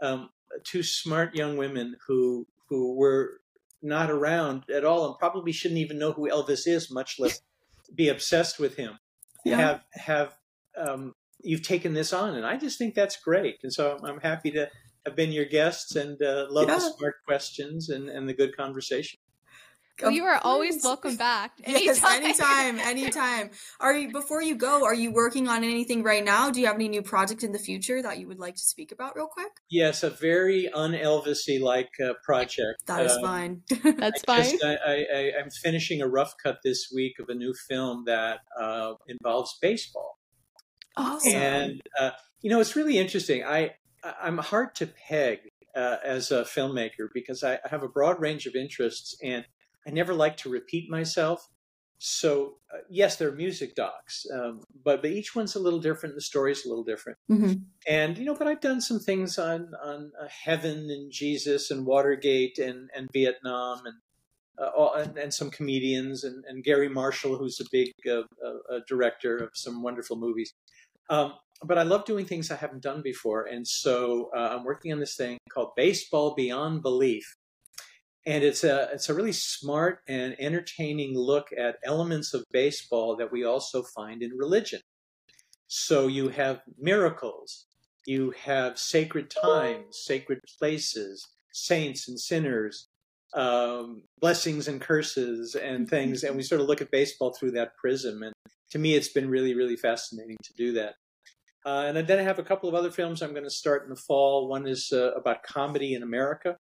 um, 0.00 0.30
two 0.64 0.82
smart 0.82 1.34
young 1.34 1.56
women 1.56 1.96
who 2.06 2.46
who 2.68 2.94
were 2.94 3.40
not 3.82 4.10
around 4.10 4.64
at 4.70 4.84
all 4.84 5.06
and 5.06 5.18
probably 5.18 5.52
shouldn't 5.52 5.80
even 5.80 5.98
know 5.98 6.12
who 6.12 6.28
Elvis 6.28 6.66
is, 6.66 6.90
much 6.90 7.18
less 7.18 7.40
be 7.94 8.08
obsessed 8.08 8.58
with 8.58 8.76
him. 8.76 8.98
Yeah. 9.44 9.56
Have 9.56 9.80
have 9.92 10.34
um, 10.76 11.14
you've 11.42 11.62
taken 11.62 11.94
this 11.94 12.12
on, 12.12 12.34
and 12.36 12.46
I 12.46 12.56
just 12.56 12.78
think 12.78 12.94
that's 12.94 13.16
great. 13.16 13.58
And 13.62 13.72
so 13.72 13.98
I'm 14.04 14.20
happy 14.20 14.50
to 14.52 14.68
have 15.06 15.16
been 15.16 15.32
your 15.32 15.46
guests 15.46 15.96
and 15.96 16.20
uh, 16.22 16.46
love 16.50 16.68
yeah. 16.68 16.74
the 16.76 16.80
smart 16.80 17.14
questions 17.26 17.88
and, 17.88 18.08
and 18.08 18.28
the 18.28 18.34
good 18.34 18.56
conversation. 18.56 19.18
Well, 20.02 20.10
you 20.12 20.24
are 20.24 20.40
always 20.42 20.82
welcome 20.82 21.16
back. 21.16 21.52
Yes, 21.66 22.02
anytime. 22.02 22.24
anytime, 22.24 22.78
anytime. 22.98 23.50
Are 23.80 23.94
you 23.94 24.10
before 24.10 24.42
you 24.42 24.54
go? 24.54 24.84
Are 24.84 24.94
you 24.94 25.12
working 25.12 25.48
on 25.48 25.62
anything 25.62 26.02
right 26.02 26.24
now? 26.24 26.50
Do 26.50 26.60
you 26.60 26.66
have 26.66 26.76
any 26.76 26.88
new 26.88 27.02
project 27.02 27.42
in 27.42 27.52
the 27.52 27.58
future 27.58 28.00
that 28.02 28.18
you 28.18 28.26
would 28.26 28.38
like 28.38 28.54
to 28.54 28.62
speak 28.62 28.92
about, 28.92 29.14
real 29.14 29.26
quick? 29.26 29.52
Yes, 29.70 30.02
a 30.02 30.10
very 30.10 30.70
un-Elvisy 30.72 31.60
like 31.60 31.90
uh, 32.02 32.14
project. 32.24 32.86
That 32.86 33.06
is 33.06 33.12
Um, 33.12 33.22
fine. 33.22 33.62
That's 33.98 34.22
I 34.26 34.42
fine. 34.42 34.50
just- 34.50 34.64
I, 34.64 34.74
I, 34.74 35.06
I, 35.14 35.32
I'm 35.38 35.50
finishing 35.62 36.00
a 36.00 36.08
rough 36.08 36.34
cut 36.42 36.58
this 36.64 36.90
week 36.94 37.18
of 37.20 37.28
a 37.28 37.34
new 37.34 37.54
film 37.68 38.04
that 38.06 38.40
uh, 38.58 38.94
involves 39.06 39.56
baseball. 39.60 40.18
Awesome. 40.96 41.32
And 41.32 41.80
uh, 41.98 42.10
you 42.42 42.50
know, 42.50 42.60
it's 42.60 42.74
really 42.74 42.98
interesting. 42.98 43.44
I 43.44 43.58
I- 43.58 43.74
I'm 44.02 44.38
hard 44.38 44.74
to 44.76 44.86
peg 44.86 45.38
uh, 45.76 45.96
as 46.04 46.30
a 46.30 46.42
filmmaker 46.42 47.08
because 47.12 47.42
I, 47.44 47.54
I 47.54 47.68
have 47.70 47.82
a 47.82 47.88
broad 47.88 48.20
range 48.20 48.46
of 48.46 48.54
interests, 48.54 49.16
and 49.22 49.44
I 49.86 49.90
never 49.90 50.14
like 50.14 50.36
to 50.38 50.48
repeat 50.50 50.90
myself. 50.90 51.46
So 51.98 52.56
uh, 52.74 52.78
yes, 52.88 53.16
there 53.16 53.28
are 53.28 53.32
music 53.32 53.74
docs, 53.74 54.24
um, 54.32 54.62
but 54.84 55.02
but 55.02 55.10
each 55.10 55.34
one's 55.36 55.54
a 55.54 55.60
little 55.60 55.80
different. 55.80 56.14
The 56.14 56.22
story's 56.22 56.64
a 56.64 56.68
little 56.68 56.84
different, 56.84 57.18
Mhm. 57.30 57.64
and 57.86 58.16
you 58.16 58.24
know, 58.24 58.34
but 58.34 58.46
I've 58.48 58.62
done 58.62 58.80
some 58.80 58.98
things 59.00 59.38
on 59.38 59.72
on 59.82 60.10
uh, 60.18 60.26
heaven 60.28 60.88
and 60.90 61.12
Jesus 61.12 61.70
and 61.70 61.84
Watergate 61.84 62.58
and 62.58 62.88
and 62.96 63.08
Vietnam 63.12 63.82
and. 63.84 63.96
Uh, 64.58 64.66
all- 64.76 64.92
and, 64.92 65.16
and 65.16 65.32
some 65.32 65.50
comedians 65.50 66.22
and, 66.22 66.44
and 66.46 66.62
Garry 66.62 66.88
Marshall, 66.90 67.38
who's 67.38 67.58
a 67.60 67.64
big 67.72 67.92
uh, 68.06 68.20
uh, 68.44 68.80
director 68.86 69.38
of 69.38 69.48
some 69.54 69.82
wonderful 69.82 70.16
movies. 70.18 70.52
Um, 71.08 71.32
but 71.64 71.78
I 71.78 71.82
love 71.82 72.04
doing 72.04 72.24
things 72.24 72.50
I 72.50 72.56
haven't 72.56 72.82
done 72.82 73.02
before, 73.02 73.44
and 73.44 73.66
so 73.66 74.30
uh, 74.34 74.56
I'm 74.56 74.64
working 74.64 74.92
on 74.92 75.00
this 75.00 75.16
thing 75.16 75.38
called 75.50 75.70
Baseball 75.76 76.34
Beyond 76.34 76.82
Belief, 76.82 77.36
and 78.26 78.42
it's 78.44 78.64
a 78.64 78.88
it's 78.92 79.08
a 79.08 79.14
really 79.14 79.32
smart 79.32 80.00
and 80.08 80.36
entertaining 80.38 81.16
look 81.16 81.48
at 81.56 81.76
elements 81.84 82.34
of 82.34 82.44
baseball 82.52 83.16
that 83.16 83.32
we 83.32 83.44
also 83.44 83.82
find 83.82 84.22
in 84.22 84.30
religion. 84.36 84.80
So 85.68 86.06
you 86.08 86.30
have 86.30 86.62
miracles, 86.78 87.66
you 88.06 88.32
have 88.42 88.78
sacred 88.78 89.30
times, 89.30 90.00
sacred 90.04 90.40
places, 90.58 91.28
saints 91.52 92.08
and 92.08 92.18
sinners, 92.18 92.88
um, 93.34 94.02
blessings 94.20 94.66
and 94.66 94.80
curses, 94.80 95.54
and 95.54 95.88
things, 95.88 96.24
and 96.24 96.36
we 96.36 96.42
sort 96.42 96.60
of 96.60 96.66
look 96.66 96.80
at 96.80 96.90
baseball 96.90 97.32
through 97.32 97.52
that 97.52 97.76
prism. 97.76 98.22
And 98.22 98.32
to 98.70 98.78
me, 98.78 98.94
it's 98.94 99.12
been 99.12 99.28
really, 99.28 99.54
really 99.54 99.76
fascinating 99.76 100.36
to 100.42 100.52
do 100.56 100.72
that. 100.72 100.94
Uh, 101.64 101.84
and 101.86 102.08
then 102.08 102.18
I 102.18 102.22
have 102.22 102.38
a 102.38 102.42
couple 102.42 102.68
of 102.68 102.74
other 102.74 102.90
films 102.90 103.20
I'm 103.20 103.32
going 103.32 103.44
to 103.44 103.50
start 103.50 103.84
in 103.84 103.90
the 103.90 103.96
fall. 103.96 104.48
One 104.48 104.66
is 104.66 104.92
uh, 104.92 105.12
about 105.12 105.42
comedy 105.42 105.94
in 105.94 106.02
America, 106.02 106.56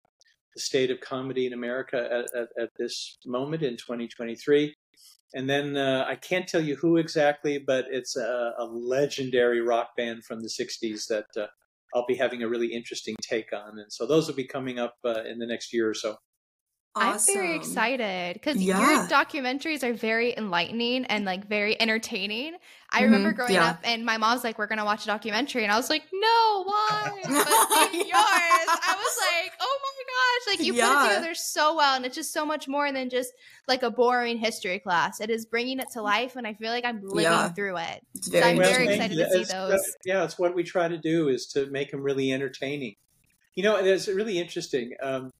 the 0.55 0.61
state 0.61 0.89
of 0.89 0.99
comedy 1.01 1.45
in 1.45 1.53
America 1.53 1.97
at, 1.97 2.25
at, 2.39 2.47
at 2.59 2.69
this 2.77 3.17
moment 3.25 3.61
in 3.61 3.77
2023. 3.77 4.73
And 5.35 5.49
then 5.49 5.77
uh, 5.77 6.05
I 6.07 6.15
can't 6.15 6.47
tell 6.47 6.61
you 6.61 6.75
who 6.77 6.97
exactly, 6.97 7.59
but 7.59 7.85
it's 7.91 8.15
a, 8.15 8.53
a 8.57 8.65
legendary 8.65 9.61
rock 9.61 9.89
band 9.97 10.23
from 10.25 10.41
the 10.41 10.49
60s 10.49 11.07
that 11.07 11.25
uh, 11.37 11.47
I'll 11.93 12.05
be 12.07 12.15
having 12.15 12.43
a 12.43 12.47
really 12.47 12.73
interesting 12.73 13.15
take 13.21 13.53
on. 13.53 13.77
And 13.79 13.91
so 13.91 14.07
those 14.07 14.27
will 14.27 14.35
be 14.35 14.47
coming 14.47 14.79
up 14.79 14.95
uh, 15.05 15.23
in 15.23 15.37
the 15.37 15.45
next 15.45 15.73
year 15.73 15.89
or 15.89 15.93
so. 15.93 16.17
I'm 16.99 17.19
very 17.19 17.55
excited 17.55 18.33
because 18.33 18.57
Yeah. 18.57 18.79
your 18.79 19.07
documentaries 19.07 19.83
are 19.83 19.93
very 19.93 20.35
enlightening 20.37 21.05
and 21.05 21.25
like 21.25 21.47
very 21.47 21.79
entertaining. 21.79 22.55
I 22.89 23.03
remember 23.03 23.33
Mhm, 23.33 23.35
growing 23.35 23.53
yeah. 23.55 23.69
up 23.71 23.79
and 23.83 24.05
my 24.05 24.17
mom's 24.17 24.43
like, 24.43 24.57
"We're 24.57 24.67
gonna 24.67 24.85
watch 24.85 25.03
a 25.03 25.07
documentary," 25.07 25.63
and 25.63 25.71
I 25.71 25.77
was 25.77 25.89
like, 25.89 26.03
"No, 26.13 26.63
why?" 26.65 27.11
But 27.23 27.91
seeing 27.91 28.07
yours, 28.07 28.13
I 28.15 28.95
was 28.97 29.17
like, 29.43 29.53
"Oh 29.59 29.79
my 29.83 30.03
gosh!" 30.07 30.57
Like 30.57 30.65
you 30.65 30.73
put 30.73 30.79
it 30.83 31.03
together 31.15 31.35
so 31.35 31.75
well, 31.75 31.95
and 31.95 32.05
it's 32.05 32.15
just 32.15 32.31
so 32.33 32.45
much 32.45 32.67
more 32.67 32.91
than 32.91 33.09
just 33.09 33.33
like 33.67 33.83
a 33.83 33.91
boring 33.91 34.37
history 34.37 34.79
class. 34.79 35.19
It 35.19 35.29
is 35.29 35.45
bringing 35.45 35.79
it 35.79 35.87
to 35.93 36.01
life, 36.01 36.35
and 36.37 36.47
I 36.47 36.53
feel 36.53 36.71
like 36.71 36.85
I'm 36.85 37.01
living 37.03 37.23
Yeah. 37.23 37.49
through 37.49 37.77
it. 37.77 38.01
It's 38.15 38.31
So 38.31 38.37
I'm 38.39 38.57
very 38.57 38.57
very 38.57 38.83
interesting. 38.87 38.91
excited 38.93 39.15
to 39.17 39.29
see 39.31 39.41
It's- 39.41 39.51
those. 39.51 39.95
Yeah, 40.05 40.23
it's 40.23 40.39
what 40.39 40.55
we 40.55 40.63
try 40.63 40.87
to 40.87 40.97
do 40.97 41.27
is 41.27 41.45
to 41.47 41.65
make 41.67 41.91
them 41.91 42.01
really 42.01 42.31
entertaining. 42.31 42.95
You 43.55 43.63
know, 43.63 43.75
it's 43.75 44.07
really 44.07 44.37
interesting. 44.39 44.93
Um, 45.01 45.31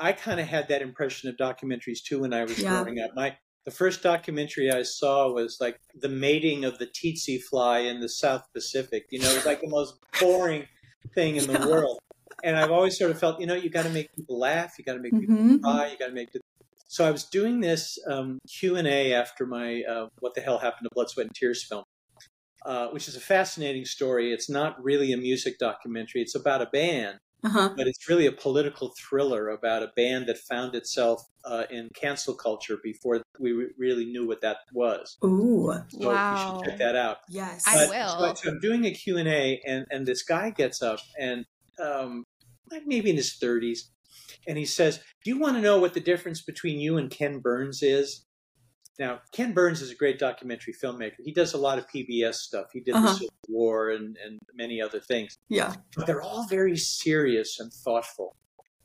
I 0.00 0.12
kind 0.12 0.40
of 0.40 0.46
had 0.46 0.68
that 0.68 0.82
impression 0.82 1.28
of 1.28 1.36
documentaries 1.36 2.02
too 2.02 2.20
when 2.20 2.32
I 2.32 2.44
was 2.44 2.62
Yeah. 2.62 2.84
growing 2.86 3.00
up. 3.00 3.10
My 3.14 3.38
the 3.64 3.70
first 3.70 4.02
documentary 4.02 4.70
I 4.70 4.82
saw 4.82 5.30
was 5.32 5.58
like 5.60 5.78
the 5.94 6.08
mating 6.08 6.64
of 6.64 6.78
the 6.78 6.86
tsetse 6.86 7.42
fly 7.42 7.80
in 7.80 8.00
the 8.00 8.08
South 8.08 8.44
Pacific. 8.54 9.06
You 9.10 9.20
know, 9.20 9.30
it 9.32 9.34
was 9.36 9.44
like 9.46 9.60
the 9.60 9.68
most 9.68 9.98
boring 10.20 10.66
thing 11.14 11.36
in 11.36 11.46
the 11.46 11.54
world. 11.56 11.98
And 12.42 12.56
I've 12.56 12.70
always 12.70 12.96
sort 12.96 13.10
of 13.10 13.18
felt, 13.18 13.40
you 13.40 13.46
know, 13.46 13.54
you 13.54 13.68
got 13.68 13.82
to 13.82 13.90
make 13.90 14.08
people 14.14 14.38
laugh, 14.38 14.74
you 14.78 14.84
got 14.84 14.94
to 14.94 15.00
make 15.00 15.18
people 15.18 15.34
Mhm. 15.38 15.58
cry, 15.62 15.88
you 15.88 15.98
got 15.98 16.06
to 16.08 16.12
make. 16.14 16.30
So 16.86 17.04
I 17.04 17.10
was 17.10 17.24
doing 17.24 17.60
this 17.60 17.98
um, 18.08 18.38
Q 18.48 18.76
and 18.76 18.86
A 18.88 19.12
after 19.12 19.44
my 19.46 19.82
uh, 19.82 20.08
"What 20.20 20.34
the 20.34 20.40
Hell 20.40 20.58
Happened 20.58 20.84
to 20.86 20.90
Blood, 20.94 21.10
Sweat, 21.10 21.26
and 21.26 21.34
Tears" 21.34 21.66
film, 21.68 21.84
uh, 22.64 22.88
which 22.88 23.08
is 23.08 23.16
a 23.16 23.20
fascinating 23.20 23.84
story. 23.84 24.32
It's 24.32 24.50
not 24.50 24.82
really 24.82 25.12
a 25.12 25.16
music 25.16 25.58
documentary; 25.58 26.22
it's 26.22 26.34
about 26.34 26.62
a 26.62 26.66
band, 26.66 27.18
Uh-huh. 27.44 27.72
but 27.76 27.86
it's 27.86 28.08
really 28.08 28.26
a 28.26 28.32
political 28.32 28.92
thriller 28.98 29.48
about 29.50 29.82
a 29.84 29.92
band 29.94 30.26
that 30.26 30.38
found 30.38 30.74
itself 30.74 31.22
uh, 31.44 31.64
in 31.70 31.88
cancel 31.94 32.34
culture 32.34 32.78
before 32.82 33.22
we 33.38 33.52
re- 33.52 33.70
really 33.78 34.04
knew 34.06 34.26
what 34.26 34.40
that 34.40 34.58
was. 34.72 35.16
Ooh. 35.24 35.72
So 35.88 36.08
Wow. 36.08 36.32
you 36.34 36.58
should 36.64 36.70
check 36.70 36.78
that 36.78 36.96
out. 36.96 37.18
Yes. 37.28 37.62
I 37.66 37.86
will. 37.86 38.34
So 38.34 38.50
I'm 38.50 38.58
doing 38.60 38.84
a 38.86 38.90
Q&A, 38.90 39.60
and, 39.64 39.86
and 39.90 40.04
this 40.04 40.22
guy 40.24 40.50
gets 40.50 40.82
up, 40.82 40.98
and 41.18 41.44
um, 41.80 42.24
like 42.72 42.86
maybe 42.86 43.10
in 43.10 43.16
his 43.16 43.38
30s, 43.40 43.80
and 44.46 44.58
he 44.58 44.64
says, 44.64 44.98
do 45.24 45.30
you 45.30 45.38
want 45.38 45.56
to 45.56 45.62
know 45.62 45.78
what 45.78 45.94
the 45.94 46.00
difference 46.00 46.42
between 46.42 46.80
you 46.80 46.96
and 46.96 47.10
Ken 47.10 47.38
Burns 47.38 47.82
is? 47.82 48.26
Now, 48.98 49.20
Ken 49.32 49.52
Burns 49.52 49.80
is 49.80 49.90
a 49.92 49.94
great 49.94 50.18
documentary 50.18 50.74
filmmaker. 50.74 51.14
He 51.24 51.32
does 51.32 51.54
a 51.54 51.58
lot 51.58 51.78
of 51.78 51.86
PBS 51.88 52.34
stuff. 52.34 52.66
He 52.72 52.80
did 52.80 52.94
Uh-huh. 52.94 53.06
the 53.06 53.14
Civil 53.14 53.34
War 53.48 53.90
and, 53.90 54.16
and 54.24 54.40
many 54.54 54.80
other 54.82 54.98
things. 55.00 55.38
Yeah. 55.48 55.74
But 55.96 56.06
they're 56.06 56.22
all 56.22 56.46
very 56.48 56.76
serious 56.76 57.60
and 57.60 57.72
thoughtful 57.72 58.36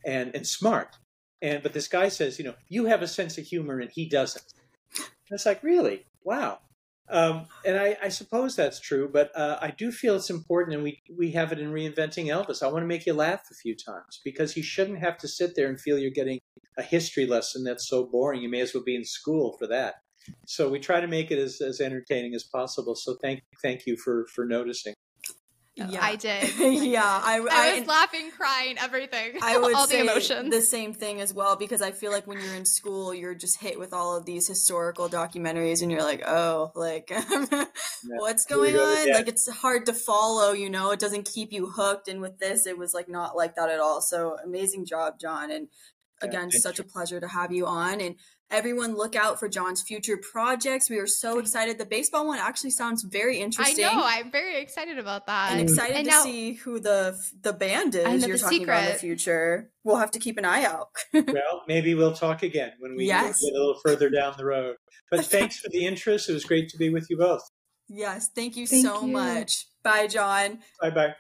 and, 0.06 0.36
and 0.36 0.46
smart. 0.46 0.96
And 1.42 1.64
but 1.64 1.74
this 1.74 1.88
guy 1.88 2.10
says, 2.10 2.38
you 2.38 2.46
know, 2.46 2.54
you 2.70 2.86
have 2.86 3.02
a 3.02 3.08
sense 3.08 3.38
of 3.38 3.46
humor 3.46 3.80
and 3.80 3.90
he 3.92 4.08
doesn't. 4.08 4.46
And 4.98 5.08
it's 5.32 5.46
like, 5.46 5.64
really? 5.64 6.06
Wow. 6.24 6.60
Um, 7.10 7.48
and 7.66 7.78
I, 7.78 7.98
I 8.02 8.10
suppose 8.10 8.56
that's 8.56 8.80
true, 8.80 9.10
but 9.12 9.30
uh, 9.36 9.58
I 9.62 9.72
do 9.72 9.92
feel 9.92 10.16
it's 10.16 10.30
important, 10.30 10.76
and 10.76 10.84
we 10.84 11.02
we 11.16 11.32
have 11.32 11.52
it 11.52 11.60
in 11.60 11.72
reinventing 11.72 12.28
Elvis. 12.28 12.64
I 12.64 12.68
want 12.68 12.84
to 12.84 12.88
make 12.88 13.06
you 13.06 13.14
laugh 13.14 13.42
a 13.52 13.56
few 13.56 13.76
times 13.76 14.22
because 14.24 14.56
you 14.56 14.64
shouldn't 14.64 15.00
have 15.00 15.18
to 15.20 15.28
sit 15.28 15.56
there 15.56 15.68
and 15.68 15.80
feel 15.80 16.00
you're 16.00 16.12
getting 16.12 16.40
a 16.78 16.82
history 16.82 17.26
lesson 17.26 17.64
that's 17.64 17.88
so 17.88 18.06
boring. 18.06 18.42
You 18.42 18.50
may 18.50 18.62
as 18.62 18.74
well 18.74 18.84
be 18.84 18.96
in 18.96 19.04
school 19.04 19.56
for 19.60 19.68
that. 19.68 19.96
So 20.48 20.70
we 20.70 20.80
try 20.80 21.02
to 21.02 21.08
make 21.08 21.32
it 21.32 21.38
as, 21.38 21.60
as 21.60 21.82
entertaining 21.82 22.34
as 22.34 22.44
possible. 22.44 22.96
So 22.96 23.18
thank 23.22 23.42
thank 23.62 23.86
you 23.86 23.98
for 23.98 24.26
for 24.34 24.46
noticing. 24.46 24.94
Yeah. 25.76 26.00
I 26.00 26.16
did. 26.18 26.56
yeah. 26.84 27.02
I, 27.04 27.38
I 27.50 27.80
was 27.80 27.88
laughing, 27.88 28.30
crying, 28.30 28.78
everything. 28.78 29.40
I 29.42 29.58
would 29.58 29.74
all 29.76 29.88
say 29.88 30.04
the 30.04 30.12
emotions. 30.12 30.52
the 30.52 30.62
same 30.62 30.94
thing 30.94 31.20
as 31.20 31.34
well 31.34 31.56
because 31.56 31.82
I 31.82 31.92
feel 31.92 32.12
like 32.12 32.28
when 32.28 32.40
you're 32.40 32.54
in 32.54 32.66
school, 32.66 33.12
you're 33.12 33.34
just 33.34 33.60
hit 33.60 33.80
with 33.80 33.92
all 33.92 34.16
of 34.16 34.26
these 34.26 34.48
historical 34.48 35.10
documentaries, 35.10 35.82
and 35.82 35.92
you're 35.92 36.04
like, 36.04 36.22
oh, 36.28 36.72
like 36.76 37.12
what's 38.06 38.46
going 38.46 38.74
go 38.74 38.84
on? 38.84 39.14
Like 39.14 39.28
it's 39.28 39.50
hard 39.50 39.88
to 39.88 39.94
follow. 39.94 40.52
You 40.52 40.70
know, 40.70 40.92
it 40.92 41.00
doesn't 41.00 41.26
keep 41.26 41.52
you 41.52 41.72
hooked. 41.72 42.08
And 42.08 42.22
with 42.22 42.38
this, 42.38 42.68
it 42.68 42.78
was 42.78 42.94
like 42.94 43.10
not 43.10 43.36
like 43.36 43.56
that 43.56 43.70
at 43.70 43.80
all. 43.80 44.00
So 44.00 44.38
amazing 44.44 44.86
job, 44.86 45.20
John. 45.20 45.50
And 45.50 45.70
again, 46.22 46.52
thank 46.52 46.62
such 46.62 46.78
you. 46.78 46.86
a 46.86 46.88
pleasure 46.88 47.20
to 47.20 47.28
have 47.28 47.52
you 47.52 47.66
on. 47.66 48.00
And 48.00 48.16
everyone, 48.54 48.96
look 48.96 49.16
out 49.16 49.40
for 49.40 49.50
John's 49.50 49.82
future 49.82 50.18
projects. 50.18 50.90
We 50.90 50.98
are 51.00 51.08
so 51.08 51.40
excited. 51.40 51.78
The 51.78 51.86
baseball 51.86 52.28
one 52.28 52.40
actually 52.40 52.70
sounds 52.72 53.04
very 53.04 53.40
interesting. 53.40 53.86
I 53.86 53.94
know. 53.94 54.02
I'm 54.04 54.32
very 54.32 54.62
excited 54.62 54.98
about 54.98 55.26
that. 55.28 55.52
and 55.52 55.62
excited 55.62 55.96
And 55.98 56.06
to 56.06 56.12
now- 56.12 56.24
see 56.24 56.54
who 56.54 56.80
the 56.80 57.18
the 57.42 57.54
band 57.54 57.96
is 57.96 58.26
you're 58.28 58.38
the 58.38 58.44
talking 58.44 58.64
about 58.64 58.84
in 58.86 58.94
the 58.94 59.00
future. 59.00 59.72
We'll 59.84 59.98
have 59.98 60.12
to 60.12 60.20
keep 60.20 60.38
an 60.38 60.46
eye 60.46 60.64
out. 60.66 60.90
Well, 61.14 61.64
maybe 61.68 61.94
we'll 61.96 62.14
talk 62.14 62.44
again 62.44 62.72
when 62.80 62.96
we 62.96 63.06
Yes. 63.08 63.42
get 63.42 63.52
a 63.52 63.54
little 63.58 63.80
further 63.84 64.10
down 64.10 64.34
the 64.38 64.46
road. 64.46 64.76
But 65.12 65.26
thanks 65.36 65.60
for 65.60 65.70
the 65.70 65.86
interest. 65.86 66.30
It 66.30 66.34
was 66.34 66.46
great 66.46 66.70
to 66.70 66.78
be 66.78 66.90
with 66.90 67.08
you 67.10 67.18
both. 67.18 67.42
yes, 67.90 68.30
thank 68.36 68.56
you 68.56 68.66
Thank 68.68 68.86
so 68.86 69.02
you. 69.06 69.12
much. 69.12 69.68
Bye, 69.84 70.08
John. 70.08 70.60
Bye 70.82 70.90
bye. 70.92 71.16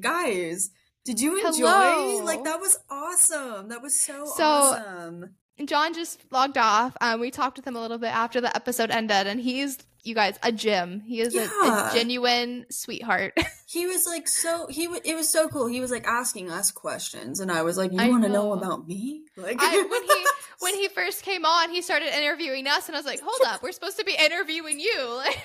Guys, 0.00 0.70
did 1.04 1.20
you 1.20 1.38
enjoy? 1.38 1.66
Hello. 1.66 2.24
Like 2.24 2.44
that 2.44 2.60
was 2.60 2.78
awesome. 2.90 3.68
That 3.68 3.82
was 3.82 3.98
so, 3.98 4.26
So- 4.36 4.44
awesome. 4.44 5.34
John 5.66 5.94
just 5.94 6.20
logged 6.30 6.58
off. 6.58 6.96
Um, 7.00 7.20
we 7.20 7.30
talked 7.30 7.56
with 7.56 7.66
him 7.66 7.76
a 7.76 7.80
little 7.80 7.98
bit 7.98 8.14
after 8.14 8.40
the 8.40 8.54
episode 8.54 8.90
ended, 8.90 9.26
and 9.26 9.40
he's, 9.40 9.78
you 10.04 10.14
guys, 10.14 10.38
a 10.42 10.52
gem. 10.52 11.00
He 11.00 11.20
is 11.20 11.34
a, 11.34 11.38
Yeah. 11.62 11.90
a 11.90 11.94
genuine 11.94 12.66
sweetheart. 12.70 13.34
He 13.70 13.86
was 13.86 14.06
like 14.06 14.26
so 14.28 14.66
he 14.70 14.84
w- 14.84 15.02
it 15.04 15.14
was 15.14 15.28
so 15.28 15.46
cool. 15.46 15.66
He 15.66 15.78
was 15.80 15.90
like 15.90 16.06
asking 16.06 16.50
us 16.50 16.70
questions 16.70 17.38
and 17.38 17.52
I 17.52 17.60
was 17.60 17.76
like, 17.76 17.92
"You 17.92 17.98
want 18.08 18.22
to 18.22 18.30
know 18.30 18.44
know. 18.46 18.52
about 18.54 18.88
me?" 18.88 19.24
Like 19.36 19.58
I, 19.60 19.76
when 19.82 20.02
he 20.04 20.26
when 20.60 20.74
he 20.74 20.88
first 20.88 21.22
came 21.22 21.44
on, 21.44 21.68
he 21.68 21.82
started 21.82 22.16
interviewing 22.16 22.66
us, 22.66 22.86
and 22.88 22.96
I 22.96 22.98
was 22.98 23.04
like, 23.04 23.20
"Hold 23.22 23.42
up, 23.46 23.62
we're 23.62 23.72
supposed 23.72 23.98
to 23.98 24.06
be 24.06 24.14
interviewing 24.18 24.80
you." 24.80 24.96
Like, 25.18 25.36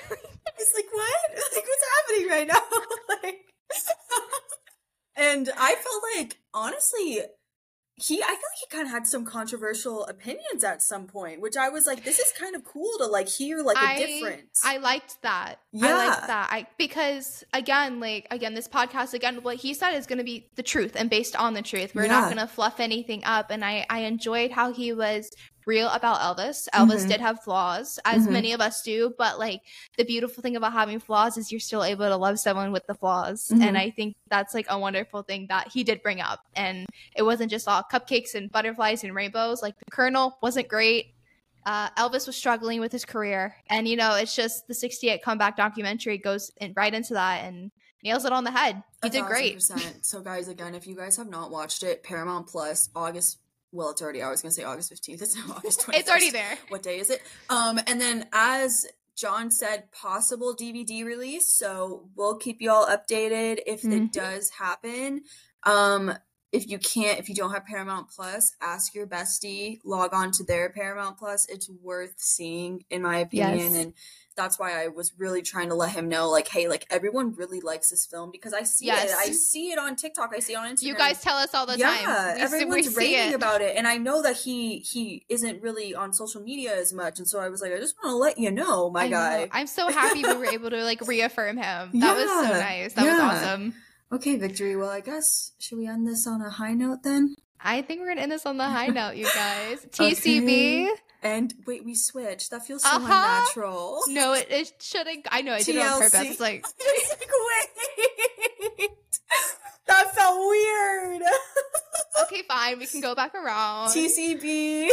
It's 0.58 0.74
like 0.74 0.86
what? 0.94 1.32
Like 1.54 1.66
what's 1.68 1.84
happening 1.98 2.30
right 2.30 2.48
now? 2.48 2.62
like, 3.22 3.40
and 5.18 5.50
I 5.58 5.76
felt 5.76 6.04
like 6.18 6.38
honestly, 6.54 7.20
he 7.96 8.16
I 8.22 8.26
feel 8.26 8.30
like 8.30 8.40
he 8.60 8.76
kind 8.76 8.88
of 8.88 8.92
had 8.92 9.06
some 9.06 9.24
controversial 9.24 10.06
opinions 10.06 10.64
at 10.64 10.82
some 10.82 11.06
point, 11.06 11.42
which 11.42 11.56
I 11.56 11.70
was 11.70 11.86
like, 11.86 12.04
this 12.04 12.18
is 12.18 12.32
kind 12.38 12.56
of 12.56 12.64
cool 12.64 12.92
to 12.98 13.06
like 13.06 13.30
hear 13.30 13.62
like 13.62 13.78
a 13.78 13.82
I, 13.82 13.98
difference. 13.98 14.62
I 14.64 14.78
liked 14.78 15.22
that. 15.22 15.60
I 15.80 15.88
Yeah. 15.88 15.96
liked 15.98 16.28
that. 16.28 16.50
I 16.52 16.68
because 16.78 17.44
again, 17.54 18.00
like 18.00 18.28
again, 18.32 18.56
this 18.56 18.68
podcast 18.68 19.14
again, 19.14 19.44
what 19.44 19.58
he 19.58 19.74
said 19.76 19.92
is 19.94 20.08
going 20.08 20.18
to 20.18 20.24
be 20.24 20.50
the 20.56 20.64
truth 20.64 20.94
and 20.96 21.10
based 21.10 21.36
on 21.36 21.54
the 21.54 21.62
truth. 21.62 21.94
We're 21.94 22.08
not 22.08 22.26
going 22.26 22.38
to 22.38 22.48
fluff 22.48 22.80
anything 22.80 23.24
up. 23.26 23.52
And 23.52 23.64
I 23.64 23.86
I 23.90 24.00
enjoyed 24.00 24.52
how 24.52 24.74
he 24.74 24.92
was 24.92 25.30
real 25.66 25.90
about 25.90 26.20
Elvis. 26.20 26.68
Elvis 26.74 27.06
Mhm. 27.06 27.08
did 27.10 27.22
have 27.22 27.44
flaws, 27.44 28.00
as 28.06 28.28
Mhm. 28.28 28.32
many 28.32 28.52
of 28.54 28.62
us 28.62 28.82
do. 28.82 29.14
But 29.18 29.40
like 29.40 29.62
the 29.98 30.04
beautiful 30.06 30.42
thing 30.42 30.56
about 30.56 30.74
having 30.74 31.00
flaws 31.00 31.38
is 31.38 31.52
you're 31.52 31.60
still 31.60 31.84
able 31.84 32.08
to 32.08 32.16
love 32.18 32.40
someone 32.40 32.72
with 32.72 32.86
the 32.88 32.96
flaws. 32.96 33.50
Mhm. 33.50 33.62
And 33.64 33.78
I 33.78 33.90
think 33.92 34.16
that's 34.30 34.54
like 34.54 34.66
a 34.70 34.78
wonderful 34.78 35.24
thing 35.24 35.48
that 35.50 35.70
he 35.70 35.84
did 35.84 36.02
bring 36.04 36.22
up. 36.22 36.46
And 36.56 36.86
it 37.16 37.24
wasn't 37.24 37.52
just 37.52 37.68
all 37.68 37.84
cupcakes 37.84 38.36
and 38.36 38.52
butterflies 38.52 39.04
and 39.04 39.14
rainbows. 39.16 39.62
Like 39.62 39.78
the 39.80 39.86
Colonel 39.92 40.38
wasn't 40.42 40.68
great 40.68 41.08
uh, 41.66 41.90
Elvis 41.92 42.28
was 42.28 42.36
struggling 42.36 42.82
with 42.82 42.92
his 42.92 43.06
career, 43.06 43.56
and 43.70 43.88
you 43.88 43.96
know, 43.96 44.16
it's 44.16 44.36
just 44.36 44.68
the 44.68 44.74
'68 44.74 45.24
comeback 45.24 45.56
documentary 45.56 46.18
goes 46.18 46.52
in, 46.58 46.74
right 46.76 46.94
into 46.94 47.14
that 47.14 47.46
and 47.46 47.72
nails 48.04 48.26
it 48.26 48.34
on 48.34 48.44
the 48.44 48.52
head. 48.52 48.84
He 49.02 49.10
did 49.10 49.24
great. 49.24 49.54
percent. 49.54 50.06
So, 50.06 50.20
guys, 50.20 50.50
again, 50.50 50.76
if 50.76 50.86
you 50.88 50.94
guys 50.94 51.16
have 51.16 51.30
not 51.30 51.52
watched 51.52 51.82
it, 51.84 52.04
Paramount 52.04 52.48
Plus, 52.48 52.90
August. 52.94 53.38
Well, 53.74 53.90
it's 53.90 54.02
already. 54.02 54.22
I 54.22 54.30
was 54.30 54.42
gonna 54.42 54.52
say 54.52 54.64
August 54.64 54.90
fifteenth. 54.90 55.22
It's 55.22 55.36
now 55.36 55.56
August 55.58 55.82
twenty. 55.82 56.00
It's 56.02 56.10
already 56.10 56.30
there. 56.30 56.58
What 56.70 56.84
day 56.84 57.00
is 57.00 57.10
it? 57.10 57.22
Um, 57.50 57.80
and 57.88 58.00
then 58.00 58.28
as 58.32 58.86
John 59.18 59.52
said, 59.52 59.92
possible 59.92 60.56
DVD 60.56 61.04
release. 61.04 61.52
So 61.52 62.08
we'll 62.16 62.38
keep 62.38 62.62
you 62.62 62.72
all 62.72 62.88
updated 62.88 63.60
if 63.68 63.82
Mhm. 63.82 64.06
it 64.06 64.14
does 64.14 64.50
happen. 64.52 65.24
Um, 65.64 66.14
if 66.52 66.70
you 66.70 66.78
can't, 66.78 67.20
if 67.20 67.30
you 67.30 67.34
don't 67.36 67.52
have 67.52 67.66
Paramount 67.66 68.10
Plus, 68.10 68.56
ask 68.62 68.94
your 68.94 69.08
bestie, 69.08 69.80
log 69.84 70.14
on 70.14 70.32
to 70.34 70.44
their 70.44 70.70
Paramount 70.70 71.18
Plus. 71.18 71.48
It's 71.50 71.68
worth 71.68 72.14
seeing, 72.18 72.86
in 72.92 73.02
my 73.02 73.18
opinion. 73.20 73.58
Yes. 73.60 73.76
And 73.86 73.94
that's 74.36 74.58
why 74.60 74.84
I 74.84 74.88
was 74.88 75.14
really 75.18 75.42
trying 75.42 75.70
to 75.70 75.76
let 75.76 75.92
him 75.92 76.10
know, 76.10 76.30
like, 76.30 76.48
hey, 76.48 76.68
like 76.68 76.86
everyone 76.90 77.34
really 77.36 77.60
likes 77.62 77.90
this 77.90 78.06
film 78.06 78.32
because 78.32 78.54
I 78.54 78.64
see 78.64 78.86
Yes. 78.88 79.12
it. 79.12 79.16
I 79.18 79.32
see 79.32 79.72
it 79.72 79.80
on 79.80 79.96
TikTok. 79.96 80.32
I 80.36 80.40
see 80.40 80.54
it 80.54 80.58
on 80.58 80.70
Instagram. 80.76 80.84
You 80.84 80.96
guys 80.96 81.22
tell 81.22 81.38
us 81.38 81.54
all 81.54 81.66
the 81.66 81.78
yeah, 81.78 81.88
time. 82.04 82.36
See- 82.38 82.42
everyone's 82.42 82.90
see 82.90 82.96
raving 82.96 83.34
it. 83.34 83.36
about 83.36 83.62
it, 83.62 83.76
and 83.78 83.88
I 83.88 83.98
know 83.98 84.22
that 84.24 84.38
he 84.38 84.80
he 84.80 85.26
isn't 85.30 85.62
really 85.62 85.94
on 85.96 86.14
social 86.14 86.42
media 86.42 86.76
as 86.76 86.94
much, 86.94 87.20
and 87.20 87.28
so 87.28 87.40
I 87.40 87.50
was 87.50 87.62
like, 87.62 87.72
I 87.72 87.78
just 87.78 87.96
want 88.04 88.12
to 88.14 88.18
let 88.18 88.38
you 88.38 88.52
know, 88.52 88.90
my 88.90 89.04
I 89.04 89.08
know. 89.08 89.18
guy. 89.18 89.50
I'm 89.52 89.68
so 89.68 89.90
happy 89.90 90.24
we 90.24 90.34
were 90.36 90.46
able 90.46 90.70
to 90.70 90.84
like 90.84 91.02
reaffirm 91.08 91.58
him. 91.58 91.92
That 92.00 92.16
was 92.18 92.30
so 92.30 92.42
nice. 92.58 92.94
That 92.94 93.06
was 93.06 93.20
awesome. 93.20 93.74
Okay, 94.12 94.36
Victory. 94.38 94.76
Well, 94.76 94.90
I 94.90 95.00
guess 95.00 95.54
should 95.60 95.78
we 95.78 95.88
end 95.88 96.08
this 96.08 96.28
on 96.28 96.42
a 96.42 96.50
high 96.50 96.74
note 96.74 97.04
then? 97.04 97.36
I 97.60 97.82
think 97.82 98.02
we're 98.02 98.10
gonna 98.10 98.22
end 98.22 98.32
this 98.32 98.46
on 98.46 98.58
the 98.58 98.66
high 98.66 98.88
note, 98.88 99.16
you 99.16 99.26
guys. 99.26 99.86
TCB. 99.92 100.88
And 101.24 101.54
wait, 101.66 101.86
we 101.86 101.96
switched. 101.96 102.52
That 102.52 102.66
feels 102.68 102.84
so 102.84 102.90
Uh-huh. 102.90 103.06
unnatural. 103.06 104.02
No, 104.10 104.34
it, 104.34 104.48
it 104.50 104.74
shouldn't. 104.82 105.26
I 105.32 105.42
know 105.42 105.54
I 105.54 105.64
did 105.64 105.76
it 105.78 105.82
on 105.82 106.00
purpose. 106.02 106.20
It's 106.22 106.40
like 106.40 106.66
wait. 108.80 108.90
that 109.88 110.14
felt 110.14 110.40
weird. 110.50 111.22
okay, 112.24 112.42
fine. 112.48 112.80
We 112.80 112.88
can 112.88 113.00
go 113.02 113.16
back 113.16 113.34
around. 113.36 113.90
TCB. 113.90 114.90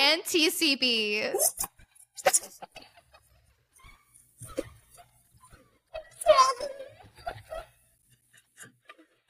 and 0.00 0.22
TCB. 0.24 1.32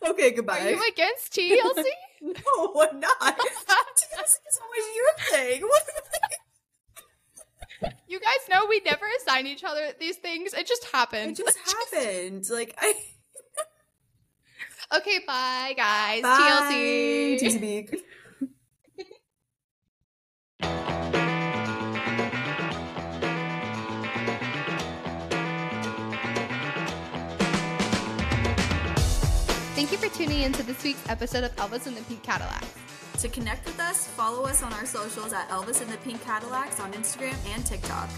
okay, 0.08 0.30
goodbye. 0.32 0.60
Are 0.60 0.70
you 0.70 0.82
against 0.92 1.32
TLC? 1.32 1.84
no, 2.46 2.86
I'm 2.88 3.00
not. 3.00 3.40
It's 4.20 4.60
always 4.62 4.86
your 4.96 5.12
thing. 5.30 5.62
What? 7.80 7.94
You 8.06 8.20
guys 8.20 8.48
know 8.48 8.66
we 8.68 8.80
never 8.84 9.04
assign 9.20 9.46
each 9.48 9.64
other 9.64 9.90
these 9.98 10.16
things. 10.16 10.54
It 10.54 10.68
just 10.68 10.84
happened. 10.92 11.40
It 11.40 11.44
just 11.44 11.58
happened. 11.92 12.48
Like 12.48 12.76
I. 12.78 12.94
Okay, 14.98 15.18
bye 15.26 15.74
guys. 15.76 16.22
Bye. 16.22 16.68
TLC. 16.70 17.40
TCB. 17.42 18.00
Thank 29.92 30.04
you 30.04 30.08
for 30.08 30.16
tuning 30.16 30.42
in 30.44 30.52
to 30.54 30.62
this 30.62 30.82
week's 30.84 31.06
episode 31.10 31.44
of 31.44 31.54
Elvis 31.56 31.86
and 31.86 31.94
the 31.94 32.00
Pink 32.04 32.22
Cadillacs. 32.22 32.66
To 33.18 33.28
connect 33.28 33.66
with 33.66 33.78
us, 33.78 34.06
follow 34.06 34.44
us 34.46 34.62
on 34.62 34.72
our 34.72 34.86
socials 34.86 35.34
at 35.34 35.46
Elvis 35.50 35.82
and 35.82 35.90
the 35.90 35.98
Pink 35.98 36.24
Cadillacs 36.24 36.80
on 36.80 36.94
Instagram 36.94 37.36
and 37.54 37.66
TikTok. 37.66 38.08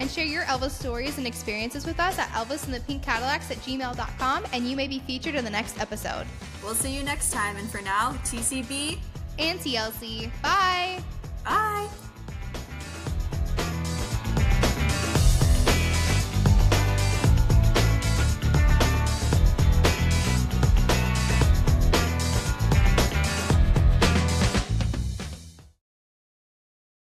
And 0.00 0.10
share 0.10 0.24
your 0.24 0.42
Elvis 0.46 0.72
stories 0.72 1.16
and 1.18 1.24
experiences 1.24 1.86
with 1.86 2.00
us 2.00 2.18
at 2.18 2.28
Elvis 2.30 2.64
and 2.64 2.74
the 2.74 2.80
Pink 2.80 3.04
Cadillacs 3.04 3.52
at 3.52 3.58
gmail.com, 3.58 4.46
and 4.52 4.68
you 4.68 4.74
may 4.74 4.88
be 4.88 4.98
featured 4.98 5.36
in 5.36 5.44
the 5.44 5.50
next 5.50 5.80
episode. 5.80 6.26
We'll 6.60 6.74
see 6.74 6.92
you 6.92 7.04
next 7.04 7.30
time, 7.30 7.54
and 7.54 7.70
for 7.70 7.82
now, 7.82 8.14
TCB. 8.24 8.98
And 9.38 9.60
TLC. 9.60 10.32
Bye. 10.42 11.00
Bye. 11.44 11.88